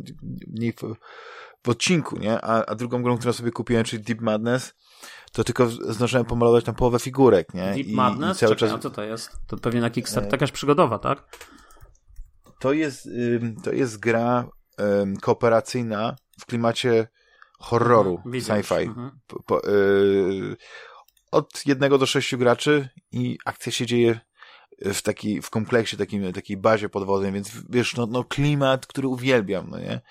niej 0.47 0.73
w, 0.73 0.81
w, 1.63 1.69
odcinku, 1.69 2.19
nie? 2.19 2.41
A, 2.41 2.65
a 2.65 2.75
drugą 2.75 3.03
grą, 3.03 3.17
którą 3.17 3.33
sobie 3.33 3.51
kupiłem, 3.51 3.83
czyli 3.83 4.03
Deep 4.03 4.21
Madness, 4.21 4.73
to 5.31 5.43
tylko 5.43 5.69
zdążyłem 5.69 6.25
pomalować 6.25 6.63
tam 6.63 6.75
połowę 6.75 6.99
figurek, 6.99 7.53
nie? 7.53 7.73
Deep 7.73 7.87
I, 7.87 7.95
Madness? 7.95 8.37
I 8.37 8.39
cały 8.39 8.55
Czekaj, 8.55 8.69
czas... 8.69 8.79
a 8.79 8.81
co 8.81 8.89
to 8.89 9.03
jest? 9.03 9.31
To 9.47 9.57
pewnie 9.57 9.81
na 9.81 9.89
Kickstarter, 9.89 10.33
e... 10.33 10.35
jakaś 10.35 10.51
przygodowa, 10.51 10.99
tak? 10.99 11.37
To 12.59 12.73
jest, 12.73 13.09
to 13.63 13.71
jest 13.71 13.99
gra 13.99 14.49
kooperacyjna 15.21 16.15
w 16.39 16.45
klimacie 16.45 17.07
horroru 17.63 18.21
mhm, 18.25 18.41
sci-fi. 18.41 18.83
Mhm. 18.83 19.11
Y 19.67 20.55
od 21.31 21.65
jednego 21.65 21.97
do 21.97 22.05
sześciu 22.05 22.37
graczy 22.37 22.89
i 23.11 23.37
akcja 23.45 23.71
się 23.71 23.85
dzieje 23.85 24.19
w 24.81 25.01
taki, 25.01 25.41
w 25.41 25.49
kompleksie, 25.49 25.97
takim, 25.97 26.33
takiej 26.33 26.57
bazie 26.57 26.89
podwodnej, 26.89 27.31
więc 27.31 27.51
wiesz, 27.69 27.95
no, 27.95 28.05
no 28.05 28.23
klimat, 28.23 28.87
który 28.87 29.07
uwielbiam, 29.07 29.69
no 29.69 29.79
nie? 29.79 30.01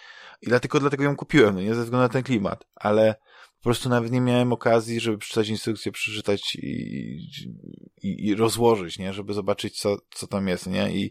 I 0.42 0.46
dlatego, 0.46 0.80
dlatego 0.80 1.04
ją 1.04 1.16
kupiłem, 1.16 1.54
no 1.54 1.60
nie? 1.60 1.74
Ze 1.74 1.84
względu 1.84 2.02
na 2.02 2.08
ten 2.08 2.22
klimat, 2.22 2.64
ale 2.74 3.14
po 3.58 3.64
prostu 3.64 3.88
nawet 3.88 4.12
nie 4.12 4.20
miałem 4.20 4.52
okazji, 4.52 5.00
żeby 5.00 5.18
przeczytać 5.18 5.48
instrukcję, 5.48 5.92
przeczytać 5.92 6.54
i, 6.54 6.68
i, 8.02 8.26
i 8.26 8.34
rozłożyć, 8.34 8.98
nie? 8.98 9.12
Żeby 9.12 9.34
zobaczyć, 9.34 9.80
co, 9.80 9.96
co 10.10 10.26
tam 10.26 10.48
jest, 10.48 10.66
nie? 10.66 10.92
I 10.92 11.10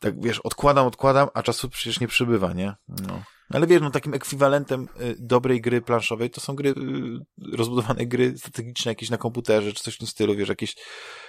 tak, 0.00 0.22
wiesz, 0.22 0.38
odkładam, 0.38 0.86
odkładam, 0.86 1.28
a 1.34 1.42
czasu 1.42 1.68
przecież 1.68 2.00
nie 2.00 2.08
przybywa, 2.08 2.52
nie? 2.52 2.74
No. 2.88 3.22
Ale 3.50 3.66
wiesz, 3.66 3.82
no 3.82 3.90
takim 3.90 4.14
ekwiwalentem 4.14 4.88
y, 5.00 5.16
dobrej 5.18 5.60
gry 5.60 5.82
planszowej 5.82 6.30
to 6.30 6.40
są 6.40 6.54
gry, 6.54 6.70
y, 6.70 7.56
rozbudowane 7.56 8.06
gry 8.06 8.38
strategiczne 8.38 8.90
jakieś 8.90 9.10
na 9.10 9.18
komputerze, 9.18 9.72
czy 9.72 9.82
coś 9.82 9.94
w 9.94 9.98
tym 9.98 10.06
stylu, 10.06 10.36
wiesz, 10.36 10.48
jakieś... 10.48 10.76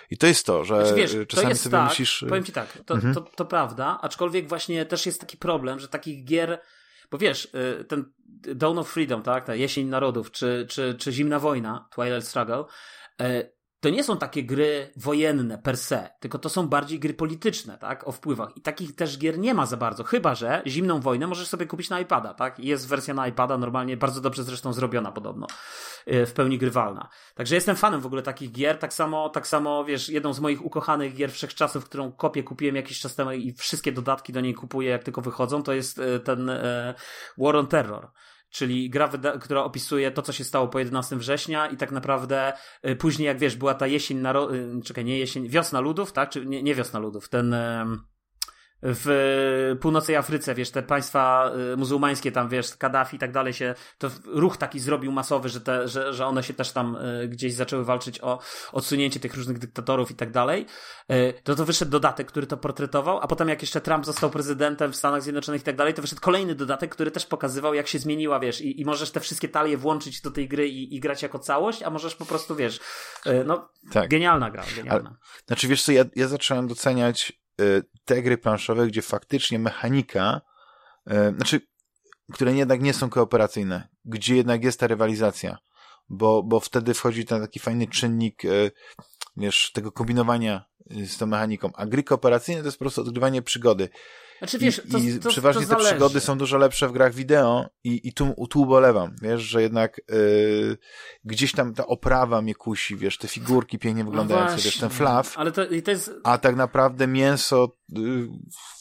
I 0.09 0.17
to 0.17 0.27
jest 0.27 0.45
to, 0.45 0.63
że 0.63 0.75
znaczy, 0.75 0.95
wiesz, 0.95 1.27
czasami 1.27 1.49
to 1.49 1.59
sobie 1.59 1.71
tak, 1.71 1.89
musisz... 1.89 2.25
Powiem 2.29 2.43
ci 2.43 2.51
tak, 2.51 2.77
to, 2.85 2.93
mhm. 2.93 3.13
to, 3.13 3.21
to 3.21 3.45
prawda, 3.45 3.99
aczkolwiek 4.01 4.49
właśnie 4.49 4.85
też 4.85 5.05
jest 5.05 5.21
taki 5.21 5.37
problem, 5.37 5.79
że 5.79 5.87
takich 5.87 6.25
gier... 6.25 6.61
Bo 7.11 7.17
wiesz, 7.17 7.45
y, 7.45 7.85
ten 7.85 8.11
Dawn 8.55 8.77
of 8.77 8.89
Freedom, 8.89 9.23
tak, 9.23 9.45
ta 9.45 9.55
Jesień 9.55 9.87
Narodów, 9.87 10.31
czy, 10.31 10.65
czy, 10.69 10.95
czy 10.99 11.11
Zimna 11.11 11.39
Wojna, 11.39 11.87
Twilight 11.95 12.27
Struggle, 12.27 12.63
to 13.81 13.89
nie 13.89 14.03
są 14.03 14.17
takie 14.17 14.43
gry 14.43 14.91
wojenne 14.95 15.57
per 15.57 15.77
se, 15.77 16.09
tylko 16.19 16.39
to 16.39 16.49
są 16.49 16.67
bardziej 16.67 16.99
gry 16.99 17.13
polityczne, 17.13 17.77
tak, 17.77 18.07
o 18.07 18.11
wpływach. 18.11 18.57
I 18.57 18.61
takich 18.61 18.95
też 18.95 19.17
gier 19.17 19.39
nie 19.39 19.53
ma 19.53 19.65
za 19.65 19.77
bardzo, 19.77 20.03
chyba 20.03 20.35
że 20.35 20.61
Zimną 20.67 20.99
Wojnę 20.99 21.27
możesz 21.27 21.47
sobie 21.47 21.65
kupić 21.65 21.89
na 21.89 21.99
iPada, 21.99 22.33
tak? 22.33 22.59
Jest 22.59 22.87
wersja 22.87 23.13
na 23.13 23.27
iPada, 23.27 23.57
normalnie 23.57 23.97
bardzo 23.97 24.21
dobrze 24.21 24.43
zresztą 24.43 24.73
zrobiona 24.73 25.11
podobno, 25.11 25.47
y, 26.07 26.25
w 26.25 26.33
pełni 26.33 26.57
grywalna. 26.57 27.09
Także 27.35 27.55
jestem 27.55 27.75
fanem 27.75 28.01
w 28.01 28.05
ogóle 28.05 28.21
takich 28.21 28.51
gier, 28.51 28.77
tak 28.77 28.93
samo, 28.93 29.29
tak 29.29 29.47
samo, 29.47 29.85
wiesz, 29.85 30.09
jedną 30.09 30.33
z 30.33 30.39
moich 30.39 30.65
ukochanych 30.65 31.15
gier 31.15 31.31
wszechczasów, 31.31 31.85
którą 31.85 32.11
kopię 32.11 32.43
kupiłem 32.43 32.75
jakiś 32.75 32.99
czas 32.99 33.15
temu 33.15 33.31
i 33.31 33.53
wszystkie 33.53 33.91
dodatki 33.91 34.33
do 34.33 34.41
niej 34.41 34.53
kupuję, 34.53 34.89
jak 34.89 35.03
tylko 35.03 35.21
wychodzą, 35.21 35.63
to 35.63 35.73
jest 35.73 35.99
y, 35.99 36.19
ten 36.19 36.49
y, 36.49 36.93
War 37.37 37.55
on 37.55 37.67
Terror 37.67 38.11
czyli 38.51 38.89
gra, 38.89 39.09
która 39.41 39.63
opisuje 39.63 40.11
to, 40.11 40.21
co 40.21 40.33
się 40.33 40.43
stało 40.43 40.67
po 40.67 40.79
11 40.79 41.15
września 41.15 41.67
i 41.67 41.77
tak 41.77 41.91
naprawdę 41.91 42.53
y, 42.87 42.95
później, 42.95 43.25
jak 43.25 43.39
wiesz, 43.39 43.55
była 43.55 43.73
ta 43.73 43.87
jesień, 43.87 44.17
naro... 44.17 44.55
Y, 44.55 44.81
czekaj, 44.83 45.05
nie 45.05 45.17
jesień, 45.17 45.49
wiosna 45.49 45.79
ludów, 45.79 46.11
tak? 46.13 46.29
Czy 46.29 46.45
nie, 46.45 46.63
nie 46.63 46.75
wiosna 46.75 46.99
ludów, 46.99 47.29
ten 47.29 47.55
w 48.83 49.77
północnej 49.81 50.17
Afryce, 50.17 50.55
wiesz, 50.55 50.71
te 50.71 50.83
państwa 50.83 51.51
y, 51.73 51.77
muzułmańskie 51.77 52.31
tam, 52.31 52.49
wiesz, 52.49 52.75
Kaddafi 52.75 53.15
i 53.15 53.19
tak 53.19 53.31
dalej 53.31 53.53
się, 53.53 53.75
to 53.97 54.09
ruch 54.25 54.57
taki 54.57 54.79
zrobił 54.79 55.11
masowy, 55.11 55.49
że, 55.49 55.61
te, 55.61 55.87
że, 55.87 56.13
że 56.13 56.25
one 56.25 56.43
się 56.43 56.53
też 56.53 56.71
tam 56.71 56.95
y, 56.95 57.27
gdzieś 57.27 57.53
zaczęły 57.53 57.85
walczyć 57.85 58.21
o 58.21 58.39
odsunięcie 58.71 59.19
tych 59.19 59.35
różnych 59.35 59.57
dyktatorów 59.57 60.11
i 60.11 60.15
tak 60.15 60.31
dalej, 60.31 60.65
y, 61.11 61.33
to 61.43 61.55
to 61.55 61.65
wyszedł 61.65 61.91
dodatek, 61.91 62.27
który 62.27 62.47
to 62.47 62.57
portretował, 62.57 63.19
a 63.21 63.27
potem 63.27 63.49
jak 63.49 63.61
jeszcze 63.61 63.81
Trump 63.81 64.05
został 64.05 64.29
prezydentem 64.29 64.91
w 64.91 64.95
Stanach 64.95 65.23
Zjednoczonych 65.23 65.61
i 65.61 65.65
tak 65.65 65.75
dalej, 65.75 65.93
to 65.93 66.01
wyszedł 66.01 66.21
kolejny 66.21 66.55
dodatek, 66.55 66.91
który 66.91 67.11
też 67.11 67.25
pokazywał, 67.25 67.73
jak 67.73 67.87
się 67.87 67.99
zmieniła, 67.99 68.39
wiesz, 68.39 68.61
i, 68.61 68.81
i 68.81 68.85
możesz 68.85 69.11
te 69.11 69.19
wszystkie 69.19 69.49
talie 69.49 69.77
włączyć 69.77 70.21
do 70.21 70.31
tej 70.31 70.47
gry 70.47 70.69
i, 70.69 70.95
i 70.95 70.99
grać 70.99 71.21
jako 71.21 71.39
całość, 71.39 71.83
a 71.83 71.89
możesz 71.89 72.15
po 72.15 72.25
prostu, 72.25 72.55
wiesz, 72.55 72.79
no, 73.45 73.69
tak. 73.91 74.09
genialna 74.09 74.51
gra, 74.51 74.63
genialna. 74.75 75.09
Ale, 75.09 75.17
znaczy, 75.47 75.67
wiesz 75.67 75.83
co, 75.83 75.91
ja, 75.91 76.05
ja 76.15 76.27
zacząłem 76.27 76.67
doceniać 76.67 77.41
te 78.05 78.21
gry 78.21 78.37
planszowe, 78.37 78.87
gdzie 78.87 79.01
faktycznie 79.01 79.59
mechanika, 79.59 80.41
y, 81.11 81.13
znaczy, 81.35 81.61
które 82.33 82.53
jednak 82.53 82.81
nie 82.81 82.93
są 82.93 83.09
kooperacyjne, 83.09 83.87
gdzie 84.05 84.35
jednak 84.35 84.63
jest 84.63 84.79
ta 84.79 84.87
rywalizacja, 84.87 85.57
bo, 86.09 86.43
bo 86.43 86.59
wtedy 86.59 86.93
wchodzi 86.93 87.25
ten 87.25 87.41
taki 87.41 87.59
fajny 87.59 87.87
czynnik, 87.87 88.45
y, 88.45 88.71
wiesz, 89.37 89.71
tego 89.73 89.91
kombinowania 89.91 90.65
z 91.05 91.17
tą 91.17 91.25
mechaniką, 91.25 91.71
a 91.75 91.85
gry 91.85 92.03
kooperacyjne 92.03 92.61
to 92.61 92.67
jest 92.67 92.77
po 92.77 92.83
prostu 92.83 93.01
odgrywanie 93.01 93.41
przygody. 93.41 93.89
Znaczy, 94.41 94.59
wiesz, 94.59 94.81
to, 94.91 94.97
I, 94.97 95.19
to, 95.19 95.29
przeważnie 95.29 95.67
to 95.67 95.75
te 95.75 95.83
przygody 95.83 96.19
są 96.19 96.37
dużo 96.37 96.57
lepsze 96.57 96.87
w 96.87 96.91
grach 96.91 97.13
wideo 97.13 97.65
i, 97.83 98.07
i 98.07 98.13
tu, 98.13 98.47
tu 98.49 98.61
ubolewam, 98.61 99.15
wiesz, 99.21 99.41
że 99.41 99.61
jednak 99.61 100.01
yy, 100.09 100.77
gdzieś 101.23 101.51
tam 101.51 101.73
ta 101.73 101.87
oprawa 101.87 102.41
mnie 102.41 102.55
kusi, 102.55 102.97
wiesz, 102.97 103.17
te 103.17 103.27
figurki 103.27 103.79
pięknie 103.79 104.03
wyglądające, 104.03 104.55
no 104.55 104.61
wiesz, 104.61 104.77
ten 104.77 104.89
flaw, 104.89 105.37
ale 105.37 105.51
to, 105.51 105.61
to 105.83 105.91
jest... 105.91 106.11
a 106.23 106.37
tak 106.37 106.55
naprawdę 106.55 107.07
mięso 107.07 107.77
yy, 107.89 108.27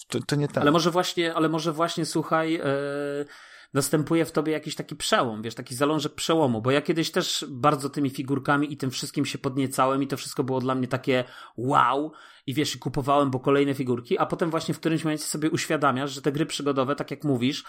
to, 0.08 0.18
to 0.26 0.36
nie 0.36 0.48
tak. 0.48 0.58
Ale 0.58 0.70
może 0.70 0.90
właśnie, 0.90 1.34
ale 1.34 1.48
może 1.48 1.72
właśnie, 1.72 2.06
słuchaj, 2.06 2.52
yy 2.52 3.26
następuje 3.74 4.24
w 4.24 4.32
tobie 4.32 4.52
jakiś 4.52 4.74
taki 4.74 4.96
przełom, 4.96 5.42
wiesz, 5.42 5.54
taki 5.54 5.74
zalążek 5.74 6.14
przełomu, 6.14 6.62
bo 6.62 6.70
ja 6.70 6.82
kiedyś 6.82 7.10
też 7.10 7.44
bardzo 7.48 7.90
tymi 7.90 8.10
figurkami 8.10 8.72
i 8.72 8.76
tym 8.76 8.90
wszystkim 8.90 9.26
się 9.26 9.38
podniecałem 9.38 10.02
i 10.02 10.06
to 10.06 10.16
wszystko 10.16 10.44
było 10.44 10.60
dla 10.60 10.74
mnie 10.74 10.88
takie 10.88 11.24
wow 11.56 12.12
i 12.46 12.54
wiesz, 12.54 12.76
kupowałem, 12.76 13.30
bo 13.30 13.40
kolejne 13.40 13.74
figurki, 13.74 14.18
a 14.18 14.26
potem 14.26 14.50
właśnie 14.50 14.74
w 14.74 14.80
którymś 14.80 15.04
momencie 15.04 15.24
sobie 15.24 15.50
uświadamiasz, 15.50 16.12
że 16.12 16.22
te 16.22 16.32
gry 16.32 16.46
przygodowe, 16.46 16.96
tak 16.96 17.10
jak 17.10 17.24
mówisz, 17.24 17.64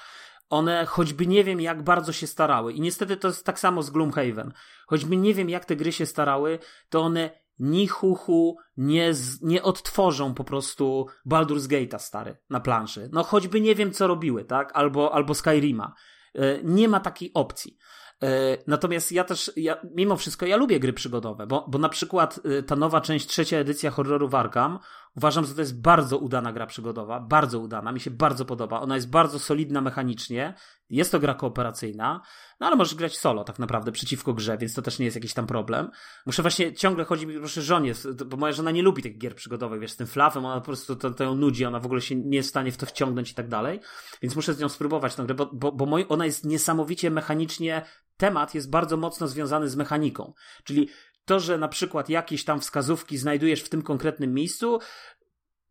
one 0.50 0.86
choćby 0.86 1.28
nie 1.28 1.44
wiem 1.44 1.62
jak 1.62 1.84
bardzo 1.84 2.14
się 2.14 2.28
starały. 2.28 2.74
I 2.74 2.82
niestety 2.82 3.18
to 3.18 3.28
jest 3.28 3.46
tak 3.46 3.60
samo 3.60 3.84
z 3.84 3.90
Gloomhaven, 3.90 4.54
choćby 4.88 5.18
nie 5.18 5.34
wiem 5.34 5.50
jak 5.50 5.66
te 5.66 5.76
gry 5.76 5.92
się 5.92 6.06
starały, 6.06 6.60
to 6.90 7.02
one 7.02 7.41
ni 7.62 7.88
chuchu 7.88 8.58
nie, 8.78 9.14
z, 9.14 9.42
nie 9.42 9.64
odtworzą 9.64 10.34
po 10.34 10.44
prostu 10.44 11.08
Baldur's 11.26 11.68
Gate'a 11.68 12.00
stary 12.00 12.38
na 12.50 12.60
planszy. 12.60 13.10
No 13.14 13.24
choćby 13.24 13.62
nie 13.62 13.76
wiem 13.76 13.92
co 13.92 14.08
robiły, 14.08 14.46
tak? 14.46 14.72
Albo, 14.74 15.14
albo 15.14 15.34
Skyrima. 15.34 15.94
E, 16.36 16.64
nie 16.64 16.88
ma 16.88 17.00
takiej 17.00 17.32
opcji. 17.34 17.78
E, 18.24 18.58
natomiast 18.68 19.12
ja 19.12 19.24
też, 19.24 19.52
ja, 19.56 19.82
mimo 19.96 20.18
wszystko, 20.18 20.46
ja 20.46 20.58
lubię 20.58 20.80
gry 20.80 20.94
przygodowe, 20.94 21.48
bo, 21.48 21.66
bo 21.70 21.78
na 21.78 21.90
przykład 21.90 22.40
e, 22.46 22.64
ta 22.64 22.76
nowa 22.76 23.02
część, 23.02 23.28
trzecia 23.28 23.58
edycja 23.58 23.92
horroru 23.92 24.30
Wargam, 24.30 24.80
uważam, 25.16 25.46
że 25.46 25.54
to 25.54 25.62
jest 25.62 25.82
bardzo 25.82 26.18
udana 26.18 26.54
gra 26.54 26.66
przygodowa, 26.66 27.20
bardzo 27.20 27.60
udana, 27.60 27.92
mi 27.92 28.00
się 28.00 28.12
bardzo 28.12 28.46
podoba. 28.46 28.82
Ona 28.82 28.96
jest 28.96 29.10
bardzo 29.10 29.40
solidna 29.40 29.82
mechanicznie, 29.82 30.54
jest 30.90 31.12
to 31.12 31.20
gra 31.20 31.34
kooperacyjna, 31.34 32.22
no 32.60 32.68
ale 32.68 32.76
możesz 32.76 32.96
grać 32.96 33.18
solo 33.18 33.44
tak 33.44 33.60
naprawdę 33.60 33.92
przeciwko 33.92 34.34
grze, 34.34 34.58
więc 34.58 34.74
to 34.74 34.82
też 34.82 35.00
nie 35.00 35.06
jest 35.06 35.16
jakiś 35.16 35.34
tam 35.34 35.48
problem. 35.48 35.90
Muszę 36.26 36.42
właśnie, 36.42 36.74
ciągle 36.74 37.06
chodzi 37.06 37.28
mi, 37.28 37.40
proszę, 37.40 37.62
żonie, 37.62 37.94
bo 38.26 38.38
moja 38.38 38.54
żona 38.54 38.72
nie 38.72 38.82
lubi 38.82 39.04
tych 39.04 39.18
gier 39.18 39.36
przygodowych, 39.36 39.82
wiesz, 39.82 39.92
z 39.92 39.98
tym 39.98 40.08
flafem, 40.08 40.46
ona 40.46 40.60
po 40.60 40.66
prostu 40.66 40.96
to, 40.96 41.12
to 41.12 41.24
ją 41.24 41.36
nudzi, 41.36 41.66
ona 41.66 41.80
w 41.80 41.86
ogóle 41.86 42.02
się 42.02 42.16
nie 42.16 42.38
jest 42.38 42.50
w 42.50 42.50
stanie 42.50 42.72
w 42.72 42.78
to 42.78 42.86
wciągnąć 42.86 43.32
i 43.32 43.36
tak 43.36 43.48
dalej, 43.48 43.80
więc 44.22 44.36
muszę 44.36 44.54
z 44.54 44.60
nią 44.60 44.70
spróbować 44.70 45.16
tę 45.16 45.24
grę, 45.24 45.36
bo, 45.36 45.50
bo, 45.54 45.72
bo 45.72 45.86
moi, 45.86 46.06
ona 46.10 46.26
jest 46.26 46.46
niesamowicie 46.46 47.12
mechanicznie, 47.12 47.86
temat 48.18 48.56
jest 48.56 48.70
bardzo 48.70 48.98
mocno 48.98 49.28
związany 49.28 49.70
z 49.70 49.76
mechaniką, 49.76 50.34
czyli 50.64 50.90
to, 51.26 51.40
że 51.40 51.58
na 51.58 51.68
przykład 51.68 52.10
jakieś 52.10 52.46
tam 52.46 52.60
wskazówki 52.60 53.18
znajdujesz 53.18 53.62
w 53.62 53.70
tym 53.70 53.82
konkretnym 53.82 54.34
miejscu, 54.34 54.80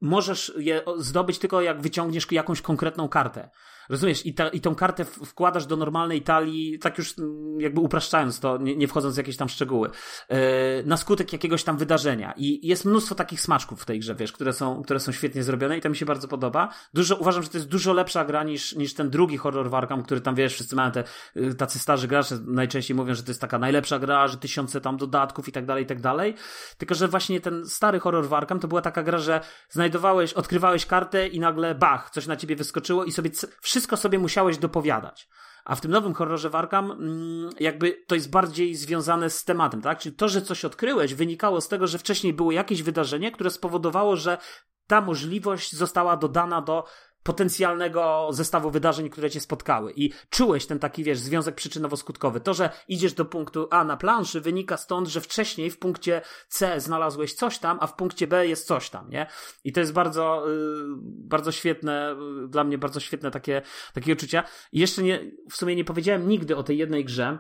możesz 0.01 0.53
je 0.57 0.83
zdobyć 0.99 1.39
tylko 1.39 1.63
jak 1.63 1.81
wyciągniesz 1.81 2.33
jakąś 2.33 2.63
konkretną 2.63 3.09
kartę. 3.09 3.51
Rozumiesz? 3.91 4.27
I, 4.27 4.35
ta, 4.35 4.49
I 4.49 4.61
tą 4.61 4.75
kartę 4.75 5.05
wkładasz 5.05 5.67
do 5.67 5.77
normalnej 5.77 6.23
talii, 6.23 6.79
tak 6.79 6.99
już 6.99 7.19
mm, 7.19 7.61
jakby 7.61 7.81
upraszczając 7.81 8.41
to, 8.41 8.59
nie, 8.59 8.77
nie 8.77 8.89
wchodząc 8.89 9.15
w 9.15 9.19
jakieś 9.19 9.37
tam 9.37 9.49
szczegóły, 9.49 9.91
yy, 10.29 10.37
na 10.85 10.97
skutek 10.97 11.33
jakiegoś 11.33 11.65
tam 11.65 11.77
wydarzenia. 11.77 12.35
I 12.37 12.69
jest 12.69 12.85
mnóstwo 12.85 13.15
takich 13.15 13.41
smaczków 13.41 13.83
w 13.83 13.85
tej 13.85 14.01
grze, 14.01 14.15
wiesz, 14.15 14.33
które 14.33 14.53
są, 14.53 14.83
które 14.83 15.01
są 15.01 15.13
świetnie 15.13 15.43
zrobione 15.43 15.79
i 15.79 15.81
to 15.81 15.91
mi 15.91 15.97
się 15.97 16.07
bardzo 16.07 16.29
podoba. 16.29 16.69
Dużo, 16.95 17.17
uważam, 17.17 17.43
że 17.43 17.49
to 17.49 17.59
jest 17.59 17.69
dużo 17.69 17.93
lepsza 17.93 18.25
gra 18.25 18.43
niż, 18.43 18.77
niż 18.77 18.95
ten 18.95 19.11
drugi 19.11 19.37
horror 19.37 19.71
Warkam, 19.71 20.03
który 20.03 20.21
tam, 20.21 20.35
wiesz, 20.35 20.55
wszyscy 20.55 20.77
mają 20.77 20.91
te, 20.91 21.05
yy, 21.35 21.55
tacy 21.55 21.79
starzy 21.79 22.09
gracze 22.09 22.39
najczęściej 22.47 22.97
mówią, 22.97 23.15
że 23.15 23.23
to 23.23 23.31
jest 23.31 23.41
taka 23.41 23.59
najlepsza 23.59 23.99
gra, 23.99 24.29
że 24.29 24.37
tysiące 24.37 24.81
tam 24.81 24.97
dodatków 24.97 25.49
i 25.49 25.53
tak 25.53 25.67
dalej, 25.67 25.85
i 25.85 25.87
tak 25.87 26.01
dalej. 26.01 26.35
Tylko, 26.79 26.95
że 26.95 27.09
właśnie 27.09 27.41
ten 27.41 27.67
stary 27.67 28.01
horror 28.01 28.29
Warkam 28.29 28.61
to 28.61 28.69
była 28.69 28.83
taka 28.83 29.03
gra, 29.03 29.19
że 29.19 29.41
znajdowałeś, 29.69 30.33
odkrywałeś 30.33 30.87
kartę 30.87 31.29
i 31.29 31.41
nagle 31.41 31.75
bach, 31.75 32.11
coś 32.11 32.27
na 32.27 32.37
ciebie 32.37 32.57
wyskoczyło 32.57 33.05
i 33.05 33.13
sobie 33.13 33.31
wszystko 33.61 33.80
wszystko 33.81 33.97
sobie 33.97 34.19
musiałeś 34.19 34.59
dopowiadać. 34.59 35.29
A 35.65 35.75
w 35.75 35.81
tym 35.81 35.91
nowym 35.91 36.15
horrorze 36.15 36.51
Warkam, 36.51 36.91
mm, 36.91 37.51
jakby 37.61 38.05
to 38.07 38.15
jest 38.15 38.31
bardziej 38.31 38.75
związane 38.75 39.31
z 39.31 39.45
tematem, 39.45 39.83
tak? 39.83 39.99
Czyli 39.99 40.17
to, 40.17 40.29
że 40.29 40.43
coś 40.43 40.65
odkryłeś, 40.65 41.15
wynikało 41.15 41.61
z 41.61 41.69
tego, 41.69 41.87
że 41.87 41.99
wcześniej 41.99 42.33
było 42.33 42.53
jakieś 42.53 42.83
wydarzenie, 42.83 43.33
które 43.33 43.51
spowodowało, 43.51 44.17
że 44.17 44.39
ta 44.87 45.01
możliwość 45.01 45.77
została 45.77 46.17
dodana 46.17 46.63
do 46.63 46.85
potencjalnego 47.23 48.29
zestawu 48.31 48.71
wydarzeń, 48.71 49.11
które 49.11 49.31
cię 49.31 49.41
spotkały. 49.41 49.93
I 49.97 50.13
czułeś 50.31 50.67
ten 50.67 50.79
taki, 50.79 51.05
wiesz, 51.05 51.19
związek 51.19 51.57
przyczynowo-skutkowy. 51.57 52.41
To, 52.41 52.55
że 52.55 52.71
idziesz 52.89 53.13
do 53.13 53.25
punktu 53.25 53.69
A 53.71 53.85
na 53.85 53.97
planszy, 53.97 54.41
wynika 54.41 54.77
stąd, 54.77 55.09
że 55.09 55.21
wcześniej 55.21 55.71
w 55.71 55.79
punkcie 55.79 56.23
C 56.49 56.81
znalazłeś 56.81 57.35
coś 57.35 57.59
tam, 57.59 57.79
a 57.81 57.87
w 57.87 57.97
punkcie 57.97 58.27
B 58.27 58.47
jest 58.47 58.67
coś 58.67 58.91
tam, 58.91 59.11
nie? 59.11 59.27
I 59.65 59.73
to 59.73 59.81
jest 59.81 59.93
bardzo, 59.93 60.45
yy, 60.49 60.85
bardzo 61.03 61.53
świetne, 61.53 62.17
yy, 62.41 62.49
dla 62.49 62.65
mnie 62.65 62.79
bardzo 62.79 63.01
świetne 63.01 63.31
takie, 63.31 63.63
takie 63.95 64.13
uczucia. 64.13 64.45
I 64.73 64.81
jeszcze 64.81 65.03
nie, 65.03 65.31
w 65.51 65.57
sumie 65.57 65.77
nie 65.77 65.85
powiedziałem 65.85 66.29
nigdy 66.29 66.57
o 66.57 66.63
tej 66.63 66.79
jednej 66.79 67.05
grze. 67.05 67.39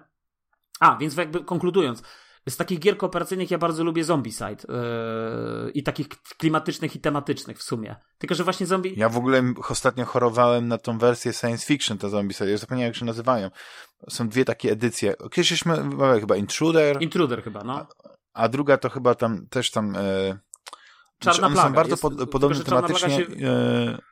A, 0.80 0.96
więc 0.96 1.16
jakby 1.16 1.44
konkludując, 1.44 2.02
z 2.50 2.56
takich 2.56 2.78
gier 2.78 2.96
kooperacyjnych 2.96 3.50
ja 3.50 3.58
bardzo 3.58 3.84
lubię 3.84 4.04
Zombicide 4.04 4.48
yy, 4.50 5.70
i 5.70 5.82
takich 5.82 6.08
klimatycznych 6.38 6.96
i 6.96 7.00
tematycznych 7.00 7.58
w 7.58 7.62
sumie. 7.62 7.96
Tylko, 8.18 8.34
że 8.34 8.44
właśnie 8.44 8.66
zombie... 8.66 8.94
Ja 8.96 9.08
w 9.08 9.16
ogóle 9.16 9.42
ostatnio 9.68 10.04
chorowałem 10.04 10.68
na 10.68 10.78
tą 10.78 10.98
wersję 10.98 11.32
science 11.32 11.66
fiction, 11.66 11.98
to 11.98 12.08
Zombicide. 12.08 12.50
Ja 12.50 12.56
zapomniałem, 12.56 12.90
jak 12.90 12.96
się 12.96 13.04
nazywają. 13.04 13.50
Są 14.08 14.28
dwie 14.28 14.44
takie 14.44 14.72
edycje. 14.72 15.14
Kiedyś 15.32 15.64
chyba 16.20 16.36
Intruder. 16.36 17.02
Intruder 17.02 17.44
chyba, 17.44 17.64
no. 17.64 17.72
A, 17.72 17.86
a 18.32 18.48
druga 18.48 18.76
to 18.76 18.90
chyba 18.90 19.14
tam, 19.14 19.46
też 19.46 19.70
tam... 19.70 19.96
E, 19.96 20.38
Czarna 21.18 21.46
one 21.46 21.54
plaga. 21.54 21.68
są 21.68 21.74
bardzo 21.74 21.90
jest, 21.90 22.02
pod, 22.02 22.30
podobne 22.30 22.64
tematycznie. 22.64 23.10
Się... 23.10 23.26
E, 23.46 24.09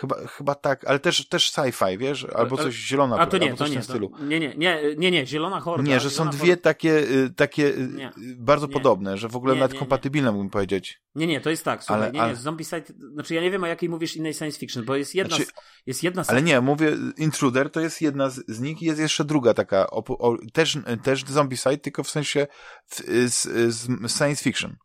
Chyba, 0.00 0.16
chyba 0.26 0.54
tak, 0.54 0.84
ale 0.84 0.98
też, 0.98 1.28
też 1.28 1.52
sci-fi, 1.52 1.98
wiesz? 1.98 2.26
Albo 2.34 2.56
coś 2.56 2.74
zielona, 2.74 3.16
A 3.16 3.26
to 3.26 3.38
nie, 3.38 3.44
albo 3.44 3.56
coś 3.56 3.68
to 3.68 3.74
nie, 3.74 3.80
w 3.80 3.86
tym 3.86 3.94
stylu. 3.94 4.10
Nie, 4.20 4.40
nie, 4.40 4.54
nie, 4.56 4.80
nie, 4.96 5.10
nie, 5.10 5.26
zielona 5.26 5.60
horda. 5.60 5.88
Nie, 5.88 6.00
że 6.00 6.10
są 6.10 6.30
dwie 6.30 6.56
takie, 6.56 6.98
y, 6.98 7.30
takie 7.36 7.66
y, 7.66 7.88
nie, 7.94 8.12
bardzo 8.36 8.68
podobne, 8.68 9.16
że 9.18 9.28
w 9.28 9.36
ogóle 9.36 9.54
nawet 9.54 9.78
kompatybilne 9.78 10.32
mógłbym 10.32 10.50
powiedzieć. 10.50 11.00
Nie, 11.14 11.26
nie, 11.26 11.40
to 11.40 11.50
jest 11.50 11.64
tak, 11.64 11.84
słuchaj, 11.84 12.02
ale, 12.02 12.12
nie, 12.12 12.28
nie, 12.28 12.36
Zombicide, 12.36 12.84
znaczy 13.12 13.34
ja 13.34 13.40
nie 13.40 13.50
wiem 13.50 13.64
o 13.64 13.66
jakiej 13.66 13.88
mówisz 13.88 14.16
innej 14.16 14.34
science 14.34 14.58
fiction, 14.58 14.84
bo 14.84 14.96
jest 14.96 15.14
jedna, 15.14 15.36
znaczy, 15.36 15.50
jest 15.86 16.02
jedna 16.02 16.24
Ale 16.28 16.42
nie, 16.42 16.60
mówię, 16.60 16.92
Intruder 17.16 17.70
to 17.70 17.80
jest 17.80 18.02
jedna 18.02 18.30
z, 18.30 18.44
z 18.48 18.60
nich 18.60 18.82
i 18.82 18.84
jest 18.84 19.00
jeszcze 19.00 19.24
druga 19.24 19.54
taka, 19.54 19.86
o, 19.90 20.04
o, 20.18 20.36
też, 20.52 20.78
też 21.02 21.24
Zombicide, 21.24 21.78
tylko 21.78 22.02
w 22.02 22.10
sensie 22.10 22.46
w, 22.86 23.00
z, 23.26 23.42
z 23.74 24.16
science 24.18 24.44
fiction. 24.44 24.76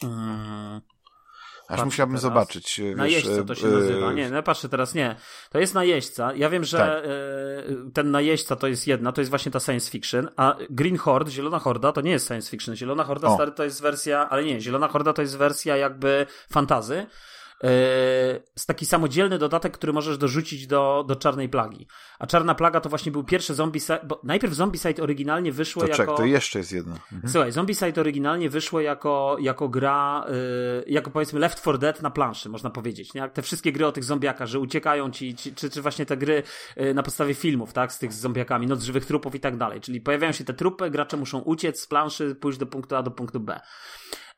Hmm. 0.00 0.80
Aż 1.68 1.84
musiałbym 1.84 2.16
teraz. 2.16 2.22
zobaczyć. 2.22 2.80
E, 2.80 2.94
najeźdźca 2.96 3.44
to 3.44 3.54
się 3.54 3.66
nazywa. 3.66 4.12
Nie, 4.12 4.30
no 4.30 4.42
patrzę 4.42 4.68
teraz, 4.68 4.94
nie. 4.94 5.16
To 5.50 5.58
jest 5.58 5.74
najeźdźca. 5.74 6.34
Ja 6.34 6.50
wiem, 6.50 6.64
że 6.64 6.78
tak. 6.78 6.88
E, 6.88 7.90
ten 7.94 8.10
najeźdźca 8.10 8.56
to 8.56 8.68
jest 8.68 8.86
jedna, 8.86 9.12
to 9.12 9.20
jest 9.20 9.30
właśnie 9.30 9.52
ta 9.52 9.60
science 9.60 9.90
fiction, 9.90 10.28
a 10.36 10.56
Green 10.70 10.96
Horde, 10.96 11.30
Zielona 11.30 11.58
Horda, 11.58 11.92
to 11.92 12.00
nie 12.00 12.10
jest 12.10 12.26
science 12.26 12.50
fiction. 12.50 12.76
Zielona 12.76 13.04
Horda, 13.04 13.34
stary, 13.34 13.52
to 13.52 13.64
jest 13.64 13.82
wersja, 13.82 14.28
ale 14.28 14.44
nie, 14.44 14.60
Zielona 14.60 14.88
Horda 14.88 15.12
to 15.12 15.22
jest 15.22 15.36
wersja 15.36 15.76
jakby 15.76 16.26
fantazy. 16.52 17.06
Jest 18.54 18.66
taki 18.66 18.86
samodzielny 18.86 19.38
dodatek, 19.38 19.72
który 19.72 19.92
możesz 19.92 20.18
dorzucić 20.18 20.66
do, 20.66 21.04
do 21.08 21.16
Czarnej 21.16 21.48
Plagi. 21.48 21.86
A 22.18 22.26
Czarna 22.26 22.54
Plaga 22.54 22.80
to 22.80 22.88
właśnie 22.88 23.12
był 23.12 23.24
pierwszy 23.24 23.54
Zombicide, 23.54 24.00
bo 24.04 24.20
najpierw 24.24 24.54
Zombicide 24.54 25.02
oryginalnie 25.02 25.52
wyszło 25.52 25.82
to 25.82 25.88
jako... 25.88 25.96
Czek, 25.96 26.16
to 26.16 26.24
jeszcze 26.24 26.58
jest 26.58 26.72
jedno. 26.72 26.94
Mhm. 27.12 27.32
Słuchaj, 27.32 27.52
Zombicide 27.52 28.00
oryginalnie 28.00 28.50
wyszło 28.50 28.80
jako, 28.80 29.36
jako 29.40 29.68
gra, 29.68 30.24
yy, 30.28 30.84
jako 30.86 31.10
powiedzmy 31.10 31.40
Left 31.40 31.60
4 31.60 31.78
Dead 31.78 32.02
na 32.02 32.10
planszy, 32.10 32.48
można 32.48 32.70
powiedzieć. 32.70 33.14
Nie? 33.14 33.28
Te 33.28 33.42
wszystkie 33.42 33.72
gry 33.72 33.86
o 33.86 33.92
tych 33.92 34.04
zombiakach, 34.04 34.48
że 34.48 34.58
uciekają 34.58 35.10
ci, 35.10 35.34
ci 35.34 35.54
czy, 35.54 35.70
czy 35.70 35.82
właśnie 35.82 36.06
te 36.06 36.16
gry 36.16 36.42
yy, 36.76 36.94
na 36.94 37.02
podstawie 37.02 37.34
filmów, 37.34 37.72
tak, 37.72 37.92
z 37.92 37.98
tych 37.98 38.12
zombiakami, 38.12 38.66
noc 38.66 38.82
żywych 38.82 39.06
trupów 39.06 39.34
i 39.34 39.40
tak 39.40 39.56
dalej. 39.56 39.80
Czyli 39.80 40.00
pojawiają 40.00 40.32
się 40.32 40.44
te 40.44 40.54
trupy, 40.54 40.90
gracze 40.90 41.16
muszą 41.16 41.38
uciec 41.38 41.80
z 41.80 41.86
planszy, 41.86 42.34
pójść 42.34 42.58
do 42.58 42.66
punktu 42.66 42.96
A 42.96 43.02
do 43.02 43.10
punktu 43.10 43.40
B. 43.40 43.60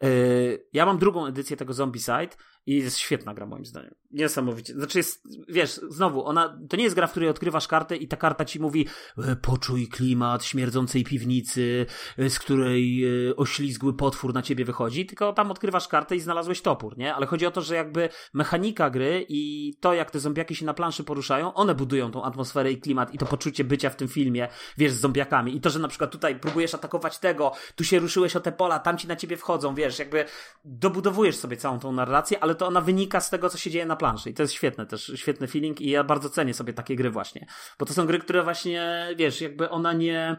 Yy, 0.03 0.67
ja 0.73 0.87
mam 0.87 0.99
drugą 0.99 1.27
edycję 1.27 1.57
tego 1.57 1.73
Zombicide 1.73 2.37
i 2.67 2.77
jest 2.77 2.99
świetna 2.99 3.35
gra 3.35 3.47
moim 3.47 3.65
zdaniem. 3.65 3.95
Niesamowicie. 4.11 4.75
Znaczy 4.75 4.99
jest, 4.99 5.23
wiesz, 5.49 5.81
znowu, 5.89 6.25
ona, 6.25 6.59
to 6.69 6.77
nie 6.77 6.85
jest 6.85 6.97
gra, 6.97 7.07
w 7.07 7.11
której 7.11 7.29
odkrywasz 7.29 7.69
kartę 7.69 7.97
i 7.97 8.09
ta 8.09 8.17
karta 8.17 8.45
ci 8.45 8.61
mówi 8.61 8.87
e, 9.19 9.37
poczuj 9.37 9.89
klimat 9.89 10.45
śmierdzącej 10.45 11.05
piwnicy, 11.05 11.87
e, 12.19 12.31
z 12.31 12.39
której 12.39 13.05
e, 13.29 13.37
oślizgły 13.37 13.97
potwór 13.97 14.35
na 14.35 14.43
ciebie 14.43 14.65
wychodzi, 14.65 15.07
tylko 15.07 15.33
tam 15.33 15.51
odkrywasz 15.51 15.89
kartę 15.89 16.17
i 16.17 16.21
znalazłeś 16.21 16.63
topór, 16.63 16.99
nie? 16.99 17.15
Ale 17.15 17.27
chodzi 17.27 17.47
o 17.47 17.51
to, 17.51 17.61
że 17.61 17.75
jakby 17.75 18.09
mechanika 18.35 18.91
gry 18.91 19.27
i 19.29 19.75
to, 19.81 19.95
jak 19.95 20.11
te 20.11 20.21
zombiaki 20.21 20.55
się 20.55 20.67
na 20.67 20.75
planszy 20.75 21.05
poruszają, 21.05 21.55
one 21.55 21.75
budują 21.75 22.11
tą 22.11 22.25
atmosferę 22.25 22.73
i 22.73 22.81
klimat 22.81 23.15
i 23.15 23.19
to 23.19 23.27
poczucie 23.27 23.65
bycia 23.65 23.91
w 23.91 23.97
tym 23.97 24.09
filmie, 24.09 24.49
wiesz, 24.79 24.93
z 24.93 25.01
zombiakami. 25.01 25.57
I 25.57 25.61
to, 25.61 25.71
że 25.71 25.79
na 25.79 25.89
przykład 25.89 26.11
tutaj 26.11 26.41
próbujesz 26.41 26.75
atakować 26.75 27.19
tego, 27.19 27.53
tu 27.75 27.85
się 27.85 27.99
ruszyłeś 27.99 28.37
o 28.37 28.41
te 28.41 28.53
pola, 28.53 28.79
tam 28.79 28.99
ci 28.99 29.09
na 29.09 29.17
ciebie 29.17 29.37
wchodzą, 29.37 29.60
wiesz, 29.75 29.99
jakby 29.99 30.25
dobudowujesz 30.65 31.37
sobie 31.37 31.57
całą 31.57 31.79
tą 31.79 31.93
narrację, 31.93 32.43
ale 32.43 32.55
to 32.55 32.67
ona 32.67 32.81
wynika 32.81 33.21
z 33.21 33.31
tego, 33.31 33.49
co 33.49 33.59
się 33.59 33.71
dzieje 33.71 33.87
na 33.87 33.97
planszy. 33.97 34.31
I 34.31 34.35
to 34.35 34.43
jest 34.43 34.55
świetne 34.55 34.87
też, 34.87 35.13
świetny 35.15 35.47
feeling 35.47 35.81
i 35.81 35.91
ja 35.91 36.05
bardzo 36.05 36.31
cenię 36.31 36.55
sobie 36.55 36.73
takie 36.73 36.97
gry 36.97 37.11
właśnie. 37.11 37.47
Bo 37.79 37.87
to 37.87 37.95
są 37.95 38.07
gry, 38.07 38.19
które 38.19 38.43
właśnie, 38.43 39.09
wiesz, 39.17 39.41
jakby 39.41 39.71
ona 39.71 39.93
nie, 39.93 40.37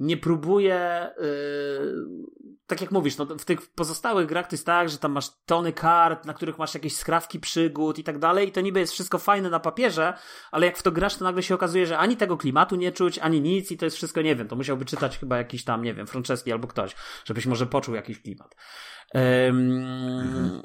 nie 0.00 0.16
próbuje, 0.16 1.10
yy, 1.18 2.04
tak 2.66 2.80
jak 2.80 2.90
mówisz, 2.90 3.16
no, 3.16 3.26
w 3.26 3.44
tych 3.44 3.70
pozostałych 3.70 4.26
grach 4.26 4.46
to 4.46 4.54
jest 4.54 4.66
tak, 4.66 4.88
że 4.88 4.98
tam 4.98 5.12
masz 5.12 5.30
tony 5.46 5.72
kart, 5.72 6.26
na 6.26 6.34
których 6.34 6.58
masz 6.58 6.74
jakieś 6.74 6.96
skrawki 6.96 7.40
przygód 7.40 7.98
i 7.98 8.04
tak 8.04 8.18
dalej 8.18 8.48
i 8.48 8.52
to 8.52 8.60
niby 8.60 8.80
jest 8.80 8.92
wszystko 8.92 9.18
fajne 9.18 9.50
na 9.50 9.60
papierze, 9.60 10.14
ale 10.52 10.66
jak 10.66 10.78
w 10.78 10.82
to 10.82 10.92
grasz, 10.92 11.16
to 11.16 11.24
nagle 11.24 11.42
się 11.42 11.54
okazuje, 11.54 11.86
że 11.86 11.98
ani 11.98 12.16
tego 12.16 12.36
klimatu 12.36 12.76
nie 12.76 12.92
czuć, 12.92 13.18
ani 13.18 13.40
nic 13.40 13.70
i 13.70 13.76
to 13.76 13.84
jest 13.84 13.96
wszystko, 13.96 14.22
nie 14.22 14.36
wiem, 14.36 14.48
to 14.48 14.56
musiałby 14.56 14.84
czytać 14.84 15.18
chyba 15.18 15.38
jakiś 15.38 15.64
tam, 15.64 15.82
nie 15.82 15.94
wiem, 15.94 16.06
Franceski 16.06 16.52
albo 16.52 16.68
ktoś, 16.68 16.94
żebyś 17.24 17.46
może 17.46 17.66
poczuł 17.66 17.94
jakiś 17.94 18.22
klimat. 18.22 18.56
Ym, 19.14 19.72
mhm. 20.20 20.62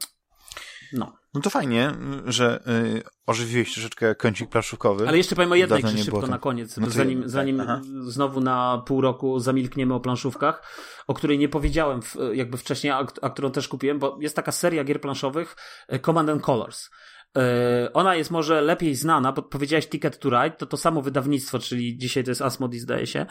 No. 0.93 1.19
No 1.33 1.41
to 1.41 1.49
fajnie, 1.49 1.91
że 2.25 2.63
y, 2.67 3.03
ożywiłeś 3.25 3.73
troszeczkę 3.73 4.15
kącik 4.15 4.49
planszówkowy. 4.49 5.07
Ale 5.07 5.17
jeszcze 5.17 5.35
powiem 5.35 5.51
o 5.51 5.55
jednej 5.55 5.83
grze 5.83 5.97
szybko 5.97 6.27
na 6.27 6.39
koniec, 6.39 6.77
no 6.77 6.89
zanim, 6.89 7.29
zanim 7.29 7.63
znowu 8.01 8.41
na 8.41 8.83
pół 8.85 9.01
roku 9.01 9.39
zamilkniemy 9.39 9.93
o 9.93 9.99
planszówkach, 9.99 10.63
o 11.07 11.13
której 11.13 11.39
nie 11.39 11.49
powiedziałem 11.49 12.01
w, 12.01 12.15
jakby 12.33 12.57
wcześniej, 12.57 12.93
a, 12.93 13.07
a 13.21 13.29
którą 13.29 13.51
też 13.51 13.67
kupiłem, 13.67 13.99
bo 13.99 14.17
jest 14.21 14.35
taka 14.35 14.51
seria 14.51 14.83
gier 14.83 15.01
planszowych 15.01 15.55
e, 15.87 15.99
Command 15.99 16.29
and 16.29 16.43
Colors. 16.43 16.89
E, 17.37 17.93
ona 17.93 18.15
jest 18.15 18.31
może 18.31 18.61
lepiej 18.61 18.95
znana, 18.95 19.31
bo 19.31 19.41
powiedziałeś 19.41 19.87
Ticket 19.87 20.19
to 20.19 20.29
Ride, 20.29 20.57
to 20.57 20.65
to 20.65 20.77
samo 20.77 21.01
wydawnictwo, 21.01 21.59
czyli 21.59 21.97
dzisiaj 21.97 22.23
to 22.23 22.31
jest 22.31 22.41
Asmodee, 22.41 22.79
zdaje 22.79 23.07
się, 23.07 23.25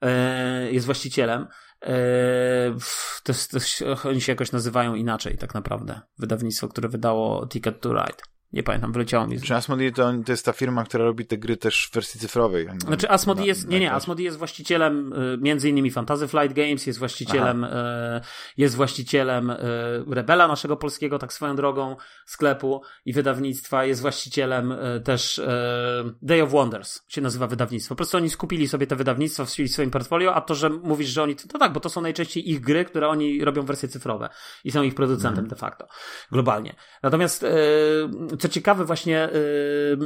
e, 0.00 0.72
jest 0.72 0.86
właścicielem. 0.86 1.46
To, 3.22 3.32
to, 3.50 4.08
oni 4.08 4.20
się 4.20 4.32
jakoś 4.32 4.52
nazywają 4.52 4.94
inaczej, 4.94 5.38
tak 5.38 5.54
naprawdę. 5.54 6.00
Wydawnictwo, 6.18 6.68
które 6.68 6.88
wydało 6.88 7.46
Ticket 7.46 7.80
to 7.80 7.92
Ride. 7.92 8.33
Nie 8.54 8.62
pamiętam, 8.62 8.92
wyleciało 8.92 9.26
mi. 9.26 9.40
Czy 9.40 9.54
Asmodee 9.54 9.92
to, 9.92 10.12
to 10.26 10.32
jest 10.32 10.44
ta 10.44 10.52
firma, 10.52 10.84
która 10.84 11.04
robi 11.04 11.26
te 11.26 11.38
gry 11.38 11.56
też 11.56 11.88
w 11.90 11.94
wersji 11.94 12.20
cyfrowej? 12.20 12.68
Znaczy 12.78 13.10
Asmodee 13.10 13.46
jest, 13.46 13.68
nie, 13.68 13.80
nie, 13.80 13.92
Asmodee 13.92 14.24
jest 14.24 14.38
właścicielem 14.38 15.12
y, 15.12 15.38
między 15.40 15.68
innymi 15.68 15.90
Fantasy 15.90 16.28
Flight 16.28 16.52
Games, 16.52 16.86
jest 16.86 16.98
właścicielem. 16.98 17.64
Y, 17.64 18.20
jest 18.56 18.74
właścicielem 18.74 19.50
y, 19.50 19.56
Rebela 20.10 20.48
naszego 20.48 20.76
polskiego, 20.76 21.18
tak 21.18 21.32
swoją 21.32 21.56
drogą, 21.56 21.96
sklepu 22.26 22.82
i 23.04 23.12
wydawnictwa, 23.12 23.84
jest 23.84 24.00
właścicielem 24.00 24.74
też 25.04 25.40
Day 26.22 26.42
of 26.42 26.50
Wonders, 26.50 27.02
się 27.08 27.20
nazywa 27.20 27.46
wydawnictwo. 27.46 27.94
Po 27.94 27.96
prostu 27.96 28.16
oni 28.16 28.30
skupili 28.30 28.68
sobie 28.68 28.86
te 28.86 28.96
wydawnictwa 28.96 29.44
w 29.44 29.50
swoim 29.50 29.90
portfolio, 29.90 30.34
a 30.34 30.40
to, 30.40 30.54
że 30.54 30.70
mówisz, 30.70 31.08
że 31.08 31.22
oni, 31.22 31.36
to 31.36 31.58
tak, 31.58 31.72
bo 31.72 31.80
to 31.80 31.88
są 31.88 32.00
najczęściej 32.00 32.50
ich 32.50 32.60
gry, 32.60 32.84
które 32.84 33.08
oni 33.08 33.44
robią 33.44 33.62
wersje 33.62 33.88
cyfrowe 33.88 34.28
i 34.64 34.70
są 34.70 34.82
ich 34.82 34.94
producentem 34.94 35.38
mm. 35.38 35.48
de 35.48 35.56
facto, 35.56 35.86
globalnie. 36.32 36.74
Natomiast 37.02 37.44
co 38.44 38.48
ciekawe, 38.48 38.84
właśnie 38.84 39.28
yy, 39.32 39.98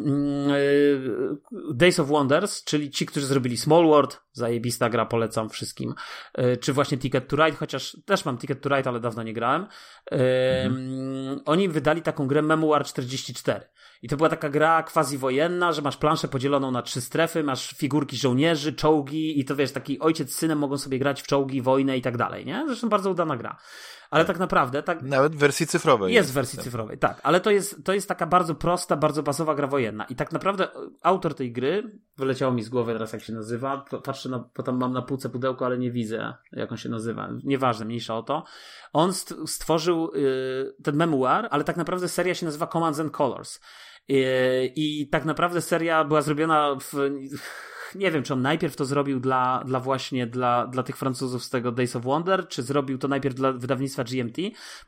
yy, 0.48 1.74
Days 1.74 2.00
of 2.00 2.08
Wonders, 2.08 2.64
czyli 2.64 2.90
ci, 2.90 3.06
którzy 3.06 3.26
zrobili 3.26 3.56
Small 3.56 3.84
World, 3.84 4.20
zajebista 4.38 4.88
gra, 4.88 5.06
polecam 5.06 5.48
wszystkim, 5.48 5.94
yy, 6.38 6.56
czy 6.56 6.72
właśnie 6.72 6.98
Ticket 6.98 7.28
to 7.28 7.36
Ride, 7.36 7.56
chociaż 7.56 7.96
też 8.04 8.24
mam 8.24 8.38
Ticket 8.38 8.60
to 8.60 8.68
Ride, 8.68 8.90
ale 8.90 9.00
dawno 9.00 9.22
nie 9.22 9.32
grałem. 9.32 9.66
Mhm. 10.10 11.40
Oni 11.44 11.68
wydali 11.68 12.02
taką 12.02 12.26
grę 12.26 12.42
Memoir 12.42 12.84
44. 12.84 13.60
I 14.02 14.08
to 14.08 14.16
była 14.16 14.28
taka 14.28 14.48
gra 14.48 14.82
quasi-wojenna, 14.82 15.72
że 15.72 15.82
masz 15.82 15.96
planszę 15.96 16.28
podzieloną 16.28 16.70
na 16.70 16.82
trzy 16.82 17.00
strefy, 17.00 17.44
masz 17.44 17.70
figurki 17.70 18.16
żołnierzy, 18.16 18.72
czołgi 18.72 19.40
i 19.40 19.44
to 19.44 19.56
wiesz, 19.56 19.72
taki 19.72 20.00
ojciec 20.00 20.32
z 20.34 20.38
synem 20.38 20.58
mogą 20.58 20.78
sobie 20.78 20.98
grać 20.98 21.22
w 21.22 21.26
czołgi, 21.26 21.62
wojnę 21.62 21.98
i 21.98 22.02
tak 22.02 22.16
dalej, 22.16 22.46
nie? 22.46 22.64
Zresztą 22.66 22.88
bardzo 22.88 23.10
udana 23.10 23.36
gra. 23.36 23.58
Ale 24.10 24.24
tak 24.24 24.38
naprawdę 24.38 24.82
tak. 24.82 25.02
Nawet 25.02 25.34
w 25.34 25.38
wersji 25.38 25.66
cyfrowej. 25.66 26.14
Jest 26.14 26.30
w 26.30 26.32
wersji 26.32 26.58
cyfrowej, 26.58 26.98
tak. 26.98 27.20
Ale 27.22 27.40
to 27.40 27.50
jest, 27.50 27.84
to 27.84 27.94
jest 27.94 28.08
taka 28.08 28.26
bardzo 28.26 28.54
prosta, 28.54 28.96
bardzo 28.96 29.22
bazowa 29.22 29.54
gra 29.54 29.66
wojenna. 29.66 30.04
I 30.04 30.16
tak 30.16 30.32
naprawdę 30.32 30.68
autor 31.02 31.34
tej 31.34 31.52
gry, 31.52 31.98
wyleciało 32.16 32.52
mi 32.52 32.62
z 32.62 32.68
głowy 32.68 32.92
teraz 32.92 33.12
jak 33.12 33.22
się 33.22 33.32
nazywa, 33.32 33.84
patrzę 34.04 34.27
na, 34.28 34.44
bo 34.56 34.62
tam 34.62 34.76
mam 34.76 34.92
na 34.92 35.02
półce 35.02 35.28
pudełko, 35.28 35.66
ale 35.66 35.78
nie 35.78 35.90
widzę 35.90 36.34
jak 36.52 36.72
on 36.72 36.78
się 36.78 36.88
nazywa. 36.88 37.28
Nieważne, 37.44 37.84
mniejsza 37.86 38.16
o 38.16 38.22
to. 38.22 38.44
On 38.92 39.12
stworzył 39.46 40.10
y, 40.14 40.74
ten 40.82 40.96
memuar, 40.96 41.48
ale 41.50 41.64
tak 41.64 41.76
naprawdę 41.76 42.08
seria 42.08 42.34
się 42.34 42.46
nazywa 42.46 42.66
Commands 42.66 43.00
and 43.00 43.12
Colors. 43.12 43.60
Y, 44.10 44.72
I 44.76 45.08
tak 45.08 45.24
naprawdę 45.24 45.60
seria 45.60 46.04
była 46.04 46.22
zrobiona 46.22 46.76
w 46.80 46.94
nie 47.94 48.10
wiem, 48.10 48.22
czy 48.22 48.32
on 48.32 48.42
najpierw 48.42 48.76
to 48.76 48.84
zrobił 48.84 49.20
dla, 49.20 49.62
dla 49.66 49.80
właśnie 49.80 50.26
dla, 50.26 50.66
dla 50.66 50.82
tych 50.82 50.96
Francuzów 50.96 51.44
z 51.44 51.50
tego 51.50 51.72
Days 51.72 51.96
of 51.96 52.02
Wonder, 52.02 52.48
czy 52.48 52.62
zrobił 52.62 52.98
to 52.98 53.08
najpierw 53.08 53.34
dla 53.34 53.52
wydawnictwa 53.52 54.04
GMT, 54.04 54.36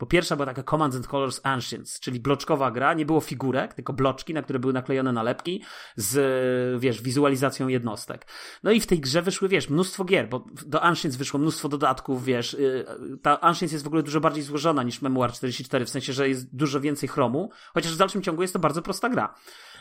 bo 0.00 0.06
pierwsza 0.06 0.36
była 0.36 0.46
taka 0.46 0.62
Commands 0.62 0.96
and 0.96 1.06
Colors 1.06 1.40
Ancients, 1.42 2.00
czyli 2.00 2.20
bloczkowa 2.20 2.70
gra, 2.70 2.94
nie 2.94 3.06
było 3.06 3.20
figurek, 3.20 3.74
tylko 3.74 3.92
bloczki, 3.92 4.34
na 4.34 4.42
które 4.42 4.58
były 4.58 4.72
naklejone 4.72 5.12
nalepki 5.12 5.62
z, 5.96 6.80
wiesz, 6.80 7.02
wizualizacją 7.02 7.68
jednostek. 7.68 8.26
No 8.62 8.70
i 8.70 8.80
w 8.80 8.86
tej 8.86 9.00
grze 9.00 9.22
wyszły, 9.22 9.48
wiesz, 9.48 9.70
mnóstwo 9.70 10.04
gier, 10.04 10.28
bo 10.28 10.44
do 10.66 10.82
Ancients 10.82 11.16
wyszło 11.16 11.40
mnóstwo 11.40 11.68
dodatków, 11.68 12.24
wiesz, 12.24 12.54
y, 12.54 12.84
ta 13.22 13.40
Ancients 13.40 13.72
jest 13.72 13.84
w 13.84 13.86
ogóle 13.86 14.02
dużo 14.02 14.20
bardziej 14.20 14.42
złożona 14.42 14.82
niż 14.82 15.02
Memoir 15.02 15.32
44, 15.32 15.84
w 15.84 15.90
sensie, 15.90 16.12
że 16.12 16.28
jest 16.28 16.56
dużo 16.56 16.80
więcej 16.80 17.08
chromu, 17.08 17.50
chociaż 17.74 17.94
w 17.94 17.96
dalszym 17.96 18.22
ciągu 18.22 18.42
jest 18.42 18.52
to 18.52 18.58
bardzo 18.58 18.82
prosta 18.82 19.08
gra. 19.08 19.34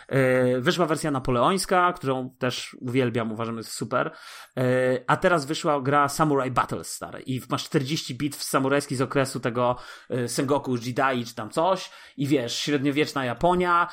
E, 0.09 0.59
wyszła 0.61 0.85
wersja 0.85 1.11
napoleońska, 1.11 1.93
którą 1.93 2.29
też 2.29 2.77
uwielbiam, 2.81 3.31
uważam, 3.31 3.57
jest 3.57 3.71
super. 3.71 4.11
E, 4.57 4.61
a 5.07 5.17
teraz 5.17 5.45
wyszła 5.45 5.81
gra 5.81 6.09
Samurai 6.09 6.51
Battles 6.51 6.91
stary 6.91 7.21
i 7.21 7.41
masz 7.49 7.63
40 7.63 8.15
bitw 8.15 8.43
samurajskich 8.43 8.97
z 8.97 9.01
okresu 9.01 9.39
tego 9.39 9.75
e, 10.09 10.27
Sengoku 10.27 10.77
Jidai 10.77 11.25
czy 11.25 11.35
tam 11.35 11.49
coś 11.49 11.91
i 12.17 12.27
wiesz, 12.27 12.55
średniowieczna 12.55 13.25
Japonia 13.25 13.87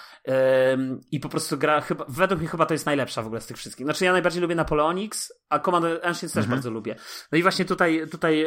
i 1.11 1.21
po 1.21 1.29
prostu 1.29 1.59
gra 1.59 1.81
chyba, 1.81 2.05
według 2.09 2.41
mnie 2.41 2.49
chyba 2.49 2.67
to 2.67 2.75
jest 2.75 2.87
najlepsza 2.87 3.23
w 3.23 3.27
ogóle 3.27 3.41
z 3.41 3.47
tych 3.47 3.57
wszystkich. 3.57 3.87
Znaczy 3.87 4.05
ja 4.05 4.13
najbardziej 4.13 4.43
lubię 4.43 4.55
Napoleonix, 4.55 5.33
a 5.49 5.59
Command 5.59 5.85
Ancients 5.85 6.35
też 6.35 6.45
mhm. 6.45 6.51
bardzo 6.51 6.71
lubię. 6.71 6.97
No 7.33 7.39
i 7.39 7.43
właśnie 7.43 7.65
tutaj, 7.65 8.09
tutaj 8.11 8.47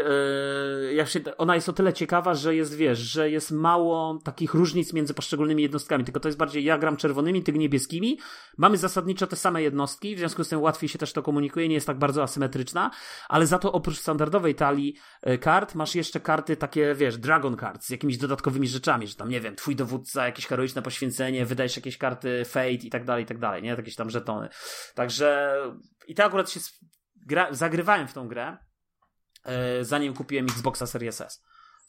jak 0.96 1.10
się, 1.10 1.20
ona 1.38 1.56
jest 1.56 1.70
o 1.70 1.74
tyle 1.74 1.94
ciekawa, 1.94 2.34
że 2.34 2.56
jest, 2.56 2.76
wiesz, 2.76 3.00
że 3.00 3.30
jest 3.30 3.52
mało 3.52 4.20
takich 4.24 4.54
różnic 4.54 4.94
między 4.94 5.14
poszczególnymi 5.14 5.64
jednostkami, 5.64 6.04
tylko 6.04 6.20
to 6.20 6.28
jest 6.28 6.38
bardziej 6.38 6.64
ja 6.64 6.78
gram 6.78 6.98
czerwonymi, 6.98 7.44
ty 7.44 7.54
niebieskimi. 7.60 8.20
Mamy 8.58 8.78
zasadniczo 8.78 9.28
te 9.28 9.36
same 9.36 9.64
jednostki, 9.64 10.16
w 10.16 10.20
związku 10.20 10.44
z 10.44 10.50
tym 10.50 10.62
łatwiej 10.62 10.90
się 10.90 11.00
też 11.00 11.14
to 11.14 11.24
komunikuje, 11.24 11.68
nie 11.68 11.76
jest 11.76 11.88
tak 11.88 12.00
bardzo 12.00 12.24
asymetryczna, 12.24 12.92
ale 13.30 13.48
za 13.48 13.60
to 13.60 13.72
oprócz 13.72 14.00
standardowej 14.00 14.56
talii 14.56 14.96
e, 15.22 15.38
kart 15.38 15.76
masz 15.76 15.96
jeszcze 15.96 16.20
karty 16.20 16.58
takie, 16.58 16.96
wiesz, 16.96 17.18
Dragon 17.18 17.58
Cards 17.58 17.86
z 17.86 17.90
jakimiś 17.90 18.18
dodatkowymi 18.18 18.68
rzeczami, 18.68 19.08
że 19.08 19.16
tam, 19.16 19.30
nie 19.30 19.42
wiem, 19.42 19.56
twój 19.56 19.76
dowódca, 19.76 20.26
jakieś 20.26 20.46
heroiczne 20.46 20.82
poświęcenie, 20.82 21.46
wydajesz 21.46 21.76
jakieś 21.76 21.98
karty 21.98 22.46
Fate 22.46 22.70
i 22.70 22.90
tak 22.90 23.06
dalej, 23.06 23.24
i 23.24 23.28
tak 23.28 23.40
dalej, 23.40 23.64
nie? 23.64 23.70
Jakieś 23.70 23.96
tam 23.96 24.10
żetony. 24.10 24.50
Także 24.96 25.56
i 26.08 26.16
tak 26.16 26.26
akurat 26.26 26.50
się 26.50 26.60
gra... 27.28 27.54
zagrywałem 27.54 28.08
w 28.08 28.14
tą 28.14 28.28
grę, 28.28 28.58
e, 29.44 29.84
zanim 29.84 30.14
kupiłem 30.14 30.46
Xboxa 30.46 30.88
Series 30.88 31.22
S. 31.22 31.44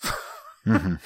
Mhm. 0.67 0.99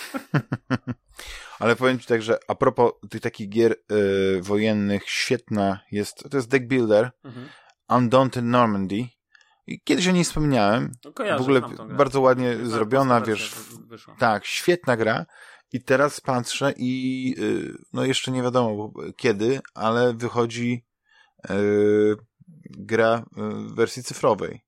Ale 1.58 1.76
powiem 1.76 1.98
ci 1.98 2.06
tak, 2.06 2.22
że 2.22 2.38
a 2.48 2.54
propos 2.54 2.92
tych 3.10 3.20
takich 3.20 3.48
gier 3.48 3.72
y, 3.92 4.40
wojennych, 4.42 5.08
świetna 5.08 5.80
jest, 5.92 6.30
to 6.30 6.36
jest 6.36 6.48
Deck 6.48 6.66
Builder, 6.66 7.10
mhm. 7.24 7.48
Undaunted 7.88 8.44
Normandy. 8.44 9.08
I 9.66 9.80
kiedyś 9.80 10.08
o 10.08 10.12
niej 10.12 10.24
wspomniałem. 10.24 10.92
No 11.04 11.38
w 11.38 11.40
ogóle 11.40 11.60
bardzo 11.90 12.20
ładnie 12.20 12.56
zrobiona, 12.56 13.20
wiesz. 13.20 13.54
Tak, 14.18 14.46
świetna 14.46 14.96
gra. 14.96 15.26
I 15.72 15.82
teraz 15.82 16.20
patrzę 16.20 16.72
i 16.76 17.34
y, 17.38 17.74
no 17.92 18.04
jeszcze 18.04 18.30
nie 18.30 18.42
wiadomo 18.42 18.92
kiedy, 19.16 19.60
ale 19.74 20.14
wychodzi 20.14 20.84
y, 21.50 22.16
gra 22.70 23.24
w 23.36 23.74
wersji 23.74 24.02
cyfrowej. 24.02 24.63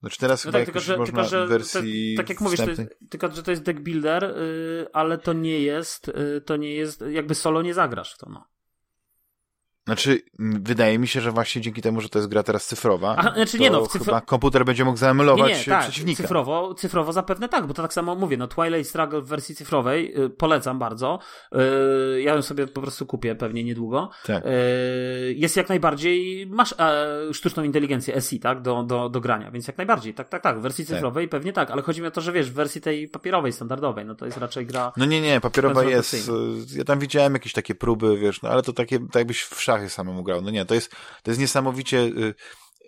Znaczy 0.00 0.18
teraz 0.18 0.44
no 0.44 0.48
chyba 0.48 0.58
tak, 0.58 0.64
tylko, 0.64 0.80
że, 0.80 0.96
można 0.96 1.22
tylko, 1.22 1.28
że 1.28 1.46
wersji 1.46 2.14
tak 2.16 2.28
jak 2.28 2.40
mówisz, 2.40 2.60
to 2.60 2.70
jest, 2.70 2.82
tylko 3.10 3.30
że 3.30 3.42
to 3.42 3.50
jest 3.50 3.62
deck 3.62 3.80
builder, 3.80 4.22
yy, 4.22 4.86
ale 4.92 5.18
to 5.18 5.32
nie 5.32 5.60
jest, 5.60 6.06
yy, 6.06 6.40
to 6.40 6.56
nie 6.56 6.74
jest, 6.74 7.04
jakby 7.10 7.34
solo 7.34 7.62
nie 7.62 7.74
zagrasz 7.74 8.14
w 8.14 8.18
to, 8.18 8.30
no. 8.30 8.46
Znaczy, 9.86 10.22
wydaje 10.38 10.98
mi 10.98 11.08
się, 11.08 11.20
że 11.20 11.32
właśnie 11.32 11.62
dzięki 11.62 11.82
temu, 11.82 12.00
że 12.00 12.08
to 12.08 12.18
jest 12.18 12.28
gra 12.28 12.42
teraz 12.42 12.66
cyfrowa, 12.66 13.14
Aha, 13.18 13.32
znaczy, 13.34 13.58
nie 13.58 13.70
no, 13.70 13.86
cyfro... 13.86 14.04
chyba 14.04 14.20
komputer 14.20 14.64
będzie 14.64 14.84
mógł 14.84 14.98
zaemulować 14.98 15.52
nie, 15.52 15.58
nie, 15.58 15.64
tak, 15.64 15.82
przeciwnika. 15.82 16.22
Cyfrowo, 16.22 16.74
cyfrowo 16.74 17.12
zapewne 17.12 17.48
tak, 17.48 17.66
bo 17.66 17.74
to 17.74 17.82
tak 17.82 17.92
samo 17.92 18.14
mówię, 18.14 18.36
no 18.36 18.48
Twilight 18.48 18.88
Struggle 18.88 19.20
w 19.20 19.26
wersji 19.26 19.54
cyfrowej 19.54 20.12
yy, 20.16 20.30
polecam 20.30 20.78
bardzo. 20.78 21.18
Yy, 21.52 22.22
ja 22.22 22.34
ją 22.34 22.42
sobie 22.42 22.66
po 22.66 22.80
prostu 22.80 23.06
kupię 23.06 23.34
pewnie 23.34 23.64
niedługo. 23.64 24.10
Tak. 24.24 24.44
Yy, 24.44 24.50
jest 25.34 25.56
jak 25.56 25.68
najbardziej, 25.68 26.46
masz 26.46 26.74
e, 26.78 27.34
sztuczną 27.34 27.62
inteligencję 27.62 28.20
SI, 28.20 28.40
tak, 28.40 28.62
do, 28.62 28.82
do, 28.82 29.08
do 29.08 29.20
grania, 29.20 29.50
więc 29.50 29.66
jak 29.66 29.76
najbardziej, 29.76 30.14
tak, 30.14 30.28
tak, 30.28 30.42
tak, 30.42 30.58
w 30.58 30.62
wersji 30.62 30.86
tak. 30.86 30.94
cyfrowej 30.94 31.24
tak. 31.24 31.30
pewnie 31.30 31.52
tak, 31.52 31.70
ale 31.70 31.82
chodzi 31.82 32.00
mi 32.00 32.06
o 32.06 32.10
to, 32.10 32.20
że 32.20 32.32
wiesz, 32.32 32.50
w 32.50 32.54
wersji 32.54 32.80
tej 32.80 33.08
papierowej, 33.08 33.52
standardowej, 33.52 34.04
no 34.04 34.14
to 34.14 34.26
jest 34.26 34.38
raczej 34.38 34.66
gra... 34.66 34.92
No 34.96 35.04
nie, 35.04 35.20
nie, 35.20 35.40
papierowa 35.40 35.84
jest, 35.84 36.14
y, 36.14 36.78
ja 36.78 36.84
tam 36.84 36.98
widziałem 36.98 37.32
jakieś 37.32 37.52
takie 37.52 37.74
próby, 37.74 38.18
wiesz, 38.18 38.42
no 38.42 38.48
ale 38.48 38.62
to 38.62 38.72
takie, 38.72 38.98
tak 38.98 39.14
jakbyś 39.14 39.42
w 39.42 39.60
szachy 39.70 39.90
samemu 39.90 40.22
grał, 40.22 40.42
no 40.42 40.50
nie, 40.50 40.64
to 40.64 40.74
jest, 40.74 40.90
to 41.22 41.30
jest 41.30 41.40
niesamowicie 41.40 41.98
y, 41.98 42.34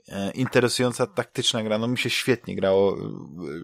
e, 0.09 0.31
interesująca 0.31 1.07
taktyczna 1.07 1.63
gra. 1.63 1.79
No 1.79 1.89
mi 1.89 1.99
się 1.99 2.11
świetnie 2.11 2.57
grało 2.57 2.97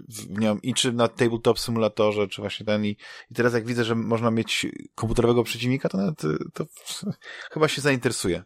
w 0.09 0.39
nią 0.41 0.59
i 0.63 0.75
czy 0.75 0.93
na 0.93 1.09
tabletop 1.09 1.59
symulatorze, 1.59 2.29
czy 2.29 2.43
właśnie 2.43 2.67
ten 2.67 2.85
i, 2.85 2.97
i 3.31 3.35
teraz 3.35 3.55
jak 3.55 3.67
widzę, 3.67 3.85
że 3.85 3.95
można 3.95 4.31
mieć 4.31 4.67
komputerowego 4.95 5.45
przeciwnika, 5.45 5.89
to 5.89 5.99
nawet 5.99 6.25
y, 6.25 6.39
to 6.55 6.67
chyba 7.53 7.69
się 7.69 7.81
zainteresuje. 7.81 8.43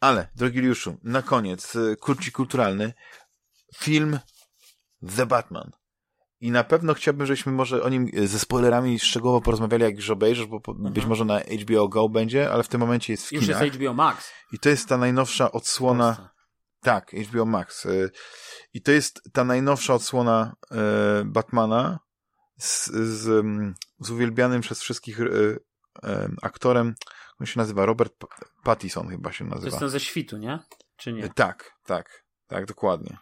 Ale, 0.00 0.28
drogi 0.36 0.60
Liuszu, 0.60 0.96
na 1.02 1.22
koniec, 1.22 1.76
y, 1.76 1.96
kurci 2.00 2.32
kulturalny, 2.32 2.92
film 3.76 4.18
The 5.16 5.26
Batman. 5.26 5.70
I 6.42 6.50
na 6.50 6.64
pewno 6.64 6.94
chciałbym, 6.94 7.26
żebyśmy 7.26 7.52
może 7.52 7.82
o 7.82 7.88
nim 7.88 8.10
ze 8.24 8.38
spoilerami 8.38 8.98
szczegółowo 8.98 9.40
porozmawiali, 9.40 9.82
jak 9.84 9.96
już 9.96 10.10
obejrzysz, 10.10 10.46
bo 10.46 10.56
mhm. 10.68 10.94
być 10.94 11.06
może 11.06 11.24
na 11.24 11.40
HBO 11.40 11.88
Go 11.88 12.08
będzie, 12.08 12.50
ale 12.52 12.62
w 12.62 12.68
tym 12.68 12.80
momencie 12.80 13.12
jest 13.12 13.26
w 13.26 13.32
Już 13.32 13.46
jest 13.46 13.60
HBO 13.60 13.94
Max. 13.94 14.32
I 14.52 14.58
to 14.58 14.68
jest 14.68 14.88
ta 14.88 14.98
najnowsza 14.98 15.52
odsłona... 15.52 16.32
Tak, 16.80 17.12
HBO 17.12 17.44
Max. 17.44 17.86
Y, 17.86 18.10
I 18.74 18.82
to 18.82 18.92
jest 18.92 19.22
ta 19.32 19.44
najnowsza 19.44 19.94
odsłona 19.94 20.56
y, 21.20 21.24
Batmana 21.24 21.98
z, 22.58 22.86
z, 22.90 23.46
z 23.98 24.10
uwielbianym 24.10 24.60
przez 24.60 24.82
wszystkich 24.82 25.20
y, 25.20 25.58
aktorem, 26.42 26.94
on 27.40 27.46
się 27.46 27.60
nazywa 27.60 27.86
Robert 27.86 28.14
Pattison 28.64 29.08
chyba 29.08 29.32
się 29.32 29.44
nazywa. 29.44 29.60
To 29.60 29.66
jest 29.66 29.78
ten 29.78 29.88
ze 29.88 30.00
świtu, 30.00 30.38
nie? 30.38 30.58
Czy 30.96 31.12
nie? 31.12 31.28
Tak, 31.28 31.72
tak, 31.84 32.24
tak, 32.46 32.66
dokładnie. 32.66 33.18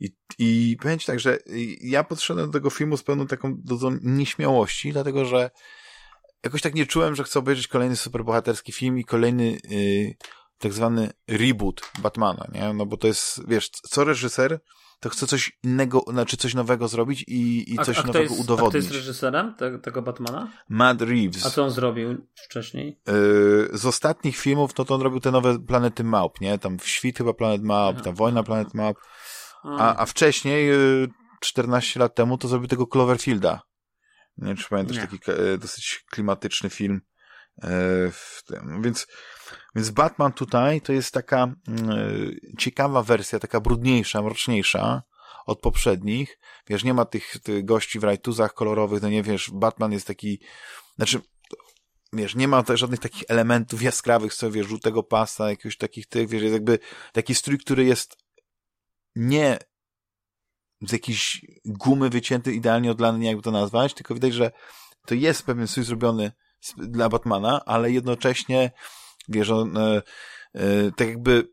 I, 0.00 0.10
i 0.38 0.76
powiem 0.82 0.98
ci 0.98 1.06
tak, 1.06 1.20
że 1.20 1.38
ja 1.80 2.04
podszedłem 2.04 2.46
do 2.46 2.52
tego 2.52 2.70
filmu 2.70 2.96
z 2.96 3.02
pełną 3.02 3.26
taką 3.26 3.54
dozą 3.58 3.98
nieśmiałości, 4.02 4.92
dlatego 4.92 5.24
że 5.24 5.50
jakoś 6.44 6.62
tak 6.62 6.74
nie 6.74 6.86
czułem, 6.86 7.14
że 7.14 7.24
chcę 7.24 7.38
obejrzeć 7.38 7.68
kolejny 7.68 7.96
superbohaterski 7.96 8.72
film 8.72 8.98
i 8.98 9.04
kolejny 9.04 9.58
yy, 9.68 10.14
tak 10.58 10.72
zwany 10.72 11.10
reboot 11.28 11.80
Batmana, 11.98 12.46
nie? 12.52 12.72
No 12.72 12.86
bo 12.86 12.96
to 12.96 13.06
jest, 13.06 13.48
wiesz, 13.48 13.70
co 13.70 14.04
reżyser 14.04 14.60
to 15.00 15.08
chce 15.08 15.26
coś 15.26 15.58
innego, 15.64 16.04
znaczy 16.08 16.36
coś 16.36 16.54
nowego 16.54 16.88
zrobić 16.88 17.24
i, 17.28 17.74
i 17.74 17.78
coś 17.78 17.98
a, 17.98 18.02
a 18.02 18.06
nowego 18.06 18.34
jest, 18.34 18.40
udowodnić. 18.40 18.68
A 18.68 18.68
kto 18.68 18.76
jest 18.76 18.90
reżyserem 18.90 19.54
te, 19.54 19.78
tego 19.78 20.02
Batmana? 20.02 20.52
Matt 20.68 21.02
Reeves. 21.02 21.46
A 21.46 21.50
co 21.50 21.64
on 21.64 21.70
zrobił 21.70 22.26
wcześniej? 22.34 23.00
Yy, 23.06 23.78
z 23.78 23.86
ostatnich 23.86 24.36
filmów, 24.36 24.70
no 24.78 24.84
to 24.84 24.94
on 24.94 25.02
robił 25.02 25.20
te 25.20 25.30
nowe 25.30 25.58
Planety 25.58 26.04
Małp, 26.04 26.40
nie? 26.40 26.58
Tam 26.58 26.78
w 26.78 26.88
Świt 26.88 27.18
chyba 27.18 27.34
Planet 27.34 27.62
Małp, 27.62 28.02
tam 28.02 28.14
Wojna 28.14 28.42
Planet 28.42 28.74
Małp. 28.74 28.98
A, 29.64 29.96
a 29.96 30.06
wcześniej, 30.06 30.66
yy, 30.66 31.08
14 31.40 32.00
lat 32.00 32.14
temu, 32.14 32.38
to 32.38 32.48
zrobił 32.48 32.68
tego 32.68 32.86
Cloverfielda. 32.86 33.62
Nie 34.38 34.46
wiem, 34.46 34.56
czy 34.56 34.68
pamiętasz, 34.68 34.96
nie. 34.96 35.02
taki 35.02 35.18
e, 35.30 35.58
dosyć 35.58 36.04
klimatyczny 36.10 36.70
film. 36.70 37.00
E, 37.62 37.68
więc, 38.80 39.06
więc 39.74 39.90
Batman 39.90 40.32
tutaj 40.32 40.80
to 40.80 40.92
jest 40.92 41.14
taka 41.14 41.42
mm, 41.68 41.90
e, 41.90 42.56
ciekawa 42.58 43.02
wersja, 43.02 43.38
taka 43.38 43.60
brudniejsza, 43.60 44.22
mroczniejsza 44.22 45.02
od 45.46 45.60
poprzednich. 45.60 46.38
Wiesz, 46.66 46.84
nie 46.84 46.94
ma 46.94 47.04
tych, 47.04 47.38
tych 47.42 47.64
gości 47.64 47.98
w 47.98 48.04
rajtuzach 48.04 48.54
kolorowych, 48.54 49.02
no 49.02 49.08
nie 49.08 49.22
wiesz, 49.22 49.50
Batman 49.50 49.92
jest 49.92 50.06
taki, 50.06 50.40
znaczy, 50.96 51.20
wiesz, 52.12 52.34
nie 52.34 52.48
ma 52.48 52.62
też 52.62 52.80
żadnych 52.80 53.00
takich 53.00 53.24
elementów 53.28 53.82
jaskrawych, 53.82 54.34
co 54.34 54.50
wiesz, 54.50 54.66
żółtego 54.66 55.02
pasa, 55.02 55.50
jakiegoś 55.50 55.76
takich 55.76 56.06
tych, 56.06 56.28
wiesz, 56.28 56.42
jest 56.42 56.54
jakby 56.54 56.78
taki 57.12 57.34
strój, 57.34 57.58
który 57.58 57.84
jest 57.84 58.16
nie 59.18 59.58
z 60.80 60.92
jakiejś 60.92 61.44
gumy 61.64 62.10
wycięty, 62.10 62.52
idealnie 62.52 62.90
odlany, 62.90 63.18
nie 63.18 63.26
jakby 63.26 63.42
to 63.42 63.50
nazwać, 63.50 63.94
tylko 63.94 64.14
widać, 64.14 64.34
że 64.34 64.50
to 65.06 65.14
jest 65.14 65.42
pewien 65.42 65.68
strój 65.68 65.84
zrobiony 65.84 66.32
dla 66.76 67.08
Batmana, 67.08 67.64
ale 67.66 67.90
jednocześnie, 67.90 68.70
wiesz, 69.28 69.50
on 69.50 69.76
e, 69.76 70.02
e, 70.54 70.92
tak 70.96 71.08
jakby, 71.08 71.48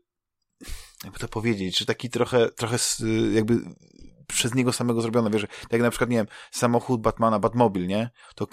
jakby 1.04 1.18
to 1.18 1.28
powiedzieć, 1.28 1.78
że 1.78 1.86
taki 1.86 2.10
trochę, 2.10 2.50
trochę 2.50 2.76
jakby 3.32 3.60
przez 4.26 4.54
niego 4.54 4.72
samego 4.72 5.00
zrobione, 5.00 5.30
wiesz, 5.30 5.42
tak 5.42 5.72
jak 5.72 5.82
na 5.82 5.90
przykład, 5.90 6.10
nie 6.10 6.16
wiem, 6.16 6.26
samochód 6.50 7.00
Batmana, 7.00 7.38
Batmobil, 7.38 7.86
nie? 7.86 8.10
To, 8.34 8.46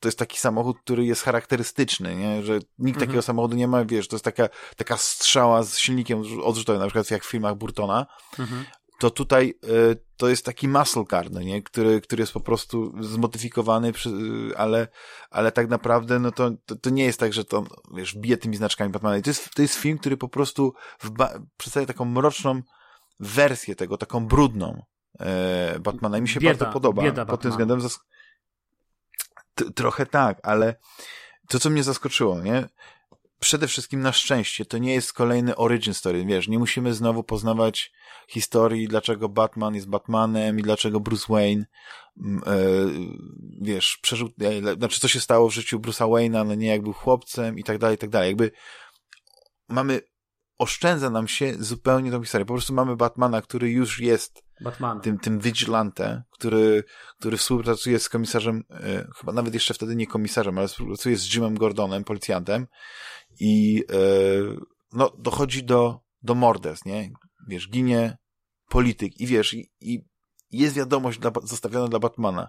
to 0.00 0.08
jest 0.08 0.18
taki 0.18 0.38
samochód, 0.38 0.78
który 0.80 1.04
jest 1.04 1.22
charakterystyczny, 1.22 2.16
nie? 2.16 2.42
Że 2.42 2.54
nikt 2.54 2.96
mhm. 2.96 3.06
takiego 3.06 3.22
samochodu 3.22 3.56
nie 3.56 3.68
ma, 3.68 3.84
wiesz, 3.84 4.08
to 4.08 4.16
jest 4.16 4.24
taka, 4.24 4.48
taka 4.76 4.96
strzała 4.96 5.62
z 5.62 5.78
silnikiem 5.78 6.22
odrzutowym, 6.42 6.80
na 6.80 6.86
przykład 6.86 7.10
jak 7.10 7.24
w 7.24 7.30
filmach 7.30 7.54
Burtona, 7.54 8.06
mhm 8.38 8.64
to 8.98 9.10
tutaj 9.10 9.54
y, 9.64 9.96
to 10.16 10.28
jest 10.28 10.44
taki 10.44 10.68
muscle 10.68 11.04
car, 11.10 11.30
no 11.30 11.40
nie? 11.40 11.62
Który, 11.62 12.00
który 12.00 12.22
jest 12.22 12.32
po 12.32 12.40
prostu 12.40 12.92
zmodyfikowany, 13.00 13.92
przy, 13.92 14.08
y, 14.08 14.56
ale, 14.56 14.88
ale 15.30 15.52
tak 15.52 15.68
naprawdę 15.68 16.18
no 16.18 16.32
to, 16.32 16.50
to, 16.66 16.76
to, 16.76 16.90
nie 16.90 17.04
jest 17.04 17.20
tak, 17.20 17.32
że 17.32 17.44
to, 17.44 17.64
wiesz, 17.94 18.16
bije 18.16 18.36
tymi 18.36 18.56
znaczkami 18.56 18.92
Batmana. 18.92 19.16
I 19.16 19.22
to 19.22 19.30
jest, 19.30 19.50
to 19.54 19.62
jest 19.62 19.74
film, 19.74 19.98
który 19.98 20.16
po 20.16 20.28
prostu 20.28 20.74
przedstawia 21.56 21.86
taką 21.86 22.04
mroczną 22.04 22.62
wersję 23.20 23.76
tego, 23.76 23.98
taką 23.98 24.26
brudną 24.26 24.82
e, 25.20 25.78
Batmana. 25.80 26.18
I 26.18 26.22
mi 26.22 26.28
się 26.28 26.40
bieda, 26.40 26.58
bardzo 26.58 26.72
podoba. 26.72 27.02
Bieda 27.02 27.26
Pod 27.26 27.40
tym 27.40 27.50
względem 27.50 27.80
zas... 27.80 28.00
trochę 29.74 30.06
tak, 30.06 30.38
ale 30.42 30.74
to, 31.48 31.58
co 31.58 31.70
mnie 31.70 31.82
zaskoczyło, 31.82 32.40
nie? 32.40 32.68
przede 33.40 33.68
wszystkim 33.68 34.00
na 34.00 34.12
szczęście 34.12 34.64
to 34.64 34.78
nie 34.78 34.94
jest 34.94 35.12
kolejny 35.12 35.56
origin 35.56 35.94
story, 35.94 36.24
wiesz, 36.24 36.48
nie 36.48 36.58
musimy 36.58 36.94
znowu 36.94 37.24
poznawać 37.24 37.92
historii, 38.28 38.88
dlaczego 38.88 39.28
Batman 39.28 39.74
jest 39.74 39.88
Batmanem 39.88 40.58
i 40.58 40.62
dlaczego 40.62 41.00
Bruce 41.00 41.26
Wayne 41.28 41.64
mm, 42.20 42.42
e, 42.46 42.52
wiesz, 43.60 43.98
przeżył, 44.02 44.28
e, 44.40 44.74
znaczy 44.74 45.00
co 45.00 45.08
się 45.08 45.20
stało 45.20 45.48
w 45.48 45.54
życiu 45.54 45.78
Bruce'a 45.78 46.08
Wayne'a, 46.08 46.46
no 46.46 46.54
nie 46.54 46.66
jak 46.66 46.82
był 46.82 46.92
chłopcem 46.92 47.58
i 47.58 47.64
tak 47.64 47.78
dalej, 47.78 47.94
i 47.94 47.98
tak 47.98 48.10
dalej. 48.10 48.28
Jakby 48.28 48.50
mamy, 49.68 50.00
oszczędza 50.58 51.10
nam 51.10 51.28
się 51.28 51.54
zupełnie 51.58 52.10
tą 52.10 52.22
historię. 52.22 52.44
Po 52.44 52.54
prostu 52.54 52.74
mamy 52.74 52.96
Batmana, 52.96 53.42
który 53.42 53.70
już 53.70 54.00
jest 54.00 54.45
Batman. 54.60 55.00
tym, 55.00 55.18
tym 55.18 55.40
vigilante, 55.40 56.22
który, 56.30 56.84
który 57.18 57.36
współpracuje 57.36 57.98
z 57.98 58.08
komisarzem, 58.08 58.64
e, 58.70 59.06
chyba 59.18 59.32
nawet 59.32 59.54
jeszcze 59.54 59.74
wtedy 59.74 59.96
nie 59.96 60.06
komisarzem, 60.06 60.58
ale 60.58 60.68
współpracuje 60.68 61.16
z 61.16 61.34
Jimem 61.34 61.54
Gordonem, 61.54 62.04
policjantem 62.04 62.66
i 63.40 63.84
e, 63.92 63.96
no, 64.92 65.12
dochodzi 65.18 65.64
do, 65.64 66.00
do 66.22 66.34
mordes, 66.34 66.84
nie? 66.84 67.10
Wiesz, 67.48 67.68
ginie 67.68 68.18
polityk 68.68 69.20
i 69.20 69.26
wiesz, 69.26 69.54
i, 69.54 69.70
i 69.80 70.04
jest 70.50 70.74
wiadomość 70.74 71.18
dla, 71.18 71.30
zostawiona 71.42 71.88
dla 71.88 71.98
Batmana. 71.98 72.48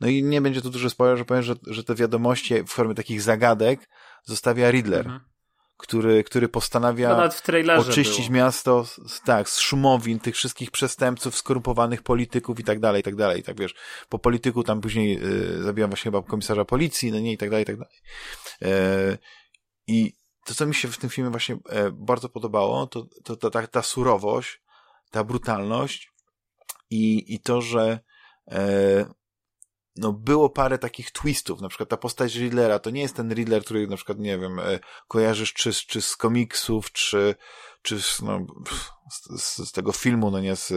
No 0.00 0.08
i 0.08 0.22
nie 0.22 0.40
będzie 0.40 0.62
tu 0.62 0.70
duży 0.70 0.90
spoiler, 0.90 1.18
że 1.18 1.24
powiem, 1.24 1.42
że, 1.42 1.54
że 1.66 1.84
te 1.84 1.94
wiadomości 1.94 2.62
w 2.62 2.68
formie 2.68 2.94
takich 2.94 3.22
zagadek 3.22 3.88
zostawia 4.24 4.70
Riddler. 4.70 5.06
Mhm. 5.06 5.33
Który, 5.76 6.24
który 6.24 6.48
postanawia 6.48 7.30
oczyścić 7.78 8.28
było. 8.28 8.36
miasto 8.36 8.84
z, 8.84 9.20
tak, 9.24 9.48
z 9.48 9.58
szumowin, 9.58 10.20
tych 10.20 10.34
wszystkich 10.34 10.70
przestępców, 10.70 11.36
skorumpowanych 11.36 12.02
polityków 12.02 12.60
i 12.60 12.64
tak 12.64 12.80
dalej, 12.80 13.00
i 13.00 13.02
tak 13.02 13.16
dalej. 13.16 13.42
Tak 13.42 13.60
wiesz, 13.60 13.74
po 14.08 14.18
polityku 14.18 14.62
tam 14.62 14.80
później 14.80 15.24
y, 15.24 15.62
zabijam 15.62 15.90
właśnie 15.90 16.10
chyba 16.10 16.22
komisarza 16.22 16.64
policji, 16.64 17.12
no 17.12 17.18
nie, 17.18 17.32
i 17.32 17.38
tak 17.38 17.50
dalej, 17.50 17.62
i 17.62 17.66
tak 17.66 17.76
dalej. 17.76 17.94
E, 18.62 19.18
i 19.86 20.12
to, 20.44 20.54
co 20.54 20.66
mi 20.66 20.74
się 20.74 20.88
w 20.88 20.98
tym 20.98 21.10
filmie 21.10 21.30
właśnie 21.30 21.58
e, 21.68 21.90
bardzo 21.90 22.28
podobało, 22.28 22.86
to, 22.86 23.06
to, 23.24 23.36
to 23.36 23.50
ta, 23.50 23.66
ta 23.66 23.82
surowość, 23.82 24.62
ta 25.10 25.24
brutalność 25.24 26.12
i, 26.90 27.34
i 27.34 27.40
to, 27.40 27.60
że 27.60 28.00
e, 28.50 29.06
no 29.96 30.12
było 30.12 30.50
parę 30.50 30.78
takich 30.78 31.10
twistów, 31.10 31.60
na 31.60 31.68
przykład 31.68 31.88
ta 31.88 31.96
postać 31.96 32.34
Riddlera, 32.36 32.78
to 32.78 32.90
nie 32.90 33.00
jest 33.00 33.16
ten 33.16 33.34
Riddler, 33.34 33.64
który 33.64 33.86
na 33.86 33.96
przykład, 33.96 34.18
nie 34.18 34.38
wiem, 34.38 34.58
e, 34.58 34.78
kojarzysz 35.08 35.52
czy, 35.52 35.72
czy 35.72 36.02
z 36.02 36.16
komiksów, 36.16 36.92
czy, 36.92 37.34
czy 37.82 38.02
z, 38.02 38.22
no, 38.22 38.46
z, 39.38 39.56
z, 39.68 39.72
tego 39.72 39.92
filmu, 39.92 40.30
no 40.30 40.40
nie, 40.40 40.56
z, 40.56 40.72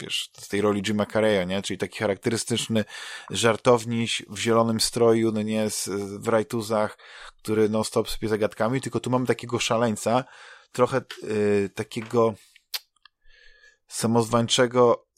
wiesz, 0.00 0.30
z 0.38 0.48
tej 0.48 0.60
roli 0.60 0.82
Jima 0.82 1.06
Carreya, 1.06 1.46
nie, 1.46 1.62
czyli 1.62 1.78
taki 1.78 1.98
charakterystyczny 1.98 2.84
żartowniś 3.30 4.22
w 4.28 4.38
zielonym 4.38 4.80
stroju, 4.80 5.32
no 5.32 5.42
nie, 5.42 5.70
z, 5.70 5.88
w 6.22 6.28
rajtuzach, 6.28 6.98
który 7.36 7.68
non-stop 7.68 8.10
sypie 8.10 8.28
zagadkami, 8.28 8.80
tylko 8.80 9.00
tu 9.00 9.10
mamy 9.10 9.26
takiego 9.26 9.58
szaleńca, 9.58 10.24
trochę 10.72 11.00
y, 11.24 11.70
takiego 11.74 12.34
samozwańczego 13.90 15.06
e, 15.06 15.09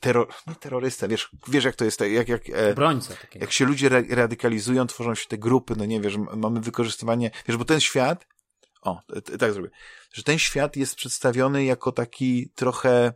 terror, 0.00 0.28
nie 0.46 0.54
terrorysta, 0.54 1.08
wiesz, 1.08 1.30
wiesz 1.48 1.64
jak 1.64 1.76
to 1.76 1.84
jest, 1.84 2.00
jak, 2.00 2.28
jak, 2.28 2.50
e, 2.50 2.74
Brońca 2.74 3.14
jak 3.34 3.52
się 3.52 3.64
ludzie 3.64 3.88
ra 3.88 4.02
radykalizują, 4.10 4.86
tworzą 4.86 5.14
się 5.14 5.26
te 5.28 5.38
grupy, 5.38 5.74
no 5.76 5.84
nie 5.84 6.00
wiesz, 6.00 6.16
mamy 6.36 6.60
wykorzystywanie, 6.60 7.30
wiesz, 7.48 7.56
bo 7.56 7.64
ten 7.64 7.80
świat, 7.80 8.26
o, 8.82 9.00
tak 9.38 9.52
zrobię, 9.52 9.70
że 10.12 10.22
ten 10.22 10.38
świat 10.38 10.76
jest 10.76 10.94
przedstawiony 10.94 11.64
jako 11.64 11.92
taki 11.92 12.50
trochę 12.54 13.12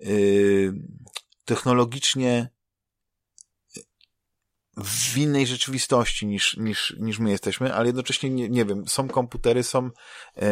yy, 0.00 0.74
technologicznie 1.44 2.48
w 4.76 5.16
innej 5.16 5.46
rzeczywistości 5.46 6.26
niż, 6.26 6.56
niż, 6.56 6.96
niż 7.00 7.18
my 7.18 7.30
jesteśmy, 7.30 7.74
ale 7.74 7.86
jednocześnie 7.86 8.30
nie, 8.30 8.48
nie 8.48 8.64
wiem, 8.64 8.88
są 8.88 9.08
komputery, 9.08 9.62
są 9.62 9.90
e, 10.36 10.50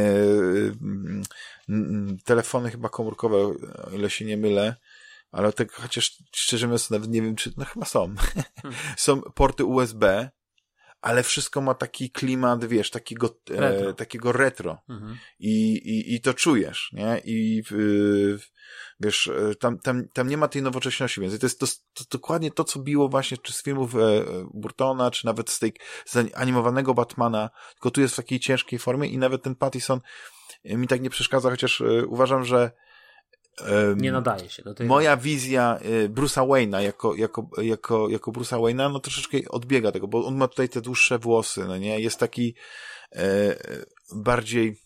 telefony 2.25 2.71
chyba 2.71 2.89
komórkowe, 2.89 3.37
o 3.37 3.91
ile 3.93 4.11
się 4.11 4.25
nie 4.25 4.37
mylę, 4.37 4.77
ale 5.33 5.53
tak 5.53 5.73
chociaż 5.73 6.17
szczerze 6.33 6.67
mówiąc 6.67 6.91
nawet 6.91 7.11
nie 7.11 7.23
wiem, 7.23 7.37
czy, 7.37 7.53
no 7.57 7.65
chyba 7.65 7.87
są. 7.87 8.15
Są 8.97 9.21
porty 9.21 9.65
USB, 9.65 10.31
ale 11.01 11.23
wszystko 11.23 11.61
ma 11.61 11.75
taki 11.75 12.11
klimat, 12.11 12.65
wiesz, 12.65 12.91
takiego 12.91 13.37
retro. 13.51 13.91
E, 13.91 13.95
takiego 13.95 14.33
retro. 14.33 14.79
Mhm. 14.89 15.19
I, 15.39 15.73
i, 15.73 16.15
I 16.15 16.21
to 16.21 16.35
czujesz, 16.35 16.91
nie? 16.93 17.21
I 17.25 17.63
y, 17.73 18.39
wiesz, 19.01 19.29
e, 19.29 19.55
tam, 19.55 19.79
tam, 19.79 20.09
tam 20.09 20.29
nie 20.29 20.37
ma 20.37 20.49
tej 20.49 20.63
nowocześności, 20.63 21.21
więc 21.21 21.39
to 21.39 21.47
jest 21.47 21.61
to, 21.61 21.67
to, 21.67 22.05
dokładnie 22.11 22.51
to, 22.51 22.65
co 22.65 22.81
biło 22.81 23.09
właśnie 23.09 23.39
czy 23.39 23.53
z 23.53 23.63
filmów 23.63 23.95
e, 23.95 23.99
Burtona, 24.55 25.11
czy 25.11 25.27
nawet 25.27 25.51
z 25.51 25.59
tej 25.59 25.73
z 26.05 26.17
animowanego 26.35 26.95
Batmana, 26.95 27.51
tylko 27.73 27.91
tu 27.91 28.01
jest 28.01 28.15
w 28.15 28.17
takiej 28.17 28.41
ciężkiej 28.41 28.79
formie 28.79 29.09
i 29.09 29.19
nawet 29.19 29.43
ten 29.43 29.55
Pattison 29.55 30.01
e, 30.65 30.77
mi 30.77 30.89
tak 30.89 31.01
nie 31.01 31.11
przeszkadza, 31.11 31.51
chociaż 31.51 31.81
e, 31.81 32.07
uważam, 32.07 32.45
że 32.45 32.71
nie 33.97 34.13
nadaje 34.13 34.51
się 34.51 34.63
do 34.63 34.75
tej. 34.75 34.87
Moja 34.87 35.17
wizja 35.17 35.79
y, 35.85 36.09
Bruce'a 36.09 36.47
Wayne'a 36.47 36.79
jako, 36.81 37.15
jako, 37.15 37.49
jako, 37.63 38.09
jako 38.09 38.31
Bruce'a 38.33 38.61
Wayne'a, 38.61 38.93
no 38.93 39.01
troszeczkę 39.01 39.39
odbiega 39.49 39.93
tego, 39.93 40.09
bo 40.09 40.27
on 40.27 40.37
ma 40.37 40.49
tutaj 40.49 40.69
te 40.69 40.81
dłuższe 40.81 41.19
włosy, 41.19 41.65
no 41.65 41.77
nie? 41.77 42.01
Jest 42.01 42.19
taki 42.19 42.55
e, 43.13 43.57
bardziej 44.15 44.77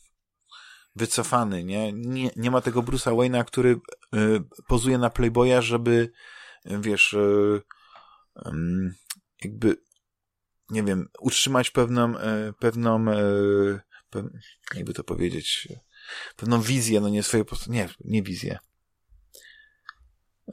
wycofany, 0.96 1.64
nie? 1.64 1.92
nie? 1.92 2.30
Nie 2.36 2.50
ma 2.50 2.60
tego 2.60 2.82
Bruce'a 2.82 3.16
Wayne'a, 3.16 3.44
który 3.44 3.70
e, 3.70 4.18
pozuje 4.66 4.98
na 4.98 5.10
Playboya, 5.10 5.62
żeby 5.62 6.12
wiesz, 6.64 7.14
e, 7.14 7.60
jakby, 9.44 9.76
nie 10.70 10.82
wiem, 10.82 11.08
utrzymać 11.20 11.70
pewną, 11.70 12.18
e, 12.18 12.52
pewną, 12.58 13.10
e, 13.10 13.80
jakby 14.74 14.94
to 14.94 15.04
powiedzieć, 15.04 15.68
pewną 16.36 16.62
wizję, 16.62 17.01
no 17.01 17.09
nie 17.09 17.22
swoje, 17.22 17.44
nie, 17.66 17.89
nie 18.05 18.22
wizję, 18.22 18.59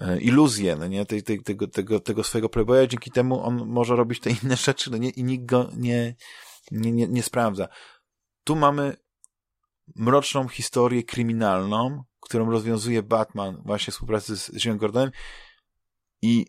e, 0.01 0.19
iluzję, 0.19 0.75
no 0.75 0.87
nie, 0.87 1.05
tej, 1.05 1.23
tej, 1.23 1.43
tego, 1.43 1.67
tego, 1.67 1.99
tego 1.99 2.23
swojego 2.23 2.49
playboya, 2.49 2.87
dzięki 2.87 3.11
temu 3.11 3.43
on 3.43 3.65
może 3.67 3.95
robić 3.95 4.19
te 4.19 4.29
inne 4.29 4.57
rzeczy, 4.67 4.91
no 4.91 4.97
nie, 4.97 5.09
i 5.09 5.23
nikt 5.23 5.45
go 5.45 5.69
nie, 5.77 6.15
nie, 6.71 6.91
nie, 6.91 7.07
nie 7.07 7.23
sprawdza. 7.23 7.67
Tu 8.43 8.55
mamy 8.55 8.97
mroczną 9.95 10.47
historię 10.47 11.03
kryminalną, 11.03 12.03
którą 12.19 12.51
rozwiązuje 12.51 13.03
Batman 13.03 13.61
właśnie 13.65 13.91
w 13.91 13.93
współpracy 13.93 14.37
z 14.37 14.49
Jimem 14.49 14.77
Gordonem. 14.77 15.11
I, 16.21 16.45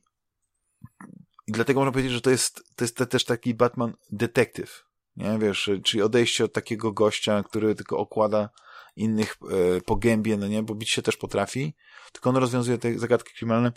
i 1.46 1.52
dlatego 1.52 1.80
można 1.80 1.92
powiedzieć, 1.92 2.12
że 2.12 2.20
to 2.20 2.30
jest, 2.30 2.62
to 2.76 2.84
jest 2.84 2.96
też 3.10 3.24
taki 3.24 3.54
Batman 3.54 3.94
detektyw, 4.10 4.84
nie, 5.16 5.38
wiesz, 5.38 5.70
czyli 5.84 6.02
odejście 6.02 6.44
od 6.44 6.52
takiego 6.52 6.92
gościa, 6.92 7.42
który 7.42 7.74
tylko 7.74 7.98
okłada 7.98 8.50
innych 8.96 9.36
e, 9.76 9.80
po 9.80 9.96
gębie, 9.96 10.36
no 10.36 10.48
nie, 10.48 10.62
bo 10.62 10.74
bić 10.74 10.90
się 10.90 11.02
też 11.02 11.16
potrafi, 11.16 11.74
tylko 12.12 12.30
on 12.30 12.36
rozwiązuje 12.36 12.78
te 12.78 12.98
zagadki 12.98 13.34
kryminalne. 13.34 13.72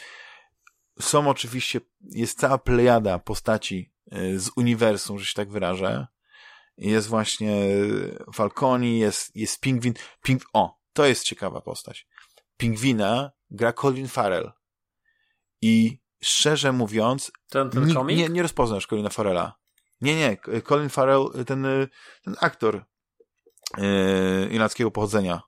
Są 0.99 1.29
oczywiście, 1.29 1.81
jest 2.01 2.39
cała 2.39 2.57
plejada 2.57 3.19
postaci 3.19 3.91
e, 4.11 4.39
z 4.39 4.51
uniwersum, 4.55 5.19
że 5.19 5.25
się 5.25 5.33
tak 5.33 5.51
wyrażę. 5.51 6.07
Jest 6.77 7.07
właśnie 7.07 7.65
Falconi, 8.33 8.99
jest, 8.99 9.35
jest 9.35 9.59
Pingwin. 9.59 9.93
Ping... 10.23 10.43
O, 10.53 10.79
to 10.93 11.05
jest 11.05 11.23
ciekawa 11.23 11.61
postać. 11.61 12.07
Pingwina 12.57 13.31
gra 13.51 13.73
Colin 13.73 14.07
Farrell. 14.07 14.51
I 15.61 15.99
szczerze 16.23 16.71
mówiąc, 16.71 17.31
ten, 17.49 17.69
ten 17.69 17.85
nie, 17.85 18.15
nie, 18.15 18.29
nie 18.29 18.41
rozpoznasz 18.41 18.87
Colina 18.87 19.09
Farrella. 19.09 19.59
Nie, 20.01 20.15
nie, 20.15 20.61
Colin 20.61 20.89
Farrell, 20.89 21.29
ten, 21.45 21.67
ten 22.23 22.35
aktor 22.41 22.85
yy, 23.77 24.49
irlandzkiego 24.51 24.91
pochodzenia. 24.91 25.41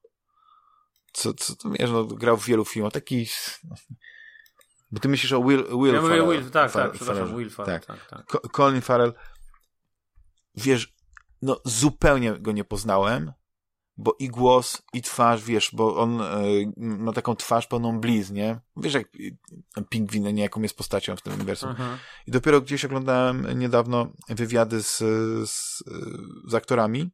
Co, 1.14 1.34
co 1.34 1.54
wiesz, 1.70 1.91
no, 1.91 2.06
grał 2.06 2.38
w 2.38 2.45
wielu 2.45 2.66
filmach. 2.66 2.94
Taki... 2.94 3.28
Bo 4.91 4.99
ty 4.99 5.10
myślisz 5.10 5.32
o 5.32 5.44
Will, 5.44 5.64
Will 5.64 5.94
ja 5.94 6.02
Farrell. 6.02 6.28
Will, 6.28 6.52
tak, 6.52 6.72
tak, 6.72 6.91
przepraszam, 6.91 7.38
Will 7.38 7.49
Farrell. 7.49 7.80
Tak. 7.80 8.08
tak, 8.10 8.28
tak. 8.28 8.52
Colin 8.52 8.82
Farrell, 8.82 9.14
wiesz, 10.56 10.95
no 11.41 11.62
zupełnie 11.66 12.40
go 12.40 12.52
nie 12.52 12.64
poznałem, 12.64 13.32
bo 13.98 14.16
i 14.20 14.28
głos, 14.28 14.82
i 14.94 15.02
twarz, 15.02 15.44
wiesz, 15.44 15.70
bo 15.74 15.98
on 15.98 16.22
e, 16.22 16.38
ma 16.78 17.14
taką 17.14 17.36
twarz 17.36 17.68
pełną 17.68 17.99
bliz, 17.99 18.32
nie? 18.32 18.60
Wiesz, 18.78 18.94
jak 18.94 19.08
pingwin 19.90 20.34
niejaką 20.34 20.62
jest 20.62 20.78
postacią 20.78 21.16
w 21.16 21.22
tym 21.22 21.34
uniwersum. 21.34 21.70
Mhm. 21.70 21.98
I 22.28 22.32
dopiero 22.32 22.62
gdzieś 22.62 22.86
oglądałem 22.86 23.60
niedawno 23.60 24.12
wywiady 24.30 24.84
z, 24.84 24.98
z, 25.49 25.84
z 26.48 26.54
aktorami 26.54 27.12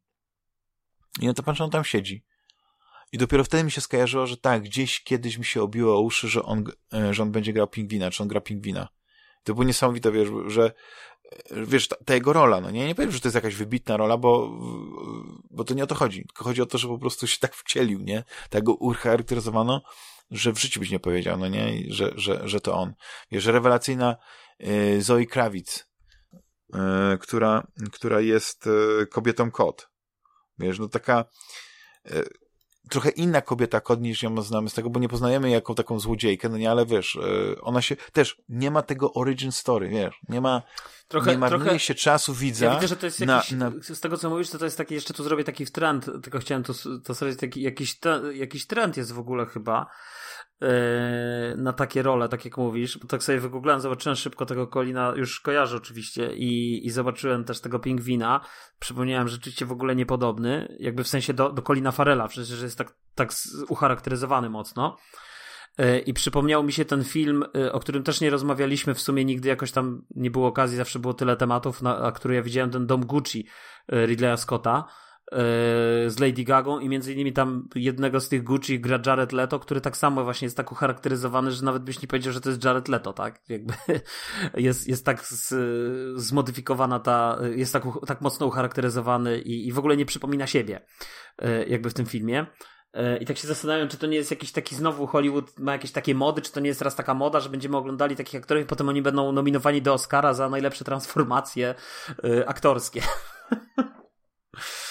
i 1.21 1.25
na 1.25 1.33
to 1.33 1.43
patrzę, 1.43 1.63
on 1.63 1.69
tam 1.69 1.83
siedzi. 1.83 2.23
I 3.11 3.17
dopiero 3.17 3.43
wtedy 3.43 3.63
mi 3.63 3.71
się 3.71 3.81
skojarzyło, 3.81 4.27
że 4.27 4.37
tak, 4.37 4.63
gdzieś 4.63 5.03
kiedyś 5.03 5.37
mi 5.37 5.45
się 5.45 5.61
obiło 5.61 5.97
o 5.97 6.01
uszy, 6.01 6.27
że 6.27 6.43
on, 6.43 6.63
e, 6.93 7.13
że 7.13 7.23
on 7.23 7.31
będzie 7.31 7.53
grał 7.53 7.67
pingwina, 7.67 8.11
czy 8.11 8.23
on 8.23 8.29
gra 8.29 8.41
pingwina. 8.41 8.87
To 9.43 9.53
było 9.53 9.63
niesamowite, 9.63 10.11
wiesz, 10.11 10.29
że 10.47 10.71
wiesz, 11.51 11.87
ta, 11.87 11.95
ta, 12.05 12.13
jego 12.13 12.33
rola, 12.33 12.61
no 12.61 12.71
nie, 12.71 12.87
nie 12.87 12.95
powiem, 12.95 13.11
że 13.11 13.19
to 13.19 13.27
jest 13.27 13.35
jakaś 13.35 13.55
wybitna 13.55 13.97
rola, 13.97 14.17
bo, 14.17 14.59
bo 15.51 15.63
to 15.63 15.73
nie 15.73 15.83
o 15.83 15.87
to 15.87 15.95
chodzi, 15.95 16.25
tylko 16.25 16.43
chodzi 16.43 16.61
o 16.61 16.65
to, 16.65 16.77
że 16.77 16.87
po 16.87 16.97
prostu 16.97 17.27
się 17.27 17.39
tak 17.39 17.55
wcielił, 17.55 17.99
nie, 17.99 18.23
tak 18.49 18.63
go 18.63 18.73
ucharakteryzowano, 18.73 19.81
że 20.31 20.53
w 20.53 20.59
życiu 20.59 20.79
byś 20.79 20.91
nie 20.91 20.99
powiedział, 20.99 21.37
no 21.37 21.47
nie, 21.47 21.83
że, 21.87 22.11
że, 22.15 22.47
że 22.47 22.61
to 22.61 22.73
on. 22.73 22.93
Wiesz, 23.31 23.45
rewelacyjna 23.45 24.15
y, 24.67 25.01
Zoe 25.01 25.25
Krawic, 25.25 25.87
która, 27.19 27.67
która 27.91 28.21
jest 28.21 28.69
kobietą 29.11 29.51
kot. 29.51 29.92
Wiesz, 30.59 30.79
no 30.79 30.87
taka 30.87 31.25
trochę 32.89 33.09
inna 33.09 33.41
kobieta 33.41 33.81
kod 33.81 34.01
niż 34.01 34.23
ją 34.23 34.41
znamy 34.41 34.69
z 34.69 34.73
tego, 34.73 34.89
bo 34.89 34.99
nie 34.99 35.09
poznajemy 35.09 35.49
jako 35.49 35.73
taką 35.75 35.99
złodziejkę, 35.99 36.49
no 36.49 36.57
nie, 36.57 36.71
ale 36.71 36.85
wiesz, 36.85 37.15
e, 37.15 37.61
ona 37.61 37.81
się 37.81 37.95
też 37.95 38.41
nie 38.49 38.71
ma 38.71 38.81
tego 38.81 39.13
origin 39.13 39.51
story, 39.51 39.89
wiesz, 39.89 40.19
nie 40.29 40.41
ma, 40.41 40.61
trochę, 41.07 41.31
nie 41.31 41.37
marnuje 41.37 41.63
trochę, 41.63 41.79
się 41.79 41.95
czasu 41.95 42.33
widza. 42.33 42.65
Ja 42.65 42.75
widzę, 42.75 42.87
że 42.87 42.95
to 42.95 43.05
jest 43.05 43.19
jakiś, 43.19 43.51
na, 43.51 43.69
na... 43.69 43.75
z 43.81 43.99
tego 43.99 44.17
co 44.17 44.29
mówisz, 44.29 44.49
to 44.49 44.57
to 44.57 44.65
jest 44.65 44.77
taki, 44.77 44.93
jeszcze 44.93 45.13
tu 45.13 45.23
zrobię 45.23 45.43
taki 45.43 45.65
trend, 45.65 46.05
tylko 46.23 46.39
chciałem 46.39 46.63
to, 46.63 46.73
to 47.03 47.15
sobie 47.15 47.35
taki, 47.35 47.61
jakiś, 47.61 47.99
jakiś 48.33 48.67
trend 48.67 48.97
jest 48.97 49.11
w 49.11 49.19
ogóle 49.19 49.45
chyba, 49.45 49.89
na 51.57 51.73
takie 51.73 52.01
role, 52.01 52.29
tak 52.29 52.45
jak 52.45 52.57
mówisz. 52.57 52.99
Tak 53.07 53.23
sobie 53.23 53.39
wygooglałem, 53.39 53.81
zobaczyłem 53.81 54.15
szybko 54.15 54.45
tego 54.45 54.67
Kolina, 54.67 55.13
już 55.15 55.39
kojarzę 55.39 55.77
oczywiście 55.77 56.35
i, 56.35 56.81
i 56.87 56.89
zobaczyłem 56.89 57.43
też 57.43 57.61
tego 57.61 57.79
pingwina. 57.79 58.41
Przypomniałem, 58.79 59.27
że 59.27 59.35
rzeczywiście 59.35 59.65
w 59.65 59.71
ogóle 59.71 59.95
niepodobny, 59.95 60.75
jakby 60.79 61.03
w 61.03 61.07
sensie 61.07 61.33
do, 61.33 61.51
do 61.51 61.61
Colina 61.61 61.91
Farela, 61.91 62.27
przecież 62.27 62.61
jest 62.61 62.77
tak, 62.77 62.95
tak 63.15 63.31
ucharakteryzowany 63.69 64.49
mocno. 64.49 64.97
Yy, 65.77 65.99
I 65.99 66.13
przypomniał 66.13 66.63
mi 66.63 66.73
się 66.73 66.85
ten 66.85 67.03
film, 67.03 67.43
yy, 67.53 67.71
o 67.71 67.79
którym 67.79 68.03
też 68.03 68.21
nie 68.21 68.29
rozmawialiśmy 68.29 68.93
w 68.93 69.01
sumie 69.01 69.25
nigdy, 69.25 69.49
jakoś 69.49 69.71
tam 69.71 70.05
nie 70.15 70.31
było 70.31 70.47
okazji, 70.47 70.77
zawsze 70.77 70.99
było 70.99 71.13
tyle 71.13 71.35
tematów, 71.35 71.81
na, 71.81 71.97
a 71.97 72.11
który 72.11 72.35
ja 72.35 72.41
widziałem, 72.41 72.71
ten 72.71 72.87
Dom 72.87 73.05
Gucci 73.05 73.47
Ridleya 73.91 74.37
Scotta 74.37 74.85
E, 74.87 75.12
z 76.07 76.19
Lady 76.19 76.43
Gagą 76.43 76.79
i 76.79 76.89
między 76.89 77.13
innymi 77.13 77.33
tam 77.33 77.69
jednego 77.75 78.19
z 78.19 78.29
tych 78.29 78.43
Gucci 78.43 78.79
gra 78.79 78.99
Jared 79.05 79.31
Leto, 79.31 79.59
który 79.59 79.81
tak 79.81 79.97
samo 79.97 80.23
właśnie 80.23 80.45
jest 80.45 80.57
tak 80.57 80.71
ucharakteryzowany, 80.71 81.51
że 81.51 81.65
nawet 81.65 81.83
byś 81.83 82.01
nie 82.01 82.07
powiedział, 82.07 82.33
że 82.33 82.41
to 82.41 82.49
jest 82.49 82.63
Jared 82.63 82.87
Leto, 82.87 83.13
tak? 83.13 83.41
Jakby 83.49 83.73
jest, 84.57 84.87
jest 84.87 85.05
tak 85.05 85.25
z, 85.25 85.53
zmodyfikowana 86.21 86.99
ta, 86.99 87.39
jest 87.55 87.73
tak, 87.73 87.83
tak 88.07 88.21
mocno 88.21 88.47
ucharakteryzowany 88.47 89.39
i, 89.39 89.67
i 89.67 89.71
w 89.71 89.79
ogóle 89.79 89.97
nie 89.97 90.05
przypomina 90.05 90.47
siebie 90.47 90.85
e, 91.39 91.65
jakby 91.65 91.89
w 91.89 91.93
tym 91.93 92.05
filmie. 92.05 92.45
E, 92.93 93.17
I 93.17 93.25
tak 93.25 93.37
się 93.37 93.47
zastanawiam, 93.47 93.87
czy 93.87 93.97
to 93.97 94.07
nie 94.07 94.17
jest 94.17 94.31
jakiś 94.31 94.51
taki 94.51 94.75
znowu 94.75 95.07
Hollywood 95.07 95.59
ma 95.59 95.71
jakieś 95.71 95.91
takie 95.91 96.15
mody, 96.15 96.41
czy 96.41 96.51
to 96.51 96.59
nie 96.59 96.67
jest 96.67 96.81
raz 96.81 96.95
taka 96.95 97.13
moda, 97.13 97.39
że 97.39 97.49
będziemy 97.49 97.77
oglądali 97.77 98.15
takich 98.15 98.39
aktorów 98.39 98.63
i 98.63 98.67
potem 98.67 98.89
oni 98.89 99.01
będą 99.01 99.31
nominowani 99.31 99.81
do 99.81 99.93
Oscara 99.93 100.33
za 100.33 100.49
najlepsze 100.49 100.85
transformacje 100.85 101.75
aktorskie. 102.45 103.01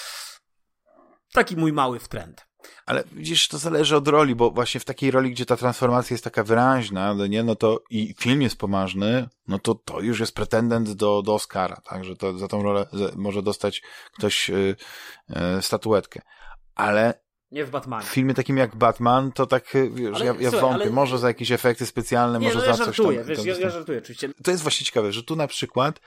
Taki 1.33 1.57
mój 1.57 1.73
mały 1.73 1.99
wtręt. 1.99 2.47
Ale 2.85 3.03
widzisz, 3.11 3.47
to 3.47 3.57
zależy 3.57 3.95
od 3.95 4.07
roli, 4.07 4.35
bo 4.35 4.51
właśnie 4.51 4.79
w 4.79 4.85
takiej 4.85 5.11
roli, 5.11 5.31
gdzie 5.31 5.45
ta 5.45 5.57
transformacja 5.57 6.13
jest 6.13 6.23
taka 6.23 6.43
wyraźna, 6.43 7.13
no 7.13 7.27
nie, 7.27 7.43
no 7.43 7.55
to 7.55 7.83
i 7.89 8.15
film 8.19 8.41
jest 8.41 8.57
poważny, 8.57 9.29
no 9.47 9.59
to 9.59 9.75
to 9.75 9.99
już 9.99 10.19
jest 10.19 10.35
pretendent 10.35 10.91
do, 10.91 11.21
do 11.21 11.33
Oscara, 11.33 11.81
tak, 11.85 12.05
że 12.05 12.15
to 12.15 12.37
za 12.37 12.47
tą 12.47 12.63
rolę 12.63 12.85
może 13.15 13.41
dostać 13.41 13.81
ktoś 14.17 14.49
yy, 14.49 14.75
yy, 15.29 15.61
statuetkę. 15.61 16.21
Ale 16.75 17.23
nie 17.53 17.65
w 17.65 17.69
Batmanie. 17.69 18.05
W 18.05 18.09
filmie 18.09 18.33
takim 18.33 18.57
jak 18.57 18.75
Batman, 18.75 19.31
to 19.31 19.45
tak, 19.45 19.75
y, 19.75 19.89
wiesz, 19.89 20.15
ale, 20.15 20.25
ja, 20.25 20.33
ja 20.39 20.51
słuchaj, 20.51 20.61
wątpię, 20.61 20.83
ale... 20.83 20.91
może 20.91 21.19
za 21.19 21.27
jakieś 21.27 21.51
efekty 21.51 21.85
specjalne, 21.85 22.39
nie, 22.39 22.47
może 22.47 22.59
no 22.59 22.65
ja 22.65 22.73
za 22.73 22.85
coś 22.85 22.97
tam. 22.97 23.25
Wiesz, 23.25 23.37
tam, 23.37 23.47
ja, 23.47 23.57
ja 23.59 23.69
żartuję, 23.69 23.97
oczywiście. 23.97 24.29
To 24.43 24.51
jest 24.51 24.63
właśnie 24.63 24.85
ciekawe, 24.85 25.11
że 25.11 25.23
tu 25.23 25.35
na 25.35 25.47
przykład 25.47 25.99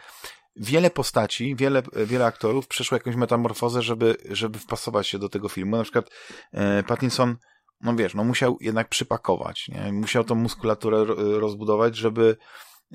wiele 0.57 0.91
postaci, 0.91 1.57
wiele, 1.57 1.83
wiele 2.07 2.27
aktorów 2.27 2.69
przeszło 2.69 2.97
jakąś 2.97 3.17
metamorfozę, 3.17 3.83
żeby, 3.83 4.17
żeby 4.31 4.59
wpasować 4.59 5.09
się 5.09 5.19
do 5.19 5.29
tego 5.29 5.49
filmu. 5.49 5.77
Na 5.77 5.83
przykład 5.83 6.11
e, 6.53 6.83
Pattinson, 6.83 7.37
no 7.81 7.97
wiesz, 7.97 8.15
no 8.15 8.25
musiał 8.25 8.57
jednak 8.61 8.89
przypakować, 8.89 9.69
nie? 9.69 9.93
musiał 9.93 10.25
tą 10.25 10.35
muskulaturę 10.35 11.05
rozbudować, 11.39 11.97
żeby, 11.97 12.37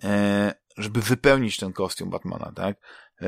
e, 0.03 0.53
żeby 0.77 1.01
wypełnić 1.01 1.57
ten 1.57 1.73
kostium 1.73 2.09
Batmana, 2.09 2.51
tak? 2.55 2.77
E, 3.21 3.27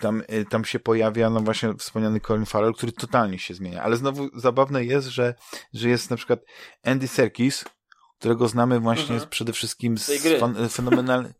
tam, 0.00 0.22
e, 0.28 0.44
tam 0.44 0.64
się 0.64 0.78
pojawia, 0.78 1.30
no 1.30 1.40
właśnie 1.40 1.74
wspomniany 1.78 2.20
Colin 2.20 2.46
Farrell, 2.46 2.74
który 2.74 2.92
totalnie 2.92 3.38
się 3.38 3.54
zmienia. 3.54 3.82
Ale 3.82 3.96
znowu 3.96 4.28
zabawne 4.38 4.84
jest, 4.84 5.08
że, 5.08 5.34
że 5.72 5.88
jest 5.88 6.10
na 6.10 6.16
przykład 6.16 6.40
Andy 6.84 7.08
Serkis, 7.08 7.64
którego 8.18 8.48
znamy 8.48 8.80
właśnie 8.80 9.14
mhm. 9.14 9.30
przede 9.30 9.52
wszystkim 9.52 9.98
z 9.98 10.10
fenomenalny, 10.70 11.34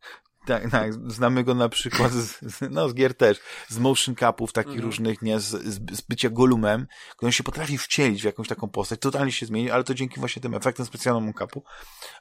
tak, 0.46 0.70
tak. 0.70 0.94
Znamy 1.10 1.44
go 1.44 1.54
na 1.54 1.68
przykład 1.68 2.12
z, 2.12 2.40
no, 2.70 2.88
z 2.88 2.94
gier 2.94 3.14
też, 3.16 3.38
z 3.68 3.78
motion 3.78 4.14
capów 4.14 4.52
takich 4.52 4.72
mhm. 4.72 4.86
różnych, 4.86 5.22
nie, 5.22 5.40
z, 5.40 5.46
z, 5.46 5.96
z 5.96 6.00
bycia 6.00 6.30
Golumem, 6.30 6.86
on 7.22 7.32
się 7.32 7.44
potrafi 7.44 7.78
wcielić 7.78 8.22
w 8.22 8.24
jakąś 8.24 8.48
taką 8.48 8.68
postać, 8.68 9.00
totalnie 9.00 9.32
się 9.32 9.46
zmieni, 9.46 9.70
ale 9.70 9.84
to 9.84 9.94
dzięki 9.94 10.20
właśnie 10.20 10.42
tym 10.42 10.54
efektom 10.54 10.86
specjalnym 10.86 11.34
capu. 11.34 11.64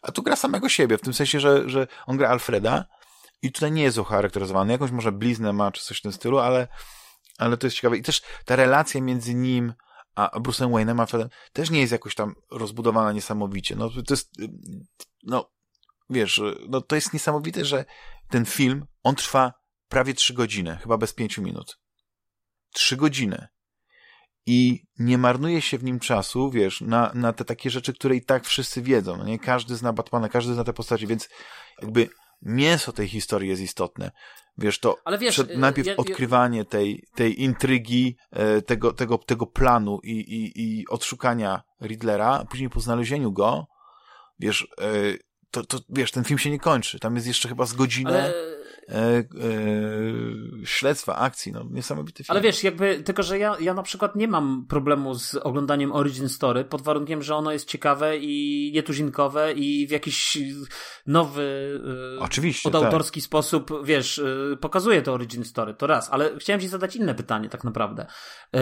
A 0.02 0.12
tu 0.12 0.24
gra 0.24 0.36
samego 0.36 0.70
siebie, 0.70 0.98
w 0.98 1.02
tym 1.02 1.14
sensie, 1.14 1.40
że, 1.40 1.70
że 1.70 1.88
on 2.06 2.18
gra 2.18 2.30
Alfreda 2.30 2.86
i 3.42 3.52
tutaj 3.52 3.72
nie 3.72 3.84
jest 3.84 3.98
ucharakteryzowany. 3.98 4.72
Jakąś 4.72 4.92
może 4.92 5.12
bliznę 5.12 5.54
ma, 5.54 5.72
czy 5.72 5.84
coś 5.84 5.98
w 5.98 6.02
tym 6.02 6.12
stylu, 6.12 6.40
ale, 6.40 6.68
ale 7.38 7.58
to 7.58 7.68
jest 7.68 7.76
ciekawe. 7.76 7.98
I 7.98 8.02
też 8.02 8.22
ta 8.46 8.56
relacja 8.56 9.02
między 9.02 9.34
nim 9.36 9.74
a 10.16 10.40
Bruce'em 10.40 10.72
Wayne'em, 10.72 11.00
Alfredem, 11.00 11.30
też 11.54 11.70
nie 11.70 11.80
jest 11.80 11.92
jakoś 11.92 12.16
tam 12.16 12.36
rozbudowana 12.52 13.12
niesamowicie. 13.12 13.76
No, 13.76 13.90
to 13.90 14.14
jest, 14.14 14.32
no, 15.24 15.52
wiesz, 16.10 16.42
no 16.70 16.82
to 16.82 16.96
jest 16.96 17.14
niesamowite, 17.14 17.66
że 17.66 17.86
ten 18.30 18.46
film, 18.46 18.86
on 19.04 19.16
trwa 19.16 19.54
prawie 19.88 20.14
trzy 20.14 20.34
godziny, 20.34 20.78
chyba 20.82 20.98
bez 20.98 21.14
pięciu 21.14 21.42
minut. 21.42 21.80
Trzy 22.74 22.98
godziny. 22.98 23.48
I 24.46 24.84
nie 25.00 25.18
marnuje 25.18 25.62
się 25.62 25.78
w 25.78 25.84
nim 25.84 26.00
czasu, 26.00 26.52
wiesz, 26.52 26.82
na, 26.82 27.12
na 27.16 27.34
te 27.34 27.46
takie 27.46 27.70
rzeczy, 27.70 27.94
które 27.94 28.16
i 28.16 28.26
tak 28.26 28.46
wszyscy 28.46 28.82
wiedzą. 28.82 29.18
No 29.18 29.24
nie 29.24 29.40
każdy 29.40 29.76
zna 29.76 29.94
Batmana, 29.94 30.30
każdy 30.30 30.54
zna 30.54 30.64
te 30.64 30.74
postacie, 30.74 31.08
więc 31.08 31.30
jakby 31.82 32.10
mięso 32.42 32.92
tej 32.94 33.08
historii 33.08 33.50
jest 33.50 33.62
istotne. 33.62 34.12
Wiesz, 34.58 34.80
to 34.80 34.98
wiesz, 35.20 35.34
przed, 35.36 35.52
y, 35.52 35.58
najpierw 35.58 35.88
ja- 35.88 35.94
ja- 35.94 35.98
odkrywanie 35.98 36.66
tej, 36.66 37.04
tej 37.16 37.42
intrygi, 37.42 38.18
e, 38.32 38.62
tego, 38.62 38.94
tego, 38.94 39.18
tego 39.18 39.48
planu 39.48 40.00
i, 40.04 40.12
i, 40.12 40.62
i 40.80 40.88
odszukania 40.88 41.64
Riddlera, 41.82 42.46
później 42.50 42.70
po 42.70 42.80
znalezieniu 42.80 43.32
go, 43.32 43.66
wiesz, 44.40 44.68
e, 44.82 44.86
to, 45.54 45.64
to, 45.64 45.80
wiesz, 45.90 46.12
ten 46.12 46.24
film 46.24 46.40
się 46.40 46.50
nie 46.50 46.60
kończy. 46.60 47.00
Tam 47.00 47.16
jest 47.16 47.28
jeszcze 47.28 47.50
chyba 47.50 47.66
z 47.66 47.74
godzinę 47.74 48.10
Ale, 48.10 48.34
e, 48.90 49.18
e, 49.18 49.24
śledztwa, 50.66 51.16
akcji, 51.16 51.52
no, 51.52 51.66
niesamowity 51.72 52.24
film. 52.24 52.32
ale 52.32 52.42
wiesz, 52.42 52.64
jakby, 52.64 53.04
tylko 53.04 53.24
że 53.24 53.40
ja, 53.40 53.58
ja 53.60 53.74
na 53.74 53.84
przykład 53.84 54.16
nie 54.16 54.28
mam 54.28 54.66
problemu 54.70 55.16
z 55.16 55.36
oglądaniem 55.36 55.92
Origin 55.92 56.30
Story 56.30 56.66
pod 56.66 56.82
warunkiem, 56.82 57.24
że 57.24 57.36
ono 57.36 57.52
jest 57.52 57.68
ciekawe 57.68 58.18
i 58.18 58.72
nietuzinkowe 58.74 59.54
i 59.54 59.88
w 59.88 59.92
jakiś 59.92 60.38
nowy, 61.08 61.80
y, 62.18 62.20
Oczywiście, 62.20 62.70
od 62.70 62.92
tak. 62.92 63.06
sposób, 63.22 63.72
wiesz, 63.84 64.18
y, 64.18 64.58
pokazuje 64.62 65.02
to 65.02 65.14
Origin 65.14 65.46
Story, 65.46 65.74
to 65.74 65.88
raz, 65.88 66.10
ale 66.12 66.38
chciałem 66.40 66.60
ci 66.62 66.68
zadać 66.68 66.96
inne 66.96 67.16
pytanie 67.16 67.50
tak 67.50 67.64
naprawdę. 67.64 68.06
Y, 68.56 68.60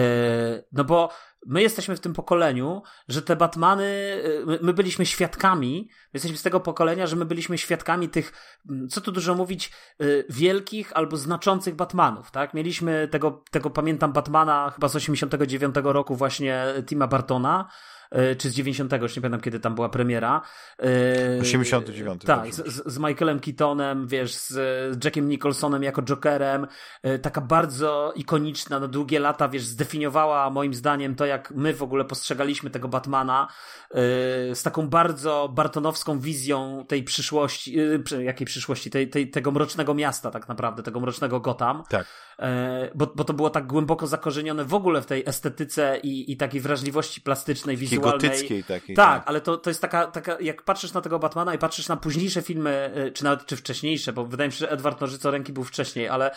No 0.72 0.84
bo 0.84 1.08
my 1.46 1.62
jesteśmy 1.62 1.96
w 1.96 2.00
tym 2.00 2.12
pokoleniu, 2.12 2.82
że 3.08 3.22
te 3.22 3.36
Batmany, 3.36 3.84
y, 3.84 4.42
my- 4.46 4.58
my 4.62 4.72
byliśmy 4.72 5.06
świadkami, 5.06 5.88
my 5.90 6.10
jesteśmy 6.14 6.38
z 6.38 6.42
tego 6.42 6.60
pokolenia, 6.60 7.06
że 7.06 7.16
my 7.16 7.24
byliśmy 7.24 7.58
świadkami 7.58 8.08
tych, 8.08 8.32
mm, 8.70 8.88
co 8.88 9.00
tu 9.00 9.12
dużo 9.12 9.34
mówić, 9.34 9.72
y, 10.02 10.24
wielkich 10.30 10.92
albo 10.96 11.16
znaczących 11.16 11.74
Batmanów, 11.74 12.30
tak? 12.30 12.54
Mieliśmy 12.54 13.08
tego, 13.08 13.42
tego 13.50 13.70
pamiętam 13.70 14.12
Batmana 14.12 14.70
chyba 14.74 14.88
z 14.88 14.96
89 14.96 15.92
roku 15.92 16.16
właśnie 16.16 16.64
Tima 16.86 17.06
Bartona, 17.06 17.68
czy 18.38 18.50
z 18.50 18.54
90, 18.54 18.92
już 18.92 19.16
nie 19.16 19.22
pamiętam 19.22 19.40
kiedy 19.40 19.60
tam 19.60 19.74
była 19.74 19.88
premiera. 19.88 20.42
Y, 20.84 21.40
89, 21.40 22.22
Tak, 22.24 22.38
dobrze. 22.56 22.70
z, 22.70 22.82
z 22.86 22.98
Michaelem 22.98 23.40
Keatonem, 23.40 24.06
wiesz, 24.06 24.34
z, 24.34 25.04
Jackiem 25.04 25.28
Nicholsonem 25.28 25.82
jako 25.82 26.02
Jokerem, 26.02 26.66
y, 27.06 27.18
taka 27.18 27.40
bardzo 27.40 28.12
ikoniczna, 28.16 28.80
na 28.80 28.88
długie 28.88 29.20
lata, 29.20 29.48
wiesz, 29.48 29.64
zdefiniowała 29.64 30.50
moim 30.50 30.74
zdaniem 30.74 31.14
to, 31.14 31.26
jak 31.26 31.50
my 31.50 31.74
w 31.74 31.82
ogóle 31.82 32.04
postrzegaliśmy 32.04 32.70
tego 32.70 32.88
Batmana, 32.88 33.48
z 34.54 34.62
taką 34.62 34.88
bardzo 34.88 35.48
bartonowską 35.54 36.18
wizją 36.18 36.84
tej 36.88 37.02
przyszłości, 37.04 37.76
przy- 38.04 38.24
jakiej 38.24 38.46
przyszłości, 38.46 38.90
tej, 38.90 39.10
tej, 39.10 39.30
tego 39.30 39.50
mrocznego 39.50 39.94
miasta 39.94 40.30
tak 40.30 40.48
naprawdę, 40.48 40.82
tego 40.82 41.00
mrocznego 41.00 41.40
Gotham. 41.40 41.82
Tak. 41.88 42.06
E, 42.42 42.90
bo, 42.94 43.06
bo 43.06 43.24
to 43.24 43.32
było 43.32 43.50
tak 43.50 43.66
głęboko 43.66 44.06
zakorzenione 44.06 44.64
w 44.64 44.74
ogóle 44.74 45.02
w 45.02 45.06
tej 45.06 45.22
estetyce 45.26 45.98
i, 46.02 46.32
i 46.32 46.36
takiej 46.36 46.60
wrażliwości 46.60 47.20
plastycznej, 47.20 47.76
wizualnej. 47.76 48.12
gotyckiej 48.12 48.64
takiej. 48.64 48.96
Tak, 48.96 49.22
ale 49.26 49.40
to, 49.40 49.56
to 49.56 49.70
jest 49.70 49.80
taka, 49.80 50.06
taka, 50.06 50.36
jak 50.40 50.62
patrzysz 50.62 50.92
na 50.92 51.00
tego 51.00 51.18
Batmana 51.18 51.54
i 51.54 51.58
patrzysz 51.58 51.88
na 51.88 51.96
późniejsze 51.96 52.42
filmy, 52.42 52.90
y, 53.06 53.12
czy 53.12 53.24
nawet 53.24 53.46
czy 53.46 53.56
wcześniejsze, 53.56 54.12
bo 54.12 54.24
wydaje 54.26 54.48
mi 54.48 54.52
się, 54.52 54.58
że 54.58 54.70
Edward 54.70 55.00
Nożycoręki 55.00 55.52
był 55.52 55.64
wcześniej, 55.64 56.08
ale 56.08 56.30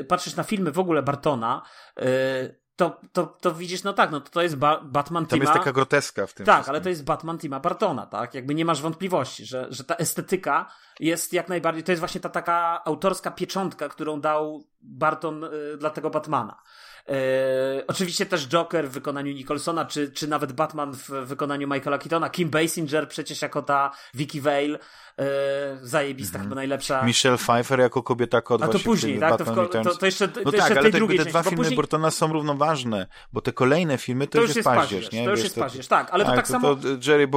y, 0.00 0.04
patrzysz 0.04 0.36
na 0.36 0.42
filmy 0.42 0.72
w 0.72 0.78
ogóle 0.78 1.02
Bartona, 1.02 1.62
y, 1.98 2.60
to, 2.80 3.00
to, 3.12 3.26
to 3.26 3.54
widzisz, 3.54 3.82
no 3.82 3.92
tak, 3.92 4.10
no 4.10 4.20
to, 4.20 4.30
to 4.30 4.42
jest 4.42 4.56
ba 4.56 4.80
Batman 4.84 5.26
Tam 5.26 5.38
Tima. 5.38 5.50
jest 5.50 5.58
taka 5.58 5.72
groteska 5.72 6.26
w 6.26 6.34
tym 6.34 6.46
Tak, 6.46 6.54
wszystkim. 6.54 6.70
ale 6.70 6.80
to 6.80 6.88
jest 6.88 7.04
Batman 7.04 7.38
Tima 7.38 7.60
Bartona, 7.60 8.06
tak? 8.06 8.34
Jakby 8.34 8.54
nie 8.54 8.64
masz 8.64 8.82
wątpliwości, 8.82 9.46
że, 9.46 9.66
że 9.70 9.84
ta 9.84 9.96
estetyka 9.96 10.66
jest 11.00 11.32
jak 11.32 11.48
najbardziej, 11.48 11.84
to 11.84 11.92
jest 11.92 12.00
właśnie 12.00 12.20
ta 12.20 12.28
taka 12.28 12.84
autorska 12.84 13.30
pieczątka, 13.30 13.88
którą 13.88 14.20
dał 14.20 14.64
Barton 14.80 15.44
y, 15.44 15.76
dla 15.78 15.90
tego 15.90 16.10
Batmana. 16.10 16.62
E, 17.08 17.84
oczywiście 17.86 18.26
też 18.26 18.48
Joker 18.48 18.88
w 18.88 18.92
wykonaniu 18.92 19.32
Nicholsona, 19.32 19.84
czy, 19.84 20.10
czy 20.12 20.28
nawet 20.28 20.52
Batman 20.52 20.92
w 20.92 21.08
wykonaniu 21.10 21.68
Michaela 21.68 21.98
Keatona, 21.98 22.30
Kim 22.30 22.50
Basinger 22.50 23.08
przecież 23.08 23.42
jako 23.42 23.62
ta 23.62 23.90
Vicky 24.14 24.40
Vale, 24.40 24.78
e, 25.20 25.78
zajebista, 25.82 26.38
chyba 26.38 26.54
najlepsza. 26.54 27.02
Michelle 27.02 27.36
Pfeiffer 27.38 27.80
jako 27.80 28.02
kobieta 28.02 28.40
kod 28.40 28.62
A 28.62 28.68
to 28.68 28.78
później, 28.78 29.18
tak? 29.18 29.38
To, 29.38 29.44
w, 29.44 29.68
to, 29.84 29.96
to 29.96 30.06
jeszcze, 30.06 30.28
to 30.28 30.40
No 30.44 30.50
jeszcze 30.52 30.68
tak, 30.68 30.78
ale 30.78 30.82
tej 30.82 30.92
drugiej 30.92 31.18
te 31.18 31.24
części, 31.24 31.30
dwa 31.30 31.42
bo 31.42 31.50
filmy 31.50 31.56
później... 31.56 31.76
Burtona 31.76 32.10
są 32.10 32.32
równoważne, 32.32 33.06
bo 33.32 33.40
te 33.40 33.52
kolejne 33.52 33.98
filmy 33.98 34.26
to, 34.26 34.32
To 34.32 34.42
już 34.42 34.56
jest 34.56 34.68
paździerz, 34.68 35.12
nie? 35.12 35.24
to 35.24 35.30
już 35.30 35.42
jest 35.42 35.58
paździerz, 35.58 35.88
tak, 35.88 36.10
ale 36.10 36.24
to 36.24 36.30
tak, 36.30 36.36
tak 36.38 36.46
to, 36.46 36.52
samo... 36.52 36.76
to 36.76 36.88
Jerry 36.88 37.28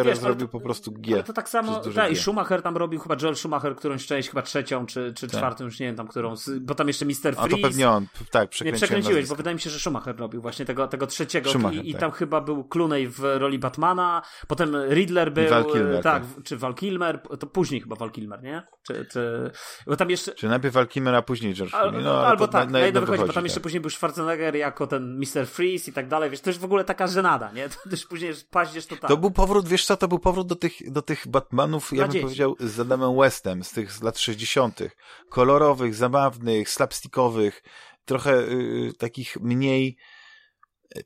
ale 0.00 0.16
zrobił 0.16 0.46
to- 0.46 0.52
po 0.52 0.60
prostu 0.60 0.92
G. 0.92 1.14
Ale 1.14 1.24
to 1.24 1.32
tak 1.32 1.48
samo, 1.48 1.80
tak, 1.94 2.12
i. 2.12 2.16
Schumacher 2.16 2.62
tam 2.62 2.76
robił, 2.76 3.00
chyba 3.00 3.16
Joel 3.22 3.36
Schumacher, 3.36 3.76
którąś 3.76 4.06
część, 4.06 4.28
chyba 4.28 4.42
trzecią, 4.42 4.86
czy, 4.86 5.12
czy 5.16 5.28
czwartą, 5.28 5.64
już 5.64 5.80
nie 5.80 5.86
wiem 5.86 5.96
tam 5.96 6.08
którą, 6.08 6.34
bo 6.60 6.74
tam 6.74 6.88
jeszcze 6.88 7.04
Mr. 7.04 7.14
A 7.26 7.42
to 7.42 7.42
Freeze. 7.42 7.62
pewnie 7.62 7.90
on, 7.90 8.06
tak, 8.30 8.60
Nie 8.64 8.72
przekręciłeś, 8.72 9.28
bo 9.28 9.34
wydaje 9.34 9.54
mi 9.54 9.60
się, 9.60 9.70
że 9.70 9.78
Schumacher 9.78 10.16
robił 10.16 10.42
właśnie 10.42 10.64
tego, 10.64 10.88
tego 10.88 11.06
trzeciego 11.06 11.50
Schumacher, 11.50 11.84
i, 11.84 11.90
i 11.90 11.92
tak. 11.92 12.00
tam 12.00 12.10
chyba 12.10 12.40
był 12.40 12.64
Clooney 12.64 13.08
w 13.08 13.20
roli 13.20 13.58
Batmana, 13.58 14.22
potem 14.48 14.76
Riddler 14.90 15.32
był, 15.32 15.44
e, 15.44 16.02
tak, 16.02 16.22
czy 16.44 16.56
Val 16.56 16.74
Kilmer, 16.74 17.20
to 17.40 17.46
później 17.46 17.80
chyba 17.80 17.96
Val 17.96 18.10
Kilmer, 18.10 18.42
nie? 18.42 18.62
Czy, 18.86 19.06
czy, 19.10 19.50
bo 19.86 19.96
tam 19.96 20.10
jeszcze, 20.10 20.32
Czy 20.34 20.48
najpierw 20.48 20.74
Val 20.74 20.88
Kilmer, 20.88 21.14
a 21.14 21.22
później 21.22 21.54
George 21.54 21.72
Clooney. 21.72 22.02
No, 22.02 22.18
ale 22.18 22.26
albo 22.26 22.48
tak, 22.48 22.70
na, 22.70 22.78
jedno 22.78 22.86
jedno 22.86 23.00
wychodzi, 23.00 23.26
bo 23.26 23.32
tam 23.32 23.44
jeszcze 23.44 23.56
tak. 23.56 23.62
później 23.62 23.80
był 23.80 23.90
Schwarzenegger 23.90 24.56
jako 24.56 24.86
ten 24.86 25.18
Mr. 25.18 25.46
Freeze 25.46 25.90
i 25.90 25.94
tak 25.94 26.08
dalej, 26.08 26.30
wiesz, 26.30 26.40
to 26.40 26.50
już 26.50 26.58
w 26.58 26.64
ogóle 26.64 26.84
taka 26.84 27.06
żenada, 27.06 27.52
nie? 27.52 27.68
To 27.84 27.90
też 27.90 28.06
później 28.06 28.28
jest 28.28 28.50
paździerz 28.50 28.86
to 28.86 28.96
tak. 28.96 29.10
To 29.10 29.16
był 29.16 29.30
powrót, 29.30 29.68
wiesz 29.68 29.86
co, 29.86 29.96
to 29.96 30.08
był 30.08 30.18
powrót 30.18 30.46
do 30.46 30.56
tych, 30.56 30.92
do 30.92 31.02
tych 31.02 31.28
Batmanów, 31.28 31.92
ja 31.92 32.02
bym 32.02 32.12
dzieci. 32.12 32.24
powiedział, 32.24 32.56
z 32.60 32.80
Adamem 32.80 33.16
Westem, 33.16 33.64
z 33.64 33.72
tych 33.72 33.92
z 33.92 34.02
lat 34.02 34.18
60. 34.18 34.80
Kolorowych, 35.28 35.94
zabawnych, 35.94 36.70
slapstickowych, 36.70 37.62
trochę 38.04 38.38
y, 38.38 38.92
takich 38.98 39.36
mniej 39.40 39.96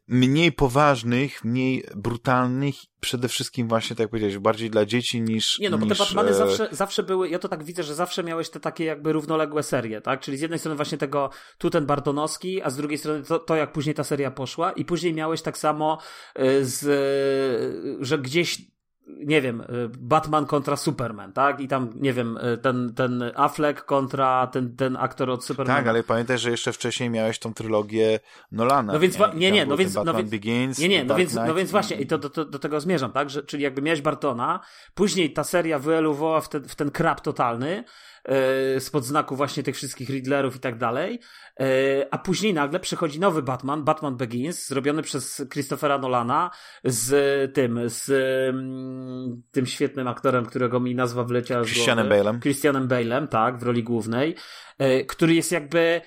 mniej 0.09 0.53
poważnych, 0.53 1.45
mniej 1.45 1.85
brutalnych, 1.97 2.75
przede 3.01 3.29
wszystkim 3.29 3.69
właśnie, 3.69 3.97
tak 3.97 4.05
jak 4.05 4.11
powiedziałeś, 4.11 4.39
bardziej 4.39 4.71
dla 4.71 4.87
dzieci 4.87 5.21
niż 5.21 5.59
Nie, 5.59 5.71
no 5.71 5.79
bo 5.79 5.87
te 5.87 5.91
niż, 5.91 5.99
Batmany 5.99 6.31
e, 6.31 6.35
zawsze, 6.35 6.69
zawsze 6.71 7.03
były, 7.03 7.29
ja 7.29 7.39
to 7.39 7.49
tak 7.49 7.65
widzę, 7.65 7.83
że 7.83 7.95
zawsze 7.95 8.25
miałeś 8.25 8.51
te 8.51 8.61
takie 8.61 8.85
jakby 8.85 9.13
równoległe 9.13 9.63
serie, 9.63 10.01
tak? 10.01 10.21
Czyli 10.21 10.37
z 10.37 10.41
jednej 10.41 10.59
strony 10.59 10.77
właśnie 10.77 10.99
tego, 10.99 11.31
tu 11.59 11.71
ten 11.71 11.87
Bartonowski, 11.87 12.63
a 12.63 12.71
z 12.71 12.77
drugiej 12.77 12.99
strony 12.99 13.23
to, 13.23 13.39
to 13.39 13.57
jak 13.57 13.73
później 13.73 13.95
ta 13.95 14.05
seria 14.05 14.31
poszła 14.31 14.73
i 14.73 14.85
później 14.85 15.15
miałeś 15.15 15.43
tak 15.43 15.59
samo 15.59 15.99
y, 16.39 16.65
z, 16.65 16.87
że 18.01 18.19
gdzieś 18.19 18.78
nie 19.17 19.43
wiem, 19.43 19.61
y, 19.61 19.65
Batman 19.99 20.47
kontra 20.47 20.77
Superman, 20.77 21.33
tak? 21.33 21.61
I 21.61 21.69
tam, 21.69 21.91
nie 21.95 22.13
wiem, 22.13 22.37
y, 22.37 22.59
ten, 22.59 22.95
ten 22.95 23.25
Affleck 23.35 23.85
kontra 23.85 24.47
ten, 24.47 24.77
ten 24.77 24.97
aktor 24.97 25.31
od 25.31 25.45
Supermana. 25.45 25.79
Tak, 25.79 25.89
ale 25.89 26.03
pamiętaj, 26.03 26.39
że 26.39 26.51
jeszcze 26.51 26.73
wcześniej 26.73 27.11
miałeś 27.11 27.39
tą 27.39 27.55
trylogię 27.55 28.21
Nolana. 28.53 28.93
No 28.93 28.99
więc 28.99 29.19
nie, 29.35 29.51
nie, 29.53 29.67
no 29.67 29.77
więc- 29.77 29.95
no 29.95 30.15
więc- 30.15 30.31
Begins, 30.31 30.79
Nie, 30.79 30.89
nie, 30.89 31.05
no 31.05 31.15
więc, 31.15 31.35
no 31.35 31.55
więc 31.55 31.71
właśnie, 31.71 31.97
i 31.97 32.07
to 32.07 32.19
do, 32.19 32.29
do, 32.29 32.45
do 32.45 32.59
tego 32.59 32.81
zmierzam, 32.81 33.13
tak? 33.13 33.31
Że, 33.31 33.43
czyli 33.43 33.63
jakby 33.63 33.83
miałeś 33.83 34.01
Bartona, 34.03 34.61
później 34.95 35.33
ta 35.33 35.45
seria 35.45 35.79
wyelowała 35.79 36.41
w 36.41 36.49
ten, 36.49 36.69
w 36.69 36.75
ten 36.75 36.91
krab 36.91 37.21
totalny, 37.21 37.85
spod 38.79 39.05
znaku 39.05 39.37
właśnie 39.37 39.63
tych 39.63 39.77
wszystkich 39.77 40.09
Riddlerów 40.09 40.57
i 40.57 40.61
tak 40.61 40.79
dalej, 40.79 41.21
yy, 41.59 41.67
a 42.11 42.19
później 42.19 42.55
nagle 42.55 42.81
przychodzi 42.81 43.21
nowy 43.21 43.43
Batman, 43.43 43.85
Batman 43.85 44.17
Begins, 44.17 44.67
zrobiony 44.69 45.03
przez 45.03 45.47
Christophera 45.53 45.99
Nolana, 45.99 46.51
z 46.85 47.55
tym, 47.55 47.81
z 47.85 48.11
mm, 48.55 49.43
tym 49.51 49.67
świetnym 49.67 50.09
aktorem, 50.09 50.47
którego 50.47 50.81
mi 50.81 50.95
nazwa 50.95 51.25
wleciała 51.25 51.65
z 51.65 51.67
Christianem. 51.67 52.09
Bale'em. 52.09 52.41
Christianem 52.41 52.89
Bale'em, 52.89 53.29
tak, 53.29 53.59
w 53.59 53.63
roli 53.63 53.83
głównej, 53.83 54.35
yy, 54.79 55.05
który 55.05 55.35
jest 55.35 55.53
jakby 55.53 56.01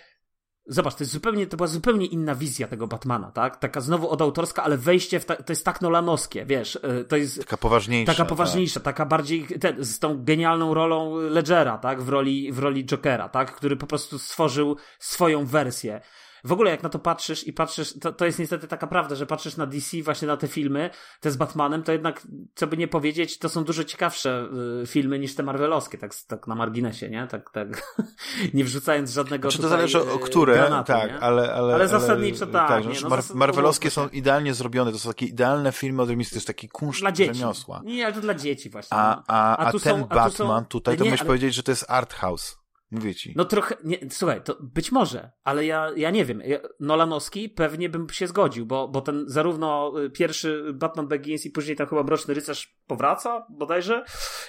Zobacz, 0.68 0.96
to 0.96 1.04
jest 1.04 1.14
zupełnie, 1.14 1.48
to 1.48 1.58
była 1.58 1.68
zupełnie 1.68 2.06
inna 2.06 2.36
wizja 2.36 2.68
tego 2.68 2.88
Batmana, 2.88 3.32
tak? 3.32 3.58
Taka 3.58 3.82
znowu 3.82 4.10
odautorska, 4.10 4.64
ale 4.64 4.78
wejście 4.78 5.20
w 5.20 5.26
ta, 5.26 5.36
to 5.36 5.52
jest 5.54 5.66
tak 5.66 5.82
nolanowskie, 5.82 6.46
wiesz, 6.46 6.76
y, 6.76 7.06
to 7.10 7.16
jest 7.18 7.40
Taka 7.40 7.58
poważniejsza. 7.58 8.14
taka 8.14 8.26
poważniejsza, 8.26 8.80
taka 8.80 9.06
bardziej 9.06 9.48
ten, 9.60 9.76
z 9.86 10.00
tą 10.00 10.24
genialną 10.24 10.74
rolą 10.74 11.16
Ledgera, 11.18 11.78
tak? 11.78 12.02
W 12.02 12.10
roli, 12.10 12.52
w 12.52 12.60
roli 12.60 12.86
Jokera, 12.86 13.30
tak? 13.30 13.56
Który 13.56 13.76
po 13.78 13.88
prostu 13.88 14.20
stworzył 14.20 14.78
swoją 15.00 15.46
wersję. 15.46 16.02
W 16.44 16.52
ogóle 16.52 16.72
jak 16.72 16.84
na 16.84 16.90
to 16.90 17.00
patrzysz 17.00 17.48
i 17.48 17.54
patrzysz, 17.54 18.00
to, 18.00 18.12
to 18.14 18.26
jest 18.26 18.40
niestety 18.40 18.68
taka 18.68 18.88
prawda, 18.88 19.16
że 19.16 19.26
patrzysz 19.26 19.58
na 19.58 19.66
DC, 19.66 19.98
właśnie 20.04 20.28
na 20.28 20.38
te 20.38 20.48
filmy, 20.48 20.90
te 21.20 21.32
z 21.32 21.38
Batmanem, 21.38 21.84
to 21.84 21.92
jednak, 21.92 22.28
co 22.56 22.68
by 22.68 22.78
nie 22.78 22.88
powiedzieć, 22.88 23.38
to 23.40 23.50
są 23.50 23.64
dużo 23.64 23.84
ciekawsze 23.84 24.48
y, 24.84 24.88
filmy 24.88 25.20
niż 25.20 25.36
te 25.36 25.44
marvelowskie, 25.44 25.98
tak, 25.98 26.16
tak 26.28 26.48
na 26.48 26.56
marginesie, 26.56 27.10
nie? 27.10 27.28
Tak, 27.28 27.50
tak, 27.52 27.94
nie 28.54 28.64
wrzucając 28.64 29.12
żadnego 29.12 29.50
Czy 29.50 29.58
to 29.58 29.64
tutaj, 29.64 29.78
zależy 29.78 30.02
o 30.12 30.16
y, 30.16 30.20
które, 30.20 30.54
granatu, 30.54 30.88
tak, 30.88 31.12
nie? 31.12 31.20
ale, 31.20 31.54
ale, 31.54 31.74
Ale 31.76 31.88
zasadniczo 31.88 32.48
tak, 32.48 32.84
że 32.84 32.90
nie, 32.90 33.02
no 33.02 33.10
Mar 33.10 33.20
Marvelowskie 33.34 33.90
są 33.92 34.08
idealnie 34.10 34.54
zrobione, 34.54 34.92
to 34.92 35.00
są 35.00 35.10
takie 35.10 35.26
idealne 35.26 35.72
filmy, 35.72 36.02
od 36.02 36.10
których 36.10 36.30
to 36.30 36.36
jest 36.36 36.48
taki 36.48 36.70
kunszt 36.70 37.00
Dla 37.00 37.12
dzieci. 37.12 37.34
rzemiosła. 37.34 37.82
Nie, 37.86 38.06
ale 38.06 38.14
to 38.16 38.22
dla 38.22 38.34
dzieci 38.34 38.70
właśnie. 38.70 38.98
A, 38.98 39.24
a, 39.28 39.58
a, 39.58 39.72
tu 39.72 39.80
ten 39.80 40.00
są- 40.00 40.06
a 40.10 40.16
Batman 40.16 40.62
są- 40.64 40.66
tutaj, 40.66 40.98
to 40.98 41.04
nie, 41.04 41.10
musisz 41.10 41.22
ale- 41.22 41.28
powiedzieć, 41.28 41.54
że 41.56 41.64
to 41.64 41.72
jest 41.72 41.86
art 41.88 42.14
house. 42.14 42.61
Mówię 42.92 43.16
ci. 43.16 43.34
No 43.36 43.46
trochę, 43.46 43.76
nie, 43.84 43.98
słuchaj, 44.10 44.44
to 44.44 44.58
być 44.62 44.92
może, 44.92 45.32
ale 45.44 45.66
ja, 45.66 45.92
ja 45.96 46.12
nie 46.12 46.26
wiem. 46.26 46.42
Ja, 46.46 46.58
Nolanowski 46.80 47.50
pewnie 47.50 47.90
bym 47.90 48.10
się 48.10 48.28
zgodził, 48.28 48.66
bo, 48.66 48.88
bo 48.88 49.02
ten 49.02 49.24
zarówno 49.28 49.94
y, 50.02 50.10
pierwszy 50.10 50.74
Batman 50.74 51.08
Begins 51.08 51.46
i 51.46 51.52
później 51.52 51.76
tam 51.76 51.88
chyba 51.88 52.04
Mroczny 52.04 52.34
Rycerz 52.34 52.82
powraca 52.88 53.46
bodajże 53.50 54.06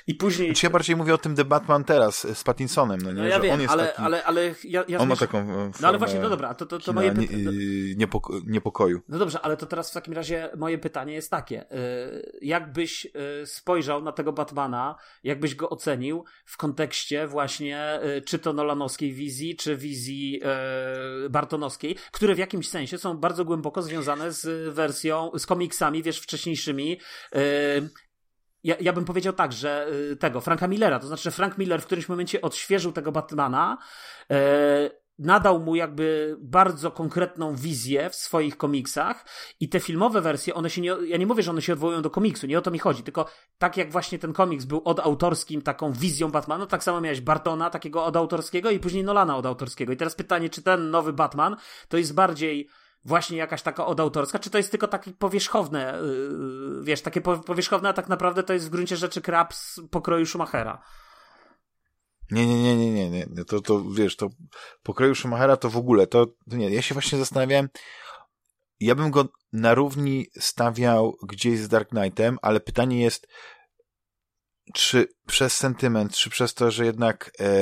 i 0.07 0.15
później... 0.15 0.49
Znaczy 0.49 0.67
ja 0.67 0.71
bardziej 0.71 0.97
mówię 0.97 1.15
o 1.15 1.19
tym 1.19 1.37
The 1.37 1.45
Batman 1.45 1.85
teraz 1.85 2.39
z 2.39 2.45
Pattinsonem, 2.45 3.01
no 3.03 3.13
nie? 3.13 3.23
No 3.23 3.29
ja 3.29 3.37
że 3.37 3.43
wiem, 3.43 3.55
on 3.55 3.61
jest 3.61 3.73
ale, 3.73 3.87
taki, 3.87 4.03
ale, 4.03 4.25
ale 4.25 4.55
ja, 4.65 4.85
ja 4.89 4.99
on 4.99 5.09
ma 5.09 5.17
taką 5.17 5.39
e, 5.39 5.45
No 5.47 5.53
ale 5.59 5.71
formę 5.81 5.99
właśnie, 5.99 6.21
no 6.21 6.29
dobra, 6.29 6.55
to, 6.55 6.67
to, 6.67 6.79
to 6.79 6.93
moje 6.93 7.11
nie, 7.11 7.27
pytanie... 7.27 7.49
y, 7.49 7.95
niepoko 7.97 8.41
niepokoju. 8.47 9.01
No 9.09 9.19
dobrze, 9.19 9.41
ale 9.41 9.57
to 9.57 9.67
teraz 9.67 9.91
w 9.91 9.95
takim 9.95 10.15
razie 10.15 10.51
moje 10.57 10.79
pytanie 10.79 11.15
jest 11.15 11.31
takie. 11.31 11.73
y, 11.73 12.39
Jakbyś 12.43 13.07
y, 13.43 13.47
spojrzał 13.47 14.03
na 14.03 14.13
tego 14.13 14.33
Batmana, 14.33 14.95
jakbyś 15.25 15.55
go 15.55 15.71
ocenił 15.71 16.25
w 16.45 16.57
kontekście 16.57 17.27
właśnie 17.27 18.01
y, 18.17 18.23
czy 18.33 18.39
to 18.39 18.53
Nolanowskiej 18.53 19.13
wizji, 19.13 19.57
czy 19.57 19.77
wizji 19.77 20.41
y, 21.27 21.31
Bartonowskiej, 21.31 21.97
które 22.13 22.35
w 22.35 22.39
jakimś 22.39 22.69
sensie 22.69 22.99
są 22.99 23.17
bardzo 23.17 23.45
głęboko 23.45 23.83
związane 23.83 24.33
z 24.33 24.75
wersją, 24.75 25.31
z 25.39 25.47
komiksami, 25.47 26.03
wiesz, 26.03 26.21
wcześniejszymi. 26.21 27.01
y, 27.37 27.39
ja, 28.65 28.77
ja 28.81 28.93
bym 28.93 29.05
powiedział 29.05 29.33
tak, 29.33 29.53
że 29.53 29.89
y, 30.13 30.17
tego, 30.17 30.41
Franka 30.41 30.69
Millera, 30.69 30.99
to 30.99 31.07
znaczy, 31.07 31.31
Frank 31.31 31.59
Miller 31.59 31.83
w 31.83 31.87
którymś 31.87 32.09
momencie 32.09 32.41
odświeżył 32.43 32.93
tego 32.93 33.13
Batmana, 33.13 33.79
e, 34.31 34.91
nadał 35.19 35.61
mu 35.61 35.75
jakby 35.75 36.37
bardzo 36.41 36.91
konkretną 36.91 37.57
wizję 37.57 38.11
w 38.11 38.15
swoich 38.15 38.57
komiksach 38.57 39.25
i 39.61 39.69
te 39.69 39.81
filmowe 39.81 40.21
wersje, 40.21 40.55
one 40.55 40.71
się 40.71 40.81
nie, 40.81 40.97
ja 41.07 41.17
nie 41.17 41.27
mówię, 41.27 41.43
że 41.43 41.51
one 41.51 41.63
się 41.63 41.73
odwołują 41.73 42.03
do 42.03 42.11
komiksu, 42.11 42.47
nie 42.47 42.59
o 42.59 42.63
to 42.63 42.71
mi 42.71 42.79
chodzi, 42.79 43.03
tylko 43.03 43.27
tak 43.59 43.77
jak 43.77 43.93
właśnie 43.93 44.19
ten 44.19 44.33
komiks 44.33 44.65
był 44.65 44.83
od 44.85 45.01
autorskim 45.01 45.63
taką 45.63 45.93
wizją 45.93 46.31
Batmana, 46.31 46.67
tak 46.67 46.85
samo 46.85 47.01
miałeś 47.01 47.21
Bartona 47.21 47.71
takiego 47.71 48.05
od 48.05 48.17
autorskiego 48.17 48.71
i 48.71 48.81
później 48.81 49.05
Nolana 49.05 49.37
od 49.37 49.47
autorskiego. 49.47 49.93
I 49.93 49.97
teraz 49.97 50.15
pytanie, 50.15 50.51
czy 50.51 50.63
ten 50.63 50.91
nowy 50.91 51.13
Batman 51.13 51.57
to 51.89 51.97
jest 51.97 52.15
bardziej 52.15 52.69
właśnie 53.05 53.39
jakaś 53.39 53.63
taka 53.63 53.87
odautorska, 53.87 54.39
czy 54.39 54.51
to 54.51 54.59
jest 54.59 54.71
tylko 54.71 54.89
takie 54.89 55.13
powierzchowne, 55.13 55.99
yy, 56.03 56.85
wiesz, 56.85 57.03
takie 57.03 57.21
po- 57.21 57.39
powierzchowne, 57.39 57.89
a 57.89 57.93
tak 57.93 58.09
naprawdę 58.09 58.43
to 58.43 58.53
jest 58.53 58.67
w 58.67 58.71
gruncie 58.71 58.97
rzeczy 58.97 59.21
krab 59.21 59.55
z 59.55 59.81
pokroju 59.91 60.27
Schumachera. 60.27 60.83
Nie, 62.31 62.47
nie, 62.47 62.63
nie, 62.63 62.77
nie, 62.77 62.93
nie, 62.93 63.11
nie. 63.11 63.27
nie. 63.31 63.45
To, 63.45 63.61
to 63.61 63.85
wiesz, 63.91 64.17
to 64.17 64.29
pokroju 64.83 65.15
Schumachera 65.15 65.57
to 65.57 65.71
w 65.71 65.77
ogóle, 65.77 66.07
to, 66.07 66.27
to 66.27 66.57
nie. 66.57 66.71
Ja 66.71 66.83
się 66.83 66.95
właśnie 66.95 67.19
zastanawiałem, 67.19 67.69
ja 68.81 68.95
bym 68.95 69.11
go 69.11 69.29
na 69.53 69.75
równi 69.75 70.27
stawiał 70.41 71.17
gdzieś 71.23 71.59
z 71.59 71.69
Dark 71.69 71.89
Knightem, 71.89 72.39
ale 72.43 72.61
pytanie 72.61 73.01
jest, 73.03 73.29
czy 74.75 75.09
przez 75.27 75.57
sentyment, 75.57 76.17
czy 76.17 76.31
przez 76.31 76.55
to, 76.55 76.71
że 76.71 76.85
jednak 76.85 77.33
e, 77.41 77.55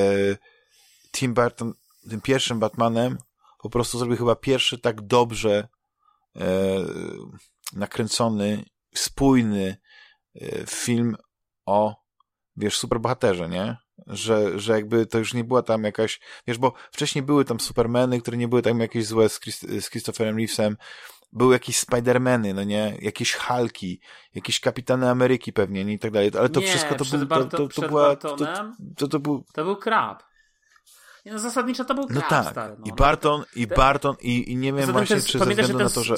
Tim 1.13 1.35
Burton 1.35 1.75
tym 2.11 2.21
pierwszym 2.21 2.59
Batmanem 2.59 3.19
po 3.63 3.71
prostu 3.71 3.99
zrobił 3.99 4.17
chyba 4.17 4.37
pierwszy 4.37 4.79
tak 4.79 5.01
dobrze 5.01 5.69
e, 6.37 6.45
nakręcony, 7.73 8.65
spójny 8.95 9.77
e, 10.35 10.67
film 10.67 11.17
o, 11.67 11.97
wiesz, 12.57 12.79
superbohaterze, 12.79 13.49
nie? 13.49 13.77
Że, 14.07 14.59
że 14.59 14.73
jakby 14.73 15.07
to 15.07 15.19
już 15.19 15.35
nie 15.35 15.45
była 15.45 15.63
tam 15.63 15.85
jakaś, 15.85 16.21
wiesz, 16.47 16.59
bo 16.59 16.73
wcześniej 16.93 17.23
były 17.23 17.45
tam 17.45 17.61
Supermany, 17.61 18.21
które 18.21 18.37
nie 18.37 18.49
były 18.49 18.63
tam 18.63 18.81
jakieś 18.81 19.07
złe 19.07 19.29
z, 19.29 19.41
Christ 19.41 19.61
z 19.81 19.91
Christopherem 19.91 20.37
Reevesem, 20.37 20.77
były 21.33 21.53
jakieś 21.55 21.77
Spidermany, 21.79 22.55
no 22.55 22.65
nie? 22.65 22.97
Jakieś 23.01 23.35
Hulki, 23.35 24.01
jakieś 24.35 24.61
Kapitany 24.61 25.11
Ameryki 25.11 25.53
pewnie, 25.53 25.85
nie? 25.85 25.93
I 25.93 25.99
tak 25.99 26.11
dalej. 26.11 26.31
Ale 26.39 26.49
to 26.49 26.61
Nie, 26.61 26.67
wszystko 26.67 26.95
to 26.95 27.05
był, 27.05 27.27
to, 27.27 27.45
to, 27.45 27.69
to 27.69 27.89
była, 27.89 28.17
to, 28.17 28.37
to, 28.97 29.09
to 29.09 29.19
był, 29.21 29.45
To 29.53 29.65
był 29.65 29.77
krab. 29.77 30.23
No 31.27 31.39
zasadniczo 31.39 31.85
to 31.85 31.95
był 31.95 32.07
no 32.11 32.21
krab, 32.21 32.29
tak. 32.29 32.51
stary. 32.53 32.77
No. 32.79 32.85
I 32.87 32.93
Barton, 32.93 33.45
i 33.57 33.67
Barton, 33.67 34.17
i, 34.21 34.53
i 34.53 34.57
nie 34.57 34.73
wiem 34.73 34.81
Zatem 34.81 34.93
właśnie, 34.93 35.17
ten- 35.17 35.25
czy 35.25 35.39
ze 35.39 35.45
względu 35.45 35.79
że 35.79 35.85
na 35.85 35.89
to, 35.91 35.95
ten 35.95 36.05
że... 36.05 36.17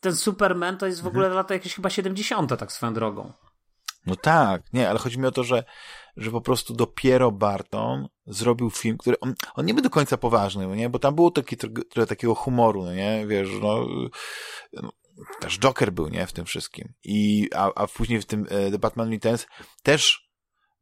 Ten 0.00 0.16
Superman 0.16 0.78
to 0.78 0.86
jest 0.86 1.02
w 1.02 1.06
ogóle 1.06 1.24
Mhm. 1.24 1.36
lata 1.36 1.54
jakieś 1.54 1.74
chyba 1.74 1.90
70. 1.90 2.58
tak 2.58 2.72
swoją 2.72 2.94
drogą. 2.94 3.32
No 4.06 4.16
tak, 4.16 4.62
nie, 4.72 4.90
ale 4.90 4.98
chodzi 4.98 5.18
mi 5.18 5.26
o 5.26 5.32
to, 5.32 5.44
że, 5.44 5.64
że 6.16 6.30
po 6.30 6.40
prostu 6.40 6.74
dopiero 6.74 7.32
Barton 7.32 8.08
zrobił 8.26 8.70
film, 8.70 8.98
który, 8.98 9.20
on, 9.20 9.34
on 9.54 9.66
nie 9.66 9.74
był 9.74 9.82
do 9.82 9.90
końca 9.90 10.16
poważny, 10.16 10.66
no 10.66 10.74
nie, 10.74 10.88
bo 10.88 10.98
tam 10.98 11.14
było 11.14 11.30
taki, 11.30 11.56
tro- 11.56 11.88
trochę 11.90 12.06
takiego 12.06 12.34
humoru, 12.34 12.84
no 12.84 12.94
nie, 12.94 13.24
wiesz, 13.26 13.48
no, 13.62 13.86
no 14.72 14.92
też 15.40 15.58
Joker 15.58 15.92
był, 15.92 16.08
nie, 16.08 16.26
w 16.26 16.32
tym 16.32 16.44
wszystkim. 16.44 16.92
I, 17.04 17.48
a, 17.54 17.74
a 17.74 17.86
później 17.86 18.20
w 18.20 18.26
tym 18.26 18.46
e, 18.50 18.70
The 18.70 18.78
Batman 18.78 19.10
Returns 19.10 19.46
też 19.82 20.30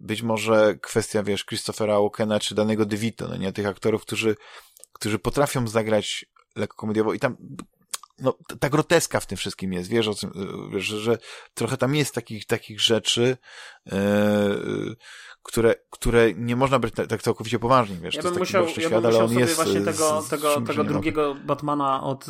być 0.00 0.22
może 0.22 0.74
kwestia, 0.82 1.22
wiesz, 1.22 1.44
Christophera 1.44 2.00
Walkena 2.00 2.40
czy 2.40 2.54
danego 2.54 2.86
DeVito, 2.86 3.28
no 3.28 3.36
nie, 3.36 3.52
tych 3.52 3.66
aktorów, 3.66 4.02
którzy, 4.02 4.36
którzy 4.92 5.18
potrafią 5.18 5.68
zagrać 5.68 6.26
lekko 6.56 6.76
komediowo 6.76 7.14
i 7.14 7.18
tam 7.18 7.36
no, 8.22 8.38
ta 8.60 8.68
groteska 8.70 9.20
w 9.20 9.26
tym 9.26 9.38
wszystkim 9.38 9.72
jest, 9.72 9.90
wiesz, 9.90 10.06
y, 10.06 10.12
wiesz, 10.72 10.84
że, 10.84 10.98
że 11.00 11.18
trochę 11.54 11.76
tam 11.76 11.94
jest 11.94 12.14
takich, 12.14 12.46
takich 12.46 12.80
rzeczy, 12.80 13.36
e, 13.92 13.96
które, 15.42 15.74
które 15.90 16.32
nie 16.34 16.56
można 16.56 16.78
brać 16.78 16.94
tak, 16.94 17.06
tak 17.06 17.22
całkowicie 17.22 17.58
poważnie, 17.58 17.96
wiesz, 17.96 18.14
Ja 18.14 18.22
to 18.22 18.30
bym 18.30 18.38
jest 18.38 18.52
taki 18.52 18.64
musiał, 18.64 18.82
ja 18.82 18.88
świat, 18.88 19.02
bym 19.02 19.06
ale 19.06 19.08
musiał 19.08 19.22
on 19.22 19.28
sobie 19.28 19.40
jest 19.40 19.54
właśnie 19.56 19.80
z- 19.80 19.84
tego, 19.84 20.22
z 20.22 20.28
tego, 20.28 20.54
czymś 20.54 20.68
tego 20.68 20.84
drugiego 20.84 21.34
Batmana 21.34 22.02
od, 22.02 22.26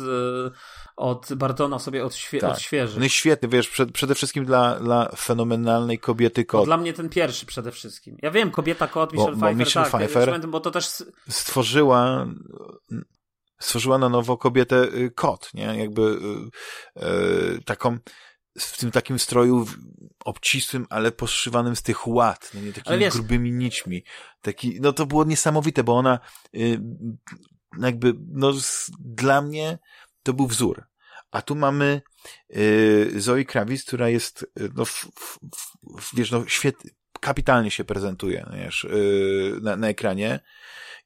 od 0.95 1.33
Bartona 1.33 1.79
sobie 1.79 2.05
odświe- 2.05 2.39
Tak. 2.39 2.51
odświeżyć. 2.51 2.97
No 2.97 3.03
jest 3.03 3.15
świetny, 3.15 3.47
wiesz, 3.49 3.69
przed, 3.69 3.91
przede 3.91 4.15
wszystkim 4.15 4.45
dla, 4.45 4.79
dla 4.79 5.11
fenomenalnej 5.17 5.99
kobiety 5.99 6.41
No, 6.41 6.45
kot. 6.51 6.65
dla 6.65 6.77
mnie 6.77 6.93
ten 6.93 7.09
pierwszy 7.09 7.45
przede 7.45 7.71
wszystkim. 7.71 8.15
Ja 8.21 8.31
wiem, 8.31 8.51
kobieta 8.51 8.87
kot, 8.87 9.09
Bo- 9.09 9.21
Michelle 9.21 9.35
bo 9.35 9.39
Pfeiffer, 9.47 9.67
Michelle 9.67 9.89
tak, 9.91 10.01
Pfeiffer- 10.01 10.25
pamiętam, 10.25 10.51
bo 10.51 10.59
to 10.59 10.71
też 10.71 10.87
stworzyła 11.29 12.27
stworzyła 13.63 13.97
na 13.97 14.09
nowo 14.09 14.37
kobietę 14.37 14.83
y, 14.83 15.11
kot, 15.15 15.53
nie? 15.53 15.63
Jakby 15.63 16.01
y, 16.01 17.03
y, 17.57 17.63
taką 17.65 17.97
w 18.59 18.77
tym 18.77 18.91
takim 18.91 19.19
stroju 19.19 19.65
obcisłym, 20.25 20.85
ale 20.89 21.11
poszywanym 21.11 21.75
z 21.75 21.81
tych 21.81 22.07
łat, 22.07 22.51
no 22.53 22.61
nie 22.61 22.73
takimi 22.73 22.99
wiesz- 22.99 23.13
grubymi 23.13 23.51
nićmi. 23.51 24.03
Taki, 24.41 24.81
no 24.81 24.93
to 24.93 25.05
było 25.05 25.23
niesamowite, 25.23 25.83
bo 25.83 25.97
ona 25.97 26.19
jakby, 27.79 28.13
no 28.27 28.53
z, 28.53 28.91
dla 28.99 29.41
mnie 29.41 29.79
to 30.23 30.33
był 30.33 30.47
wzór. 30.47 30.83
A 31.31 31.41
tu 31.41 31.55
mamy 31.55 32.01
y, 32.55 33.13
Zoe 33.21 33.45
Kravitz, 33.45 33.85
która 33.85 34.09
jest, 34.09 34.45
no, 34.75 34.83
wiesz, 36.13 36.31
no, 36.31 36.47
świetnie, 36.47 36.91
kapitalnie 37.19 37.71
się 37.71 37.83
prezentuje, 37.83 38.45
no, 38.49 38.57
wiesz, 38.57 38.87
na, 39.61 39.75
na 39.75 39.87
ekranie. 39.87 40.39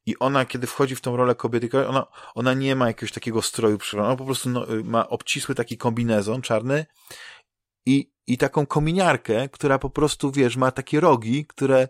I 0.08 0.20
ona, 0.20 0.46
kiedy 0.46 0.68
wchodzi 0.68 0.96
w 0.96 1.02
tą 1.02 1.18
rolę 1.18 1.36
kobiety, 1.36 1.88
ona, 1.88 2.06
ona 2.36 2.54
nie 2.54 2.76
ma 2.76 2.88
jakiegoś 2.88 3.12
takiego 3.12 3.42
stroju 3.42 3.78
przyrodzenia, 3.78 4.08
ona 4.08 4.18
po 4.18 4.26
prostu 4.26 4.50
no, 4.50 4.74
y, 4.74 4.84
ma 4.84 5.10
obcisły 5.10 5.56
taki 5.56 5.78
kombinezon 5.78 6.42
czarny 6.42 6.86
i, 7.86 8.12
i 8.28 8.38
taką 8.38 8.66
kominiarkę, 8.66 9.50
która 9.50 9.80
po 9.80 9.90
prostu, 9.90 10.32
wiesz, 10.32 10.58
ma 10.58 10.72
takie 10.72 11.00
rogi, 11.00 11.46
które 11.46 11.88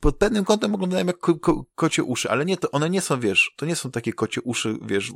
pod 0.00 0.16
pewnym 0.16 0.44
kątem 0.44 0.72
wyglądają 0.72 1.06
jak 1.06 1.18
ko, 1.18 1.38
ko, 1.38 1.64
kocie 1.74 2.04
uszy, 2.04 2.30
ale 2.30 2.44
nie, 2.44 2.56
to 2.56 2.70
one 2.70 2.90
nie 2.90 3.00
są, 3.00 3.20
wiesz, 3.20 3.52
to 3.56 3.66
nie 3.66 3.76
są 3.76 3.90
takie 3.90 4.12
kocie 4.12 4.40
uszy, 4.40 4.78
wiesz, 4.82 5.12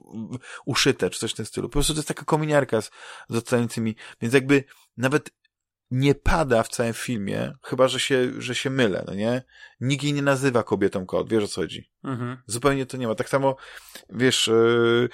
uszyte, 0.66 1.10
czy 1.10 1.20
coś 1.20 1.32
w 1.32 1.36
tym 1.36 1.46
stylu. 1.46 1.68
Po 1.68 1.72
prostu 1.72 1.92
to 1.92 1.98
jest 1.98 2.08
taka 2.08 2.24
kominiarka 2.24 2.82
z, 2.82 2.90
z 3.28 3.36
odstającymi, 3.36 3.96
więc 4.20 4.34
jakby 4.34 4.64
nawet 4.96 5.30
nie 5.90 6.14
pada 6.14 6.62
w 6.62 6.68
całym 6.68 6.92
filmie, 6.92 7.52
chyba, 7.62 7.88
że 7.88 8.00
się, 8.00 8.32
że 8.38 8.54
się 8.54 8.70
mylę, 8.70 9.04
no 9.06 9.14
nie? 9.14 9.42
Nikt 9.80 10.04
jej 10.04 10.12
nie 10.12 10.22
nazywa 10.22 10.62
kobietą 10.62 11.06
kot, 11.06 11.28
wiesz 11.28 11.44
o 11.44 11.48
co 11.48 11.60
chodzi. 11.60 11.90
mhm. 12.04 12.36
Zupełnie 12.46 12.86
to 12.86 12.96
nie 12.96 13.08
ma. 13.08 13.14
Tak 13.14 13.28
samo, 13.28 13.56
wiesz, 14.10 14.46
yy, 14.46 15.08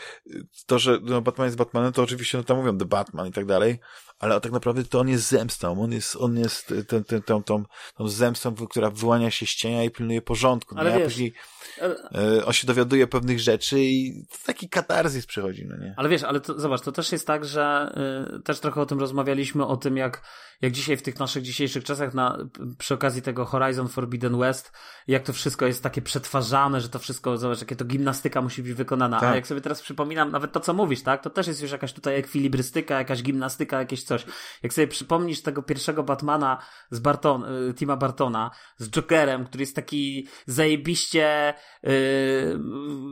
to, 0.67 0.79
że 0.79 0.99
no, 1.03 1.23
Batman 1.23 1.47
jest 1.47 1.57
Batmanem, 1.57 1.93
to 1.93 2.03
oczywiście 2.03 2.39
no 2.39 2.45
tam 2.45 2.57
mówią 2.57 2.79
The 2.79 2.85
Batman 2.85 3.29
i 3.29 3.33
tak 3.33 3.47
dalej, 3.47 3.81
ale 4.19 4.41
tak 4.41 4.53
naprawdę 4.53 4.85
to 4.85 5.01
on 5.01 5.09
jest 5.09 5.29
zemstą. 5.29 5.83
On 5.83 5.93
jest, 5.93 6.17
on 6.17 6.39
jest 6.39 6.75
ten, 6.89 7.05
ten, 7.05 7.23
tą, 7.23 7.43
tą, 7.43 7.65
tą 7.97 8.09
zemstą, 8.09 8.55
która 8.55 8.91
wyłania 8.91 9.31
się 9.31 9.47
z 9.47 9.51
cienia 9.51 9.85
i 9.85 9.91
pilnuje 9.91 10.23
porządku. 10.23 10.75
No, 10.75 10.81
Ale 10.81 10.91
nie? 10.91 10.97
a 10.97 10.99
wiesz, 10.99 11.13
później 11.13 11.35
E, 11.83 11.89
yy, 12.35 12.45
on 12.45 12.53
się 12.53 12.67
dowiaduje 12.67 13.07
pewnych 13.07 13.41
rzeczy 13.41 13.81
i 13.81 14.27
taki 14.47 14.69
katarzis 14.69 15.27
przychodzi, 15.27 15.67
no 15.67 15.77
nie? 15.77 15.95
Ale 15.97 16.09
wiesz, 16.09 16.23
ale 16.23 16.41
to, 16.41 16.61
zobacz, 16.61 16.81
to 16.81 16.93
też 16.93 17.13
jest 17.13 17.27
tak, 17.27 17.45
że 17.45 17.93
y, 18.39 18.43
też 18.43 18.61
trochę 18.61 18.81
o 18.81 18.87
tym 18.87 19.01
rozmawialiśmy, 19.01 19.67
o 19.67 19.77
tym 19.77 19.97
jak, 19.97 20.23
jak 20.63 20.73
dzisiaj 20.73 20.97
w 20.97 21.03
tych 21.03 21.19
naszych 21.19 21.43
dzisiejszych 21.43 21.85
czasach 21.85 22.15
na, 22.15 22.39
przy 22.79 22.95
okazji 22.95 23.23
tego 23.23 23.45
Horizon 23.45 23.89
Forbidden 23.89 24.39
West, 24.39 24.73
jak 25.07 25.23
to 25.23 25.33
wszystko 25.33 25.67
jest 25.67 25.83
takie 25.83 26.03
przetwarzane, 26.03 26.81
że 26.81 26.89
to 26.89 26.99
wszystko, 26.99 27.39
zobacz, 27.39 27.61
jakie 27.61 27.77
to 27.77 27.85
gimnastyka 27.85 28.43
musi 28.43 28.63
być 28.63 28.73
wykonana. 28.73 29.21
Tak. 29.21 29.33
A 29.33 29.35
jak 29.35 29.47
sobie 29.47 29.61
teraz 29.61 29.83
przypominam, 29.83 30.31
nawet 30.31 30.53
to, 30.53 30.61
co 30.61 30.75
mówisz, 30.75 31.03
tak, 31.03 31.23
to 31.23 31.31
też 31.31 31.47
jest 31.47 31.63
już 31.63 31.71
jakaś 31.71 31.93
tutaj 31.93 32.17
ekwilibrystyka, 32.19 32.99
jakaś 32.99 33.23
gimnastyka, 33.23 33.79
jakieś 33.79 34.03
coś. 34.03 34.27
Jak 34.63 34.75
sobie 34.75 34.89
przypomnisz 34.89 35.43
tego 35.43 35.63
pierwszego 35.63 36.03
Batmana 36.03 36.59
z 36.91 36.99
Barton, 36.99 37.45
y, 37.45 37.75
Tima 37.75 37.97
Bartona, 37.97 38.51
z 38.79 38.91
Jokerem, 38.91 39.45
który 39.45 39.63
jest 39.63 39.77
taki 39.77 40.29
zajebiście 40.47 41.55
yy, 41.83 41.91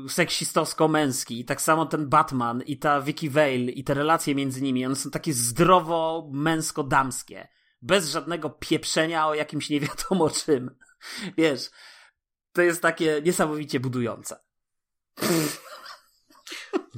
seksistowsko-męski. 0.09 1.41
I 1.41 1.45
tak 1.45 1.61
samo 1.61 1.87
ten 1.87 2.09
Batman 2.09 2.63
i 2.63 2.79
ta 2.79 3.01
Vicky 3.01 3.31
Vale 3.31 3.55
i 3.55 3.85
te 3.85 3.95
relacje 3.95 4.35
między 4.35 4.63
nimi, 4.63 4.87
one 4.87 4.97
są 4.97 5.11
takie 5.11 5.33
zdrowo 5.33 6.31
męsko-damskie. 6.33 7.34
Bez 7.85 8.11
żadnego 8.11 8.51
pieprzenia 8.51 9.27
o 9.27 9.35
jakimś 9.35 9.71
nie 9.71 9.81
wiadomo 9.81 10.31
czym. 10.31 10.77
Wiesz, 11.39 11.71
to 12.53 12.63
jest 12.63 12.83
takie 12.83 13.23
niesamowicie 13.25 13.81
budujące. 13.81 14.37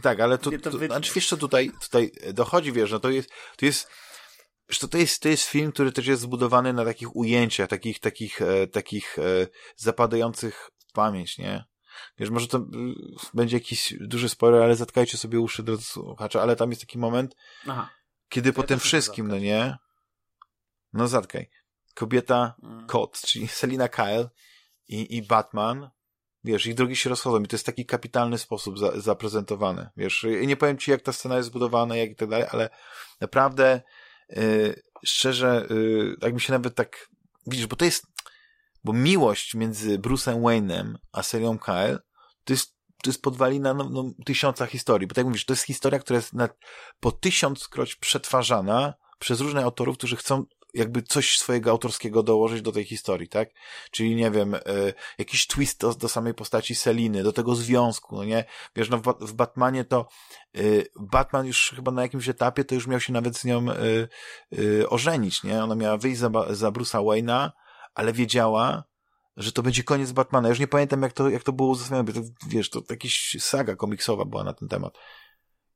Tak, 0.02 0.20
ale 0.20 0.38
to, 0.38 0.50
to, 0.50 0.70
to 0.70 0.78
znaczy 0.78 1.12
wiesz 1.14 1.28
co 1.28 1.36
tutaj, 1.36 1.70
tutaj 1.82 2.12
dochodzi, 2.32 2.72
wiesz, 2.72 2.92
no 2.92 3.00
to 3.00 3.10
jest, 3.10 3.30
to 3.56 3.66
jest, 3.66 3.90
to, 4.80 4.88
to 4.88 4.98
jest, 4.98 5.22
to 5.22 5.28
jest 5.28 5.44
film, 5.44 5.72
który 5.72 5.92
też 5.92 6.06
jest 6.06 6.22
zbudowany 6.22 6.72
na 6.72 6.84
takich 6.84 7.16
ujęciach, 7.16 7.68
takich, 7.68 8.00
takich, 8.00 8.42
e, 8.42 8.66
takich 8.66 9.18
e, 9.18 9.22
zapadających 9.76 10.70
w 10.78 10.92
pamięć, 10.92 11.38
nie? 11.38 11.64
Wiesz, 12.18 12.30
może 12.30 12.48
to 12.48 12.66
będzie 13.34 13.56
jakiś 13.56 13.94
duży 14.00 14.28
spoiler, 14.28 14.62
ale 14.62 14.76
zatkajcie 14.76 15.18
sobie 15.18 15.40
uszy, 15.40 15.62
drodzy 15.62 15.84
słuchacze, 15.84 16.42
ale 16.42 16.56
tam 16.56 16.70
jest 16.70 16.82
taki 16.82 16.98
moment, 16.98 17.36
Aha. 17.66 17.90
kiedy 18.28 18.48
ja 18.48 18.52
po 18.52 18.62
tym 18.62 18.78
wszystkim, 18.78 19.28
no 19.28 19.38
nie? 19.38 19.76
No 20.92 21.08
zatkaj. 21.08 21.50
Kobieta, 21.94 22.54
mm. 22.62 22.86
kot, 22.86 23.20
czyli 23.20 23.48
Selina 23.58 23.88
Kyle 23.88 24.28
i, 24.88 25.16
i 25.16 25.22
Batman, 25.22 25.90
wiesz, 26.44 26.66
ich 26.66 26.74
drogi 26.74 26.96
się 26.96 27.10
rozchodzą 27.10 27.42
i 27.42 27.46
to 27.46 27.56
jest 27.56 27.66
taki 27.66 27.86
kapitalny 27.86 28.38
sposób 28.38 28.78
za, 28.78 29.00
zaprezentowany, 29.00 29.88
wiesz, 29.96 30.26
i 30.42 30.46
nie 30.46 30.56
powiem 30.56 30.78
ci, 30.78 30.90
jak 30.90 31.02
ta 31.02 31.12
scena 31.12 31.36
jest 31.36 31.48
zbudowana, 31.48 31.96
jak 31.96 32.10
i 32.10 32.16
tak 32.16 32.28
dalej, 32.28 32.46
ale 32.50 32.70
naprawdę 33.20 33.82
yy, 34.28 34.82
szczerze, 35.04 35.66
yy, 35.70 36.16
jak 36.22 36.34
mi 36.34 36.40
się 36.40 36.52
nawet 36.52 36.74
tak, 36.74 37.08
widzisz, 37.46 37.66
bo 37.66 37.76
to 37.76 37.84
jest, 37.84 38.06
bo 38.84 38.92
miłość 38.92 39.54
między 39.54 39.98
Bruce'em 39.98 40.42
Wayne'em 40.42 40.94
a 41.12 41.22
Selią 41.22 41.58
Kyle 41.58 41.98
to 42.44 42.52
jest 42.52 42.76
to 43.02 43.10
jest 43.10 43.22
podwalina 43.22 43.74
no, 43.74 43.88
no, 43.90 44.10
tysiąca 44.24 44.66
historii, 44.66 45.06
bo 45.06 45.14
tak 45.14 45.16
jak 45.16 45.26
mówisz, 45.26 45.44
to 45.44 45.52
jest 45.52 45.64
historia, 45.64 45.98
która 45.98 46.16
jest 46.16 46.32
na, 46.32 46.48
po 47.00 47.12
tysiąckroć 47.12 47.96
przetwarzana 47.96 48.94
przez 49.18 49.40
różnych 49.40 49.64
autorów, 49.64 49.98
którzy 49.98 50.16
chcą 50.16 50.44
jakby 50.76 51.02
coś 51.02 51.38
swojego 51.38 51.70
autorskiego 51.70 52.22
dołożyć 52.22 52.62
do 52.62 52.72
tej 52.72 52.84
historii, 52.84 53.28
tak? 53.28 53.48
Czyli, 53.90 54.14
nie 54.14 54.30
wiem, 54.30 54.54
y, 54.54 54.60
jakiś 55.18 55.46
twist 55.46 55.80
do, 55.80 55.94
do 55.94 56.08
samej 56.08 56.34
postaci 56.34 56.74
Seliny, 56.74 57.22
do 57.22 57.32
tego 57.32 57.54
związku, 57.54 58.16
no 58.16 58.24
nie? 58.24 58.44
Wiesz, 58.76 58.90
no 58.90 58.98
w, 58.98 59.02
w 59.20 59.32
Batmanie 59.32 59.84
to 59.84 60.08
y, 60.56 60.86
Batman 61.00 61.46
już 61.46 61.72
chyba 61.76 61.92
na 61.92 62.02
jakimś 62.02 62.28
etapie 62.28 62.64
to 62.64 62.74
już 62.74 62.86
miał 62.86 63.00
się 63.00 63.12
nawet 63.12 63.36
z 63.36 63.44
nią 63.44 63.66
y, 64.52 64.88
ożenić, 64.88 65.42
nie? 65.42 65.64
Ona 65.64 65.74
miała 65.74 65.96
wyjść 65.96 66.18
za, 66.18 66.30
za 66.50 66.68
Bruce'a 66.68 67.04
Wayne'a, 67.04 67.50
ale 67.94 68.12
wiedziała, 68.12 68.84
że 69.36 69.52
to 69.52 69.62
będzie 69.62 69.82
koniec 69.82 70.12
Batmana. 70.12 70.48
Ja 70.48 70.50
już 70.50 70.60
nie 70.60 70.68
pamiętam, 70.68 71.02
jak 71.02 71.12
to, 71.12 71.28
jak 71.28 71.42
to 71.42 71.52
było 71.52 71.68
uzasadnione. 71.68 72.12
To, 72.12 72.20
wiesz, 72.48 72.70
to 72.70 72.82
jakaś 72.90 73.36
saga 73.38 73.76
komiksowa 73.76 74.24
była 74.24 74.44
na 74.44 74.52
ten 74.52 74.68
temat. 74.68 74.98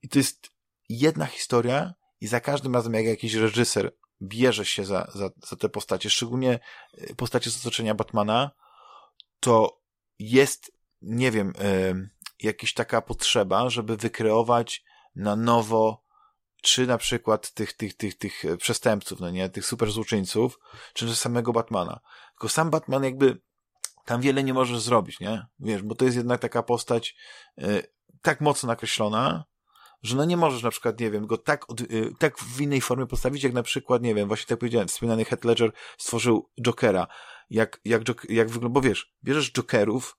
I 0.03 0.09
to 0.09 0.19
jest 0.19 0.51
jedna 0.89 1.27
historia 1.27 1.95
i 2.21 2.27
za 2.27 2.41
każdym 2.41 2.75
razem, 2.75 2.95
jak 2.95 3.05
jakiś 3.05 3.35
reżyser 3.35 3.93
bierze 4.23 4.65
się 4.65 4.85
za, 4.85 5.11
za, 5.15 5.31
za 5.49 5.57
te 5.57 5.69
postacie, 5.69 6.11
szczególnie 6.11 6.59
e, 6.95 7.15
postacie 7.15 7.51
z 7.51 7.61
otoczenia 7.61 7.95
Batmana, 7.95 8.51
to 9.41 9.81
jest, 10.19 10.73
nie 11.03 11.31
wiem, 11.31 11.53
y, 11.61 12.11
jakaś 12.41 12.75
taka 12.75 13.03
potrzeba, 13.03 13.71
żeby 13.71 13.97
wykreować 13.97 14.85
na 15.17 15.37
nowo 15.37 16.05
czy 16.63 16.87
na 16.87 16.99
przykład 16.99 17.53
tych, 17.53 17.73
tych, 17.73 17.97
tych, 17.97 18.19
tych 18.19 18.43
przestępców, 18.59 19.21
no 19.21 19.31
nie, 19.31 19.49
tych 19.49 19.67
super 19.67 19.91
złoczyńców, 19.91 20.59
czy 20.95 21.17
samego 21.17 21.53
Batmana. 21.53 22.01
Tylko 22.31 22.49
sam 22.49 22.71
Batman 22.71 23.05
jakby 23.05 23.41
tam 24.05 24.21
wiele 24.21 24.45
nie 24.45 24.55
możesz 24.55 24.81
zrobić, 24.81 25.21
nie? 25.21 25.47
Wiesz, 25.59 25.83
bo 25.83 25.95
to 25.95 26.05
jest 26.05 26.17
jednak 26.17 26.41
taka 26.41 26.63
postać 26.63 27.17
y, 27.59 27.93
tak 28.23 28.41
mocno 28.41 28.67
nakreślona, 28.67 29.45
że 30.03 30.17
no 30.17 30.25
nie 30.25 30.37
możesz 30.37 30.63
na 30.63 30.71
przykład, 30.71 31.01
nie 31.01 31.11
wiem, 31.11 31.27
go 31.27 31.39
tak, 31.39 31.71
od, 31.71 31.81
y, 31.81 32.13
tak 32.19 32.39
w 32.39 32.61
innej 32.61 32.81
formie 32.81 33.07
postawić, 33.07 33.43
jak 33.43 33.53
na 33.53 33.63
przykład, 33.63 34.03
nie 34.03 34.15
wiem, 34.15 34.29
właśnie 34.29 34.47
tak 34.47 34.59
powiedziałem, 34.59 34.89
wspominany 34.89 35.25
Heath 35.25 35.45
Ledger 35.45 35.73
stworzył 35.99 36.51
Jokera. 36.61 37.07
Jak, 37.51 37.81
jak, 37.85 38.03
jak 38.29 38.51
wygląda, 38.51 38.75
bo 38.75 38.81
wiesz, 38.81 39.15
bierzesz 39.25 39.53
Jokerów 39.53 40.17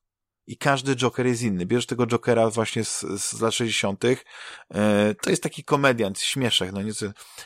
i 0.47 0.57
każdy 0.57 0.95
Joker 0.95 1.27
jest 1.27 1.41
inny. 1.41 1.65
Bierzesz 1.65 1.85
tego 1.85 2.07
Jokera 2.07 2.49
właśnie 2.49 2.83
z, 2.85 2.99
z 2.99 3.41
lat 3.41 3.53
60., 3.53 4.03
e, 4.05 5.15
to 5.21 5.29
jest 5.29 5.43
taki 5.43 5.63
komediant, 5.63 6.19
śmieszek, 6.19 6.71
no 6.71 6.81
nieco. 6.81 7.05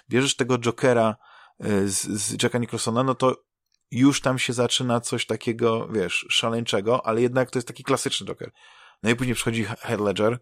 Bierzesz 0.09 0.35
tego 0.35 0.57
Jokera 0.57 1.15
e, 1.59 1.87
z, 1.87 2.01
z 2.01 2.43
Jacka 2.43 2.57
Nicholsona, 2.57 3.03
no 3.03 3.15
to 3.15 3.45
już 3.91 4.21
tam 4.21 4.39
się 4.39 4.53
zaczyna 4.53 5.01
coś 5.01 5.25
takiego, 5.25 5.87
wiesz, 5.87 6.25
szaleńczego, 6.29 7.05
ale 7.05 7.21
jednak 7.21 7.51
to 7.51 7.59
jest 7.59 7.67
taki 7.67 7.83
klasyczny 7.83 8.27
Joker. 8.27 8.51
No 9.03 9.09
i 9.09 9.15
później 9.15 9.35
przychodzi 9.35 9.63
Head 9.63 10.01
Ledger, 10.01 10.39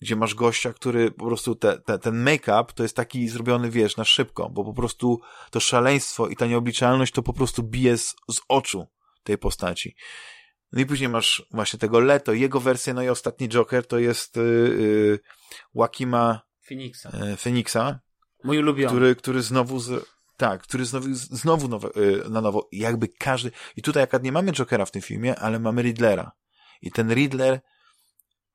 gdzie 0.00 0.16
masz 0.16 0.34
gościa, 0.34 0.72
który 0.72 1.10
po 1.10 1.26
prostu 1.26 1.54
te, 1.54 1.78
te, 1.78 1.98
ten 1.98 2.24
make-up 2.24 2.72
to 2.74 2.82
jest 2.82 2.96
taki 2.96 3.28
zrobiony, 3.28 3.70
wiesz, 3.70 3.96
na 3.96 4.04
szybko, 4.04 4.50
bo 4.50 4.64
po 4.64 4.74
prostu 4.74 5.20
to 5.50 5.60
szaleństwo 5.60 6.28
i 6.28 6.36
ta 6.36 6.46
nieobliczalność 6.46 7.12
to 7.12 7.22
po 7.22 7.32
prostu 7.32 7.62
bije 7.62 7.98
z, 7.98 8.14
z 8.30 8.40
oczu 8.48 8.86
tej 9.22 9.38
postaci. 9.38 9.96
No 10.72 10.80
i 10.80 10.86
później 10.86 11.08
masz 11.08 11.46
właśnie 11.50 11.78
tego 11.78 12.00
Leto, 12.00 12.32
jego 12.32 12.60
wersję, 12.60 12.94
no 12.94 13.02
i 13.02 13.08
ostatni 13.08 13.48
Joker 13.48 13.86
to 13.86 13.98
jest 13.98 14.36
yy, 14.36 15.18
Wakima 15.74 16.40
Phoenixa. 16.68 17.10
Yy, 17.26 17.36
Phoenixa 17.36 18.00
Mój 18.44 18.58
ulubiony. 18.58 18.88
Który, 18.88 19.16
który 19.16 19.42
znowu 19.42 19.80
z, 19.80 20.06
tak, 20.36 20.62
który 20.62 20.84
znowu, 20.84 21.06
znowu 21.14 21.68
nowe, 21.68 21.88
yy, 21.96 22.24
na 22.30 22.40
nowo, 22.40 22.68
jakby 22.72 23.08
każdy, 23.08 23.50
i 23.76 23.82
tutaj 23.82 24.02
akurat 24.02 24.22
nie 24.22 24.32
mamy 24.32 24.52
Jokera 24.52 24.84
w 24.84 24.90
tym 24.90 25.02
filmie, 25.02 25.38
ale 25.38 25.58
mamy 25.58 25.82
Riddlera. 25.82 26.32
I 26.82 26.90
ten 26.90 27.14
Riddler 27.14 27.60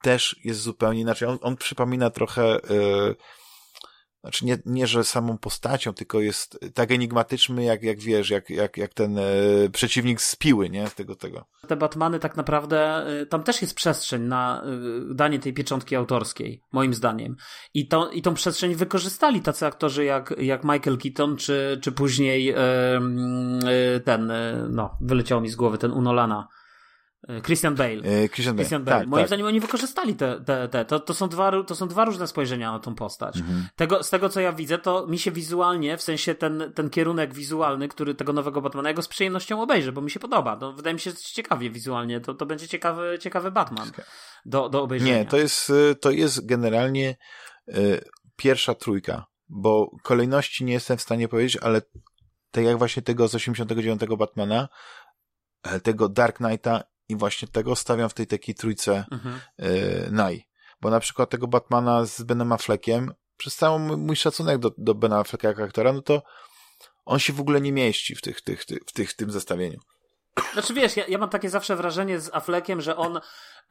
też 0.01 0.35
jest 0.43 0.61
zupełnie 0.61 1.01
inaczej. 1.01 1.27
On, 1.27 1.37
on 1.41 1.57
przypomina 1.57 2.09
trochę, 2.09 2.59
yy, 2.69 3.15
znaczy 4.21 4.45
nie, 4.45 4.57
nie, 4.65 4.87
że 4.87 5.03
samą 5.03 5.37
postacią, 5.37 5.93
tylko 5.93 6.19
jest 6.19 6.59
tak 6.73 6.91
enigmatyczny, 6.91 7.63
jak, 7.63 7.83
jak 7.83 7.99
wiesz, 7.99 8.29
jak, 8.29 8.49
jak, 8.49 8.77
jak 8.77 8.93
ten 8.93 9.17
e, 9.17 9.23
przeciwnik 9.71 10.21
z 10.21 10.35
piły, 10.35 10.69
nie? 10.69 10.87
Tego, 10.89 11.15
tego. 11.15 11.45
Te 11.67 11.75
Batmany 11.75 12.19
tak 12.19 12.37
naprawdę, 12.37 13.07
y, 13.21 13.25
tam 13.25 13.43
też 13.43 13.61
jest 13.61 13.75
przestrzeń 13.75 14.21
na 14.21 14.63
y, 15.11 15.15
danie 15.15 15.39
tej 15.39 15.53
pieczątki 15.53 15.95
autorskiej, 15.95 16.63
moim 16.71 16.93
zdaniem. 16.93 17.35
I, 17.73 17.87
to, 17.87 18.09
i 18.09 18.21
tą 18.21 18.33
przestrzeń 18.33 18.75
wykorzystali 18.75 19.41
tacy 19.41 19.65
aktorzy 19.65 20.05
jak, 20.05 20.33
jak 20.37 20.63
Michael 20.63 20.97
Keaton, 20.97 21.37
czy, 21.37 21.79
czy 21.81 21.91
później 21.91 22.49
y, 22.49 23.99
ten, 23.99 24.31
no, 24.69 24.97
wyleciał 25.01 25.41
mi 25.41 25.49
z 25.49 25.55
głowy, 25.55 25.77
ten 25.77 25.91
Unolana. 25.91 26.47
E, 27.27 27.41
Christian 27.41 27.75
Bale. 27.75 28.01
E, 28.03 28.29
Christian, 28.29 28.55
Christian 28.55 28.83
Bale. 28.83 28.95
Bale. 28.95 28.99
Tak, 28.99 29.07
Moim 29.07 29.21
tak. 29.21 29.27
zdaniem 29.27 29.45
oni 29.45 29.59
wykorzystali 29.59 30.15
te, 30.15 30.41
te, 30.41 30.69
te. 30.69 30.85
To, 30.85 30.99
to, 30.99 31.13
są 31.13 31.29
dwa, 31.29 31.63
to 31.63 31.75
są 31.75 31.87
dwa 31.87 32.05
różne 32.05 32.27
spojrzenia 32.27 32.71
na 32.71 32.79
tą 32.79 32.95
postać. 32.95 33.37
Mhm. 33.37 33.67
Tego, 33.75 34.03
z 34.03 34.09
tego, 34.09 34.29
co 34.29 34.39
ja 34.39 34.53
widzę, 34.53 34.77
to 34.77 35.07
mi 35.07 35.19
się 35.19 35.31
wizualnie, 35.31 35.97
w 35.97 36.01
sensie 36.01 36.35
ten, 36.35 36.71
ten 36.75 36.89
kierunek 36.89 37.33
wizualny, 37.33 37.87
który 37.87 38.15
tego 38.15 38.33
nowego 38.33 38.61
Batmana, 38.61 38.89
ja 38.89 38.95
go 38.95 39.01
z 39.01 39.07
przyjemnością 39.07 39.61
obejrzę, 39.61 39.91
bo 39.91 40.01
mi 40.01 40.11
się 40.11 40.19
podoba. 40.19 40.57
To 40.57 40.73
wydaje 40.73 40.93
mi 40.93 40.99
się 40.99 41.13
ciekawie 41.13 41.69
wizualnie. 41.69 42.21
To, 42.21 42.33
to 42.33 42.45
będzie 42.45 42.67
ciekawy, 42.67 43.19
ciekawy 43.19 43.51
Batman 43.51 43.91
do, 44.45 44.69
do 44.69 44.83
obejrzenia. 44.83 45.17
Nie, 45.17 45.25
to 45.25 45.37
jest, 45.37 45.69
y, 45.69 45.95
to 45.95 46.11
jest 46.11 46.45
generalnie 46.45 47.15
y, 47.69 48.05
pierwsza 48.35 48.75
trójka, 48.75 49.25
bo 49.49 49.91
kolejności 50.03 50.65
nie 50.65 50.73
jestem 50.73 50.97
w 50.97 51.01
stanie 51.01 51.27
powiedzieć, 51.27 51.57
ale 51.61 51.81
tak 52.51 52.63
jak 52.63 52.77
właśnie 52.77 53.01
tego 53.01 53.27
z 53.27 53.35
89 53.35 54.01
Batmana, 54.17 54.69
e, 55.63 55.79
tego 55.79 56.09
Dark 56.09 56.37
Knighta 56.37 56.83
i 57.11 57.15
właśnie 57.15 57.47
tego 57.47 57.75
stawiam 57.75 58.09
w 58.09 58.13
tej 58.13 58.27
takiej 58.27 58.55
trójce 58.55 59.05
mhm. 59.11 59.39
y, 59.59 60.09
naj. 60.11 60.47
Bo 60.81 60.89
na 60.89 60.99
przykład 60.99 61.29
tego 61.29 61.47
Batmana 61.47 62.05
z 62.05 62.23
Benem 62.23 62.51
Affleckiem, 62.51 63.13
przez 63.37 63.55
cały 63.55 63.97
mój 63.97 64.15
szacunek 64.15 64.57
do, 64.57 64.71
do 64.77 64.95
Bena 64.95 65.19
Afflecka 65.19 65.47
jako 65.47 65.63
aktora, 65.63 65.93
no 65.93 66.01
to 66.01 66.23
on 67.05 67.19
się 67.19 67.33
w 67.33 67.41
ogóle 67.41 67.61
nie 67.61 67.71
mieści 67.71 68.15
w, 68.15 68.21
tych, 68.21 68.41
tych, 68.41 68.65
tych, 68.65 68.79
w, 68.87 68.93
tych, 68.93 69.11
w 69.11 69.15
tym 69.15 69.31
zestawieniu. 69.31 69.79
Znaczy 70.53 70.73
wiesz, 70.73 70.97
ja, 70.97 71.05
ja 71.07 71.17
mam 71.17 71.29
takie 71.29 71.49
zawsze 71.49 71.75
wrażenie 71.75 72.19
z 72.19 72.33
Affleckiem, 72.33 72.81
że 72.81 72.97
on 72.97 73.19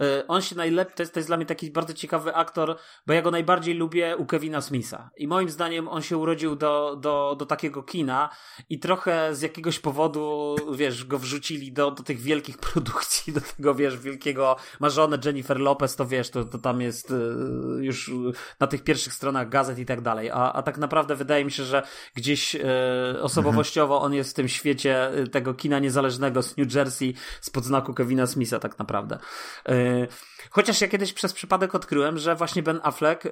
E, 0.01 0.27
on 0.29 0.43
się 0.43 0.57
najlepiej, 0.57 0.95
to 0.95 1.03
jest, 1.03 1.15
to 1.15 1.21
jest 1.21 1.29
dla 1.29 1.37
mnie 1.37 1.47
taki 1.47 1.71
bardzo 1.71 1.95
ciekawy 1.95 2.35
aktor, 2.35 2.77
bo 3.07 3.13
ja 3.13 3.23
go 3.23 3.31
najbardziej 3.31 3.75
lubię 3.75 4.17
u 4.17 4.27
Kevina 4.27 4.61
Smitha. 4.61 5.11
I 5.17 5.29
moim 5.29 5.51
zdaniem 5.51 5.89
on 5.89 6.03
się 6.03 6.17
urodził 6.17 6.57
do, 6.57 6.97
do, 6.97 7.37
do 7.39 7.47
takiego 7.47 7.83
kina 7.83 8.31
i 8.69 8.79
trochę 8.79 9.35
z 9.35 9.43
jakiegoś 9.43 9.79
powodu, 9.79 10.57
wiesz, 10.73 11.05
go 11.05 11.19
wrzucili 11.19 11.73
do, 11.73 11.91
do 11.91 12.03
tych 12.03 12.21
wielkich 12.21 12.59
produkcji, 12.73 13.33
do 13.33 13.41
tego, 13.41 13.75
wiesz, 13.75 13.99
wielkiego, 13.99 14.57
ma 14.81 14.91
żonę 14.91 15.19
Jennifer 15.25 15.61
Lopez, 15.61 15.97
to 15.97 16.07
wiesz, 16.07 16.31
to, 16.31 16.45
to 16.45 16.59
tam 16.59 16.81
jest 16.81 17.11
e, 17.11 17.15
już 17.85 18.11
na 18.61 18.67
tych 18.67 18.85
pierwszych 18.85 19.13
stronach 19.13 19.49
gazet 19.49 19.79
i 19.79 19.87
tak 19.87 20.01
dalej. 20.01 20.31
A, 20.31 20.53
a 20.53 20.63
tak 20.63 20.79
naprawdę 20.79 21.17
wydaje 21.17 21.45
mi 21.45 21.51
się, 21.51 21.65
że 21.65 21.83
gdzieś 22.15 22.55
e, 22.55 22.61
osobowościowo 23.23 24.01
on 24.01 24.15
jest 24.15 24.31
w 24.31 24.35
tym 24.35 24.49
świecie 24.49 25.11
tego 25.33 25.55
kina 25.55 25.79
niezależnego 25.79 26.43
z 26.51 26.57
New 26.57 26.75
Jersey 26.75 27.15
spod 27.41 27.65
znaku 27.65 27.95
Kevina 27.95 28.27
Smitha 28.27 28.59
tak 28.59 28.79
naprawdę. 28.79 29.19
Chociaż 30.51 30.81
ja 30.81 30.89
kiedyś 30.89 31.13
przez 31.13 31.33
przypadek 31.33 31.75
odkryłem, 31.75 32.19
że 32.19 32.37
właśnie 32.37 32.63
Ben 32.63 32.81
Affleck 32.83 33.27
e, 33.27 33.31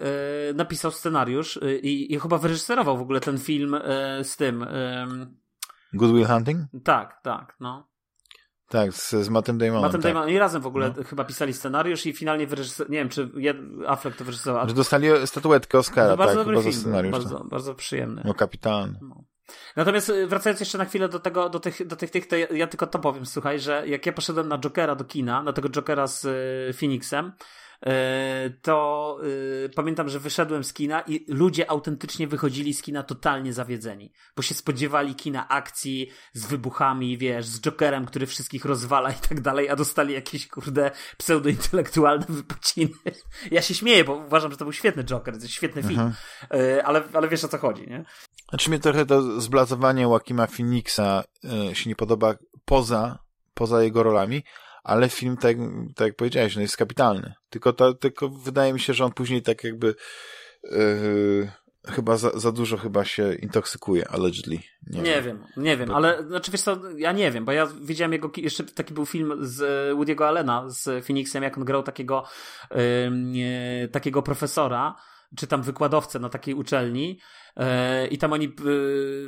napisał 0.54 0.90
scenariusz 0.90 1.56
e, 1.56 1.76
i, 1.76 2.14
i 2.14 2.20
chyba 2.20 2.38
wyreżyserował 2.38 2.98
w 2.98 3.00
ogóle 3.00 3.20
ten 3.20 3.38
film 3.38 3.74
e, 3.74 4.24
z 4.24 4.36
tym. 4.36 4.66
Good 5.92 6.12
Will 6.12 6.26
Hunting? 6.26 6.60
Tak, 6.84 7.20
tak, 7.22 7.56
no. 7.60 7.88
Tak, 8.68 8.92
z, 8.92 9.10
z 9.10 9.28
Mattem 9.28 9.58
Damonem. 9.58 9.82
Mattem 9.82 10.02
tak. 10.02 10.12
Damonem 10.12 10.34
i 10.34 10.38
razem 10.38 10.62
w 10.62 10.66
ogóle 10.66 10.94
no. 10.96 11.04
chyba 11.04 11.24
pisali 11.24 11.52
scenariusz 11.52 12.06
i 12.06 12.12
finalnie 12.12 12.46
wyreżyserowali, 12.46 12.92
nie 12.92 12.98
wiem, 12.98 13.08
czy 13.08 13.30
Affleck 13.86 14.16
to 14.16 14.24
wyreżyserował. 14.24 14.68
Że 14.68 14.74
dostali 14.74 15.08
statuetkę 15.24 15.78
Oscara, 15.78 16.08
no, 16.08 16.16
bardzo 16.16 16.36
tak, 16.36 16.46
dobry 16.46 16.62
film, 16.62 16.74
scenariusz. 16.74 17.12
Bardzo, 17.12 17.38
tak. 17.38 17.48
bardzo 17.48 17.74
przyjemny. 17.74 18.22
No, 18.24 18.34
kapitan. 18.34 18.98
No. 19.02 19.24
Natomiast 19.76 20.08
y, 20.08 20.26
wracając 20.26 20.60
jeszcze 20.60 20.78
na 20.78 20.84
chwilę 20.84 21.08
do 21.08 21.20
tego, 21.20 21.48
do 21.48 21.60
tych, 21.60 21.86
do 21.86 21.96
tych, 21.96 22.10
tych 22.10 22.26
to 22.26 22.36
ja, 22.36 22.46
ja 22.50 22.66
tylko 22.66 22.86
to 22.86 22.98
powiem, 22.98 23.26
słuchaj, 23.26 23.60
że 23.60 23.88
jak 23.88 24.06
ja 24.06 24.12
poszedłem 24.12 24.48
na 24.48 24.58
Jokera 24.58 24.94
do 24.94 25.04
kina, 25.04 25.42
na 25.42 25.52
tego 25.52 25.68
Jokera 25.68 26.06
z 26.06 26.24
y, 26.24 26.78
Phoenixem, 26.78 27.32
to 28.62 29.18
y, 29.24 29.70
pamiętam, 29.74 30.08
że 30.08 30.20
wyszedłem 30.20 30.64
z 30.64 30.72
kina 30.72 31.00
i 31.00 31.24
ludzie 31.28 31.70
autentycznie 31.70 32.26
wychodzili 32.26 32.74
z 32.74 32.82
kina 32.82 33.02
totalnie 33.02 33.52
zawiedzeni, 33.52 34.12
bo 34.36 34.42
się 34.42 34.54
spodziewali 34.54 35.14
kina 35.14 35.48
akcji 35.48 36.10
z 36.32 36.46
wybuchami, 36.46 37.18
wiesz, 37.18 37.46
z 37.46 37.60
Jokerem, 37.60 38.06
który 38.06 38.26
wszystkich 38.26 38.64
rozwala 38.64 39.10
i 39.10 39.20
tak 39.28 39.40
dalej, 39.40 39.68
a 39.68 39.76
dostali 39.76 40.14
jakieś, 40.14 40.48
kurde, 40.48 40.90
pseudointelektualne 41.18 42.26
wypociny. 42.28 42.90
Ja 43.50 43.62
się 43.62 43.74
śmieję, 43.74 44.04
bo 44.04 44.14
uważam, 44.14 44.50
że 44.50 44.56
to 44.56 44.64
był 44.64 44.72
świetny 44.72 45.04
Joker, 45.04 45.34
to 45.34 45.40
jest 45.40 45.54
świetny 45.54 45.82
film, 45.82 46.00
mhm. 46.00 46.14
E, 46.50 46.86
ale, 46.86 47.02
ale 47.12 47.28
wiesz 47.28 47.44
o 47.44 47.48
co 47.48 47.58
chodzi, 47.58 47.86
nie? 47.86 48.04
Znaczy 48.48 48.70
mnie 48.70 48.78
trochę 48.78 49.06
to 49.06 49.40
zblazowanie 49.40 50.02
Joaquima 50.02 50.46
Phoenixa 50.46 51.24
się 51.72 51.90
nie 51.90 51.96
podoba 51.96 52.34
poza, 52.64 53.18
poza 53.54 53.82
jego 53.82 54.02
rolami, 54.02 54.42
ale 54.88 55.08
film, 55.08 55.36
tak, 55.36 55.56
tak 55.96 56.06
jak 56.06 56.16
powiedziałeś, 56.16 56.56
no 56.56 56.62
jest 56.62 56.76
kapitalny. 56.76 57.34
Tylko, 57.50 57.72
to, 57.72 57.94
tylko 57.94 58.28
wydaje 58.28 58.72
mi 58.72 58.80
się, 58.80 58.94
że 58.94 59.04
on 59.04 59.12
później 59.12 59.42
tak 59.42 59.64
jakby 59.64 59.94
yy, 60.64 61.50
chyba 61.86 62.16
za, 62.16 62.30
za 62.30 62.52
dużo 62.52 62.76
chyba 62.76 63.04
się 63.04 63.34
intoksykuje, 63.34 64.08
allegedly. 64.08 64.58
Nie, 64.86 65.00
nie 65.00 65.22
wiem. 65.22 65.24
wiem, 65.24 65.44
nie 65.56 65.76
wiem, 65.76 65.90
ale 65.90 66.24
znaczy 66.28 66.50
wiesz 66.50 66.60
co, 66.60 66.80
ja 66.96 67.12
nie 67.12 67.30
wiem, 67.30 67.44
bo 67.44 67.52
ja 67.52 67.66
widziałem 67.80 68.12
jego, 68.12 68.30
jeszcze 68.36 68.64
taki 68.64 68.94
był 68.94 69.06
film 69.06 69.34
z 69.40 69.60
Woody'ego 69.96 70.24
Allena 70.24 70.64
z 70.68 71.04
Phoenixem, 71.06 71.42
jak 71.42 71.58
on 71.58 71.64
grał 71.64 71.82
takiego 71.82 72.24
yy, 72.70 73.88
takiego 73.88 74.22
profesora, 74.22 74.94
czy 75.36 75.46
tam 75.46 75.62
wykładowcę 75.62 76.18
na 76.18 76.28
takiej 76.28 76.54
uczelni 76.54 77.20
e, 77.56 78.06
i 78.06 78.18
tam 78.18 78.32
oni 78.32 78.46
e, 78.46 78.50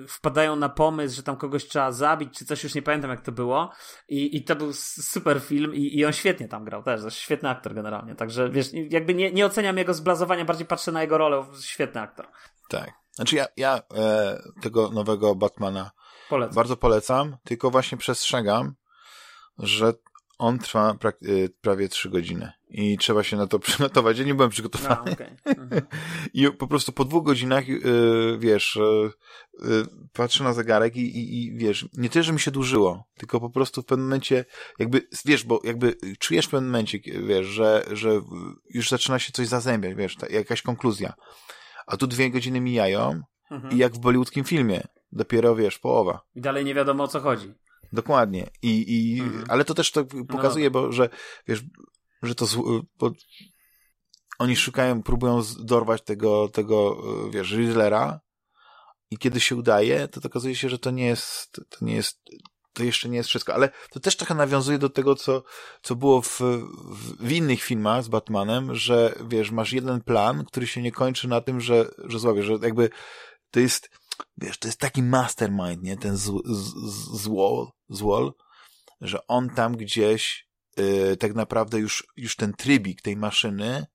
wpadają 0.09 0.57
na 0.57 0.69
pomysł, 0.69 1.17
że 1.17 1.23
tam 1.23 1.37
kogoś 1.37 1.69
trzeba 1.69 1.93
zabić, 1.93 2.39
czy 2.39 2.45
coś, 2.45 2.65
już 2.65 2.75
nie 2.75 2.83
pamiętam 2.83 3.11
jak 3.11 3.21
to 3.21 3.33
było 3.33 3.73
i, 4.09 4.37
i 4.37 4.45
to 4.45 4.57
był 4.57 4.73
super 4.73 5.41
film 5.41 5.75
i, 5.75 5.99
i 5.99 6.05
on 6.05 6.13
świetnie 6.13 6.49
tam 6.49 6.65
grał 6.65 6.83
też, 6.83 7.01
to 7.01 7.07
jest 7.07 7.17
świetny 7.17 7.49
aktor 7.49 7.75
generalnie, 7.75 8.15
także 8.15 8.51
wiesz, 8.51 8.71
jakby 8.91 9.15
nie, 9.15 9.33
nie 9.33 9.47
oceniam 9.47 9.79
jego 9.79 9.95
zblazowania, 9.95 10.45
bardziej 10.45 10.67
patrzę 10.67 10.93
na 10.93 11.03
jego 11.03 11.19
rolę, 11.19 11.45
świetny 11.61 12.01
aktor. 12.01 12.27
Tak, 12.69 12.91
znaczy 13.13 13.37
ja, 13.37 13.47
ja 13.57 13.83
e, 13.95 14.39
tego 14.63 14.91
nowego 14.91 15.35
Batmana 15.35 15.91
polecam. 16.31 16.55
bardzo 16.55 16.77
polecam, 16.77 17.37
tylko 17.45 17.71
właśnie 17.71 17.99
przestrzegam, 17.99 18.75
że 19.59 19.93
on 20.41 20.59
trwa 20.59 20.97
y, 21.23 21.51
prawie 21.61 21.89
trzy 21.89 22.11
godziny 22.11 22.53
i 22.71 22.99
trzeba 22.99 23.23
się 23.23 23.37
na 23.37 23.47
to 23.47 23.59
przygotować. 23.69 24.19
Ja 24.19 24.25
nie 24.25 24.35
byłem 24.35 24.51
przygotowany. 24.51 25.01
No, 25.07 25.13
okay. 25.13 25.37
mhm. 25.45 25.83
I 26.35 26.51
po 26.53 26.67
prostu 26.67 26.93
po 26.93 27.05
dwóch 27.05 27.25
godzinach, 27.25 27.69
yy, 27.69 28.39
wiesz, 28.39 28.79
yy, 29.63 29.87
patrzę 30.13 30.45
na 30.45 30.53
zegarek 30.53 30.97
i, 30.97 31.01
i, 31.01 31.45
i, 31.45 31.57
wiesz, 31.57 31.89
nie 31.93 32.09
tyle, 32.09 32.23
że 32.23 32.33
mi 32.33 32.41
się 32.41 32.51
dłużyło, 32.51 33.05
tylko 33.17 33.41
po 33.41 33.51
prostu 33.51 33.83
w 33.83 33.85
pewnym 33.85 34.07
momencie, 34.07 34.45
jakby, 34.79 35.09
wiesz, 35.25 35.45
bo 35.45 35.61
jakby 35.65 35.97
czujesz 36.19 36.47
w 36.47 36.51
pewnym 36.51 36.71
momencie, 36.71 36.99
wiesz, 37.27 37.47
że, 37.47 37.85
że 37.93 38.21
już 38.71 38.91
zaczyna 38.91 39.19
się 39.19 39.33
coś 39.33 39.49
zazębiać, 39.49 39.95
wiesz, 39.95 40.17
ta, 40.17 40.29
jakaś 40.29 40.63
konkluzja. 40.63 41.15
A 41.87 41.97
tu 41.97 42.07
dwie 42.07 42.31
godziny 42.31 42.61
mijają 42.61 43.23
mhm. 43.51 43.75
i 43.75 43.79
jak 43.79 43.93
w 43.93 43.99
bollywoodzkim 43.99 44.45
filmie, 44.45 44.83
dopiero, 45.13 45.57
wiesz, 45.57 45.79
połowa. 45.79 46.21
I 46.35 46.41
dalej 46.41 46.65
nie 46.65 46.75
wiadomo 46.75 47.05
o 47.05 47.09
co 47.09 47.21
chodzi. 47.21 47.55
Dokładnie. 47.93 48.51
I, 48.63 48.85
i, 48.89 49.21
mhm. 49.21 49.45
Ale 49.49 49.65
to 49.65 49.75
też 49.75 49.91
to 49.91 50.05
pokazuje, 50.29 50.65
no. 50.65 50.71
bo 50.71 50.93
że 50.93 51.09
wiesz, 51.49 51.63
że 52.23 52.35
to 52.35 52.47
bo 52.99 53.11
oni 54.39 54.57
szukają, 54.57 55.03
próbują 55.03 55.43
dorwać 55.59 56.03
tego, 56.03 56.49
tego 56.49 57.03
wiesz, 57.31 57.53
Riddlera 57.53 58.21
i 59.11 59.19
kiedy 59.19 59.41
się 59.41 59.57
udaje, 59.57 60.09
to 60.09 60.21
okazuje 60.25 60.57
się, 60.57 60.69
że 60.69 60.79
to 60.79 60.91
nie 60.91 61.07
jest, 61.07 61.61
to 61.69 61.85
nie 61.85 61.95
jest, 61.95 62.21
to 62.73 62.85
jeszcze 62.85 63.09
nie 63.09 63.17
jest 63.17 63.29
wszystko, 63.29 63.55
ale 63.55 63.71
to 63.91 64.01
też 64.01 64.17
trochę 64.17 64.35
nawiązuje 64.35 64.79
do 64.79 64.91
tego, 64.91 65.15
co, 65.15 65.43
co 65.83 65.97
było 65.97 66.23
w, 66.23 66.41
w, 67.21 67.33
innych 67.33 67.63
filmach 67.63 68.05
z 68.05 68.09
Batmanem, 68.09 68.75
że 68.75 69.15
wiesz, 69.29 69.51
masz 69.51 69.73
jeden 69.73 70.01
plan, 70.01 70.45
który 70.45 70.67
się 70.67 70.83
nie 70.83 70.93
kończy 70.93 71.29
na 71.29 71.41
tym, 71.41 71.61
że, 71.61 71.91
że 72.05 72.19
zławiesz, 72.19 72.47
że 72.47 72.53
jakby 72.63 72.91
to 73.51 73.61
jest, 73.61 73.91
wiesz, 74.37 74.59
to 74.59 74.69
jest 74.69 74.81
taki 74.81 75.03
mastermind, 75.03 75.83
nie, 75.83 75.97
ten 75.97 76.17
z, 76.17 76.25
z, 76.45 76.75
z, 76.93 77.23
zło, 77.23 77.73
złol, 77.91 78.33
że 79.01 79.27
on 79.27 79.51
tam 79.51 79.77
gdzieś 79.77 80.49
yy, 80.77 81.17
tak 81.17 81.35
naprawdę 81.35 81.79
już, 81.79 82.07
już 82.17 82.37
ten 82.37 82.53
trybik 82.53 83.03
tej 83.03 83.17
maszyny 83.17 83.87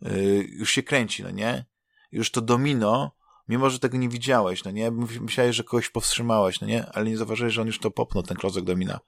yy, 0.00 0.46
już 0.48 0.70
się 0.70 0.82
kręci, 0.82 1.22
no 1.22 1.30
nie? 1.30 1.66
Już 2.12 2.30
to 2.30 2.40
domino, 2.40 3.16
mimo 3.48 3.70
że 3.70 3.78
tego 3.78 3.98
nie 3.98 4.08
widziałeś, 4.08 4.64
no 4.64 4.70
nie? 4.70 4.90
Myślałeś, 5.20 5.56
że 5.56 5.64
kogoś 5.64 5.90
powstrzymałeś, 5.90 6.60
no 6.60 6.66
nie? 6.66 6.86
Ale 6.86 7.04
nie 7.04 7.16
zauważyłeś, 7.16 7.54
że 7.54 7.60
on 7.60 7.66
już 7.66 7.78
to 7.78 7.90
popnął, 7.90 8.22
ten 8.22 8.36
klocek 8.36 8.64
domina. 8.64 9.00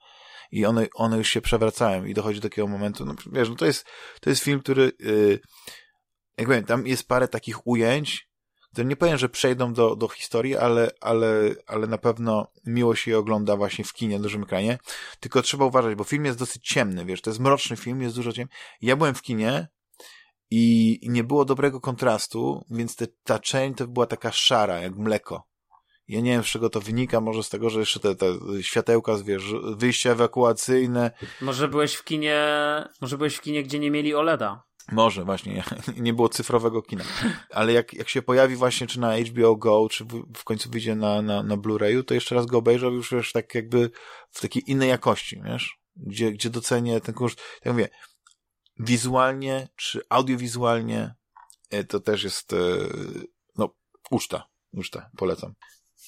I 0.51 0.65
one, 0.65 0.87
one 0.93 1.17
już 1.17 1.29
się 1.29 1.41
przewracają 1.41 2.05
i 2.05 2.13
dochodzi 2.13 2.39
do 2.39 2.49
takiego 2.49 2.67
momentu, 2.67 3.05
no 3.05 3.15
wiesz, 3.31 3.49
no 3.49 3.55
to 3.55 3.65
jest, 3.65 3.85
to 4.21 4.29
jest 4.29 4.43
film, 4.43 4.59
który, 4.59 4.91
yy, 4.99 5.39
jak 6.37 6.47
powiem, 6.47 6.63
tam 6.63 6.87
jest 6.87 7.07
parę 7.07 7.27
takich 7.27 7.67
ujęć, 7.67 8.28
to 8.75 8.83
nie 8.83 8.95
powiem, 8.95 9.17
że 9.17 9.29
przejdą 9.29 9.73
do, 9.73 9.95
do 9.95 10.07
historii, 10.07 10.57
ale, 10.57 10.91
ale, 11.01 11.55
ale 11.67 11.87
na 11.87 11.97
pewno 11.97 12.47
miło 12.65 12.95
się 12.95 13.11
je 13.11 13.17
ogląda 13.17 13.57
właśnie 13.57 13.85
w 13.85 13.93
kinie, 13.93 14.17
na 14.17 14.23
dużym 14.23 14.43
ekranie. 14.43 14.77
Tylko 15.19 15.41
trzeba 15.41 15.65
uważać, 15.65 15.95
bo 15.95 16.03
film 16.03 16.25
jest 16.25 16.39
dosyć 16.39 16.67
ciemny, 16.67 17.05
wiesz, 17.05 17.21
to 17.21 17.29
jest 17.29 17.39
mroczny 17.39 17.77
film, 17.77 18.01
jest 18.01 18.15
dużo 18.15 18.33
ciemny. 18.33 18.53
Ja 18.81 18.95
byłem 18.95 19.15
w 19.15 19.21
kinie 19.21 19.67
i 20.51 20.99
nie 21.03 21.23
było 21.23 21.45
dobrego 21.45 21.81
kontrastu, 21.81 22.65
więc 22.69 22.95
te, 22.95 23.07
ta 23.23 23.39
część 23.39 23.77
to 23.77 23.87
była 23.87 24.05
taka 24.05 24.31
szara, 24.31 24.79
jak 24.79 24.95
mleko. 24.95 25.49
Ja 26.07 26.21
nie 26.21 26.31
wiem, 26.31 26.43
z 26.43 26.47
czego 26.47 26.69
to 26.69 26.81
wynika, 26.81 27.21
może 27.21 27.43
z 27.43 27.49
tego, 27.49 27.69
że 27.69 27.79
jeszcze 27.79 27.99
te, 27.99 28.15
te 28.15 28.25
światełka, 28.61 29.17
wiesz, 29.25 29.43
wyjścia 29.77 30.11
ewakuacyjne. 30.11 31.11
Może 31.41 31.67
byłeś 31.67 31.93
w 31.93 32.03
kinie, 32.03 32.45
może 33.01 33.17
byłeś 33.17 33.35
w 33.35 33.41
kinie, 33.41 33.63
gdzie 33.63 33.79
nie 33.79 33.91
mieli 33.91 34.15
OLEDa. 34.15 34.63
Może, 34.91 35.25
właśnie. 35.25 35.63
Nie 35.97 36.13
było 36.13 36.29
cyfrowego 36.29 36.81
kina. 36.81 37.03
Ale 37.49 37.73
jak, 37.73 37.93
jak 37.93 38.09
się 38.09 38.21
pojawi 38.21 38.55
właśnie 38.55 38.87
czy 38.87 38.99
na 38.99 39.17
HBO 39.17 39.55
Go, 39.55 39.87
czy 39.91 40.05
w, 40.35 40.43
końcu 40.43 40.69
wyjdzie 40.69 40.95
na, 40.95 41.21
na, 41.21 41.43
na 41.43 41.57
Blu-rayu, 41.57 42.03
to 42.03 42.13
jeszcze 42.13 42.35
raz 42.35 42.45
go 42.45 42.57
obejrzę 42.57 42.87
już 42.87 43.11
wiesz, 43.11 43.31
tak 43.31 43.55
jakby 43.55 43.91
w 44.31 44.41
takiej 44.41 44.71
innej 44.71 44.89
jakości, 44.89 45.41
wiesz? 45.45 45.79
Gdzie, 45.95 46.31
gdzie 46.31 46.49
docenię 46.49 47.01
ten 47.01 47.15
koszt. 47.15 47.41
Tak 47.61 47.73
mówię, 47.73 47.89
wizualnie 48.79 49.67
czy 49.75 50.01
audiowizualnie 50.09 51.15
e, 51.69 51.83
to 51.83 51.99
też 51.99 52.23
jest 52.23 52.53
e, 52.53 52.57
no, 53.57 53.75
uczta. 54.11 54.49
Uczta, 54.73 55.09
polecam. 55.17 55.53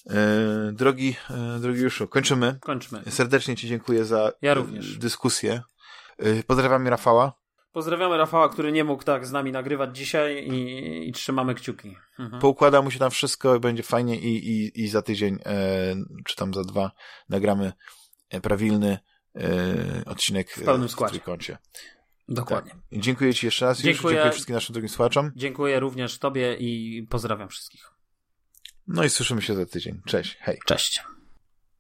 E, 0.10 0.72
drogi, 0.74 1.16
drogi 1.60 1.82
Juszu, 1.82 2.08
kończymy. 2.08 2.60
Kończymy. 2.62 3.04
Serdecznie 3.10 3.56
Ci 3.56 3.68
dziękuję 3.68 4.06
za 4.06 4.32
ja 4.42 4.54
również. 4.54 4.98
dyskusję. 4.98 5.62
Pozdrawiam 6.48 6.88
Rafała. 6.88 7.41
Pozdrawiamy 7.72 8.18
Rafała, 8.18 8.50
który 8.50 8.72
nie 8.72 8.84
mógł 8.84 9.04
tak 9.04 9.26
z 9.26 9.32
nami 9.32 9.52
nagrywać 9.52 9.98
dzisiaj 9.98 10.48
i, 10.48 11.10
i 11.10 11.12
trzymamy 11.12 11.56
kciuki. 11.56 11.98
Mhm. 12.20 12.42
Poukłada 12.42 12.82
mu 12.82 12.92
się 12.92 13.00
tam 13.00 13.12
wszystko, 13.12 13.60
będzie 13.60 13.84
fajnie 13.84 14.20
i, 14.20 14.50
i, 14.50 14.82
i 14.84 14.88
za 14.88 15.02
tydzień, 15.02 15.40
e, 15.46 15.96
czy 16.26 16.36
tam 16.36 16.54
za 16.54 16.64
dwa, 16.64 16.92
nagramy 17.30 17.74
e, 18.30 18.42
prawilny 18.42 18.98
e, 19.36 19.42
odcinek 20.06 20.52
w 20.52 20.64
pełnym 20.64 20.90
składzie. 20.90 21.10
w 21.10 21.12
trójkącie. 21.12 21.58
Dokładnie. 22.28 22.72
Tak. 22.72 23.00
Dziękuję 23.00 23.34
Ci 23.34 23.46
jeszcze 23.46 23.66
raz. 23.66 23.82
Dziękuję, 23.82 24.14
dziękuję 24.16 24.32
wszystkim 24.32 24.56
naszym 24.56 24.74
drugim 24.74 24.90
słuchaczom. 24.90 25.32
Dziękuję 25.36 25.80
również 25.80 26.20
Tobie 26.20 26.56
i 26.60 27.04
pozdrawiam 27.10 27.50
wszystkich. 27.50 27.92
No 28.88 29.04
i 29.04 29.10
słyszymy 29.10 29.42
się 29.42 29.56
za 29.56 29.66
tydzień. 29.66 30.02
Cześć. 30.06 30.38
Hej. 30.42 30.60
Cześć. 30.66 31.04